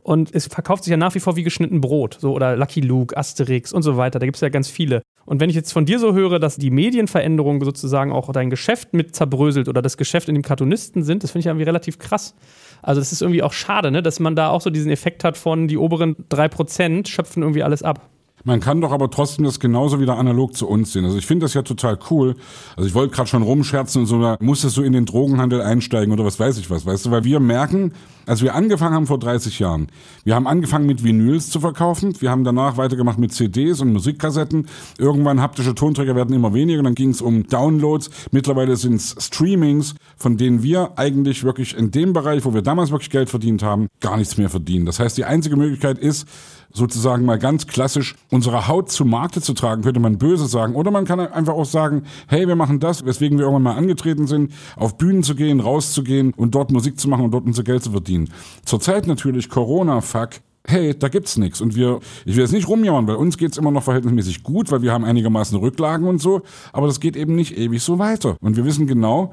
Und 0.03 0.35
es 0.35 0.49
verkauft 0.49 0.85
sich 0.85 0.91
ja 0.91 0.97
nach 0.97 1.15
wie 1.15 1.21
vor 1.21 1.37
wie 1.37 1.45
geschnitten 1.45 1.81
Brot. 1.81 2.19
So, 2.21 2.33
oder 2.33 2.57
Lucky 2.57 2.81
Luke, 2.81 3.17
Asterix 3.17 3.73
und 3.73 3.83
so 3.83 3.97
weiter. 3.97 4.19
Da 4.19 4.27
gibt 4.27 4.37
es 4.37 4.41
ja 4.41 4.49
ganz 4.49 4.69
viele. 4.69 5.03
Und 5.25 5.41
wenn 5.41 5.49
ich 5.49 5.55
jetzt 5.55 5.73
von 5.73 5.87
dir 5.87 6.01
so 6.01 6.13
höre, 6.13 6.41
dass 6.41 6.57
die 6.57 6.71
Medienveränderung 6.71 7.63
sozusagen 7.65 8.11
auch 8.11 8.33
dein 8.33 8.51
Geschäft 8.51 8.95
mit 8.95 9.15
zerbröselt 9.15 9.69
oder 9.69 9.81
das 9.81 9.97
Geschäft 9.97 10.29
in 10.29 10.35
dem 10.35 10.43
Cartoonisten 10.43 11.05
sind, 11.05 11.23
das 11.23 11.31
finde 11.31 11.41
ich 11.41 11.47
irgendwie 11.47 11.65
relativ 11.65 12.01
krass. 12.01 12.35
Also 12.83 13.01
das 13.01 13.13
ist 13.13 13.23
irgendwie 13.23 13.45
auch 13.45 13.53
schade, 13.53 13.93
ne? 13.93 14.03
dass 14.03 14.19
man 14.19 14.35
da 14.35 14.49
auch 14.49 14.61
so 14.61 14.71
diesen 14.71 14.91
Effekt 14.91 15.23
hat 15.23 15.37
von 15.37 15.69
die 15.69 15.79
oberen 15.79 16.17
3% 16.31 17.07
schöpfen 17.07 17.43
irgendwie 17.43 17.63
alles 17.63 17.85
ab. 17.85 18.12
Man 18.45 18.61
kann 18.61 18.81
doch 18.81 18.93
aber 18.93 19.11
trotzdem 19.11 19.45
das 19.45 19.61
genauso 19.61 20.01
wieder 20.01 20.19
analog 20.19 20.57
zu 20.57 20.69
uns 20.69 20.93
sehen. 20.93 21.05
Also 21.05 21.19
ich 21.19 21.27
finde 21.27 21.45
das 21.45 21.55
ja 21.55 21.63
total 21.63 21.99
cool. 22.11 22.37
Also 22.77 22.89
ich 22.89 22.95
wollte 22.95 23.15
gerade 23.15 23.29
schon 23.29 23.43
rumscherzen 23.43 24.03
und 24.03 24.07
so, 24.07 24.21
da 24.21 24.37
musstest 24.41 24.77
du 24.77 24.83
in 24.83 24.93
den 24.93 25.07
Drogenhandel 25.07 25.63
einsteigen 25.63 26.13
oder 26.13 26.25
was 26.25 26.41
weiß 26.41 26.59
ich 26.59 26.71
was, 26.71 26.87
weißt 26.87 27.07
du, 27.07 27.11
weil 27.11 27.25
wir 27.25 27.41
merken, 27.41 27.93
als 28.27 28.43
wir 28.43 28.55
angefangen 28.55 28.95
haben 28.95 29.07
vor 29.07 29.19
30 29.19 29.59
Jahren, 29.59 29.89
wir 30.25 30.35
haben 30.35 30.47
angefangen 30.47 30.87
mit 30.87 31.03
Vinyls 31.03 31.51
zu 31.51 31.61
verkaufen, 31.61 32.15
wir 32.21 32.31
haben 32.31 32.45
danach 32.45 32.77
weitergemacht 32.77 33.19
mit 33.19 33.33
CDs 33.33 33.81
und 33.81 33.93
Musikkassetten. 33.93 34.69
Irgendwann 34.99 35.41
haptische 35.41 35.75
Tonträger 35.75 36.15
werden 36.15 36.35
immer 36.35 36.55
weniger 36.55 36.79
und 36.79 36.85
dann 36.85 36.95
ging 36.95 37.11
es 37.11 37.21
um 37.21 37.47
Downloads. 37.47 38.11
Mittlerweile 38.31 38.77
sind 38.77 38.97
es 38.97 39.17
Streamings, 39.19 39.95
von 40.17 40.37
denen 40.37 40.63
wir 40.63 40.93
eigentlich 40.97 41.45
wirklich 41.45 41.77
in 41.77 41.91
dem 41.91 42.13
Bereich, 42.13 42.45
wo 42.45 42.55
wir 42.55 42.63
damals 42.63 42.91
wirklich 42.91 43.11
Geld 43.11 43.31
verdient 43.31 43.63
haben, 43.63 43.89
gar 44.01 44.17
nichts 44.17 44.37
mehr 44.37 44.51
verdienen. 44.51 44.87
Das 44.87 45.01
heißt, 45.01 45.17
die 45.17 45.25
einzige 45.25 45.57
Möglichkeit 45.57 45.99
ist, 45.99 46.27
sozusagen 46.73 47.25
mal 47.25 47.39
ganz 47.39 47.67
klassisch 47.67 48.15
unsere 48.31 48.69
Haut 48.69 48.91
zu 48.91 49.05
Markte 49.05 49.41
zu 49.41 49.55
tragen, 49.55 49.83
könnte 49.83 50.01
man 50.01 50.19
böse 50.19 50.47
sagen. 50.47 50.75
Oder 50.75 50.91
man 50.91 51.05
kann 51.05 51.21
einfach 51.21 51.55
auch 51.55 51.65
sagen, 51.65 52.05
hey, 52.29 52.49
wir 52.49 52.57
machen 52.57 52.81
das, 52.81 53.05
weswegen 53.05 53.39
wir 53.39 53.45
irgendwann 53.45 53.63
mal 53.63 53.77
angetreten 53.77 54.27
sind, 54.27 54.53
auf 54.77 54.97
Bühnen 54.99 55.23
zu 55.23 55.35
gehen, 55.35 55.61
rauszugehen 55.61 56.33
und 56.37 56.55
dort 56.55 56.71
Musik 56.71 56.99
zu 56.99 57.09
machen 57.09 57.25
und 57.25 57.31
dort 57.33 57.47
unser 57.47 57.63
Geld 57.63 57.83
zu 57.83 57.91
verdienen. 57.91 58.31
Zurzeit 58.65 59.07
natürlich 59.07 59.49
Corona, 59.49 60.01
fuck, 60.01 60.31
hey, 60.67 60.97
da 60.97 61.09
gibt's 61.09 61.37
nichts. 61.37 61.61
Und 61.61 61.75
wir, 61.75 62.01
ich 62.25 62.37
will 62.37 62.43
jetzt 62.43 62.53
nicht 62.53 62.69
rumjammern, 62.69 63.07
weil 63.07 63.17
uns 63.17 63.39
geht's 63.39 63.59
immer 63.59 63.71
noch 63.71 63.83
verhältnismäßig 63.83 64.43
gut, 64.43 64.71
weil 64.71 64.83
wir 64.83 64.93
haben 64.93 65.05
einigermaßen 65.05 65.59
Rücklagen 65.59 66.07
und 66.07 66.21
so, 66.21 66.43
aber 66.73 66.87
das 66.87 67.01
geht 67.01 67.17
eben 67.17 67.35
nicht 67.35 67.57
ewig 67.57 67.83
so 67.83 67.99
weiter. 67.99 68.37
Und 68.41 68.57
wir 68.57 68.65
wissen 68.65 68.87
genau, 68.87 69.33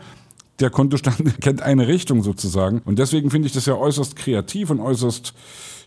der 0.60 0.70
Kontostand 0.70 1.40
kennt 1.42 1.62
eine 1.62 1.88
Richtung 1.88 2.24
sozusagen. 2.24 2.82
Und 2.86 3.00
deswegen 3.00 3.30
finde 3.32 3.48
ich 3.48 3.54
das 3.54 3.66
ja 3.66 3.76
äußerst 3.76 4.16
kreativ 4.16 4.70
und 4.70 4.80
äußerst 4.80 5.34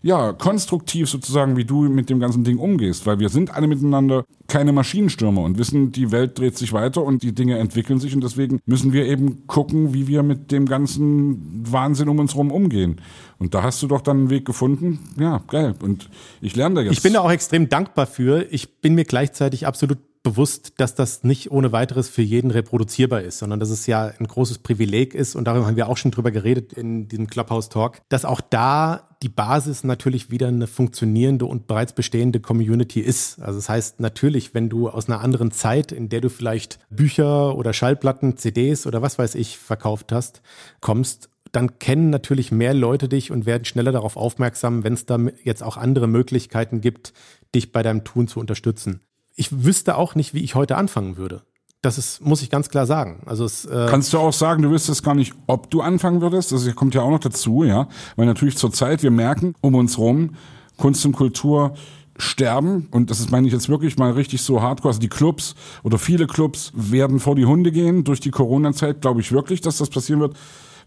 ja, 0.03 0.33
konstruktiv 0.33 1.09
sozusagen, 1.09 1.55
wie 1.55 1.63
du 1.63 1.83
mit 1.83 2.09
dem 2.09 2.19
ganzen 2.19 2.43
Ding 2.43 2.57
umgehst, 2.57 3.05
weil 3.05 3.19
wir 3.19 3.29
sind 3.29 3.55
alle 3.55 3.67
miteinander 3.67 4.25
keine 4.47 4.73
Maschinenstürmer 4.73 5.41
und 5.41 5.57
wissen, 5.57 5.93
die 5.93 6.11
Welt 6.11 6.37
dreht 6.37 6.57
sich 6.57 6.73
weiter 6.73 7.01
und 7.03 7.23
die 7.23 7.33
Dinge 7.33 7.57
entwickeln 7.57 8.01
sich 8.01 8.13
und 8.13 8.21
deswegen 8.21 8.59
müssen 8.65 8.91
wir 8.91 9.05
eben 9.05 9.47
gucken, 9.47 9.93
wie 9.93 10.07
wir 10.09 10.21
mit 10.21 10.51
dem 10.51 10.65
ganzen 10.65 11.63
Wahnsinn 11.71 12.09
um 12.09 12.19
uns 12.19 12.33
herum 12.33 12.51
umgehen. 12.51 12.99
Und 13.39 13.53
da 13.53 13.63
hast 13.63 13.81
du 13.81 13.87
doch 13.87 14.01
dann 14.01 14.17
einen 14.17 14.29
Weg 14.29 14.43
gefunden. 14.43 14.99
Ja, 15.17 15.41
geil. 15.47 15.73
Und 15.81 16.09
ich 16.41 16.53
lerne 16.57 16.75
da 16.75 16.81
jetzt. 16.81 16.91
Ich 16.91 17.01
bin 17.01 17.13
da 17.13 17.21
auch 17.21 17.31
extrem 17.31 17.69
dankbar 17.69 18.05
für. 18.05 18.45
Ich 18.51 18.81
bin 18.81 18.95
mir 18.95 19.05
gleichzeitig 19.05 19.65
absolut 19.65 19.99
bewusst, 20.23 20.75
dass 20.77 20.95
das 20.95 21.23
nicht 21.23 21.51
ohne 21.51 21.73
weiteres 21.73 22.07
für 22.07 22.21
jeden 22.21 22.49
reproduzierbar 22.49 23.21
ist, 23.21 23.39
sondern 23.39 23.59
dass 23.59 23.69
es 23.69 23.85
ja 23.87 24.05
ein 24.05 24.25
großes 24.25 24.59
Privileg 24.59 25.13
ist 25.13 25.35
und 25.35 25.45
darüber 25.45 25.67
haben 25.67 25.75
wir 25.75 25.89
auch 25.89 25.97
schon 25.97 26.11
drüber 26.11 26.31
geredet 26.31 26.71
in 26.71 27.09
diesem 27.09 27.27
Clubhouse 27.27 27.67
Talk, 27.67 27.99
dass 28.07 28.23
auch 28.23 28.39
da 28.39 29.09
die 29.21 29.29
Basis 29.29 29.83
natürlich 29.83 30.31
wieder 30.31 30.47
eine 30.47 30.67
funktionierende 30.67 31.45
und 31.45 31.67
bereits 31.67 31.93
bestehende 31.93 32.39
Community 32.39 33.01
ist. 33.01 33.39
Also 33.41 33.59
das 33.59 33.67
heißt 33.67 33.99
natürlich, 33.99 34.53
wenn 34.53 34.69
du 34.69 34.89
aus 34.89 35.09
einer 35.09 35.19
anderen 35.19 35.51
Zeit, 35.51 35.91
in 35.91 36.07
der 36.07 36.21
du 36.21 36.29
vielleicht 36.29 36.79
Bücher 36.89 37.55
oder 37.55 37.73
Schallplatten, 37.73 38.37
CDs 38.37 38.87
oder 38.87 39.01
was 39.01 39.19
weiß 39.19 39.35
ich 39.35 39.57
verkauft 39.57 40.13
hast, 40.13 40.41
kommst, 40.79 41.29
dann 41.51 41.79
kennen 41.79 42.09
natürlich 42.09 42.51
mehr 42.51 42.73
Leute 42.73 43.09
dich 43.09 43.29
und 43.29 43.45
werden 43.45 43.65
schneller 43.65 43.91
darauf 43.91 44.17
aufmerksam, 44.17 44.83
wenn 44.83 44.93
es 44.93 45.05
da 45.05 45.19
jetzt 45.43 45.63
auch 45.63 45.77
andere 45.77 46.07
Möglichkeiten 46.07 46.81
gibt, 46.81 47.13
dich 47.53 47.71
bei 47.71 47.83
deinem 47.83 48.03
Tun 48.05 48.27
zu 48.27 48.39
unterstützen 48.39 49.01
ich 49.35 49.63
wüsste 49.63 49.97
auch 49.97 50.15
nicht, 50.15 50.33
wie 50.33 50.43
ich 50.43 50.55
heute 50.55 50.77
anfangen 50.77 51.17
würde. 51.17 51.41
Das 51.81 51.97
ist, 51.97 52.21
muss 52.21 52.41
ich 52.41 52.49
ganz 52.49 52.69
klar 52.69 52.85
sagen. 52.85 53.23
Also 53.25 53.43
es, 53.43 53.65
äh 53.65 53.87
Kannst 53.89 54.13
du 54.13 54.17
auch 54.17 54.31
sagen, 54.31 54.63
du 54.63 54.69
wüsstest 54.69 55.03
gar 55.03 55.15
nicht, 55.15 55.33
ob 55.47 55.69
du 55.69 55.81
anfangen 55.81 56.21
würdest? 56.21 56.51
Das 56.53 56.73
kommt 56.75 56.95
ja 56.95 57.01
auch 57.01 57.09
noch 57.09 57.19
dazu, 57.19 57.65
ja. 57.65 57.89
Weil 58.15 58.25
natürlich 58.25 58.57
zur 58.57 58.71
Zeit, 58.71 59.03
wir 59.03 59.11
merken 59.11 59.53
um 59.59 59.75
uns 59.75 59.97
rum, 59.97 60.35
Kunst 60.77 61.05
und 61.05 61.11
Kultur 61.11 61.73
sterben 62.17 62.87
und 62.91 63.09
das 63.09 63.19
ist 63.19 63.31
meine 63.31 63.47
ich 63.47 63.53
jetzt 63.53 63.69
wirklich 63.69 63.97
mal 63.97 64.11
richtig 64.11 64.41
so 64.41 64.61
hardcore, 64.61 64.89
also 64.89 64.99
die 64.99 65.09
Clubs 65.09 65.55
oder 65.81 65.97
viele 65.97 66.27
Clubs 66.27 66.71
werden 66.75 67.19
vor 67.19 67.35
die 67.35 67.45
Hunde 67.45 67.71
gehen 67.71 68.03
durch 68.03 68.19
die 68.19 68.31
Corona-Zeit, 68.31 69.01
glaube 69.01 69.21
ich 69.21 69.31
wirklich, 69.31 69.61
dass 69.61 69.77
das 69.79 69.89
passieren 69.89 70.19
wird. 70.19 70.37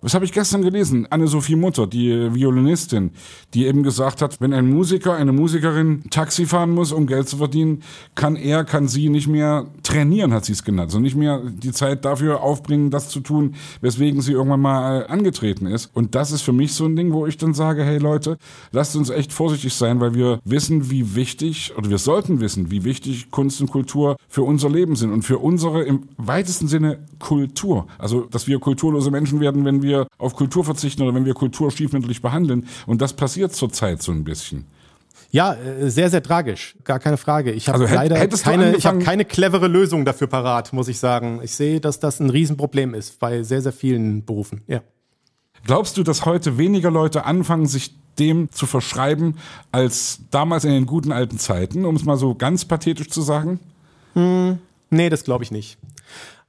Was 0.01 0.15
habe 0.15 0.25
ich 0.25 0.33
gestern 0.33 0.63
gelesen? 0.63 1.07
Anne-Sophie 1.11 1.57
Mutter, 1.57 1.87
die 1.87 2.35
Violinistin, 2.35 3.11
die 3.55 3.67
eben 3.67 3.83
gesagt 3.83 4.23
hat, 4.23 4.41
wenn 4.41 4.53
ein 4.53 4.69
Musiker, 4.69 5.15
eine 5.15 5.33
Musikerin 5.33 6.05
Taxi 6.11 6.47
fahren 6.47 6.71
muss, 6.71 6.93
um 6.93 7.07
Geld 7.07 7.29
zu 7.29 7.39
verdienen, 7.39 7.83
kann 8.15 8.37
er, 8.37 8.65
kann 8.65 8.89
sie 8.89 9.09
nicht 9.09 9.27
mehr 9.27 9.67
trainieren, 9.83 10.33
hat 10.33 10.45
sie 10.45 10.53
es 10.53 10.65
genannt. 10.65 10.89
Also 10.89 11.01
nicht 11.01 11.17
mehr 11.17 11.41
die 11.45 11.73
Zeit 11.73 12.05
dafür 12.05 12.43
aufbringen, 12.43 12.91
das 12.91 13.09
zu 13.09 13.21
tun, 13.21 13.55
weswegen 13.81 14.21
sie 14.21 14.33
irgendwann 14.33 14.61
mal 14.61 15.03
äh, 15.03 15.07
angetreten 15.07 15.67
ist. 15.67 15.91
Und 15.95 16.15
das 16.15 16.33
ist 16.33 16.43
für 16.43 16.53
mich 16.53 16.75
so 16.75 16.85
ein 16.85 16.97
Ding, 16.97 17.13
wo 17.13 17.27
ich 17.27 17.37
dann 17.37 17.55
sage, 17.55 17.85
hey 17.85 17.99
Leute, 17.99 18.37
lasst 18.73 18.97
uns 18.97 19.11
echt 19.11 19.33
vorsichtig 19.33 19.75
sein, 19.75 20.01
weil 20.01 20.15
wir 20.15 20.41
wissen, 20.45 20.91
wie 20.91 21.15
wichtig, 21.15 21.73
oder 21.77 21.91
wir 21.91 21.99
sollten 21.99 22.41
wissen, 22.41 22.71
wie 22.71 22.85
wichtig 22.85 23.31
Kunst 23.31 23.61
und 23.61 23.71
Kultur 23.71 24.17
für 24.29 24.43
unser 24.43 24.69
Leben 24.69 24.97
sind 24.97 25.13
und 25.13 25.23
für 25.23 25.39
unsere 25.39 25.83
im 25.85 26.03
weitesten 26.17 26.69
Sinne 26.69 26.99
Kultur. 27.19 27.87
Also, 27.99 28.23
dass 28.23 28.47
wir 28.47 28.59
kulturlose 28.59 29.11
Menschen 29.11 29.41
werden, 29.41 29.65
wenn 29.65 29.83
wir 29.83 29.86
wir 29.87 30.07
auf 30.19 30.35
Kultur 30.35 30.65
verzichten 30.65 31.03
oder 31.03 31.15
wenn 31.15 31.25
wir 31.25 31.35
Kultur 31.35 31.71
stiefmütterlich 31.71 32.21
behandeln. 32.21 32.69
Und 32.87 33.01
das 33.01 33.15
passiert 33.15 33.55
zurzeit 33.55 34.03
so 34.03 34.13
ein 34.13 34.25
bisschen. 34.25 34.67
Ja, 35.31 35.55
äh, 35.55 35.91
sehr, 35.91 36.11
sehr 36.11 36.23
tragisch. 36.23 36.77
Gar 36.85 36.99
keine 36.99 37.17
Frage. 37.17 37.53
Ich 37.53 37.69
habe 37.69 37.81
also 37.81 37.95
leider 37.95 38.27
keine, 38.29 38.77
ich 38.77 38.87
hab 38.87 39.01
keine 39.01 39.25
clevere 39.25 39.69
Lösung 39.69 40.05
dafür 40.05 40.27
parat, 40.27 40.73
muss 40.73 40.89
ich 40.89 40.99
sagen. 40.99 41.41
Ich 41.43 41.55
sehe, 41.55 41.81
dass 41.81 42.01
das 42.01 42.21
ein 42.21 42.31
Riesenproblem 42.31 42.95
ist 42.95 43.19
bei 43.19 43.43
sehr, 43.43 43.63
sehr 43.63 43.73
vielen 43.73 44.25
Berufen. 44.25 44.63
Ja. 44.67 44.81
Glaubst 45.65 45.97
du, 45.97 46.03
dass 46.03 46.25
heute 46.25 46.59
weniger 46.59 46.91
Leute 46.91 47.25
anfangen, 47.25 47.67
sich 47.67 47.95
dem 48.19 48.51
zu 48.51 48.67
verschreiben, 48.67 49.37
als 49.73 50.21
damals 50.31 50.65
in 50.65 50.71
den 50.71 50.87
guten 50.87 51.13
alten 51.13 51.39
Zeiten, 51.39 51.85
um 51.85 51.97
es 51.97 52.05
mal 52.05 52.17
so 52.17 52.35
ganz 52.35 52.65
pathetisch 52.65 53.11
zu 53.11 53.21
sagen? 53.21 53.61
Hm, 54.15 54.59
nee, 54.91 55.11
das 55.11 55.25
glaube 55.25 55.45
ich 55.45 55.51
nicht. 55.51 55.77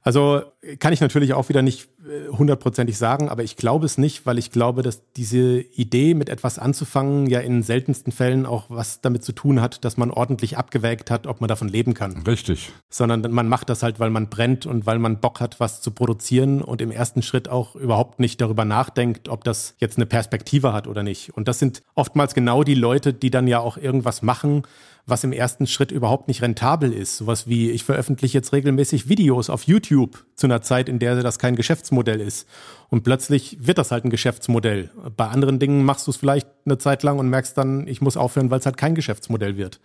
Also 0.08 0.40
kann 0.78 0.94
ich 0.94 1.02
natürlich 1.02 1.34
auch 1.34 1.50
wieder 1.50 1.60
nicht 1.60 1.90
äh, 1.98 2.34
hundertprozentig 2.34 2.96
sagen, 2.96 3.28
aber 3.28 3.42
ich 3.42 3.56
glaube 3.56 3.84
es 3.84 3.98
nicht, 3.98 4.24
weil 4.24 4.38
ich 4.38 4.50
glaube, 4.50 4.80
dass 4.80 5.02
diese 5.12 5.60
Idee, 5.60 6.14
mit 6.14 6.30
etwas 6.30 6.58
anzufangen, 6.58 7.26
ja 7.26 7.40
in 7.40 7.62
seltensten 7.62 8.10
Fällen 8.10 8.46
auch 8.46 8.70
was 8.70 9.02
damit 9.02 9.22
zu 9.22 9.32
tun 9.32 9.60
hat, 9.60 9.84
dass 9.84 9.98
man 9.98 10.10
ordentlich 10.10 10.56
abgewägt 10.56 11.10
hat, 11.10 11.26
ob 11.26 11.42
man 11.42 11.48
davon 11.48 11.68
leben 11.68 11.92
kann. 11.92 12.22
Richtig. 12.26 12.72
Sondern 12.88 13.20
man 13.30 13.48
macht 13.48 13.68
das 13.68 13.82
halt, 13.82 14.00
weil 14.00 14.08
man 14.08 14.30
brennt 14.30 14.64
und 14.64 14.86
weil 14.86 14.98
man 14.98 15.20
Bock 15.20 15.40
hat, 15.40 15.60
was 15.60 15.82
zu 15.82 15.90
produzieren 15.90 16.62
und 16.62 16.80
im 16.80 16.90
ersten 16.90 17.20
Schritt 17.20 17.50
auch 17.50 17.76
überhaupt 17.76 18.18
nicht 18.18 18.40
darüber 18.40 18.64
nachdenkt, 18.64 19.28
ob 19.28 19.44
das 19.44 19.74
jetzt 19.76 19.98
eine 19.98 20.06
Perspektive 20.06 20.72
hat 20.72 20.86
oder 20.86 21.02
nicht. 21.02 21.36
Und 21.36 21.48
das 21.48 21.58
sind 21.58 21.82
oftmals 21.94 22.32
genau 22.32 22.64
die 22.64 22.76
Leute, 22.76 23.12
die 23.12 23.28
dann 23.28 23.46
ja 23.46 23.58
auch 23.60 23.76
irgendwas 23.76 24.22
machen, 24.22 24.62
was 25.08 25.24
im 25.24 25.32
ersten 25.32 25.66
Schritt 25.66 25.90
überhaupt 25.90 26.28
nicht 26.28 26.42
rentabel 26.42 26.92
ist. 26.92 27.16
Sowas 27.16 27.46
wie, 27.46 27.70
ich 27.70 27.84
veröffentliche 27.84 28.38
jetzt 28.38 28.52
regelmäßig 28.52 29.08
Videos 29.08 29.50
auf 29.50 29.64
YouTube 29.64 30.24
zu 30.34 30.46
einer 30.46 30.62
Zeit, 30.62 30.88
in 30.88 30.98
der 30.98 31.22
das 31.22 31.38
kein 31.38 31.56
Geschäftsmodell 31.56 32.20
ist. 32.20 32.46
Und 32.88 33.04
plötzlich 33.04 33.58
wird 33.60 33.78
das 33.78 33.90
halt 33.90 34.04
ein 34.04 34.10
Geschäftsmodell. 34.10 34.90
Bei 35.16 35.28
anderen 35.28 35.58
Dingen 35.58 35.84
machst 35.84 36.06
du 36.06 36.10
es 36.10 36.16
vielleicht 36.16 36.48
eine 36.64 36.78
Zeit 36.78 37.02
lang 37.02 37.18
und 37.18 37.28
merkst 37.28 37.56
dann, 37.56 37.86
ich 37.86 38.00
muss 38.00 38.16
aufhören, 38.16 38.50
weil 38.50 38.60
es 38.60 38.66
halt 38.66 38.76
kein 38.76 38.94
Geschäftsmodell 38.94 39.56
wird. 39.56 39.80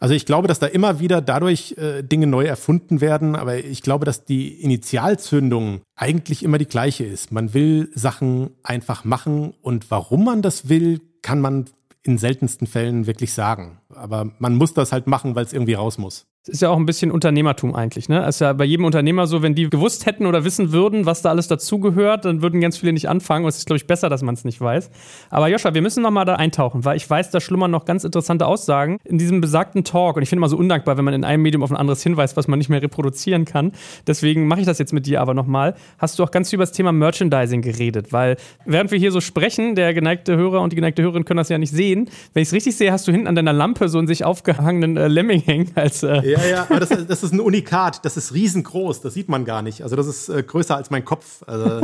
Also 0.00 0.14
ich 0.14 0.26
glaube, 0.26 0.46
dass 0.46 0.60
da 0.60 0.66
immer 0.66 1.00
wieder 1.00 1.20
dadurch 1.20 1.74
äh, 1.76 2.02
Dinge 2.02 2.28
neu 2.28 2.44
erfunden 2.44 3.00
werden, 3.00 3.34
aber 3.34 3.58
ich 3.58 3.82
glaube, 3.82 4.04
dass 4.04 4.24
die 4.24 4.48
Initialzündung 4.62 5.80
eigentlich 5.96 6.44
immer 6.44 6.58
die 6.58 6.66
gleiche 6.68 7.04
ist. 7.04 7.32
Man 7.32 7.52
will 7.52 7.90
Sachen 7.94 8.50
einfach 8.62 9.04
machen 9.04 9.54
und 9.60 9.90
warum 9.90 10.24
man 10.24 10.42
das 10.42 10.68
will, 10.68 11.00
kann 11.22 11.40
man 11.40 11.66
in 12.02 12.18
seltensten 12.18 12.66
Fällen 12.66 13.06
wirklich 13.06 13.32
sagen. 13.32 13.80
Aber 13.90 14.30
man 14.38 14.56
muss 14.56 14.74
das 14.74 14.92
halt 14.92 15.06
machen, 15.06 15.34
weil 15.34 15.44
es 15.44 15.52
irgendwie 15.52 15.74
raus 15.74 15.98
muss. 15.98 16.26
Ist 16.48 16.62
ja 16.62 16.70
auch 16.70 16.76
ein 16.76 16.86
bisschen 16.86 17.10
Unternehmertum 17.10 17.74
eigentlich, 17.74 18.08
ne? 18.08 18.26
Ist 18.26 18.40
ja 18.40 18.52
bei 18.52 18.64
jedem 18.64 18.84
Unternehmer 18.84 19.26
so, 19.26 19.42
wenn 19.42 19.54
die 19.54 19.68
gewusst 19.68 20.06
hätten 20.06 20.26
oder 20.26 20.44
wissen 20.44 20.72
würden, 20.72 21.06
was 21.06 21.22
da 21.22 21.30
alles 21.30 21.48
dazugehört, 21.48 22.24
dann 22.24 22.42
würden 22.42 22.60
ganz 22.60 22.78
viele 22.78 22.92
nicht 22.92 23.08
anfangen. 23.08 23.44
Und 23.44 23.50
es 23.50 23.58
ist, 23.58 23.66
glaube 23.66 23.78
ich, 23.78 23.86
besser, 23.86 24.08
dass 24.08 24.22
man 24.22 24.34
es 24.34 24.44
nicht 24.44 24.60
weiß. 24.60 24.90
Aber 25.30 25.48
Joscha, 25.48 25.74
wir 25.74 25.82
müssen 25.82 26.02
noch 26.02 26.10
mal 26.10 26.24
da 26.24 26.36
eintauchen, 26.36 26.84
weil 26.84 26.96
ich 26.96 27.08
weiß, 27.08 27.30
da 27.30 27.40
schlummern 27.40 27.70
noch 27.70 27.84
ganz 27.84 28.04
interessante 28.04 28.46
Aussagen 28.46 28.98
in 29.04 29.18
diesem 29.18 29.40
besagten 29.40 29.84
Talk. 29.84 30.16
Und 30.16 30.22
ich 30.22 30.28
finde 30.28 30.40
mal 30.40 30.48
so 30.48 30.56
undankbar, 30.56 30.96
wenn 30.96 31.04
man 31.04 31.14
in 31.14 31.24
einem 31.24 31.42
Medium 31.42 31.62
auf 31.62 31.70
ein 31.70 31.76
anderes 31.76 32.02
hinweist, 32.02 32.36
was 32.36 32.48
man 32.48 32.58
nicht 32.58 32.68
mehr 32.68 32.82
reproduzieren 32.82 33.44
kann. 33.44 33.72
Deswegen 34.06 34.46
mache 34.46 34.60
ich 34.60 34.66
das 34.66 34.78
jetzt 34.78 34.92
mit 34.92 35.06
dir 35.06 35.20
aber 35.20 35.34
noch 35.34 35.46
mal. 35.46 35.74
Hast 35.98 36.18
du 36.18 36.24
auch 36.24 36.30
ganz 36.30 36.50
viel 36.50 36.56
über 36.56 36.64
das 36.64 36.72
Thema 36.72 36.92
Merchandising 36.92 37.62
geredet? 37.62 38.12
Weil 38.12 38.36
während 38.64 38.90
wir 38.90 38.98
hier 38.98 39.12
so 39.12 39.20
sprechen, 39.20 39.74
der 39.74 39.94
geneigte 39.94 40.36
Hörer 40.36 40.60
und 40.60 40.72
die 40.72 40.76
geneigte 40.76 41.02
Hörerin 41.02 41.24
können 41.24 41.38
das 41.38 41.48
ja 41.48 41.58
nicht 41.58 41.72
sehen. 41.72 42.08
Wenn 42.32 42.42
ich 42.42 42.48
es 42.48 42.54
richtig 42.54 42.76
sehe, 42.76 42.92
hast 42.92 43.06
du 43.06 43.12
hinten 43.12 43.26
an 43.26 43.34
deiner 43.34 43.52
Lampe 43.52 43.88
so 43.88 43.98
einen 43.98 44.06
sich 44.06 44.24
aufgehangenen 44.24 44.96
äh, 44.96 45.08
Lemming 45.08 45.40
hängen 45.40 45.70
als 45.74 46.02
äh, 46.02 46.20
ja, 46.28 46.37
ja, 46.46 46.62
aber 46.68 46.80
das, 46.80 46.88
das, 46.88 47.22
ist 47.22 47.32
ein 47.32 47.40
Unikat. 47.40 48.04
Das 48.04 48.16
ist 48.16 48.34
riesengroß. 48.34 49.00
Das 49.00 49.14
sieht 49.14 49.28
man 49.28 49.44
gar 49.44 49.62
nicht. 49.62 49.82
Also 49.82 49.96
das 49.96 50.06
ist 50.06 50.28
äh, 50.28 50.42
größer 50.42 50.76
als 50.76 50.90
mein 50.90 51.04
Kopf. 51.04 51.42
Also, 51.46 51.82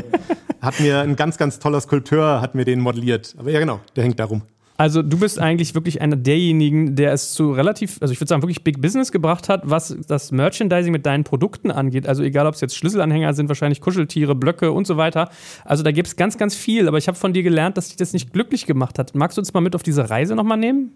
hat 0.61 0.80
mir 0.80 1.00
ein 1.00 1.16
ganz, 1.16 1.38
ganz 1.38 1.59
toller 1.59 1.80
Skulpteur 1.80 2.40
hat 2.40 2.55
mir 2.55 2.64
den 2.64 2.80
modelliert. 2.80 3.34
Aber 3.38 3.50
ja, 3.50 3.61
genau, 3.61 3.80
der 3.96 4.04
hängt 4.04 4.18
da 4.18 4.24
rum. 4.24 4.42
Also 4.76 5.03
du 5.03 5.18
bist 5.18 5.38
eigentlich 5.38 5.76
wirklich 5.76 6.00
einer 6.00 6.16
derjenigen, 6.16 6.96
der 6.96 7.12
es 7.12 7.33
zu 7.33 7.53
relativ, 7.53 7.99
also 8.00 8.11
ich 8.11 8.20
würde 8.20 8.29
sagen, 8.29 8.42
wirklich 8.42 8.64
Big 8.64 8.83
Business 8.83 9.12
gebracht 9.12 9.49
hat, 9.49 9.62
was 9.64 9.96
das 10.08 10.33
Merchandising 10.33 10.91
mit 10.91 11.07
deinen 11.07 11.22
Produkten 11.22 11.70
angeht. 11.70 12.08
Also 12.08 12.24
egal, 12.24 12.46
ob 12.46 12.54
es 12.54 12.61
jetzt 12.61 12.76
Schlüsselanhänger 12.76 13.34
sind, 13.34 13.49
wahrscheinlich 13.49 13.80
Kuscheltiere, 13.80 14.34
Blöcke 14.34 14.72
und 14.72 14.88
so 14.88 14.96
weiter. 14.96 15.30
Also 15.64 15.84
da 15.84 15.92
gibt 15.92 16.08
es 16.08 16.16
ganz, 16.16 16.38
ganz 16.38 16.57
viel. 16.57 16.88
Aber 16.88 16.99
ich 16.99 17.07
habe 17.07 17.16
von 17.16 17.33
dir 17.33 17.45
gelernt, 17.45 17.76
dass 17.76 17.88
dich 17.88 17.96
das 17.96 18.12
nicht 18.12 18.33
glücklich 18.33 18.66
gemacht 18.66 18.99
hat. 18.99 19.14
Magst 19.14 19.38
du 19.38 19.41
uns 19.41 19.54
mal 19.54 19.61
mit 19.61 19.76
auf 19.76 19.84
diese 19.84 20.11
Reise 20.11 20.34
nochmal 20.34 20.58
nehmen? 20.58 20.91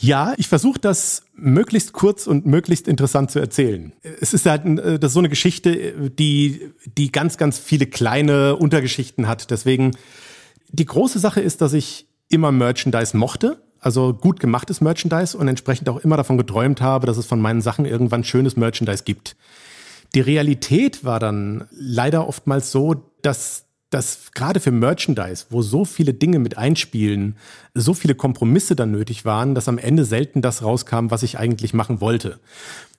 Ja, 0.00 0.32
ich 0.38 0.48
versuche 0.48 0.78
das 0.78 1.24
möglichst 1.34 1.92
kurz 1.92 2.26
und 2.26 2.46
möglichst 2.46 2.88
interessant 2.88 3.30
zu 3.30 3.38
erzählen. 3.38 3.92
Es 4.02 4.32
ist 4.32 4.46
halt 4.46 4.64
äh, 4.64 4.98
das 4.98 5.10
ist 5.10 5.14
so 5.14 5.18
eine 5.18 5.28
Geschichte, 5.28 6.10
die, 6.10 6.72
die 6.96 7.12
ganz, 7.12 7.36
ganz 7.36 7.58
viele 7.58 7.86
kleine 7.86 8.56
Untergeschichten 8.56 9.28
hat. 9.28 9.50
Deswegen, 9.50 9.92
die 10.70 10.86
große 10.86 11.18
Sache 11.18 11.40
ist, 11.40 11.60
dass 11.60 11.74
ich 11.74 12.06
immer 12.28 12.50
Merchandise 12.50 13.16
mochte, 13.16 13.62
also 13.78 14.14
gut 14.14 14.40
gemachtes 14.40 14.80
Merchandise 14.80 15.36
und 15.36 15.48
entsprechend 15.48 15.88
auch 15.88 15.98
immer 15.98 16.16
davon 16.16 16.38
geträumt 16.38 16.80
habe, 16.80 17.06
dass 17.06 17.18
es 17.18 17.26
von 17.26 17.40
meinen 17.40 17.60
Sachen 17.60 17.84
irgendwann 17.84 18.24
schönes 18.24 18.56
Merchandise 18.56 19.04
gibt. 19.04 19.36
Die 20.14 20.20
Realität 20.20 21.04
war 21.04 21.20
dann 21.20 21.68
leider 21.70 22.26
oftmals 22.26 22.72
so, 22.72 22.94
dass 23.22 23.66
dass 23.90 24.30
gerade 24.32 24.60
für 24.60 24.70
Merchandise, 24.70 25.46
wo 25.50 25.62
so 25.62 25.84
viele 25.84 26.14
Dinge 26.14 26.38
mit 26.38 26.56
einspielen, 26.56 27.36
so 27.74 27.92
viele 27.92 28.14
Kompromisse 28.14 28.76
dann 28.76 28.92
nötig 28.92 29.24
waren, 29.24 29.54
dass 29.54 29.68
am 29.68 29.78
Ende 29.78 30.04
selten 30.04 30.42
das 30.42 30.62
rauskam, 30.62 31.10
was 31.10 31.24
ich 31.24 31.38
eigentlich 31.38 31.74
machen 31.74 32.00
wollte. 32.00 32.38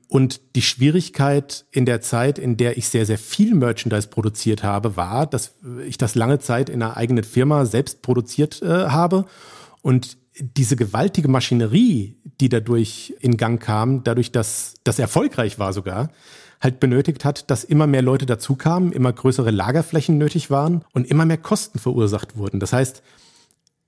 Und 0.10 0.42
die 0.56 0.62
Schwierigkeit 0.62 1.64
in 1.72 1.86
der 1.86 2.02
Zeit, 2.02 2.38
in 2.38 2.58
der 2.58 2.78
ich 2.78 2.90
sehr, 2.90 3.06
sehr 3.06 3.18
viel 3.18 3.56
Merchandise 3.56 4.10
produziert 4.10 4.62
habe, 4.62 4.98
war, 4.98 5.26
dass 5.26 5.54
ich 5.88 5.98
das 5.98 6.16
lange 6.16 6.40
Zeit 6.40 6.70
in 6.70 6.84
einer 6.84 6.98
eigenen 6.98 7.24
Firma 7.24 7.66
selbst 7.66 8.02
produziert 8.02 8.62
äh, 8.62 8.66
habe. 8.66 9.26
Und 9.82 10.18
diese 10.38 10.76
gewaltige 10.76 11.30
Maschinerie, 11.30 12.18
die 12.42 12.50
dadurch 12.50 13.16
in 13.22 13.38
Gang 13.38 13.62
kam, 13.62 14.04
dadurch, 14.04 14.34
dass 14.34 14.74
das 14.84 15.00
erfolgreich 15.00 15.60
war 15.60 15.72
sogar, 15.72 16.10
halt 16.62 16.80
benötigt 16.80 17.26
hat, 17.26 17.50
dass 17.50 17.64
immer 17.64 17.88
mehr 17.88 18.02
Leute 18.04 18.26
dazukamen, 18.26 18.92
immer 18.92 19.12
größere 19.12 19.52
Lagerflächen 19.52 20.18
nötig 20.18 20.52
waren 20.52 20.86
und 20.94 21.08
immer 21.08 21.26
mehr 21.26 21.38
Kosten 21.38 21.80
verursacht 21.80 22.38
wurden. 22.38 22.60
Das 22.60 22.72
heißt, 22.72 23.02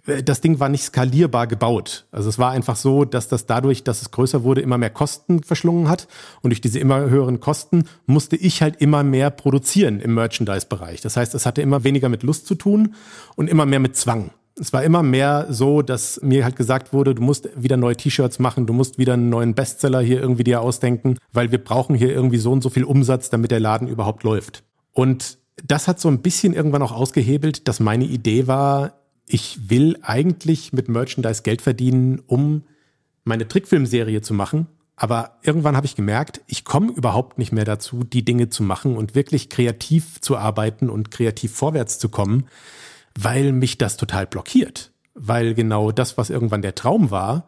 äh, 0.08 0.24
das 0.24 0.42
Ding 0.42 0.60
war 0.60 0.70
nicht 0.70 0.84
skalierbar 0.84 1.48
gebaut. 1.48 2.06
Also 2.12 2.30
es 2.30 2.40
war 2.40 2.52
einfach 2.52 2.76
so, 2.76 3.06
dass 3.06 3.28
das 3.28 3.46
dadurch, 3.46 3.84
dass 3.84 4.02
es 4.02 4.12
größer 4.12 4.44
wurde, 4.44 4.62
immer 4.62 4.78
mehr 4.78 4.90
Kosten 4.90 5.44
verschlungen 5.44 5.88
hat. 5.88 6.08
Und 6.42 6.50
durch 6.50 6.62
diese 6.62 6.80
immer 6.80 7.10
höheren 7.10 7.40
Kosten 7.40 7.86
musste 8.06 8.36
ich 8.36 8.62
halt 8.62 8.82
immer 8.82 9.04
mehr 9.04 9.30
produzieren 9.30 10.00
im 10.00 10.16
Merchandise-Bereich. 10.16 11.02
Das 11.02 11.16
heißt, 11.16 11.36
es 11.36 11.46
hatte 11.46 11.62
immer 11.62 11.84
weniger 11.84 12.10
mit 12.10 12.24
Lust 12.24 12.48
zu 12.48 12.56
tun 12.56 12.96
und 13.36 13.50
immer 13.50 13.66
mehr 13.66 13.80
mit 13.80 13.96
Zwang. 13.96 14.32
Es 14.60 14.72
war 14.72 14.84
immer 14.84 15.02
mehr 15.02 15.48
so, 15.50 15.82
dass 15.82 16.22
mir 16.22 16.44
halt 16.44 16.56
gesagt 16.56 16.94
wurde, 16.94 17.16
du 17.16 17.22
musst 17.24 17.50
wieder 17.56 17.76
neue 17.76 17.98
T-Shirts 17.98 18.38
machen, 18.38 18.68
du 18.68 18.74
musst 18.74 19.00
wieder 19.00 19.14
einen 19.14 19.30
neuen 19.30 19.56
Bestseller 19.56 20.00
hier 20.02 20.22
irgendwie 20.22 20.44
dir 20.44 20.62
ausdenken, 20.62 21.18
weil 21.32 21.52
wir 21.52 21.64
brauchen 21.64 21.96
hier 21.96 22.14
irgendwie 22.14 22.38
so 22.38 22.52
und 22.52 22.62
so 22.62 22.70
viel 22.70 22.84
Umsatz, 22.84 23.32
damit 23.32 23.50
der 23.50 23.60
Laden 23.60 23.88
überhaupt 23.88 24.24
läuft. 24.24 24.64
Und 24.92 25.40
das 25.64 25.88
hat 25.88 26.00
so 26.00 26.08
ein 26.08 26.22
bisschen 26.22 26.54
irgendwann 26.54 26.82
auch 26.84 26.92
ausgehebelt, 26.92 27.68
dass 27.68 27.80
meine 27.80 28.06
Idee 28.06 28.48
war, 28.48 28.94
ich 29.26 29.70
will 29.70 29.98
eigentlich 30.02 30.74
mit 30.74 30.90
Merchandise 30.90 31.44
Geld 31.44 31.62
verdienen, 31.62 32.22
um 32.28 32.64
meine 33.24 33.48
Trickfilmserie 33.48 34.22
zu 34.22 34.34
machen. 34.34 34.68
Aber 34.96 35.40
irgendwann 35.42 35.76
habe 35.76 35.88
ich 35.88 35.96
gemerkt, 35.96 36.42
ich 36.48 36.66
komme 36.66 36.92
überhaupt 36.92 37.38
nicht 37.38 37.52
mehr 37.52 37.66
dazu, 37.66 38.04
die 38.04 38.24
Dinge 38.24 38.50
zu 38.50 38.62
machen 38.64 38.96
und 38.96 39.16
wirklich 39.16 39.50
kreativ 39.50 40.22
zu 40.22 40.38
arbeiten 40.38 40.90
und 40.90 41.10
kreativ 41.10 41.54
vorwärts 41.54 41.98
zu 41.98 42.10
kommen, 42.10 42.46
weil 43.20 43.52
mich 43.52 43.78
das 43.78 43.98
total 43.98 44.28
blockiert. 44.28 44.92
Weil 45.14 45.54
genau 45.54 45.92
das, 45.92 46.18
was 46.18 46.30
irgendwann 46.30 46.62
der 46.62 46.76
Traum 46.76 47.12
war, 47.12 47.48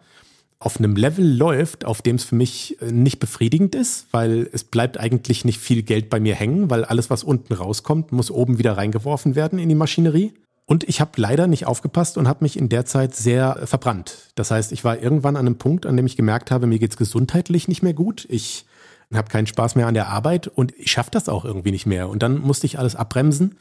auf 0.60 0.78
einem 0.78 0.96
Level 0.96 1.26
läuft, 1.26 1.86
auf 1.86 2.02
dem 2.02 2.16
es 2.16 2.24
für 2.24 2.36
mich 2.36 2.82
äh, 2.82 2.92
nicht 2.92 3.20
befriedigend 3.20 3.76
ist, 3.76 4.08
weil 4.12 4.50
es 4.52 4.64
bleibt 4.64 5.00
eigentlich 5.00 5.46
nicht 5.46 5.60
viel 5.60 5.84
Geld 5.84 6.10
bei 6.10 6.20
mir 6.20 6.36
hängen, 6.36 6.70
weil 6.70 6.86
alles, 6.86 7.10
was 7.10 7.24
unten 7.24 7.54
rauskommt, 7.54 8.12
muss 8.12 8.32
oben 8.32 8.58
wieder 8.58 8.78
reingeworfen 8.78 9.36
werden 9.36 9.60
in 9.60 9.70
die 9.70 9.76
Maschinerie. 9.76 10.34
Und 10.68 10.84
ich 10.90 11.00
habe 11.00 11.12
leider 11.18 11.46
nicht 11.46 11.68
aufgepasst 11.68 12.18
und 12.18 12.28
habe 12.28 12.44
mich 12.44 12.58
in 12.58 12.70
der 12.70 12.86
Zeit 12.86 13.16
sehr 13.16 13.68
verbrannt. 13.68 14.32
Das 14.34 14.50
heißt, 14.50 14.72
ich 14.72 14.84
war 14.84 15.00
irgendwann 15.00 15.36
an 15.36 15.46
einem 15.46 15.58
Punkt, 15.58 15.86
an 15.86 15.96
dem 15.96 16.08
ich 16.08 16.18
gemerkt 16.18 16.50
habe, 16.50 16.66
mir 16.66 16.80
geht's 16.80 16.98
gesundheitlich 16.98 17.68
nicht 17.68 17.84
mehr 17.84 17.94
gut. 17.94 18.26
Ich 18.30 18.66
habe 19.14 19.30
keinen 19.30 19.46
Spaß 19.46 19.76
mehr 19.76 19.86
an 19.86 19.94
der 19.94 20.08
Arbeit 20.08 20.48
und 20.48 20.74
ich 20.78 20.92
schaffe 20.92 21.12
das 21.12 21.30
auch 21.30 21.46
irgendwie 21.46 21.72
nicht 21.72 21.86
mehr. 21.86 22.10
Und 22.10 22.24
dann 22.24 22.40
musste 22.40 22.66
ich 22.66 22.80
alles 22.80 22.96
abbremsen. 22.96 23.58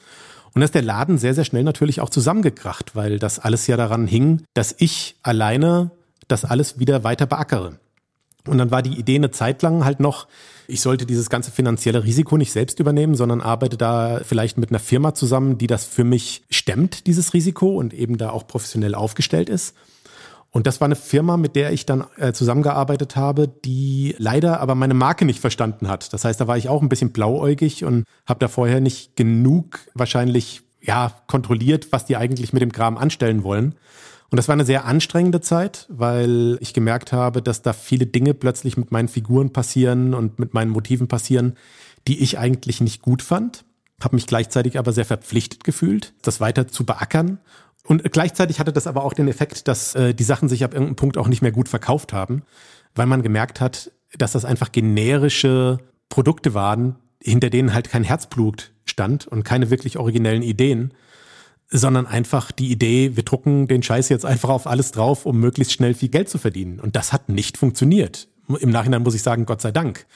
Und 0.55 0.61
da 0.61 0.67
ist 0.67 0.75
der 0.75 0.83
Laden 0.83 1.19
sehr, 1.19 1.35
sehr 1.35 1.45
schnell 1.45 1.65
natürlich 1.65 2.01
auch 2.01 2.11
zusammengekracht, 2.11 2.95
weil 2.95 3.19
das 3.19 3.41
alles 3.41 3.67
ja 3.67 3.77
daran 3.77 4.07
hing, 4.07 4.43
dass 4.55 4.75
ich 4.79 5.17
alleine 5.23 5.91
das 6.29 6.45
alles 6.45 6.79
wieder 6.79 7.03
weiter 7.05 7.27
beackere. 7.27 7.79
Und 8.47 8.59
dann 8.59 8.71
war 8.71 8.83
die 8.83 8.99
Idee 8.99 9.17
eine 9.17 9.31
Zeit 9.31 9.63
lang 9.63 9.85
halt 9.85 10.01
noch, 10.01 10.29
ich 10.69 10.81
sollte 10.81 11.07
dieses 11.07 11.31
ganze 11.31 11.51
finanzielle 11.51 12.05
Risiko 12.05 12.37
nicht 12.37 12.53
selbst 12.53 12.79
übernehmen, 12.79 13.15
sondern 13.15 13.41
arbeite 13.41 13.77
da 13.77 14.21
vielleicht 14.23 14.59
mit 14.59 14.71
einer 14.71 14.79
Firma 14.79 15.15
zusammen, 15.15 15.59
die 15.59 15.67
das 15.67 15.85
für 15.85 16.05
mich 16.05 16.43
stemmt, 16.51 17.07
dieses 17.07 17.35
Risiko 17.35 17.69
und 17.69 17.95
eben 17.95 18.19
da 18.19 18.31
auch 18.31 18.47
professionell 18.47 18.95
aufgestellt 18.95 19.49
ist. 19.49 19.75
Und 20.55 20.69
das 20.69 20.81
war 20.81 20.87
eine 20.87 20.95
Firma, 20.95 21.37
mit 21.37 21.57
der 21.57 21.73
ich 21.73 21.85
dann 21.85 22.05
äh, 22.17 22.33
zusammengearbeitet 22.33 23.17
habe, 23.17 23.49
die 23.49 24.15
leider 24.19 24.61
aber 24.61 24.77
meine 24.77 24.95
Marke 24.95 25.25
nicht 25.25 25.41
verstanden 25.41 25.89
hat. 25.89 26.13
Das 26.13 26.25
heißt, 26.25 26.41
da 26.41 26.47
war 26.47 26.57
ich 26.57 26.69
auch 26.69 26.81
ein 26.81 26.89
bisschen 26.89 27.11
blauäugig 27.11 27.85
und 27.85 28.05
habe 28.25 28.39
da 28.39 28.47
vorher 28.47 28.81
nicht 28.81 29.17
genug 29.17 29.81
wahrscheinlich 29.95 30.63
ja 30.81 31.13
kontrolliert, 31.27 31.89
was 31.91 32.07
die 32.07 32.17
eigentlich 32.17 32.53
mit 32.53 32.63
dem 32.63 32.71
Kram 32.71 32.97
anstellen 32.97 33.43
wollen. 33.43 33.75
Und 34.31 34.37
das 34.37 34.47
war 34.47 34.53
eine 34.53 34.65
sehr 34.65 34.85
anstrengende 34.85 35.41
Zeit, 35.41 35.87
weil 35.89 36.57
ich 36.61 36.73
gemerkt 36.73 37.13
habe, 37.13 37.43
dass 37.43 37.63
da 37.63 37.73
viele 37.73 38.07
Dinge 38.07 38.33
plötzlich 38.33 38.77
mit 38.77 38.93
meinen 38.93 39.09
Figuren 39.09 39.53
passieren 39.53 40.15
und 40.15 40.39
mit 40.39 40.55
meinen 40.55 40.71
Motiven 40.71 41.09
passieren, 41.09 41.55
die 42.07 42.23
ich 42.23 42.39
eigentlich 42.39 42.81
nicht 42.81 43.03
gut 43.03 43.23
fand. 43.23 43.65
Habe 44.01 44.15
mich 44.15 44.29
gleichzeitig 44.29 44.79
aber 44.79 44.93
sehr 44.93 45.05
verpflichtet 45.05 45.65
gefühlt, 45.65 46.15
das 46.23 46.39
weiter 46.39 46.69
zu 46.69 46.87
beackern. 46.87 47.39
Und 47.87 48.11
gleichzeitig 48.13 48.61
hatte 48.61 48.73
das 48.73 48.87
aber 48.87 49.05
auch 49.05 49.13
den 49.13 49.29
Effekt, 49.29 49.69
dass 49.69 49.95
äh, 49.95 50.15
die 50.15 50.25
Sachen 50.25 50.49
sich 50.49 50.65
ab 50.65 50.73
irgendeinem 50.73 50.97
Punkt 50.97 51.19
auch 51.19 51.29
nicht 51.29 51.43
mehr 51.43 51.53
gut 51.53 51.69
verkauft 51.69 52.13
haben, 52.13 52.43
weil 52.95 53.07
man 53.07 53.23
gemerkt 53.23 53.61
hat, 53.61 53.93
dass 54.17 54.33
das 54.33 54.45
einfach 54.45 54.73
generische 54.73 55.79
Produkte 56.09 56.55
waren, 56.55 56.97
hinter 57.23 57.51
denen 57.51 57.75
halt 57.75 57.91
kein 57.91 58.05
Herzblut 58.05 58.73
stand 58.85 59.27
und 59.27 59.45
keine 59.45 59.71
wirklich 59.71 59.99
originellen 59.99 60.43
Ideen 60.43 60.95
sondern 61.71 62.07
einfach 62.07 62.53
die 62.53 62.71
Idee, 62.71 63.17
wir 63.17 63.25
drucken 63.25 63.67
den 63.67 63.83
Scheiß 63.83 64.09
jetzt 64.09 64.25
einfach 64.25 64.49
auf 64.49 64.67
alles 64.67 64.93
drauf, 64.93 65.27
um 65.27 65.41
möglichst 65.41 65.73
schnell 65.73 65.95
viel 65.95 66.09
Geld 66.09 66.29
zu 66.29 66.39
verdienen. 66.39 66.79
Und 66.79 66.95
das 66.95 67.13
hat 67.13 67.29
nicht 67.29 67.59
funktioniert. 67.59 68.29
Im 68.61 68.71
Nachhinein 68.71 69.03
muss 69.03 69.15
ich 69.15 69.23
sagen, 69.23 69.47
Gott 69.47 69.61
sei 69.61 69.73
Dank. 69.73 70.07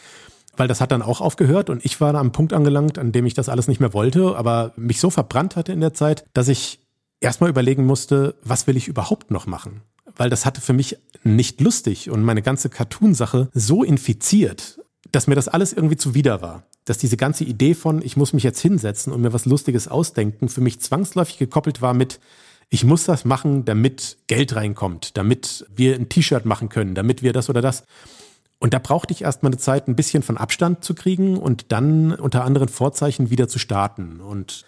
Weil 0.57 0.69
das 0.69 0.81
hat 0.81 0.93
dann 0.93 1.03
auch 1.03 1.21
aufgehört 1.21 1.71
und 1.71 1.85
ich 1.85 2.01
war 2.01 2.13
da 2.13 2.21
am 2.21 2.33
Punkt 2.33 2.53
angelangt, 2.53 2.99
an 2.99 3.13
dem 3.13 3.27
ich 3.27 3.35
das 3.35 3.49
alles 3.49 3.69
nicht 3.69 3.81
mehr 3.81 3.93
wollte, 3.93 4.37
aber 4.37 4.73
mich 4.77 5.01
so 5.01 5.11
verbrannt 5.11 5.57
hatte 5.57 5.73
in 5.73 5.81
der 5.81 5.95
Zeit, 5.95 6.25
dass 6.33 6.49
ich 6.49 6.81
erstmal 7.21 7.51
überlegen 7.51 7.87
musste, 7.87 8.37
was 8.43 8.67
will 8.67 8.77
ich 8.77 8.89
überhaupt 8.89 9.31
noch 9.31 9.47
machen? 9.47 9.83
Weil 10.17 10.31
das 10.31 10.47
hatte 10.47 10.61
für 10.61 10.73
mich 10.73 10.99
nicht 11.23 11.61
lustig 11.61 12.11
und 12.11 12.23
meine 12.23 12.43
ganze 12.43 12.71
Cartoon-Sache 12.71 13.49
so 13.53 13.85
infiziert, 13.85 14.81
dass 15.13 15.27
mir 15.27 15.35
das 15.35 15.49
alles 15.49 15.73
irgendwie 15.73 15.97
zuwider 15.97 16.43
war 16.43 16.65
dass 16.89 16.99
diese 16.99 17.17
ganze 17.17 17.45
Idee 17.45 17.75
von, 17.75 18.03
ich 18.03 18.17
muss 18.17 18.33
mich 18.33 18.43
jetzt 18.43 18.61
hinsetzen 18.61 19.13
und 19.13 19.21
mir 19.21 19.33
was 19.33 19.45
Lustiges 19.45 19.89
ausdenken, 19.89 20.49
für 20.49 20.61
mich 20.61 20.81
zwangsläufig 20.81 21.39
gekoppelt 21.39 21.83
war 21.83 21.95
mit, 21.95 22.19
ich 22.71 22.85
muss 22.85 23.05
das 23.05 23.25
machen, 23.25 23.65
damit 23.65 24.19
Geld 24.27 24.55
reinkommt, 24.55 25.17
damit 25.17 25.67
wir 25.75 25.95
ein 25.95 26.09
T-Shirt 26.09 26.45
machen 26.45 26.69
können, 26.69 26.95
damit 26.95 27.23
wir 27.23 27.33
das 27.33 27.49
oder 27.49 27.63
das. 27.63 27.85
Und 28.59 28.75
da 28.75 28.79
brauchte 28.79 29.13
ich 29.13 29.23
erstmal 29.23 29.53
eine 29.53 29.59
Zeit, 29.59 29.89
ein 29.89 29.97
bisschen 29.97 30.23
von 30.23 30.37
Abstand 30.37 30.85
zu 30.85 30.95
kriegen 30.95 31.39
und 31.39 31.73
dann 31.73 32.13
unter 32.13 32.45
anderen 32.45 32.69
Vorzeichen 32.69 33.31
wieder 33.31 33.49
zu 33.49 33.59
starten. 33.59 34.21
Und 34.21 34.65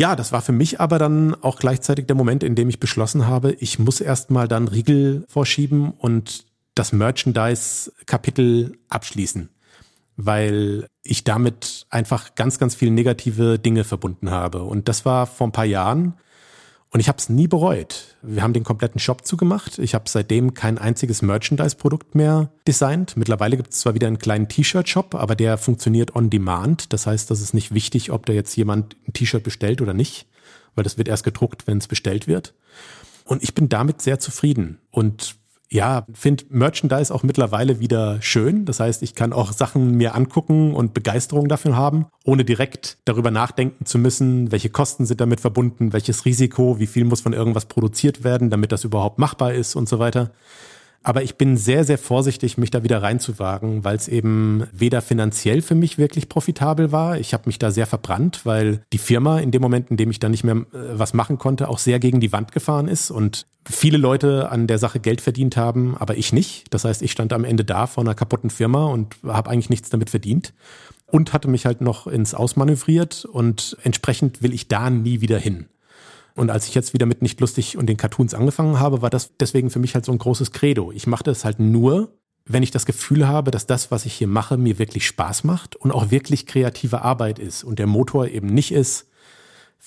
ja, 0.00 0.16
das 0.16 0.32
war 0.32 0.40
für 0.40 0.52
mich 0.52 0.80
aber 0.80 0.98
dann 0.98 1.34
auch 1.42 1.58
gleichzeitig 1.58 2.06
der 2.06 2.16
Moment, 2.16 2.42
in 2.42 2.54
dem 2.54 2.70
ich 2.70 2.80
beschlossen 2.80 3.26
habe, 3.26 3.52
ich 3.52 3.78
muss 3.78 4.00
erstmal 4.00 4.48
dann 4.48 4.66
Riegel 4.66 5.26
vorschieben 5.28 5.90
und 5.90 6.46
das 6.74 6.92
Merchandise-Kapitel 6.92 8.78
abschließen 8.88 9.50
weil 10.22 10.86
ich 11.02 11.24
damit 11.24 11.86
einfach 11.88 12.34
ganz, 12.34 12.58
ganz 12.58 12.74
viele 12.74 12.90
negative 12.90 13.58
Dinge 13.58 13.84
verbunden 13.84 14.30
habe. 14.30 14.64
Und 14.64 14.86
das 14.86 15.06
war 15.06 15.26
vor 15.26 15.48
ein 15.48 15.52
paar 15.52 15.64
Jahren. 15.64 16.12
Und 16.92 16.98
ich 16.98 17.08
habe 17.08 17.18
es 17.18 17.28
nie 17.28 17.46
bereut. 17.46 18.16
Wir 18.20 18.42
haben 18.42 18.52
den 18.52 18.64
kompletten 18.64 18.98
Shop 18.98 19.24
zugemacht. 19.24 19.78
Ich 19.78 19.94
habe 19.94 20.08
seitdem 20.08 20.54
kein 20.54 20.76
einziges 20.76 21.22
Merchandise-Produkt 21.22 22.16
mehr 22.16 22.50
designt. 22.66 23.16
Mittlerweile 23.16 23.56
gibt 23.56 23.72
es 23.72 23.78
zwar 23.78 23.94
wieder 23.94 24.08
einen 24.08 24.18
kleinen 24.18 24.48
T-Shirt-Shop, 24.48 25.14
aber 25.14 25.36
der 25.36 25.56
funktioniert 25.56 26.16
on 26.16 26.30
demand. 26.30 26.92
Das 26.92 27.06
heißt, 27.06 27.30
das 27.30 27.40
ist 27.40 27.54
nicht 27.54 27.72
wichtig, 27.72 28.10
ob 28.10 28.26
da 28.26 28.32
jetzt 28.32 28.56
jemand 28.56 28.96
ein 29.06 29.12
T-Shirt 29.12 29.44
bestellt 29.44 29.80
oder 29.80 29.94
nicht, 29.94 30.26
weil 30.74 30.82
das 30.82 30.98
wird 30.98 31.06
erst 31.06 31.22
gedruckt, 31.22 31.68
wenn 31.68 31.78
es 31.78 31.86
bestellt 31.86 32.26
wird. 32.26 32.54
Und 33.24 33.44
ich 33.44 33.54
bin 33.54 33.68
damit 33.68 34.02
sehr 34.02 34.18
zufrieden. 34.18 34.80
Und 34.90 35.36
ja, 35.72 36.04
finde 36.12 36.44
Merchandise 36.48 37.14
auch 37.14 37.22
mittlerweile 37.22 37.78
wieder 37.78 38.20
schön. 38.20 38.64
Das 38.64 38.80
heißt, 38.80 39.02
ich 39.04 39.14
kann 39.14 39.32
auch 39.32 39.52
Sachen 39.52 39.96
mir 39.96 40.16
angucken 40.16 40.74
und 40.74 40.94
Begeisterung 40.94 41.48
dafür 41.48 41.76
haben, 41.76 42.06
ohne 42.24 42.44
direkt 42.44 42.98
darüber 43.04 43.30
nachdenken 43.30 43.86
zu 43.86 43.98
müssen, 43.98 44.50
welche 44.50 44.70
Kosten 44.70 45.06
sind 45.06 45.20
damit 45.20 45.40
verbunden, 45.40 45.92
welches 45.92 46.24
Risiko, 46.24 46.80
wie 46.80 46.88
viel 46.88 47.04
muss 47.04 47.20
von 47.20 47.32
irgendwas 47.32 47.66
produziert 47.66 48.24
werden, 48.24 48.50
damit 48.50 48.72
das 48.72 48.82
überhaupt 48.82 49.20
machbar 49.20 49.54
ist 49.54 49.76
und 49.76 49.88
so 49.88 50.00
weiter. 50.00 50.32
Aber 51.02 51.22
ich 51.22 51.36
bin 51.36 51.56
sehr, 51.56 51.84
sehr 51.84 51.96
vorsichtig, 51.96 52.58
mich 52.58 52.70
da 52.70 52.82
wieder 52.82 53.02
reinzuwagen, 53.02 53.84
weil 53.84 53.96
es 53.96 54.06
eben 54.06 54.64
weder 54.70 55.00
finanziell 55.00 55.62
für 55.62 55.74
mich 55.74 55.96
wirklich 55.96 56.28
profitabel 56.28 56.92
war. 56.92 57.18
Ich 57.18 57.32
habe 57.32 57.44
mich 57.46 57.58
da 57.58 57.70
sehr 57.70 57.86
verbrannt, 57.86 58.44
weil 58.44 58.82
die 58.92 58.98
Firma 58.98 59.38
in 59.38 59.50
dem 59.50 59.62
Moment, 59.62 59.90
in 59.90 59.96
dem 59.96 60.10
ich 60.10 60.18
da 60.18 60.28
nicht 60.28 60.44
mehr 60.44 60.56
äh, 60.56 60.66
was 60.72 61.14
machen 61.14 61.38
konnte, 61.38 61.68
auch 61.68 61.78
sehr 61.78 62.00
gegen 62.00 62.20
die 62.20 62.32
Wand 62.32 62.52
gefahren 62.52 62.86
ist 62.86 63.10
und 63.10 63.46
viele 63.66 63.96
Leute 63.96 64.50
an 64.50 64.66
der 64.66 64.78
Sache 64.78 65.00
Geld 65.00 65.22
verdient 65.22 65.56
haben, 65.56 65.96
aber 65.96 66.18
ich 66.18 66.34
nicht. 66.34 66.66
Das 66.70 66.84
heißt, 66.84 67.00
ich 67.00 67.12
stand 67.12 67.32
am 67.32 67.44
Ende 67.44 67.64
da 67.64 67.86
vor 67.86 68.04
einer 68.04 68.14
kaputten 68.14 68.50
Firma 68.50 68.84
und 68.86 69.16
habe 69.24 69.48
eigentlich 69.48 69.70
nichts 69.70 69.88
damit 69.88 70.10
verdient 70.10 70.52
und 71.06 71.32
hatte 71.32 71.48
mich 71.48 71.64
halt 71.64 71.80
noch 71.80 72.06
ins 72.06 72.34
Ausmanövriert 72.34 73.24
und 73.24 73.76
entsprechend 73.82 74.42
will 74.42 74.52
ich 74.52 74.68
da 74.68 74.90
nie 74.90 75.22
wieder 75.22 75.38
hin. 75.38 75.66
Und 76.40 76.50
als 76.50 76.66
ich 76.66 76.74
jetzt 76.74 76.94
wieder 76.94 77.04
mit 77.04 77.20
nicht 77.20 77.38
lustig 77.40 77.76
und 77.76 77.86
den 77.86 77.98
Cartoons 77.98 78.32
angefangen 78.32 78.80
habe, 78.80 79.02
war 79.02 79.10
das 79.10 79.36
deswegen 79.38 79.68
für 79.68 79.78
mich 79.78 79.94
halt 79.94 80.06
so 80.06 80.12
ein 80.12 80.16
großes 80.16 80.52
Credo. 80.52 80.90
Ich 80.90 81.06
mache 81.06 81.22
das 81.22 81.44
halt 81.44 81.60
nur, 81.60 82.14
wenn 82.46 82.62
ich 82.62 82.70
das 82.70 82.86
Gefühl 82.86 83.28
habe, 83.28 83.50
dass 83.50 83.66
das, 83.66 83.90
was 83.90 84.06
ich 84.06 84.14
hier 84.14 84.26
mache, 84.26 84.56
mir 84.56 84.78
wirklich 84.78 85.06
Spaß 85.06 85.44
macht 85.44 85.76
und 85.76 85.92
auch 85.92 86.10
wirklich 86.10 86.46
kreative 86.46 87.02
Arbeit 87.02 87.38
ist 87.38 87.62
und 87.62 87.78
der 87.78 87.86
Motor 87.86 88.28
eben 88.28 88.46
nicht 88.46 88.72
ist, 88.72 89.06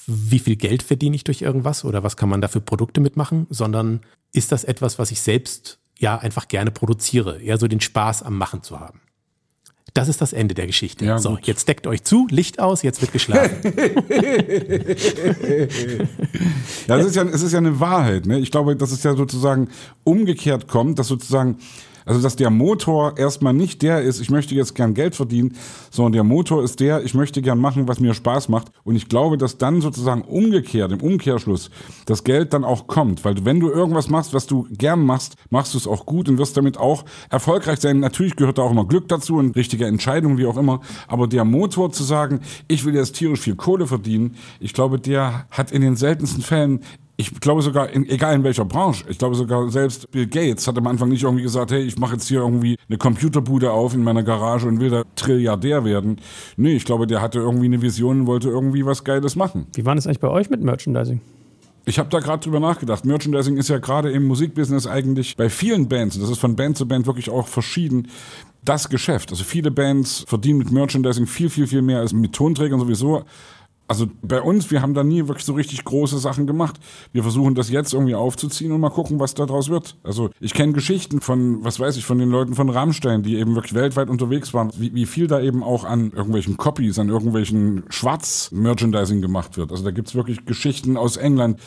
wie 0.06 0.38
viel 0.38 0.56
Geld 0.56 0.84
verdiene 0.84 1.16
ich 1.16 1.24
durch 1.24 1.42
irgendwas 1.42 1.86
oder 1.86 2.04
was 2.04 2.18
kann 2.18 2.30
man 2.30 2.40
da 2.40 2.48
für 2.48 2.62
Produkte 2.62 3.02
mitmachen, 3.02 3.48
sondern 3.50 4.02
ist 4.32 4.52
das 4.52 4.64
etwas, 4.64 5.00
was 5.00 5.10
ich 5.10 5.22
selbst 5.22 5.80
ja 5.98 6.20
einfach 6.20 6.48
gerne 6.48 6.70
produziere, 6.70 7.42
eher 7.42 7.58
so 7.58 7.68
den 7.68 7.82
Spaß 7.82 8.22
am 8.22 8.38
Machen 8.38 8.62
zu 8.62 8.80
haben. 8.80 9.02
Das 9.94 10.08
ist 10.08 10.22
das 10.22 10.34
Ende 10.34 10.56
der 10.56 10.66
Geschichte. 10.66 11.06
Ja, 11.06 11.20
so, 11.20 11.38
jetzt 11.44 11.68
deckt 11.68 11.86
euch 11.86 12.04
zu, 12.04 12.26
Licht 12.32 12.60
aus, 12.60 12.82
jetzt 12.82 13.02
wird 13.02 13.14
geschlafen. 13.14 13.58
ja, 16.88 16.98
es 16.98 17.06
ist 17.06 17.16
ja, 17.16 17.24
es 17.24 17.44
ist 17.44 17.52
ja 17.52 17.60
eine 17.60 17.80
Wahrheit. 17.80 18.26
Ne? 18.26 18.40
Ich 18.40 18.50
glaube, 18.50 18.76
dass 18.76 18.92
es 18.92 19.04
ja 19.04 19.16
sozusagen 19.16 19.70
umgekehrt 20.04 20.68
kommt, 20.68 20.98
dass 20.98 21.08
sozusagen 21.08 21.60
also, 22.06 22.22
dass 22.22 22.36
der 22.36 22.50
Motor 22.50 23.18
erstmal 23.18 23.54
nicht 23.54 23.82
der 23.82 24.02
ist, 24.02 24.20
ich 24.20 24.30
möchte 24.30 24.56
jetzt 24.56 24.76
gern 24.76 24.94
Geld 24.94 25.16
verdienen, 25.16 25.56
sondern 25.92 26.14
der 26.14 26.24
Motor 26.24 26.64
ist 26.64 26.80
der, 26.80 27.04
ich 27.04 27.14
möchte 27.14 27.42
gern 27.42 27.60
machen, 27.60 27.88
was 27.88 28.00
mir 28.00 28.14
Spaß 28.14 28.50
macht. 28.50 28.68
Und 28.84 28.96
ich 28.96 29.08
glaube, 29.10 29.38
dass 29.38 29.58
dann 29.58 29.82
sozusagen 29.82 30.22
umgekehrt, 30.24 30.92
im 30.92 31.02
Umkehrschluss, 31.02 31.70
das 32.06 32.24
Geld 32.24 32.54
dann 32.54 32.64
auch 32.64 32.88
kommt. 32.88 33.24
Weil 33.24 33.46
wenn 33.46 33.60
du 33.60 33.70
irgendwas 33.70 34.10
machst, 34.10 34.34
was 34.34 34.48
du 34.48 34.68
gern 34.72 35.06
machst, 35.06 35.36
machst 35.50 35.74
du 35.74 35.78
es 35.78 35.88
auch 35.88 36.06
gut 36.06 36.30
und 36.30 36.38
wirst 36.38 36.58
damit 36.58 36.78
auch 36.78 37.06
erfolgreich 37.30 37.80
sein. 37.80 38.00
Natürlich 38.00 38.36
gehört 38.36 38.58
da 38.58 38.64
auch 38.64 38.72
immer 38.72 38.86
Glück 38.86 39.08
dazu 39.08 39.36
und 39.36 39.56
richtige 39.56 39.86
Entscheidungen, 39.86 40.38
wie 40.38 40.46
auch 40.46 40.58
immer. 40.58 40.82
Aber 41.08 41.28
der 41.28 41.46
Motor 41.46 41.92
zu 41.92 42.04
sagen, 42.04 42.42
ich 42.68 42.86
will 42.86 42.96
jetzt 42.96 43.16
tierisch 43.16 43.42
viel 43.42 43.56
Kohle 43.56 43.88
verdienen, 43.88 44.36
ich 44.60 44.74
glaube, 44.74 45.00
der 45.00 45.46
hat 45.52 45.72
in 45.72 45.82
den 45.82 45.96
seltensten 45.96 46.44
Fällen 46.44 46.82
ich 47.16 47.40
glaube 47.40 47.62
sogar, 47.62 47.90
in, 47.90 48.10
egal 48.10 48.36
in 48.36 48.44
welcher 48.44 48.66
Branche, 48.66 49.06
ich 49.08 49.18
glaube 49.18 49.36
sogar 49.36 49.70
selbst 49.70 50.10
Bill 50.12 50.28
Gates 50.28 50.68
hat 50.68 50.78
am 50.78 50.88
Anfang 50.88 51.10
nicht 51.10 51.24
irgendwie 51.24 51.44
gesagt, 51.44 51.72
hey, 51.72 51.84
ich 51.84 51.98
mache 51.98 52.14
jetzt 52.14 52.28
hier 52.28 52.40
irgendwie 52.40 52.78
eine 52.90 52.98
Computerbude 52.98 53.72
auf 53.72 53.94
in 53.94 54.04
meiner 54.04 54.24
Garage 54.24 54.68
und 54.68 54.80
will 54.80 54.90
da 54.90 55.04
Trilliardär 55.16 55.86
werden. 55.86 56.18
Nee, 56.58 56.76
ich 56.76 56.86
glaube, 56.86 57.06
der 57.06 57.22
hatte 57.22 57.40
irgendwie 57.40 57.66
eine 57.66 57.82
Vision 57.82 58.22
und 58.22 58.28
wollte 58.28 58.50
irgendwie 58.50 58.86
was 58.86 59.04
Geiles 59.04 59.36
machen. 59.36 59.68
Wie 59.74 59.86
war 59.86 59.96
das 59.96 60.08
eigentlich 60.08 60.20
bei 60.20 60.30
euch 60.30 60.50
mit 60.50 60.62
Merchandising? 60.62 61.22
Ich 61.86 62.00
habe 62.00 62.10
da 62.10 62.20
gerade 62.20 62.42
drüber 62.42 62.62
nachgedacht. 62.62 63.06
Merchandising 63.06 63.58
ist 63.58 63.68
ja 63.68 63.78
gerade 63.78 64.10
im 64.12 64.26
Musikbusiness 64.26 64.88
eigentlich 64.88 65.36
bei 65.36 65.50
vielen 65.50 65.90
Bands, 65.90 66.16
und 66.16 66.22
das 66.22 66.32
ist 66.32 66.40
von 66.40 66.56
Band 66.56 66.78
zu 66.78 66.88
Band 66.88 67.06
wirklich 67.06 67.30
auch 67.30 67.48
verschieden, 67.48 68.08
das 68.64 68.88
Geschäft. 68.88 69.32
Also 69.32 69.44
viele 69.44 69.70
Bands 69.70 70.24
verdienen 70.28 70.60
mit 70.60 70.72
Merchandising 70.72 71.28
viel, 71.28 71.50
viel, 71.50 71.68
viel 71.68 71.82
mehr 71.82 72.00
als 72.00 72.14
mit 72.14 72.34
Tonträgern 72.34 72.80
sowieso. 72.80 73.26
Also 73.88 74.08
bei 74.22 74.42
uns, 74.42 74.72
wir 74.72 74.82
haben 74.82 74.94
da 74.94 75.04
nie 75.04 75.28
wirklich 75.28 75.46
so 75.46 75.54
richtig 75.54 75.84
große 75.84 76.18
Sachen 76.18 76.48
gemacht. 76.48 76.80
Wir 77.12 77.22
versuchen 77.22 77.54
das 77.54 77.70
jetzt 77.70 77.94
irgendwie 77.94 78.16
aufzuziehen 78.16 78.72
und 78.72 78.80
mal 78.80 78.90
gucken, 78.90 79.20
was 79.20 79.34
daraus 79.34 79.70
wird. 79.70 79.98
Also 80.04 80.30
ich 80.40 80.54
kenne 80.54 80.72
Geschichten 80.72 81.20
von, 81.20 81.64
was 81.64 81.80
weiß 81.80 81.98
ich, 81.98 82.06
von 82.06 82.18
den 82.18 82.30
Leuten 82.30 82.56
von 82.56 82.70
Rammstein, 82.70 83.24
die 83.24 83.36
eben 83.36 83.56
wirklich 83.56 83.74
weltweit 83.74 84.10
unterwegs 84.10 84.54
waren, 84.54 84.72
wie, 84.78 84.96
wie 84.96 85.06
viel 85.06 85.28
da 85.28 85.42
eben 85.42 85.64
auch 85.64 85.84
an 85.84 86.12
irgendwelchen 86.12 86.56
Copies, 86.56 86.98
an 86.98 87.10
irgendwelchen 87.10 87.84
Schwarz-Merchandising 87.90 89.22
gemacht 89.22 89.58
wird. 89.58 89.72
Also 89.72 89.84
da 89.84 89.92
gibt's 89.92 90.16
wirklich 90.16 90.46
Geschichten 90.46 90.96
aus 90.96 91.18
England, 91.18 91.60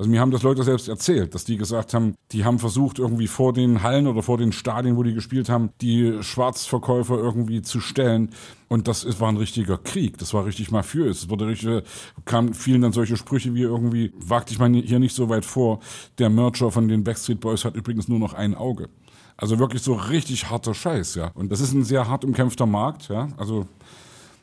also 0.00 0.10
mir 0.10 0.22
haben 0.22 0.30
das 0.30 0.42
Leute 0.42 0.62
selbst 0.62 0.88
erzählt, 0.88 1.34
dass 1.34 1.44
die 1.44 1.58
gesagt 1.58 1.92
haben, 1.92 2.14
die 2.32 2.46
haben 2.46 2.58
versucht 2.58 2.98
irgendwie 2.98 3.26
vor 3.26 3.52
den 3.52 3.82
Hallen 3.82 4.06
oder 4.06 4.22
vor 4.22 4.38
den 4.38 4.50
Stadien, 4.50 4.96
wo 4.96 5.02
die 5.02 5.12
gespielt 5.12 5.50
haben, 5.50 5.72
die 5.82 6.22
Schwarzverkäufer 6.22 7.18
irgendwie 7.18 7.60
zu 7.60 7.80
stellen. 7.80 8.30
Und 8.68 8.88
das 8.88 9.20
war 9.20 9.28
ein 9.28 9.36
richtiger 9.36 9.76
Krieg. 9.76 10.16
Das 10.16 10.32
war 10.32 10.46
richtig 10.46 10.70
mafiös. 10.70 11.24
Es 11.24 11.28
wurde 11.28 11.48
richtig, 11.48 11.84
kam 12.24 12.54
vielen 12.54 12.80
dann 12.80 12.94
solche 12.94 13.18
Sprüche 13.18 13.54
wie 13.54 13.60
irgendwie, 13.60 14.14
wagt 14.16 14.50
ich 14.50 14.58
mal 14.58 14.72
hier 14.72 15.00
nicht 15.00 15.14
so 15.14 15.28
weit 15.28 15.44
vor. 15.44 15.80
Der 16.16 16.30
Mercher 16.30 16.70
von 16.70 16.88
den 16.88 17.04
Backstreet 17.04 17.40
Boys 17.40 17.66
hat 17.66 17.74
übrigens 17.74 18.08
nur 18.08 18.18
noch 18.18 18.32
ein 18.32 18.54
Auge. 18.54 18.88
Also 19.36 19.58
wirklich 19.58 19.82
so 19.82 19.92
richtig 19.92 20.48
harter 20.48 20.72
Scheiß, 20.72 21.14
ja. 21.16 21.30
Und 21.34 21.52
das 21.52 21.60
ist 21.60 21.74
ein 21.74 21.84
sehr 21.84 22.08
hart 22.08 22.24
umkämpfter 22.24 22.64
Markt, 22.64 23.10
ja. 23.10 23.28
Also, 23.36 23.66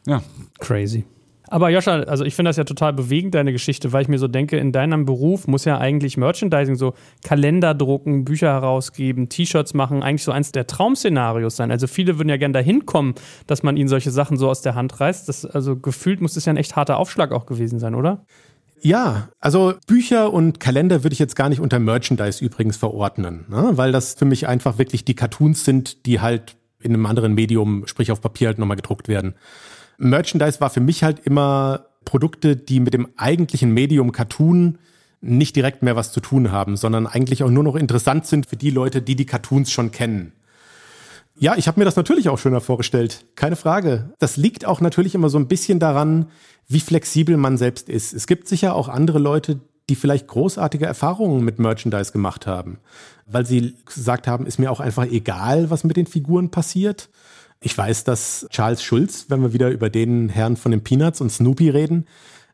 ja. 0.05 0.21
Crazy. 0.59 1.03
Aber 1.49 1.69
Joscha, 1.69 2.01
also 2.01 2.25
ich 2.25 2.35
finde 2.35 2.49
das 2.49 2.57
ja 2.57 2.63
total 2.63 2.93
bewegend, 2.93 3.35
deine 3.35 3.51
Geschichte, 3.51 3.93
weil 3.93 4.01
ich 4.01 4.07
mir 4.07 4.19
so 4.19 4.27
denke, 4.27 4.57
in 4.57 4.71
deinem 4.71 5.05
Beruf 5.05 5.47
muss 5.47 5.65
ja 5.65 5.77
eigentlich 5.77 6.17
Merchandising, 6.17 6.75
so 6.75 6.93
Kalender 7.23 7.73
drucken, 7.73 8.25
Bücher 8.25 8.51
herausgeben, 8.51 9.29
T-Shirts 9.29 9.73
machen, 9.73 10.03
eigentlich 10.03 10.23
so 10.23 10.31
eins 10.31 10.51
der 10.51 10.67
Traumszenarios 10.67 11.55
sein. 11.55 11.71
Also 11.71 11.87
viele 11.87 12.17
würden 12.17 12.29
ja 12.29 12.37
gerne 12.37 12.53
dahin 12.53 12.85
kommen, 12.85 13.15
dass 13.47 13.63
man 13.63 13.77
ihnen 13.77 13.87
solche 13.87 14.11
Sachen 14.11 14.37
so 14.37 14.49
aus 14.49 14.61
der 14.61 14.75
Hand 14.75 14.99
reißt. 14.99 15.29
Das, 15.29 15.45
also 15.45 15.77
gefühlt 15.77 16.21
muss 16.21 16.33
das 16.33 16.45
ja 16.45 16.53
ein 16.53 16.57
echt 16.57 16.75
harter 16.75 16.97
Aufschlag 16.97 17.31
auch 17.31 17.45
gewesen 17.45 17.79
sein, 17.79 17.95
oder? 17.95 18.25
Ja, 18.81 19.29
also 19.39 19.73
Bücher 19.87 20.31
und 20.31 20.59
Kalender 20.59 21.03
würde 21.03 21.13
ich 21.13 21.19
jetzt 21.19 21.35
gar 21.35 21.49
nicht 21.49 21.59
unter 21.59 21.79
Merchandise 21.79 22.43
übrigens 22.43 22.77
verordnen, 22.77 23.45
ne? 23.49 23.71
weil 23.73 23.91
das 23.91 24.13
für 24.13 24.25
mich 24.25 24.47
einfach 24.47 24.77
wirklich 24.77 25.03
die 25.03 25.15
Cartoons 25.15 25.65
sind, 25.65 26.05
die 26.05 26.19
halt 26.19 26.57
in 26.79 26.93
einem 26.93 27.05
anderen 27.07 27.33
Medium, 27.33 27.87
sprich 27.87 28.11
auf 28.11 28.21
Papier 28.21 28.49
halt 28.49 28.59
nochmal 28.59 28.77
gedruckt 28.77 29.07
werden. 29.07 29.33
Merchandise 29.97 30.61
war 30.61 30.69
für 30.69 30.79
mich 30.79 31.03
halt 31.03 31.19
immer 31.19 31.87
Produkte, 32.05 32.55
die 32.55 32.79
mit 32.79 32.93
dem 32.93 33.07
eigentlichen 33.17 33.73
Medium 33.73 34.11
Cartoon 34.11 34.77
nicht 35.21 35.55
direkt 35.55 35.81
mehr 35.81 35.95
was 35.95 36.11
zu 36.11 36.19
tun 36.19 36.51
haben, 36.51 36.77
sondern 36.77 37.07
eigentlich 37.07 37.43
auch 37.43 37.49
nur 37.49 37.63
noch 37.63 37.75
interessant 37.75 38.25
sind 38.25 38.45
für 38.45 38.55
die 38.55 38.69
Leute, 38.69 39.01
die 39.01 39.15
die 39.15 39.25
Cartoons 39.25 39.71
schon 39.71 39.91
kennen. 39.91 40.31
Ja, 41.39 41.55
ich 41.55 41.67
habe 41.67 41.79
mir 41.79 41.85
das 41.85 41.95
natürlich 41.95 42.29
auch 42.29 42.39
schöner 42.39 42.61
vorgestellt, 42.61 43.25
keine 43.35 43.55
Frage. 43.55 44.11
Das 44.19 44.37
liegt 44.37 44.65
auch 44.65 44.81
natürlich 44.81 45.13
immer 45.13 45.29
so 45.29 45.37
ein 45.37 45.47
bisschen 45.47 45.79
daran, 45.79 46.27
wie 46.67 46.79
flexibel 46.79 47.37
man 47.37 47.57
selbst 47.57 47.89
ist. 47.89 48.13
Es 48.13 48.25
gibt 48.25 48.47
sicher 48.47 48.73
auch 48.73 48.89
andere 48.89 49.19
Leute, 49.19 49.59
die 49.89 49.95
vielleicht 49.95 50.27
großartige 50.27 50.85
Erfahrungen 50.85 51.43
mit 51.43 51.59
Merchandise 51.59 52.11
gemacht 52.11 52.47
haben, 52.47 52.79
weil 53.25 53.45
sie 53.45 53.75
gesagt 53.85 54.27
haben, 54.27 54.45
ist 54.45 54.59
mir 54.59 54.71
auch 54.71 54.79
einfach 54.79 55.05
egal, 55.05 55.69
was 55.69 55.83
mit 55.83 55.95
den 55.95 56.07
Figuren 56.07 56.49
passiert. 56.49 57.09
Ich 57.59 57.77
weiß, 57.77 58.03
dass 58.03 58.47
Charles 58.49 58.83
Schulz, 58.83 59.25
wenn 59.29 59.41
wir 59.41 59.53
wieder 59.53 59.69
über 59.69 59.89
den 59.89 60.29
Herrn 60.29 60.57
von 60.57 60.71
den 60.71 60.83
Peanuts 60.83 61.21
und 61.21 61.31
Snoopy 61.31 61.69
reden, 61.69 62.05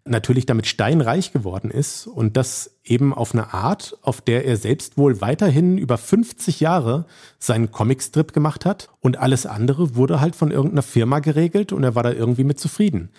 natürlich 0.06 0.46
damit 0.46 0.68
steinreich 0.68 1.32
geworden 1.32 1.72
ist 1.72 2.08
und 2.08 2.36
das 2.36 2.78
eben 2.84 3.14
auf 3.14 3.34
eine 3.34 3.54
Art, 3.54 3.98
auf 4.02 4.20
der 4.20 4.46
er 4.46 4.58
selbst 4.58 4.98
wohl 4.98 5.22
weiterhin 5.22 5.78
über 5.78 5.98
50 5.98 6.60
Jahre 6.60 7.06
seinen 7.40 7.72
Comicstrip 7.72 8.34
gemacht 8.34 8.66
hat 8.66 8.90
und 9.00 9.18
alles 9.18 9.46
andere 9.46 9.96
wurde 9.96 10.20
halt 10.20 10.36
von 10.36 10.52
irgendeiner 10.52 10.82
Firma 10.82 11.20
geregelt 11.20 11.72
und 11.72 11.84
er 11.84 11.96
war 11.96 12.04
da 12.04 12.12
irgendwie 12.12 12.44
mit 12.44 12.60
zufrieden. 12.60 13.12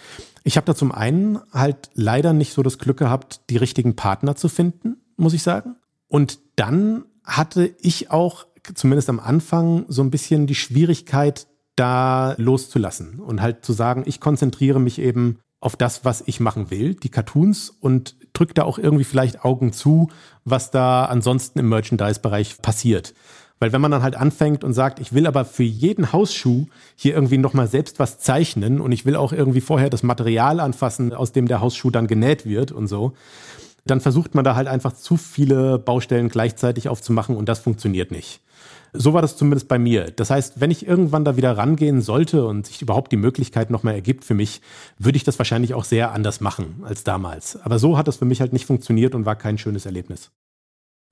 Ich 0.43 0.56
habe 0.56 0.66
da 0.66 0.74
zum 0.74 0.93
einen 0.93 1.40
halt 1.52 1.90
leider 1.94 2.35
nicht 2.35 2.52
so 2.52 2.62
das 2.62 2.78
Glück 2.78 2.98
gehabt, 2.98 3.40
die 3.48 3.56
richtigen 3.56 3.97
Partner 3.97 4.36
zu 4.36 4.48
finden, 4.48 4.97
muss 5.16 5.32
ich 5.32 5.43
sagen. 5.43 5.77
Und 6.09 6.39
dann 6.56 7.06
hatte 7.24 7.74
ich 7.81 8.11
auch 8.11 8.47
zumindest 8.74 9.09
am 9.09 9.20
Anfang 9.20 9.86
so 9.89 10.02
ein 10.02 10.11
bisschen 10.11 10.47
die 10.47 10.55
Schwierigkeit, 10.55 11.47
da 11.76 12.34
loszulassen 12.38 13.20
und 13.20 13.42
halt 13.42 13.64
zu 13.64 13.72
sagen, 13.72 14.05
ich 14.06 14.20
konzentriere 14.20 14.80
mich 14.80 14.98
eben 14.98 15.38
auf 15.60 15.76
das, 15.76 16.05
was 16.05 16.22
ich 16.26 16.40
machen 16.40 16.70
will, 16.70 16.94
die 16.94 17.09
Cartoons 17.09 17.70
und 17.70 18.16
drücke 18.34 18.55
da 18.55 18.64
auch 18.64 18.78
irgendwie 18.78 19.05
vielleicht 19.05 19.44
Augen 19.44 19.72
zu, 19.72 20.10
was 20.44 20.70
da 20.70 21.06
ansonsten 21.06 21.59
im 21.59 21.70
Merchandise-Bereich 21.70 22.60
passiert. 22.60 23.14
Weil 23.60 23.72
wenn 23.72 23.80
man 23.80 23.90
dann 23.90 24.02
halt 24.02 24.14
anfängt 24.14 24.62
und 24.62 24.74
sagt, 24.74 25.01
ich 25.01 25.14
will 25.14 25.26
aber 25.26 25.46
für 25.46 25.62
jeden 25.62 26.12
Hausschuh 26.12 26.66
hier 26.96 27.14
irgendwie 27.14 27.38
nochmal 27.38 27.66
selbst 27.66 27.98
was 27.98 28.18
zeichnen 28.18 28.80
und 28.80 28.92
ich 28.92 29.06
will 29.06 29.16
auch 29.16 29.32
irgendwie 29.32 29.62
vorher 29.62 29.88
das 29.88 30.02
Material 30.02 30.60
anfassen, 30.60 31.14
aus 31.14 31.32
dem 31.32 31.48
der 31.48 31.62
Hausschuh 31.62 31.90
dann 31.90 32.06
genäht 32.06 32.44
wird 32.44 32.72
und 32.72 32.86
so, 32.88 33.14
dann 33.86 34.02
versucht 34.02 34.34
man 34.34 34.44
da 34.44 34.56
halt 34.56 34.68
einfach 34.68 34.92
zu 34.92 35.16
viele 35.16 35.78
Baustellen 35.78 36.28
gleichzeitig 36.28 36.88
aufzumachen 36.88 37.36
und 37.36 37.48
das 37.48 37.60
funktioniert 37.60 38.10
nicht. 38.10 38.40
So 38.97 39.12
war 39.12 39.23
das 39.23 39.37
zumindest 39.37 39.66
bei 39.66 39.79
mir. 39.79 40.12
Das 40.12 40.31
heißt, 40.31 40.61
wenn 40.61 40.71
ich 40.71 40.87
irgendwann 40.87 41.25
da 41.25 41.37
wieder 41.37 41.57
rangehen 41.57 42.01
sollte 42.01 42.47
und 42.47 42.66
sich 42.66 42.81
überhaupt 42.81 43.11
die 43.11 43.16
Möglichkeit 43.16 43.69
nochmal 43.69 43.95
ergibt 43.95 44.25
für 44.25 44.35
mich, 44.35 44.61
würde 44.99 45.16
ich 45.16 45.25
das 45.25 45.37
wahrscheinlich 45.39 45.75
auch 45.75 45.83
sehr 45.83 46.12
anders 46.12 46.41
machen 46.41 46.83
als 46.85 47.03
damals. 47.03 47.61
Aber 47.62 47.81
so 47.81 47.99
hat 47.99 48.07
das 48.07 48.16
für 48.16 48.25
mich 48.25 48.41
halt 48.41 48.53
nicht 48.53 48.66
funktioniert 48.66 49.16
und 49.16 49.27
war 49.27 49.35
kein 49.35 49.59
schönes 49.59 49.85
Erlebnis. 49.85 50.31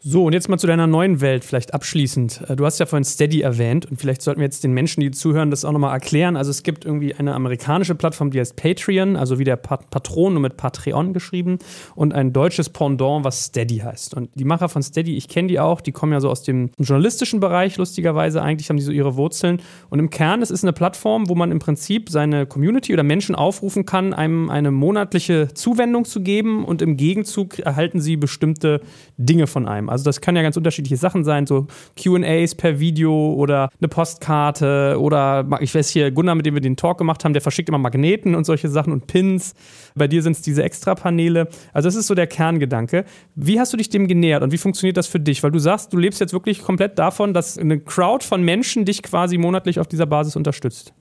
So, 0.04 0.24
und 0.24 0.32
jetzt 0.32 0.48
mal 0.48 0.58
zu 0.58 0.66
deiner 0.66 0.88
neuen 0.88 1.20
Welt, 1.20 1.44
vielleicht 1.44 1.74
abschließend. 1.74 2.42
Äh, 2.48 2.56
du 2.56 2.66
hast 2.66 2.80
ja 2.80 2.86
vorhin 2.86 3.04
Steady 3.04 3.42
erwähnt 3.42 3.86
und 3.86 4.00
vielleicht 4.00 4.20
sollten 4.20 4.40
wir 4.40 4.46
jetzt 4.46 4.64
den 4.64 4.72
Menschen, 4.72 5.00
die 5.00 5.12
zuhören, 5.12 5.52
das 5.52 5.64
auch 5.64 5.70
nochmal 5.70 5.92
erklären. 5.92 6.36
Also 6.36 6.50
es 6.50 6.64
gibt 6.64 6.84
irgendwie 6.84 7.14
eine 7.14 7.34
amerikanische 7.34 7.94
Plattform, 7.94 8.32
die 8.32 8.40
heißt 8.40 8.56
Patreon, 8.56 9.14
also 9.14 9.38
wie 9.38 9.44
der 9.44 9.54
Patron, 9.54 10.32
nur 10.32 10.42
mit 10.42 10.56
Patreon 10.56 11.12
geschrieben, 11.12 11.60
und 11.94 12.14
ein 12.14 12.32
deutsches 12.32 12.68
Pendant, 12.68 13.24
was 13.24 13.44
Steady 13.44 13.78
heißt. 13.78 14.14
Und 14.14 14.30
die 14.34 14.44
Macher 14.44 14.68
von 14.68 14.82
Steady, 14.82 15.16
ich 15.16 15.28
kenne 15.28 15.46
die 15.46 15.60
auch, 15.60 15.80
die 15.80 15.92
kommen 15.92 16.12
ja 16.12 16.18
so 16.18 16.30
aus 16.30 16.42
dem 16.42 16.70
journalistischen 16.78 17.38
Bereich, 17.38 17.76
lustigerweise. 17.76 18.42
Eigentlich 18.42 18.70
haben 18.70 18.78
die 18.78 18.82
so 18.82 18.90
ihre 18.90 19.14
Wurzeln. 19.14 19.62
Und 19.88 20.00
im 20.00 20.10
Kern, 20.10 20.42
es 20.42 20.50
ist 20.50 20.64
eine 20.64 20.72
Plattform, 20.72 21.28
wo 21.28 21.36
man 21.36 21.52
im 21.52 21.60
Prinzip 21.60 22.10
seine 22.10 22.46
Community 22.46 22.92
oder 22.92 23.04
Menschen 23.04 23.36
aufrufen 23.36 23.86
kann, 23.86 24.14
einem 24.14 24.50
eine 24.50 24.72
monatliche 24.72 25.54
Zuwendung 25.54 26.06
zu 26.06 26.22
geben 26.22 26.64
und 26.64 26.82
im 26.82 26.96
Gegenzug 26.96 27.60
erhalten 27.60 28.00
sie 28.00 28.16
bestimmte 28.16 28.80
Dinge 29.16 29.46
von 29.46 29.68
einem. 29.68 29.91
Also 29.92 30.04
das 30.04 30.20
kann 30.20 30.34
ja 30.36 30.42
ganz 30.42 30.56
unterschiedliche 30.56 30.96
Sachen 30.96 31.24
sein, 31.24 31.46
so 31.46 31.66
QAs 31.96 32.54
per 32.54 32.80
Video 32.80 33.34
oder 33.34 33.70
eine 33.80 33.88
Postkarte 33.88 34.96
oder 34.98 35.46
ich 35.60 35.74
weiß 35.74 35.90
hier, 35.90 36.10
Gunnar, 36.10 36.34
mit 36.34 36.46
dem 36.46 36.54
wir 36.54 36.60
den 36.60 36.76
Talk 36.76 36.98
gemacht 36.98 37.24
haben, 37.24 37.32
der 37.32 37.42
verschickt 37.42 37.68
immer 37.68 37.78
Magneten 37.78 38.34
und 38.34 38.44
solche 38.44 38.68
Sachen 38.68 38.92
und 38.92 39.06
Pins. 39.06 39.54
Bei 39.94 40.08
dir 40.08 40.22
sind 40.22 40.32
es 40.32 40.42
diese 40.42 40.62
Extrapaneele. 40.62 41.48
Also 41.72 41.86
das 41.86 41.94
ist 41.94 42.06
so 42.06 42.14
der 42.14 42.26
Kerngedanke. 42.26 43.04
Wie 43.34 43.60
hast 43.60 43.72
du 43.72 43.76
dich 43.76 43.90
dem 43.90 44.08
genähert 44.08 44.42
und 44.42 44.52
wie 44.52 44.58
funktioniert 44.58 44.96
das 44.96 45.06
für 45.06 45.20
dich? 45.20 45.42
Weil 45.42 45.50
du 45.50 45.58
sagst, 45.58 45.92
du 45.92 45.98
lebst 45.98 46.20
jetzt 46.20 46.32
wirklich 46.32 46.62
komplett 46.62 46.98
davon, 46.98 47.34
dass 47.34 47.58
eine 47.58 47.78
Crowd 47.78 48.24
von 48.24 48.42
Menschen 48.42 48.84
dich 48.84 49.02
quasi 49.02 49.38
monatlich 49.38 49.78
auf 49.78 49.86
dieser 49.86 50.06
Basis 50.06 50.36
unterstützt. 50.36 50.92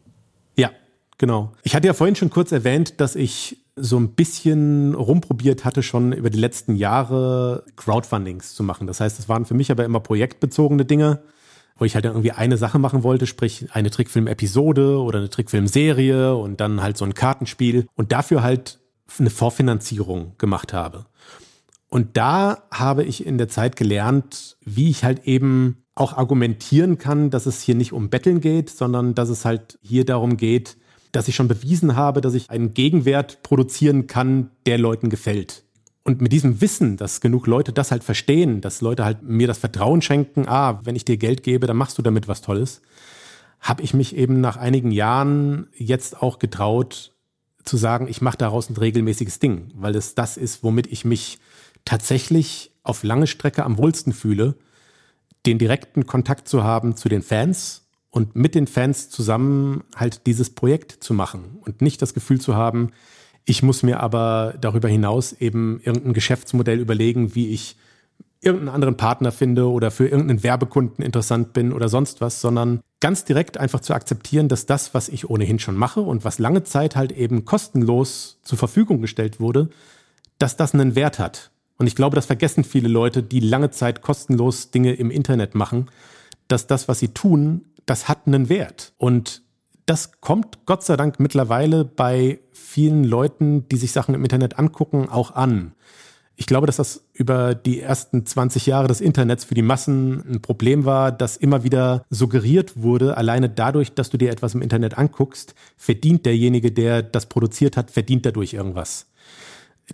Ja, 0.58 0.72
genau. 1.18 1.54
Ich 1.64 1.76
hatte 1.76 1.88
ja 1.88 1.94
vorhin 1.94 2.16
schon 2.16 2.30
kurz 2.30 2.52
erwähnt, 2.52 3.00
dass 3.00 3.16
ich 3.16 3.61
so 3.76 3.98
ein 3.98 4.16
bisschen 4.16 4.94
rumprobiert 4.94 5.64
hatte, 5.66 5.82
schon 5.82 6.12
über 6.12 6.30
die 6.30 6.40
letzten 6.40 6.76
Jahre 6.76 7.66
Crowdfundings 7.76 8.54
zu 8.54 8.64
machen. 8.64 8.88
Das 8.88 9.00
heißt, 9.00 9.18
es 9.20 9.30
waren 9.30 9.46
für 9.46 9.54
mich 9.54 9.72
aber 9.72 9.86
immer 9.86 10.02
projektbezogene 10.02 10.86
Dinge, 10.86 11.24
wo 11.78 11.86
ich 11.86 11.96
halt 11.96 12.06
irgendwie 12.06 12.32
eine 12.32 12.58
Sache 12.58 12.80
machen 12.80 13.04
wollte, 13.04 13.26
sprich 13.26 13.68
eine 13.72 13.90
Trickfilm-Episode 13.90 15.00
oder 15.02 15.20
eine 15.20 15.30
Trickfilm-Serie 15.30 16.36
und 16.36 16.60
dann 16.60 16.82
halt 16.82 16.98
so 16.98 17.06
ein 17.06 17.14
Kartenspiel 17.14 17.88
und 17.96 18.12
dafür 18.12 18.44
halt 18.44 18.80
eine 19.18 19.30
Vorfinanzierung 19.30 20.34
gemacht 20.38 20.74
habe. 20.74 21.06
Und 21.90 22.16
da 22.18 22.64
habe 22.72 23.04
ich 23.04 23.26
in 23.26 23.38
der 23.38 23.50
Zeit 23.50 23.76
gelernt, 23.76 24.58
wie 24.64 24.90
ich 24.90 25.04
halt 25.04 25.26
eben 25.26 25.84
auch 25.96 26.18
argumentieren 26.18 26.98
kann, 26.98 27.30
dass 27.30 27.46
es 27.46 27.62
hier 27.62 27.76
nicht 27.76 27.94
um 27.94 28.10
Betteln 28.10 28.40
geht, 28.40 28.70
sondern 28.70 29.14
dass 29.14 29.30
es 29.30 29.44
halt 29.44 29.78
hier 29.82 30.06
darum 30.06 30.38
geht, 30.38 30.78
dass 31.12 31.28
ich 31.28 31.36
schon 31.36 31.48
bewiesen 31.48 31.96
habe, 31.96 32.22
dass 32.22 32.34
ich 32.34 32.50
einen 32.50 32.74
Gegenwert 32.74 33.44
produzieren 33.44 34.08
kann, 34.08 34.52
der 34.66 34.78
Leuten 34.78 35.10
gefällt. 35.10 35.64
Und 36.04 36.22
mit 36.22 36.32
diesem 36.32 36.62
Wissen, 36.62 36.98
dass 36.98 37.22
genug 37.22 37.46
Leute 37.46 37.74
das 37.74 37.92
halt 37.92 38.04
verstehen, 38.04 38.62
dass 38.62 38.82
Leute 38.82 39.06
halt 39.06 39.22
mir 39.22 39.48
das 39.48 39.60
Vertrauen 39.60 40.02
schenken, 40.02 40.48
ah, 40.48 40.80
wenn 40.84 40.96
ich 40.96 41.06
dir 41.06 41.18
Geld 41.18 41.44
gebe, 41.44 41.68
dann 41.68 41.78
machst 41.78 41.98
du 41.98 42.02
damit 42.02 42.28
was 42.28 42.42
Tolles, 42.42 42.82
habe 43.60 43.84
ich 43.84 43.94
mich 43.94 44.16
eben 44.16 44.42
nach 44.42 44.58
einigen 44.58 44.92
Jahren 44.92 45.68
jetzt 45.76 46.22
auch 46.22 46.40
getraut 46.40 47.14
zu 47.64 47.78
sagen, 47.78 48.08
ich 48.08 48.22
mache 48.22 48.38
daraus 48.38 48.70
ein 48.70 48.78
regelmäßiges 48.78 49.38
Ding, 49.38 49.72
weil 49.76 49.96
es 49.96 50.16
das 50.16 50.38
ist, 50.38 50.64
womit 50.64 50.88
ich 50.88 51.06
mich 51.06 51.38
tatsächlich 51.86 52.72
auf 52.82 53.04
lange 53.04 53.28
Strecke 53.28 53.64
am 53.64 53.78
wohlsten 53.78 54.14
fühle, 54.14 54.56
den 55.46 55.60
direkten 55.60 56.08
Kontakt 56.08 56.48
zu 56.48 56.64
haben 56.64 56.96
zu 56.96 57.10
den 57.10 57.22
Fans, 57.22 57.81
und 58.12 58.36
mit 58.36 58.56
den 58.56 58.68
Fans 58.68 59.10
zusammen 59.10 59.84
halt 59.96 60.28
dieses 60.28 60.52
Projekt 60.52 60.92
zu 61.04 61.14
machen 61.14 61.58
und 61.66 61.82
nicht 61.82 62.02
das 62.02 62.14
Gefühl 62.14 62.40
zu 62.40 62.56
haben, 62.56 62.92
ich 63.46 63.64
muss 63.64 63.82
mir 63.82 64.02
aber 64.02 64.54
darüber 64.62 64.88
hinaus 64.88 65.34
eben 65.34 65.82
irgendein 65.84 66.14
Geschäftsmodell 66.14 66.80
überlegen, 66.80 67.34
wie 67.34 67.48
ich 67.48 67.78
irgendeinen 68.42 68.76
anderen 68.76 68.98
Partner 68.98 69.32
finde 69.32 69.70
oder 69.70 69.92
für 69.92 70.08
irgendeinen 70.08 70.44
Werbekunden 70.44 71.04
interessant 71.04 71.54
bin 71.54 71.72
oder 71.72 71.90
sonst 71.90 72.22
was, 72.22 72.42
sondern 72.42 72.82
ganz 73.00 73.24
direkt 73.24 73.58
einfach 73.58 73.80
zu 73.80 73.94
akzeptieren, 73.94 74.48
dass 74.48 74.66
das, 74.66 74.94
was 74.94 75.10
ich 75.10 75.30
ohnehin 75.30 75.60
schon 75.60 75.76
mache 75.76 76.02
und 76.02 76.26
was 76.26 76.40
lange 76.40 76.64
Zeit 76.64 76.96
halt 76.96 77.12
eben 77.12 77.46
kostenlos 77.46 78.40
zur 78.44 78.58
Verfügung 78.58 79.02
gestellt 79.02 79.40
wurde, 79.40 79.70
dass 80.38 80.58
das 80.58 80.74
einen 80.74 80.96
Wert 80.96 81.20
hat. 81.20 81.52
Und 81.78 81.88
ich 81.88 81.96
glaube, 81.96 82.16
das 82.16 82.26
vergessen 82.26 82.64
viele 82.64 82.90
Leute, 82.90 83.24
die 83.24 83.40
lange 83.40 83.72
Zeit 83.72 84.02
kostenlos 84.02 84.72
Dinge 84.72 84.94
im 84.94 85.12
Internet 85.12 85.56
machen, 85.56 85.90
dass 86.48 86.68
das, 86.68 86.88
was 86.88 87.00
sie 87.00 87.10
tun, 87.10 87.66
das 87.86 88.08
hat 88.08 88.28
einen 88.28 88.50
Wert. 88.50 88.94
Und 88.98 89.44
das 89.86 90.22
kommt 90.22 90.66
Gott 90.66 90.84
sei 90.84 90.96
Dank 90.96 91.20
mittlerweile 91.20 91.86
bei 91.86 92.40
vielen 92.52 93.04
Leuten, 93.04 93.68
die 93.70 93.78
sich 93.78 93.92
Sachen 93.92 94.16
im 94.16 94.24
Internet 94.24 94.58
angucken, 94.58 95.10
auch 95.10 95.32
an. 95.32 95.74
Ich 96.36 96.48
glaube, 96.48 96.66
dass 96.66 96.78
das 96.78 97.06
über 97.14 97.54
die 97.54 97.82
ersten 97.82 98.26
20 98.26 98.66
Jahre 98.66 98.88
des 98.88 99.02
Internets 99.02 99.44
für 99.44 99.54
die 99.54 99.62
Massen 99.62 100.24
ein 100.28 100.42
Problem 100.42 100.86
war, 100.86 101.12
dass 101.12 101.38
immer 101.38 101.64
wieder 101.64 102.06
suggeriert 102.10 102.82
wurde, 102.82 103.18
alleine 103.18 103.50
dadurch, 103.50 103.94
dass 103.94 104.10
du 104.10 104.18
dir 104.18 104.32
etwas 104.32 104.56
im 104.56 104.62
Internet 104.62 104.98
anguckst, 104.98 105.54
verdient 105.78 106.26
derjenige, 106.26 106.72
der 106.72 107.04
das 107.04 107.28
produziert 107.28 107.78
hat, 107.78 107.92
verdient 107.92 108.26
dadurch 108.26 108.54
irgendwas. 108.54 109.08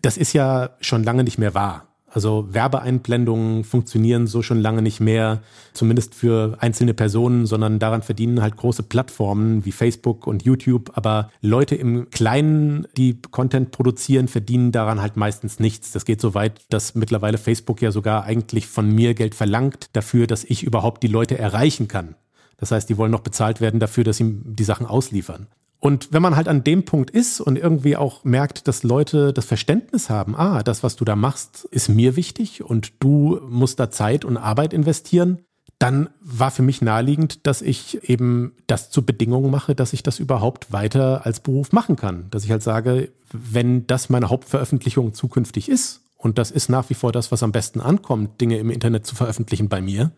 Das 0.02 0.16
ist 0.16 0.34
ja 0.34 0.78
schon 0.80 1.04
lange 1.04 1.24
nicht 1.24 1.38
mehr 1.38 1.54
wahr. 1.54 1.88
Also 2.18 2.48
Werbeeinblendungen 2.52 3.64
funktionieren 3.64 4.26
so 4.26 4.41
schon 4.41 4.60
lange 4.60 4.81
nicht 4.81 4.99
mehr, 4.99 5.44
zumindest 5.73 6.15
für 6.15 6.57
einzelne 6.60 6.95
Personen, 6.95 7.45
sondern 7.45 7.77
daran 7.77 8.02
verdienen 8.02 8.41
halt 8.41 8.57
große 8.57 8.81
Plattformen 8.81 9.65
wie 9.65 9.72
Facebook 9.72 10.26
und 10.26 10.41
YouTube. 10.41 10.94
Aber 10.95 11.30
Leute 11.41 11.76
im 11.76 12.10
Kleinen, 12.10 12.88
die 12.98 13.22
Content 13.30 13.69
produzieren, 13.69 14.27
verdienen 14.27 14.72
daran 14.72 14.99
halt 14.99 15.15
meistens 15.15 15.60
nichts. 15.60 15.91
Das 15.91 16.06
geht 16.06 16.19
so 16.19 16.34
weit, 16.34 16.60
dass 16.72 16.95
mittlerweile 16.95 17.38
Facebook 17.38 17.84
ja 17.84 17.91
sogar 17.91 18.23
eigentlich 18.23 18.65
von 18.65 18.89
mir 18.89 19.14
Geld 19.14 19.35
verlangt 19.35 19.91
dafür, 19.94 20.26
dass 20.26 20.44
ich 20.44 20.64
überhaupt 20.64 21.03
die 21.03 21.10
Leute 21.10 21.38
erreichen 21.38 21.88
kann. 21.88 22.15
Das 22.57 22.72
heißt, 22.72 22.89
die 22.89 22.98
wollen 22.98 23.11
noch 23.11 23.22
bezahlt 23.22 23.61
werden 23.61 23.80
dafür, 23.80 24.03
dass 24.03 24.18
sie 24.18 24.41
die 24.44 24.64
Sachen 24.64 24.88
ausliefern. 24.88 25.45
Und 25.80 26.12
wenn 26.12 26.22
man 26.22 26.36
halt 26.36 26.48
an 26.48 26.64
dem 26.64 26.86
Punkt 26.86 27.12
ist 27.12 27.40
und 27.40 27.56
irgendwie 27.56 27.95
auch 27.95 28.24
merkt, 28.24 28.68
dass 28.68 28.84
Leute 28.84 29.32
das 29.32 29.45
Verständnis 29.45 30.10
haben, 30.10 30.36
ah, 30.36 30.64
das, 30.64 30.82
was 30.82 30.95
du 30.95 31.06
da 31.06 31.16
machst, 31.16 31.66
ist 31.66 31.88
mir 31.88 32.16
wichtig 32.16 32.64
und 32.64 32.94
du 32.99 33.40
musst 33.48 33.80
da 33.80 33.91
Zeit 33.91 34.26
und 34.26 34.38
Arbeit 34.38 34.74
investieren, 34.74 35.44
dann 35.80 36.10
war 36.20 36.49
für 36.49 36.64
mich 36.64 36.82
naheliegend, 36.82 37.45
dass 37.45 37.62
ich 37.62 38.10
eben 38.10 38.54
das 38.66 38.90
zur 38.90 39.06
Bedingung 39.06 39.52
mache, 39.52 39.76
dass 39.76 39.94
ich 39.94 40.02
das 40.02 40.18
überhaupt 40.18 40.74
weiter 40.74 41.26
als 41.26 41.40
Beruf 41.40 41.72
machen 41.72 41.95
kann. 41.95 42.26
Dass 42.32 42.44
ich 42.44 42.52
halt 42.52 42.64
sage, 42.64 43.12
wenn 43.32 43.86
das 43.86 44.10
meine 44.10 44.30
Hauptveröffentlichung 44.30 45.14
zukünftig 45.14 45.70
ist, 45.70 46.02
und 46.18 46.40
das 46.40 46.49
ist 46.49 46.70
nach 46.70 46.90
wie 46.90 46.95
vor 46.95 47.12
das, 47.12 47.32
was 47.32 47.44
am 47.44 47.52
besten 47.52 47.80
ankommt, 47.80 48.41
Dinge 48.41 48.58
im 48.58 48.72
Internet 48.72 49.06
zu 49.06 49.16
veröffentlichen 49.16 49.70
bei 49.70 49.82
mir, 49.82 50.12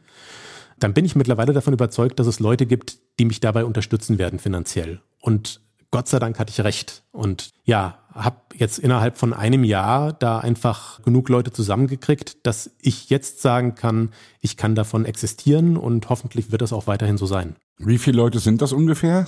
dann 0.79 0.93
bin 0.93 1.03
ich 1.03 1.17
mittlerweile 1.17 1.51
davon 1.51 1.73
überzeugt, 1.73 2.19
dass 2.19 2.27
es 2.27 2.39
Leute 2.39 2.65
gibt, 2.65 2.99
die 3.19 3.25
mich 3.25 3.41
dabei 3.41 3.65
unterstützen 3.65 4.17
werden 4.17 4.39
finanziell. 4.39 5.01
Und 5.19 5.61
Gott 5.91 6.07
sei 6.07 6.19
Dank 6.19 6.37
hatte 6.39 6.51
ich 6.51 6.61
recht. 6.61 7.03
Und 7.11 7.51
ja, 7.63 7.97
habe 8.13 8.37
jetzt 8.55 8.79
innerhalb 8.79 9.17
von 9.17 9.33
einem 9.33 9.63
Jahr 9.63 10.13
da 10.13 10.39
einfach 10.39 11.01
genug 11.03 11.29
Leute 11.29 11.51
zusammengekriegt, 11.51 12.45
dass 12.45 12.71
ich 12.79 13.09
jetzt 13.09 13.41
sagen 13.41 13.75
kann, 13.75 14.11
ich 14.41 14.57
kann 14.57 14.75
davon 14.75 15.05
existieren 15.05 15.77
und 15.77 16.09
hoffentlich 16.09 16.51
wird 16.51 16.61
das 16.61 16.73
auch 16.73 16.87
weiterhin 16.87 17.17
so 17.17 17.25
sein. 17.25 17.55
Wie 17.77 17.97
viele 17.97 18.17
Leute 18.17 18.39
sind 18.39 18.61
das 18.61 18.73
ungefähr? 18.73 19.27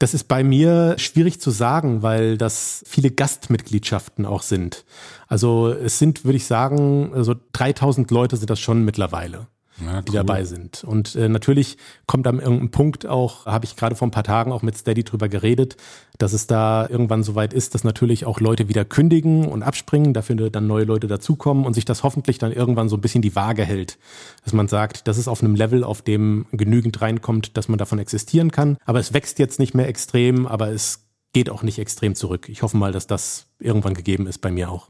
Das 0.00 0.14
ist 0.14 0.24
bei 0.24 0.42
mir 0.42 0.96
schwierig 0.98 1.40
zu 1.40 1.50
sagen, 1.50 2.02
weil 2.02 2.36
das 2.36 2.82
viele 2.86 3.10
Gastmitgliedschaften 3.10 4.26
auch 4.26 4.42
sind. 4.42 4.84
Also 5.28 5.68
es 5.68 5.98
sind, 5.98 6.24
würde 6.24 6.36
ich 6.36 6.46
sagen, 6.46 7.10
so 7.12 7.16
also 7.16 7.34
3000 7.52 8.10
Leute 8.10 8.36
sind 8.36 8.50
das 8.50 8.58
schon 8.58 8.84
mittlerweile 8.84 9.46
ja, 9.80 9.96
cool. 9.96 10.02
die 10.02 10.12
dabei 10.12 10.44
sind. 10.44 10.84
Und 10.84 11.14
äh, 11.16 11.28
natürlich 11.28 11.76
kommt 12.06 12.26
am 12.26 12.38
irgendeinem 12.38 12.70
Punkt 12.70 13.06
auch, 13.06 13.46
habe 13.46 13.64
ich 13.64 13.76
gerade 13.76 13.96
vor 13.96 14.06
ein 14.08 14.12
paar 14.12 14.24
Tagen 14.24 14.52
auch 14.52 14.62
mit 14.62 14.76
Steady 14.76 15.04
drüber 15.04 15.28
geredet, 15.28 15.76
dass 16.18 16.32
es 16.32 16.46
da 16.46 16.88
irgendwann 16.88 17.22
soweit 17.22 17.52
ist, 17.52 17.74
dass 17.74 17.84
natürlich 17.84 18.24
auch 18.24 18.40
Leute 18.40 18.68
wieder 18.68 18.84
kündigen 18.84 19.46
und 19.46 19.62
abspringen, 19.62 20.14
dafür 20.14 20.50
dann 20.50 20.66
neue 20.66 20.84
Leute 20.84 21.06
dazukommen 21.06 21.64
und 21.64 21.74
sich 21.74 21.84
das 21.84 22.02
hoffentlich 22.02 22.38
dann 22.38 22.52
irgendwann 22.52 22.88
so 22.88 22.96
ein 22.96 23.00
bisschen 23.00 23.22
die 23.22 23.34
Waage 23.34 23.64
hält. 23.64 23.98
Dass 24.44 24.52
man 24.52 24.68
sagt, 24.68 25.08
das 25.08 25.18
ist 25.18 25.28
auf 25.28 25.42
einem 25.42 25.54
Level, 25.54 25.82
auf 25.82 26.02
dem 26.02 26.46
genügend 26.52 27.00
reinkommt, 27.00 27.56
dass 27.56 27.68
man 27.68 27.78
davon 27.78 27.98
existieren 27.98 28.50
kann. 28.50 28.76
Aber 28.84 29.00
es 29.00 29.12
wächst 29.12 29.38
jetzt 29.38 29.58
nicht 29.58 29.74
mehr 29.74 29.88
extrem, 29.88 30.46
aber 30.46 30.68
es 30.68 31.04
geht 31.32 31.50
auch 31.50 31.62
nicht 31.62 31.78
extrem 31.78 32.14
zurück. 32.14 32.48
Ich 32.48 32.62
hoffe 32.62 32.76
mal, 32.76 32.92
dass 32.92 33.06
das 33.06 33.48
irgendwann 33.58 33.94
gegeben 33.94 34.26
ist 34.26 34.38
bei 34.38 34.52
mir 34.52 34.70
auch. 34.70 34.88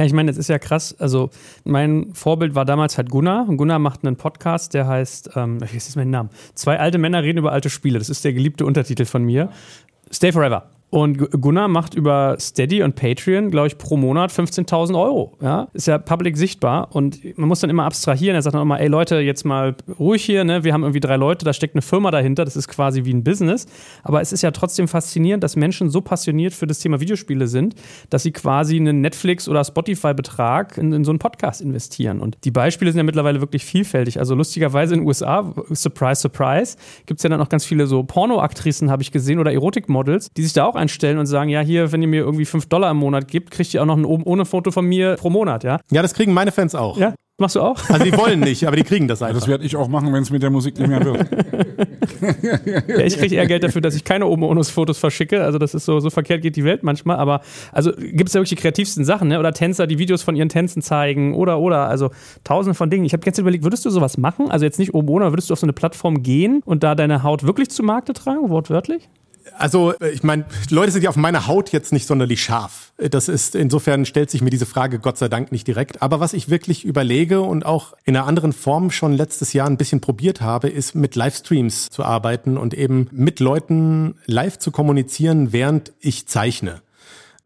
Ja, 0.00 0.06
ich 0.06 0.14
meine, 0.14 0.30
das 0.30 0.38
ist 0.38 0.48
ja 0.48 0.58
krass. 0.58 0.96
Also, 0.98 1.28
mein 1.64 2.14
Vorbild 2.14 2.54
war 2.54 2.64
damals 2.64 2.96
halt 2.96 3.10
Gunnar. 3.10 3.46
Und 3.46 3.58
Gunnar 3.58 3.78
macht 3.78 4.02
einen 4.02 4.16
Podcast, 4.16 4.72
der 4.72 4.86
heißt, 4.86 5.32
ähm, 5.36 5.60
weiß 5.60 5.72
nicht 5.74 5.94
meinen 5.94 6.10
Namen. 6.10 6.30
Zwei 6.54 6.78
alte 6.78 6.96
Männer 6.96 7.22
reden 7.22 7.36
über 7.36 7.52
alte 7.52 7.68
Spiele. 7.68 7.98
Das 7.98 8.08
ist 8.08 8.24
der 8.24 8.32
geliebte 8.32 8.64
Untertitel 8.64 9.04
von 9.04 9.22
mir. 9.22 9.50
Stay 10.10 10.32
Forever. 10.32 10.70
Und 10.90 11.30
Gunnar 11.40 11.68
macht 11.68 11.94
über 11.94 12.36
Steady 12.40 12.82
und 12.82 12.96
Patreon, 12.96 13.52
glaube 13.52 13.68
ich, 13.68 13.78
pro 13.78 13.96
Monat 13.96 14.32
15.000 14.32 15.00
Euro. 15.00 15.36
Ja, 15.40 15.68
ist 15.72 15.86
ja 15.86 15.98
public 15.98 16.36
sichtbar 16.36 16.88
und 16.94 17.38
man 17.38 17.48
muss 17.48 17.60
dann 17.60 17.70
immer 17.70 17.84
abstrahieren. 17.84 18.34
Er 18.34 18.42
sagt 18.42 18.54
dann 18.54 18.62
immer, 18.62 18.80
ey 18.80 18.88
Leute, 18.88 19.20
jetzt 19.20 19.44
mal 19.44 19.76
ruhig 20.00 20.24
hier, 20.24 20.42
ne? 20.42 20.64
Wir 20.64 20.72
haben 20.72 20.82
irgendwie 20.82 20.98
drei 20.98 21.14
Leute, 21.14 21.44
da 21.44 21.52
steckt 21.52 21.76
eine 21.76 21.82
Firma 21.82 22.10
dahinter, 22.10 22.44
das 22.44 22.56
ist 22.56 22.66
quasi 22.66 23.04
wie 23.04 23.14
ein 23.14 23.22
Business. 23.22 23.66
Aber 24.02 24.20
es 24.20 24.32
ist 24.32 24.42
ja 24.42 24.50
trotzdem 24.50 24.88
faszinierend, 24.88 25.44
dass 25.44 25.54
Menschen 25.54 25.90
so 25.90 26.00
passioniert 26.00 26.54
für 26.54 26.66
das 26.66 26.80
Thema 26.80 26.98
Videospiele 26.98 27.46
sind, 27.46 27.76
dass 28.10 28.24
sie 28.24 28.32
quasi 28.32 28.76
einen 28.76 29.00
Netflix- 29.00 29.48
oder 29.48 29.64
Spotify-Betrag 29.64 30.76
in, 30.76 30.92
in 30.92 31.04
so 31.04 31.12
einen 31.12 31.20
Podcast 31.20 31.60
investieren. 31.60 32.18
Und 32.18 32.38
die 32.42 32.50
Beispiele 32.50 32.90
sind 32.90 32.98
ja 32.98 33.04
mittlerweile 33.04 33.40
wirklich 33.40 33.64
vielfältig. 33.64 34.18
Also 34.18 34.34
lustigerweise 34.34 34.94
in 34.94 35.00
den 35.00 35.06
USA, 35.06 35.54
surprise, 35.70 36.20
surprise, 36.20 36.76
gibt 37.06 37.20
es 37.20 37.22
ja 37.22 37.30
dann 37.30 37.40
auch 37.40 37.48
ganz 37.48 37.64
viele 37.64 37.86
so 37.86 38.02
Pornoaktrissen, 38.02 38.90
habe 38.90 39.02
ich 39.02 39.12
gesehen, 39.12 39.38
oder 39.38 39.52
Erotikmodels, 39.52 40.32
die 40.36 40.42
sich 40.42 40.52
da 40.52 40.64
auch 40.64 40.79
einstellen 40.80 41.18
und 41.18 41.26
sagen, 41.26 41.50
ja, 41.50 41.60
hier, 41.60 41.92
wenn 41.92 42.02
ihr 42.02 42.08
mir 42.08 42.20
irgendwie 42.20 42.44
5 42.44 42.66
Dollar 42.66 42.90
im 42.90 42.96
Monat 42.96 43.28
gibt, 43.28 43.50
kriegt 43.50 43.72
ihr 43.74 43.82
auch 43.82 43.86
noch 43.86 43.96
ein 43.96 44.04
oben 44.04 44.24
ohne 44.24 44.44
Foto 44.44 44.70
von 44.70 44.86
mir 44.86 45.16
pro 45.16 45.30
Monat, 45.30 45.64
ja? 45.64 45.78
Ja, 45.90 46.02
das 46.02 46.14
kriegen 46.14 46.32
meine 46.32 46.52
Fans 46.52 46.74
auch. 46.74 46.96
Ja? 46.98 47.14
Machst 47.40 47.56
du 47.56 47.62
auch? 47.62 47.88
Also 47.88 48.04
die 48.04 48.14
wollen 48.18 48.40
nicht, 48.40 48.66
aber 48.66 48.76
die 48.76 48.82
kriegen 48.82 49.08
das 49.08 49.22
einfach. 49.22 49.40
Das 49.40 49.48
werde 49.48 49.64
ich 49.64 49.74
auch 49.74 49.88
machen, 49.88 50.12
wenn 50.12 50.22
es 50.22 50.30
mit 50.30 50.42
der 50.42 50.50
Musik 50.50 50.78
nicht 50.78 50.88
mehr 50.88 51.02
wird. 51.02 51.26
ja, 52.86 52.98
ich 52.98 53.16
kriege 53.16 53.34
eher 53.34 53.46
Geld 53.46 53.64
dafür, 53.64 53.80
dass 53.80 53.94
ich 53.94 54.04
keine 54.04 54.26
oben 54.26 54.42
ohne 54.42 54.62
Fotos 54.62 54.98
verschicke. 54.98 55.42
Also 55.42 55.56
das 55.56 55.72
ist 55.72 55.86
so, 55.86 56.00
so 56.00 56.10
verkehrt 56.10 56.42
geht 56.42 56.56
die 56.56 56.64
Welt 56.64 56.82
manchmal. 56.82 57.16
Aber 57.16 57.40
also 57.72 57.92
gibt 57.92 58.28
es 58.28 58.34
ja 58.34 58.40
wirklich 58.40 58.50
die 58.50 58.56
kreativsten 58.56 59.06
Sachen, 59.06 59.28
ne? 59.28 59.38
Oder 59.38 59.54
Tänzer, 59.54 59.86
die 59.86 59.98
Videos 59.98 60.22
von 60.22 60.36
ihren 60.36 60.50
Tänzen 60.50 60.82
zeigen 60.82 61.32
oder 61.32 61.60
oder. 61.60 61.88
Also 61.88 62.10
tausende 62.44 62.74
von 62.74 62.90
Dingen. 62.90 63.06
Ich 63.06 63.14
habe 63.14 63.22
gestern 63.22 63.44
überlegt, 63.44 63.64
würdest 63.64 63.86
du 63.86 63.90
sowas 63.90 64.18
machen? 64.18 64.50
Also 64.50 64.66
jetzt 64.66 64.78
nicht 64.78 64.92
oben 64.92 65.08
ohne, 65.08 65.32
würdest 65.32 65.48
du 65.48 65.54
auf 65.54 65.60
so 65.60 65.64
eine 65.64 65.72
Plattform 65.72 66.22
gehen 66.22 66.60
und 66.66 66.82
da 66.82 66.94
deine 66.94 67.22
Haut 67.22 67.44
wirklich 67.44 67.70
zu 67.70 67.82
Markte 67.82 68.12
tragen, 68.12 68.50
wortwörtlich? 68.50 69.08
Also, 69.60 69.92
äh, 70.00 70.10
ich 70.10 70.22
meine, 70.22 70.46
Leute 70.70 70.90
sind 70.90 71.02
ja 71.02 71.10
auf 71.10 71.16
meiner 71.16 71.46
Haut 71.46 71.70
jetzt 71.70 71.92
nicht 71.92 72.06
sonderlich 72.06 72.42
scharf. 72.42 72.92
Das 72.96 73.28
ist, 73.28 73.54
insofern 73.54 74.06
stellt 74.06 74.30
sich 74.30 74.40
mir 74.40 74.50
diese 74.50 74.66
Frage 74.66 74.98
Gott 74.98 75.18
sei 75.18 75.28
Dank 75.28 75.52
nicht 75.52 75.66
direkt. 75.66 76.02
Aber 76.02 76.18
was 76.18 76.32
ich 76.32 76.48
wirklich 76.48 76.84
überlege 76.84 77.42
und 77.42 77.66
auch 77.66 77.94
in 78.04 78.16
einer 78.16 78.26
anderen 78.26 78.52
Form 78.52 78.90
schon 78.90 79.12
letztes 79.12 79.52
Jahr 79.52 79.66
ein 79.66 79.76
bisschen 79.76 80.00
probiert 80.00 80.40
habe, 80.40 80.68
ist 80.68 80.94
mit 80.94 81.14
Livestreams 81.14 81.90
zu 81.90 82.04
arbeiten 82.04 82.56
und 82.56 82.72
eben 82.72 83.08
mit 83.12 83.38
Leuten 83.38 84.14
live 84.26 84.58
zu 84.58 84.70
kommunizieren, 84.70 85.52
während 85.52 85.92
ich 86.00 86.26
zeichne. 86.26 86.80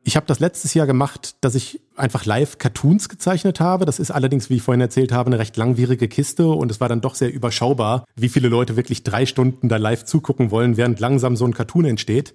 Ich 0.06 0.16
habe 0.16 0.26
das 0.26 0.38
letztes 0.38 0.74
Jahr 0.74 0.86
gemacht, 0.86 1.36
dass 1.40 1.54
ich 1.54 1.80
einfach 1.96 2.26
live 2.26 2.58
Cartoons 2.58 3.08
gezeichnet 3.08 3.58
habe. 3.58 3.86
Das 3.86 3.98
ist 3.98 4.10
allerdings, 4.10 4.50
wie 4.50 4.56
ich 4.56 4.62
vorhin 4.62 4.82
erzählt 4.82 5.12
habe, 5.12 5.28
eine 5.28 5.38
recht 5.38 5.56
langwierige 5.56 6.08
Kiste 6.08 6.46
und 6.46 6.70
es 6.70 6.78
war 6.78 6.90
dann 6.90 7.00
doch 7.00 7.14
sehr 7.14 7.32
überschaubar, 7.32 8.04
wie 8.14 8.28
viele 8.28 8.48
Leute 8.48 8.76
wirklich 8.76 9.02
drei 9.02 9.24
Stunden 9.24 9.70
da 9.70 9.78
live 9.78 10.04
zugucken 10.04 10.50
wollen, 10.50 10.76
während 10.76 11.00
langsam 11.00 11.36
so 11.36 11.46
ein 11.46 11.54
Cartoon 11.54 11.86
entsteht. 11.86 12.34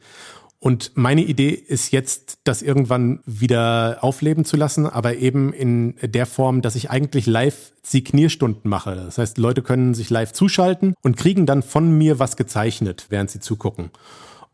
Und 0.57 0.91
meine 0.95 1.21
Idee 1.21 1.51
ist 1.51 1.91
jetzt, 1.91 2.39
das 2.43 2.63
irgendwann 2.63 3.21
wieder 3.25 3.99
aufleben 4.01 4.45
zu 4.45 4.57
lassen, 4.57 4.87
aber 4.87 5.17
eben 5.17 5.53
in 5.53 5.95
der 6.01 6.25
Form, 6.25 6.61
dass 6.61 6.75
ich 6.75 6.89
eigentlich 6.89 7.27
live 7.27 7.71
Signierstunden 7.83 8.67
mache. 8.69 8.95
Das 8.95 9.19
heißt, 9.19 9.37
Leute 9.37 9.61
können 9.61 9.93
sich 9.93 10.09
live 10.09 10.33
zuschalten 10.33 10.95
und 11.01 11.17
kriegen 11.17 11.45
dann 11.45 11.61
von 11.61 11.97
mir 11.97 12.17
was 12.17 12.35
gezeichnet, 12.35 13.05
während 13.09 13.29
sie 13.29 13.39
zugucken. 13.39 13.91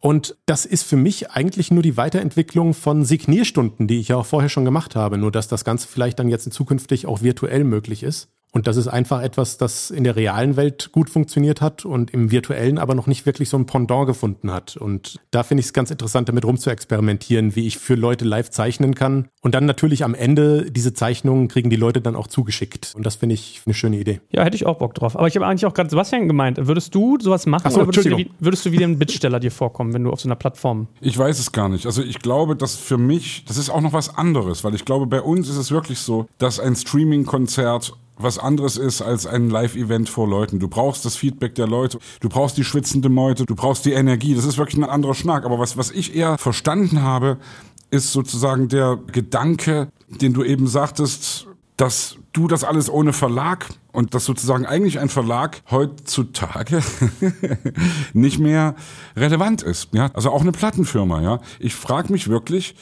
Und 0.05 0.37
das 0.45 0.67
ist 0.67 0.83
für 0.83 0.97
mich 0.97 1.31
eigentlich 1.31 1.71
nur 1.71 1.81
die 1.81 1.97
Weiterentwicklung 1.97 2.75
von 2.75 3.05
Signierstunden, 3.05 3.87
die 3.87 3.99
ich 3.99 4.09
ja 4.09 4.17
auch 4.17 4.25
vorher 4.27 4.49
schon 4.49 4.63
gemacht 4.63 4.95
habe, 4.95 5.17
nur 5.17 5.31
dass 5.31 5.47
das 5.47 5.65
Ganze 5.65 5.87
vielleicht 5.87 6.19
dann 6.19 6.29
jetzt 6.29 6.53
zukünftig 6.53 7.07
auch 7.07 7.23
virtuell 7.23 7.63
möglich 7.63 8.03
ist. 8.03 8.29
Und 8.55 8.67
das 8.67 8.77
ist 8.77 8.87
einfach 8.87 9.21
etwas, 9.21 9.57
das 9.57 9.91
in 9.91 10.05
der 10.05 10.15
realen 10.15 10.55
Welt 10.55 10.93
gut 10.93 11.09
funktioniert 11.09 11.59
hat 11.59 11.83
und 11.83 12.11
im 12.11 12.31
virtuellen 12.31 12.77
aber 12.77 12.95
noch 12.95 13.05
nicht 13.05 13.25
wirklich 13.25 13.49
so 13.49 13.57
ein 13.57 13.65
Pendant 13.65 14.07
gefunden 14.07 14.49
hat. 14.49 14.77
Und 14.77 15.19
da 15.31 15.43
finde 15.43 15.59
ich 15.59 15.65
es 15.65 15.73
ganz 15.73 15.91
interessant, 15.91 16.29
damit 16.29 16.45
rumzuexperimentieren, 16.45 17.57
wie 17.57 17.67
ich 17.67 17.77
für 17.77 17.95
Leute 17.95 18.23
live 18.23 18.49
zeichnen 18.51 18.95
kann. 18.95 19.27
Und 19.41 19.55
dann 19.55 19.65
natürlich 19.65 20.05
am 20.05 20.15
Ende 20.15 20.71
diese 20.71 20.93
Zeichnungen 20.93 21.49
kriegen 21.49 21.69
die 21.69 21.75
Leute 21.75 21.99
dann 21.99 22.15
auch 22.15 22.27
zugeschickt. 22.27 22.93
Und 22.95 23.05
das 23.05 23.15
finde 23.15 23.33
ich 23.33 23.61
eine 23.65 23.73
schöne 23.73 23.97
Idee. 23.97 24.21
Ja, 24.31 24.45
hätte 24.45 24.55
ich 24.55 24.65
auch 24.65 24.77
Bock 24.77 24.93
drauf. 24.93 25.17
Aber 25.17 25.27
ich 25.27 25.35
habe 25.35 25.45
eigentlich 25.45 25.65
auch 25.65 25.73
gerade 25.73 25.89
Sebastian 25.89 26.29
gemeint. 26.29 26.57
Würdest 26.65 26.95
du 26.95 27.17
sowas 27.19 27.45
machen 27.45 27.69
so, 27.69 27.79
oder 27.81 27.87
würdest 27.87 28.05
du, 28.05 28.15
wie, 28.15 28.31
würdest 28.39 28.65
du 28.65 28.71
wie 28.71 28.81
ein 28.81 28.97
Bittsteller 28.97 29.41
dir 29.41 29.51
vorkommen, 29.51 29.93
wenn 29.93 30.05
du 30.05 30.11
auf 30.11 30.21
so 30.21 30.29
einer 30.29 30.37
Plattform? 30.37 30.87
Ich 31.01 31.17
weiß 31.17 31.39
es 31.39 31.51
gar 31.51 31.67
nicht. 31.67 31.87
Also 31.87 32.01
ich 32.01 32.19
glaube, 32.19 32.55
dass 32.55 32.77
für 32.77 32.97
mich, 32.97 33.43
das 33.49 33.57
ist 33.57 33.69
auch 33.69 33.81
noch 33.81 33.91
was 33.91 34.15
anderes, 34.15 34.63
weil 34.63 34.75
ich 34.75 34.85
glaube, 34.85 35.07
bei 35.07 35.21
uns 35.21 35.49
ist 35.49 35.57
es 35.57 35.71
wirklich 35.71 35.99
so, 35.99 36.27
dass 36.37 36.61
ein 36.61 36.77
Streaming-Konzert 36.77 37.97
was 38.17 38.39
anderes 38.39 38.77
ist 38.77 39.01
als 39.01 39.25
ein 39.25 39.49
Live-Event 39.49 40.09
vor 40.09 40.27
Leuten. 40.27 40.59
Du 40.59 40.67
brauchst 40.67 41.05
das 41.05 41.15
Feedback 41.15 41.55
der 41.55 41.67
Leute, 41.67 41.99
du 42.19 42.29
brauchst 42.29 42.57
die 42.57 42.63
schwitzende 42.63 43.09
Meute, 43.09 43.45
du 43.45 43.55
brauchst 43.55 43.85
die 43.85 43.93
Energie. 43.93 44.35
Das 44.35 44.45
ist 44.45 44.57
wirklich 44.57 44.77
ein 44.77 44.89
anderer 44.89 45.13
Schnack. 45.15 45.45
Aber 45.45 45.59
was, 45.59 45.77
was 45.77 45.91
ich 45.91 46.15
eher 46.15 46.37
verstanden 46.37 47.01
habe, 47.01 47.37
ist 47.91 48.11
sozusagen 48.11 48.67
der 48.67 48.99
Gedanke, 49.11 49.89
den 50.09 50.33
du 50.33 50.43
eben 50.43 50.67
sagtest, 50.67 51.47
dass 51.77 52.17
du 52.31 52.47
das 52.47 52.63
alles 52.63 52.89
ohne 52.89 53.11
Verlag 53.13 53.67
und 53.91 54.13
dass 54.13 54.25
sozusagen 54.25 54.65
eigentlich 54.65 54.99
ein 54.99 55.09
Verlag 55.09 55.61
heutzutage 55.69 56.81
nicht 58.13 58.39
mehr 58.39 58.75
relevant 59.15 59.61
ist. 59.61 59.89
Ja, 59.93 60.09
also 60.13 60.31
auch 60.31 60.41
eine 60.41 60.51
Plattenfirma. 60.51 61.21
Ja, 61.21 61.39
ich 61.59 61.75
frage 61.75 62.11
mich 62.11 62.29
wirklich, 62.29 62.75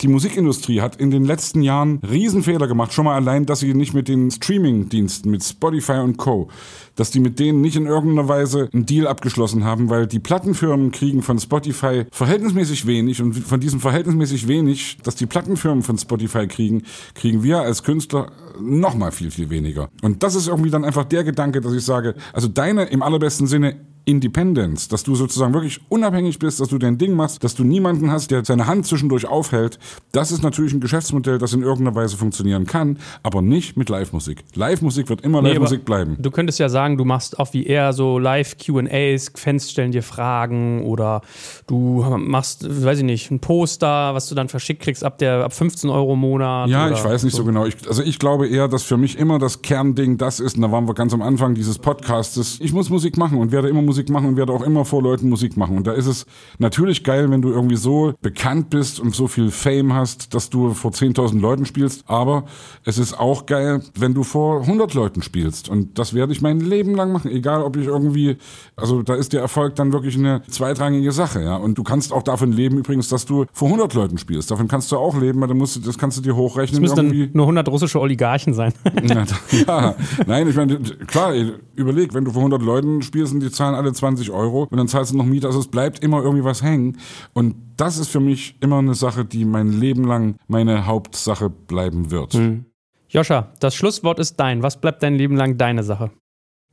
die 0.00 0.08
Musikindustrie 0.08 0.80
hat 0.80 0.96
in 0.96 1.10
den 1.10 1.24
letzten 1.24 1.62
Jahren 1.62 2.00
Riesenfehler 2.08 2.66
gemacht. 2.66 2.92
Schon 2.92 3.04
mal 3.04 3.14
allein, 3.14 3.46
dass 3.46 3.60
sie 3.60 3.74
nicht 3.74 3.94
mit 3.94 4.08
den 4.08 4.30
Streaming-Diensten, 4.30 5.30
mit 5.30 5.44
Spotify 5.44 5.98
und 6.00 6.16
Co., 6.16 6.48
dass 6.96 7.10
die 7.10 7.20
mit 7.20 7.38
denen 7.38 7.60
nicht 7.60 7.76
in 7.76 7.86
irgendeiner 7.86 8.28
Weise 8.28 8.70
einen 8.72 8.86
Deal 8.86 9.06
abgeschlossen 9.06 9.64
haben, 9.64 9.90
weil 9.90 10.06
die 10.06 10.18
Plattenfirmen 10.18 10.92
kriegen 10.92 11.22
von 11.22 11.38
Spotify 11.38 12.06
verhältnismäßig 12.10 12.86
wenig 12.86 13.20
und 13.20 13.34
von 13.34 13.60
diesem 13.60 13.80
verhältnismäßig 13.80 14.48
wenig, 14.48 14.98
dass 15.02 15.14
die 15.14 15.26
Plattenfirmen 15.26 15.82
von 15.82 15.98
Spotify 15.98 16.46
kriegen, 16.46 16.84
kriegen 17.14 17.42
wir 17.42 17.60
als 17.60 17.82
Künstler 17.82 18.32
nochmal 18.58 19.12
viel, 19.12 19.30
viel 19.30 19.50
weniger. 19.50 19.90
Und 20.02 20.22
das 20.22 20.34
ist 20.34 20.48
irgendwie 20.48 20.70
dann 20.70 20.84
einfach 20.84 21.04
der 21.04 21.24
Gedanke, 21.24 21.60
dass 21.60 21.74
ich 21.74 21.84
sage, 21.84 22.14
also 22.32 22.48
deine 22.48 22.84
im 22.84 23.02
allerbesten 23.02 23.46
Sinne 23.46 23.76
Independence, 24.06 24.86
dass 24.86 25.02
du 25.02 25.16
sozusagen 25.16 25.52
wirklich 25.52 25.80
unabhängig 25.88 26.38
bist, 26.38 26.60
dass 26.60 26.68
du 26.68 26.78
dein 26.78 26.96
Ding 26.96 27.14
machst, 27.14 27.42
dass 27.42 27.56
du 27.56 27.64
niemanden 27.64 28.12
hast, 28.12 28.30
der 28.30 28.44
seine 28.44 28.68
Hand 28.68 28.86
zwischendurch 28.86 29.26
aufhält. 29.26 29.80
Das 30.12 30.30
ist 30.30 30.44
natürlich 30.44 30.72
ein 30.72 30.80
Geschäftsmodell, 30.80 31.38
das 31.38 31.52
in 31.52 31.62
irgendeiner 31.62 31.96
Weise 31.96 32.16
funktionieren 32.16 32.66
kann, 32.66 33.00
aber 33.24 33.42
nicht 33.42 33.76
mit 33.76 33.88
Live-Musik. 33.88 34.44
Live-Musik 34.54 35.08
wird 35.08 35.22
immer 35.22 35.42
nee, 35.42 35.50
Live-Musik 35.50 35.84
bleiben. 35.84 36.16
Du 36.20 36.30
könntest 36.30 36.60
ja 36.60 36.68
sagen, 36.68 36.96
du 36.96 37.04
machst 37.04 37.40
auch 37.40 37.52
wie 37.52 37.66
er 37.66 37.92
so 37.92 38.20
Live-QAs, 38.20 39.32
Fans 39.34 39.72
stellen 39.72 39.90
dir 39.90 40.04
Fragen 40.04 40.84
oder 40.84 41.20
du 41.66 42.04
machst, 42.16 42.64
weiß 42.84 42.98
ich 42.98 43.04
nicht, 43.04 43.32
ein 43.32 43.40
Poster, 43.40 44.14
was 44.14 44.28
du 44.28 44.36
dann 44.36 44.48
verschickt 44.48 44.82
kriegst 44.82 45.02
ab 45.02 45.18
der 45.18 45.44
ab 45.44 45.52
15 45.52 45.90
Euro 45.90 46.12
im 46.12 46.20
Monat. 46.20 46.70
Ja, 46.70 46.88
ich 46.90 47.02
weiß 47.02 47.24
nicht 47.24 47.34
so, 47.34 47.38
so 47.38 47.44
genau. 47.44 47.66
Ich, 47.66 47.74
also 47.88 48.04
ich 48.04 48.20
glaube 48.20 48.46
eher, 48.46 48.68
dass 48.68 48.84
für 48.84 48.96
mich 48.96 49.18
immer 49.18 49.40
das 49.40 49.62
Kernding 49.62 50.16
das 50.16 50.38
ist, 50.38 50.54
und 50.54 50.62
da 50.62 50.70
waren 50.70 50.86
wir 50.86 50.94
ganz 50.94 51.12
am 51.12 51.22
Anfang 51.22 51.56
dieses 51.56 51.80
Podcastes, 51.80 52.60
ich 52.60 52.72
muss 52.72 52.88
Musik 52.88 53.16
machen 53.16 53.38
und 53.38 53.50
werde 53.50 53.68
immer 53.68 53.82
Musik 53.82 53.95
Musik 53.96 54.10
machen 54.10 54.26
und 54.26 54.36
werde 54.36 54.52
auch 54.52 54.60
immer 54.60 54.84
vor 54.84 55.02
Leuten 55.02 55.30
Musik 55.30 55.56
machen. 55.56 55.78
Und 55.78 55.86
da 55.86 55.92
ist 55.92 56.06
es 56.06 56.26
natürlich 56.58 57.02
geil, 57.02 57.30
wenn 57.30 57.40
du 57.40 57.48
irgendwie 57.48 57.76
so 57.76 58.12
bekannt 58.20 58.68
bist 58.68 59.00
und 59.00 59.14
so 59.14 59.26
viel 59.26 59.50
Fame 59.50 59.94
hast, 59.94 60.34
dass 60.34 60.50
du 60.50 60.74
vor 60.74 60.90
10.000 60.90 61.40
Leuten 61.40 61.64
spielst. 61.64 62.04
Aber 62.06 62.44
es 62.84 62.98
ist 62.98 63.18
auch 63.18 63.46
geil, 63.46 63.80
wenn 63.98 64.12
du 64.12 64.22
vor 64.22 64.60
100 64.60 64.92
Leuten 64.92 65.22
spielst. 65.22 65.70
Und 65.70 65.98
das 65.98 66.12
werde 66.12 66.32
ich 66.32 66.42
mein 66.42 66.60
Leben 66.60 66.94
lang 66.94 67.10
machen. 67.10 67.30
Egal, 67.30 67.62
ob 67.62 67.76
ich 67.76 67.86
irgendwie, 67.86 68.36
also 68.76 69.02
da 69.02 69.14
ist 69.14 69.32
der 69.32 69.40
Erfolg 69.40 69.76
dann 69.76 69.94
wirklich 69.94 70.18
eine 70.18 70.42
zweitrangige 70.50 71.12
Sache. 71.12 71.42
Ja. 71.42 71.56
Und 71.56 71.78
du 71.78 71.82
kannst 71.82 72.12
auch 72.12 72.22
davon 72.22 72.52
leben 72.52 72.76
übrigens, 72.76 73.08
dass 73.08 73.24
du 73.24 73.46
vor 73.50 73.68
100 73.68 73.94
Leuten 73.94 74.18
spielst. 74.18 74.50
Davon 74.50 74.68
kannst 74.68 74.92
du 74.92 74.98
auch 74.98 75.18
leben, 75.18 75.40
weil 75.40 75.48
dann 75.48 75.56
musst 75.56 75.76
du, 75.76 75.80
das 75.80 75.96
kannst 75.96 76.18
du 76.18 76.22
dir 76.22 76.36
hochrechnen. 76.36 76.82
Das 76.82 76.96
müssen 76.96 77.08
dann 77.08 77.30
nur 77.32 77.44
100 77.46 77.66
russische 77.70 77.98
Oligarchen 77.98 78.52
sein. 78.52 78.74
ja, 79.66 79.94
nein, 80.26 80.48
ich 80.48 80.56
meine, 80.56 80.78
klar, 81.06 81.32
überleg, 81.76 82.12
wenn 82.12 82.24
du 82.24 82.32
vor 82.32 82.40
100 82.40 82.60
Leuten 82.60 83.02
spielst 83.02 83.32
und 83.32 83.40
die 83.40 83.50
zahlen 83.50 83.74
alle 83.74 83.86
alle 83.86 83.92
20 83.92 84.30
Euro 84.30 84.66
und 84.68 84.76
dann 84.76 84.88
zahlst 84.88 85.12
du 85.12 85.16
noch 85.16 85.24
Miete. 85.24 85.46
Also 85.46 85.60
es 85.60 85.68
bleibt 85.68 86.02
immer 86.02 86.22
irgendwie 86.22 86.44
was 86.44 86.62
hängen. 86.62 86.98
Und 87.32 87.54
das 87.76 87.98
ist 87.98 88.08
für 88.08 88.20
mich 88.20 88.56
immer 88.60 88.78
eine 88.78 88.94
Sache, 88.94 89.24
die 89.24 89.44
mein 89.44 89.72
Leben 89.72 90.04
lang 90.04 90.36
meine 90.48 90.86
Hauptsache 90.86 91.48
bleiben 91.48 92.10
wird. 92.10 92.34
Mhm. 92.34 92.66
Joscha, 93.08 93.52
das 93.60 93.74
Schlusswort 93.76 94.18
ist 94.18 94.36
dein. 94.36 94.62
Was 94.62 94.80
bleibt 94.80 95.02
dein 95.02 95.14
Leben 95.14 95.36
lang 95.36 95.56
deine 95.56 95.84
Sache? 95.84 96.10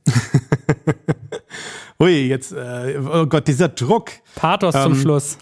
Ui, 2.00 2.26
jetzt, 2.26 2.52
äh, 2.52 2.98
oh 3.00 3.26
Gott, 3.26 3.46
dieser 3.46 3.68
Druck. 3.68 4.10
Pathos 4.34 4.74
ähm, 4.74 4.82
zum 4.82 4.94
Schluss. 4.96 5.38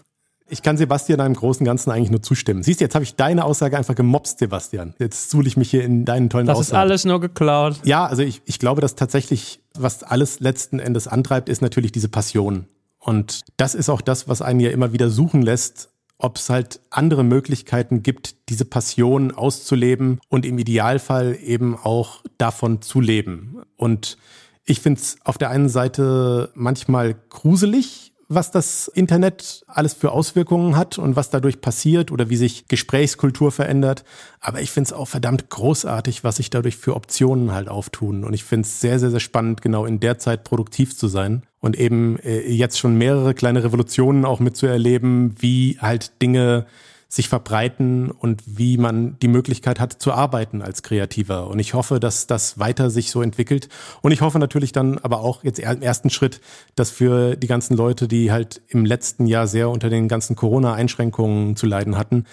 Ich 0.52 0.60
kann 0.60 0.76
Sebastian 0.76 1.18
einem 1.20 1.32
großen 1.32 1.64
Ganzen 1.64 1.90
eigentlich 1.90 2.10
nur 2.10 2.22
zustimmen. 2.22 2.62
Siehst 2.62 2.80
du, 2.80 2.84
jetzt 2.84 2.94
habe 2.94 3.04
ich 3.04 3.16
deine 3.16 3.46
Aussage 3.46 3.78
einfach 3.78 3.94
gemobst, 3.94 4.38
Sebastian. 4.38 4.92
Jetzt 4.98 5.30
suhle 5.30 5.48
ich 5.48 5.56
mich 5.56 5.70
hier 5.70 5.82
in 5.82 6.04
deinen 6.04 6.28
tollen 6.28 6.46
das 6.46 6.58
Aussagen. 6.58 6.74
Das 6.74 6.78
ist 6.78 6.90
alles 6.90 7.04
nur 7.06 7.20
geklaut. 7.22 7.80
Ja, 7.84 8.04
also 8.04 8.22
ich, 8.22 8.42
ich 8.44 8.58
glaube, 8.58 8.82
dass 8.82 8.94
tatsächlich, 8.94 9.60
was 9.72 10.02
alles 10.02 10.40
letzten 10.40 10.78
Endes 10.78 11.08
antreibt, 11.08 11.48
ist 11.48 11.62
natürlich 11.62 11.90
diese 11.90 12.10
Passion. 12.10 12.66
Und 12.98 13.40
das 13.56 13.74
ist 13.74 13.88
auch 13.88 14.02
das, 14.02 14.28
was 14.28 14.42
einen 14.42 14.60
ja 14.60 14.68
immer 14.68 14.92
wieder 14.92 15.08
suchen 15.08 15.40
lässt, 15.40 15.88
ob 16.18 16.36
es 16.36 16.50
halt 16.50 16.80
andere 16.90 17.24
Möglichkeiten 17.24 18.02
gibt, 18.02 18.50
diese 18.50 18.66
Passion 18.66 19.32
auszuleben 19.32 20.20
und 20.28 20.44
im 20.44 20.58
Idealfall 20.58 21.34
eben 21.42 21.78
auch 21.78 22.22
davon 22.36 22.82
zu 22.82 23.00
leben. 23.00 23.62
Und 23.76 24.18
ich 24.66 24.80
finde 24.80 25.00
es 25.00 25.16
auf 25.24 25.38
der 25.38 25.48
einen 25.48 25.70
Seite 25.70 26.50
manchmal 26.54 27.16
gruselig, 27.30 28.11
was 28.28 28.50
das 28.50 28.88
Internet 28.88 29.64
alles 29.66 29.94
für 29.94 30.12
Auswirkungen 30.12 30.76
hat 30.76 30.98
und 30.98 31.16
was 31.16 31.30
dadurch 31.30 31.60
passiert 31.60 32.10
oder 32.10 32.30
wie 32.30 32.36
sich 32.36 32.68
Gesprächskultur 32.68 33.52
verändert. 33.52 34.04
Aber 34.40 34.60
ich 34.60 34.70
finde 34.70 34.88
es 34.88 34.92
auch 34.92 35.08
verdammt 35.08 35.50
großartig, 35.50 36.24
was 36.24 36.36
sich 36.36 36.50
dadurch 36.50 36.76
für 36.76 36.96
Optionen 36.96 37.52
halt 37.52 37.68
auftun. 37.68 38.24
Und 38.24 38.34
ich 38.34 38.44
finde 38.44 38.66
es 38.66 38.80
sehr, 38.80 38.98
sehr, 38.98 39.10
sehr 39.10 39.20
spannend, 39.20 39.62
genau 39.62 39.84
in 39.84 40.00
der 40.00 40.18
Zeit 40.18 40.44
produktiv 40.44 40.96
zu 40.96 41.08
sein 41.08 41.42
und 41.60 41.78
eben 41.78 42.18
äh, 42.18 42.40
jetzt 42.50 42.78
schon 42.78 42.96
mehrere 42.96 43.34
kleine 43.34 43.64
Revolutionen 43.64 44.24
auch 44.24 44.40
mitzuerleben, 44.40 45.34
wie 45.38 45.78
halt 45.80 46.20
Dinge 46.20 46.66
sich 47.12 47.28
verbreiten 47.28 48.10
und 48.10 48.42
wie 48.46 48.78
man 48.78 49.18
die 49.20 49.28
Möglichkeit 49.28 49.78
hat 49.80 49.92
zu 49.92 50.12
arbeiten 50.12 50.62
als 50.62 50.82
Kreativer. 50.82 51.48
Und 51.48 51.58
ich 51.58 51.74
hoffe, 51.74 52.00
dass 52.00 52.26
das 52.26 52.58
weiter 52.58 52.88
sich 52.88 53.10
so 53.10 53.20
entwickelt. 53.20 53.68
Und 54.00 54.12
ich 54.12 54.22
hoffe 54.22 54.38
natürlich 54.38 54.72
dann 54.72 54.96
aber 54.96 55.20
auch 55.20 55.44
jetzt 55.44 55.58
im 55.58 55.82
ersten 55.82 56.08
Schritt, 56.08 56.40
dass 56.74 56.90
für 56.90 57.36
die 57.36 57.48
ganzen 57.48 57.76
Leute, 57.76 58.08
die 58.08 58.32
halt 58.32 58.62
im 58.68 58.86
letzten 58.86 59.26
Jahr 59.26 59.46
sehr 59.46 59.68
unter 59.68 59.90
den 59.90 60.08
ganzen 60.08 60.36
Corona-Einschränkungen 60.36 61.54
zu 61.54 61.66
leiden 61.66 61.98
hatten, 61.98 62.24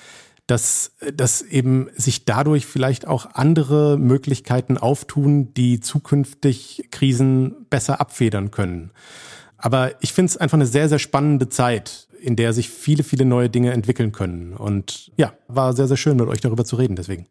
dass, 0.48 0.94
dass 1.14 1.42
eben 1.42 1.90
sich 1.98 2.24
dadurch 2.24 2.66
vielleicht 2.66 3.06
auch 3.06 3.32
andere 3.34 3.98
Möglichkeiten 3.98 4.78
auftun, 4.78 5.54
die 5.56 5.82
zukünftig 5.82 6.88
Krisen 6.90 7.66
besser 7.70 8.00
abfedern 8.00 8.50
können. 8.50 8.92
Aber 9.58 9.92
ich 10.00 10.14
finde 10.14 10.30
es 10.30 10.38
einfach 10.38 10.58
eine 10.58 10.68
sehr, 10.68 10.88
sehr 10.88 11.00
spannende 11.00 11.50
Zeit, 11.50 12.08
in 12.22 12.36
der 12.36 12.54
sich 12.54 12.70
viele, 12.70 13.04
viele 13.04 13.26
neue 13.26 13.50
Dinge 13.50 13.72
entwickeln 13.72 14.12
können. 14.12 14.54
Und 14.54 15.12
ja, 15.18 15.34
war 15.48 15.74
sehr, 15.74 15.88
sehr 15.88 15.98
schön, 15.98 16.18
mit 16.18 16.28
euch 16.28 16.42
darüber 16.42 16.66
zu 16.66 16.76
reden, 16.76 16.96
deswegen. 16.96 17.28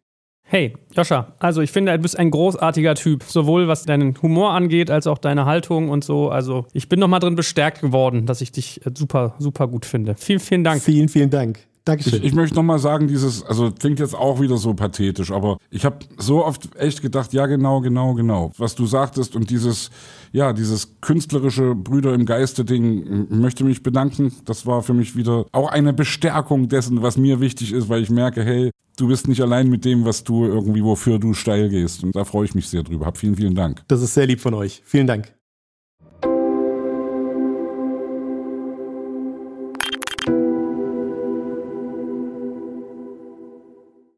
Hey, 0.50 0.74
Joscha, 0.92 1.34
also 1.40 1.60
ich 1.60 1.70
finde, 1.70 1.92
du 1.92 1.98
bist 1.98 2.18
ein 2.18 2.30
großartiger 2.30 2.94
Typ, 2.94 3.22
sowohl 3.24 3.68
was 3.68 3.84
deinen 3.84 4.20
Humor 4.22 4.52
angeht, 4.52 4.90
als 4.90 5.06
auch 5.06 5.18
deine 5.18 5.44
Haltung 5.44 5.90
und 5.90 6.04
so. 6.04 6.30
Also 6.30 6.64
ich 6.72 6.88
bin 6.88 7.00
nochmal 7.00 7.20
drin 7.20 7.34
bestärkt 7.34 7.82
geworden, 7.82 8.24
dass 8.24 8.40
ich 8.40 8.50
dich 8.50 8.84
äh, 8.86 8.90
super, 8.96 9.34
super 9.38 9.68
gut 9.68 9.84
finde. 9.84 10.14
Vielen, 10.16 10.40
vielen 10.40 10.64
Dank. 10.64 10.82
Vielen, 10.82 11.10
vielen 11.10 11.28
Dank. 11.28 11.58
Dankeschön. 11.84 12.20
Ich, 12.20 12.24
ich 12.24 12.34
möchte 12.34 12.56
nochmal 12.56 12.78
sagen, 12.78 13.08
dieses, 13.08 13.42
also 13.44 13.70
klingt 13.70 14.00
jetzt 14.00 14.14
auch 14.14 14.40
wieder 14.40 14.58
so 14.58 14.74
pathetisch, 14.74 15.30
aber 15.30 15.58
ich 15.70 15.84
habe 15.84 15.98
so 16.16 16.44
oft 16.44 16.76
echt 16.76 17.02
gedacht, 17.02 17.32
ja 17.32 17.46
genau, 17.46 17.80
genau, 17.80 18.14
genau, 18.14 18.52
was 18.58 18.74
du 18.74 18.86
sagtest 18.86 19.36
und 19.36 19.50
dieses, 19.50 19.90
ja, 20.32 20.52
dieses 20.52 21.00
künstlerische 21.00 21.74
Brüder 21.74 22.14
im 22.14 22.26
Geiste 22.26 22.64
Ding, 22.64 23.26
möchte 23.30 23.64
mich 23.64 23.82
bedanken. 23.82 24.32
Das 24.44 24.66
war 24.66 24.82
für 24.82 24.94
mich 24.94 25.16
wieder 25.16 25.46
auch 25.52 25.70
eine 25.70 25.92
Bestärkung 25.92 26.68
dessen, 26.68 27.02
was 27.02 27.16
mir 27.16 27.40
wichtig 27.40 27.72
ist, 27.72 27.88
weil 27.88 28.02
ich 28.02 28.10
merke, 28.10 28.44
hey, 28.44 28.70
du 28.96 29.08
bist 29.08 29.28
nicht 29.28 29.40
allein 29.40 29.68
mit 29.68 29.84
dem, 29.84 30.04
was 30.04 30.24
du 30.24 30.44
irgendwie, 30.44 30.82
wofür 30.82 31.18
du 31.18 31.34
steil 31.34 31.68
gehst. 31.68 32.04
Und 32.04 32.14
da 32.14 32.24
freue 32.24 32.44
ich 32.44 32.54
mich 32.54 32.68
sehr 32.68 32.82
drüber. 32.82 33.06
Hab 33.06 33.16
vielen, 33.16 33.36
vielen 33.36 33.54
Dank. 33.54 33.82
Das 33.88 34.02
ist 34.02 34.14
sehr 34.14 34.26
lieb 34.26 34.40
von 34.40 34.54
euch. 34.54 34.82
Vielen 34.84 35.06
Dank. 35.06 35.37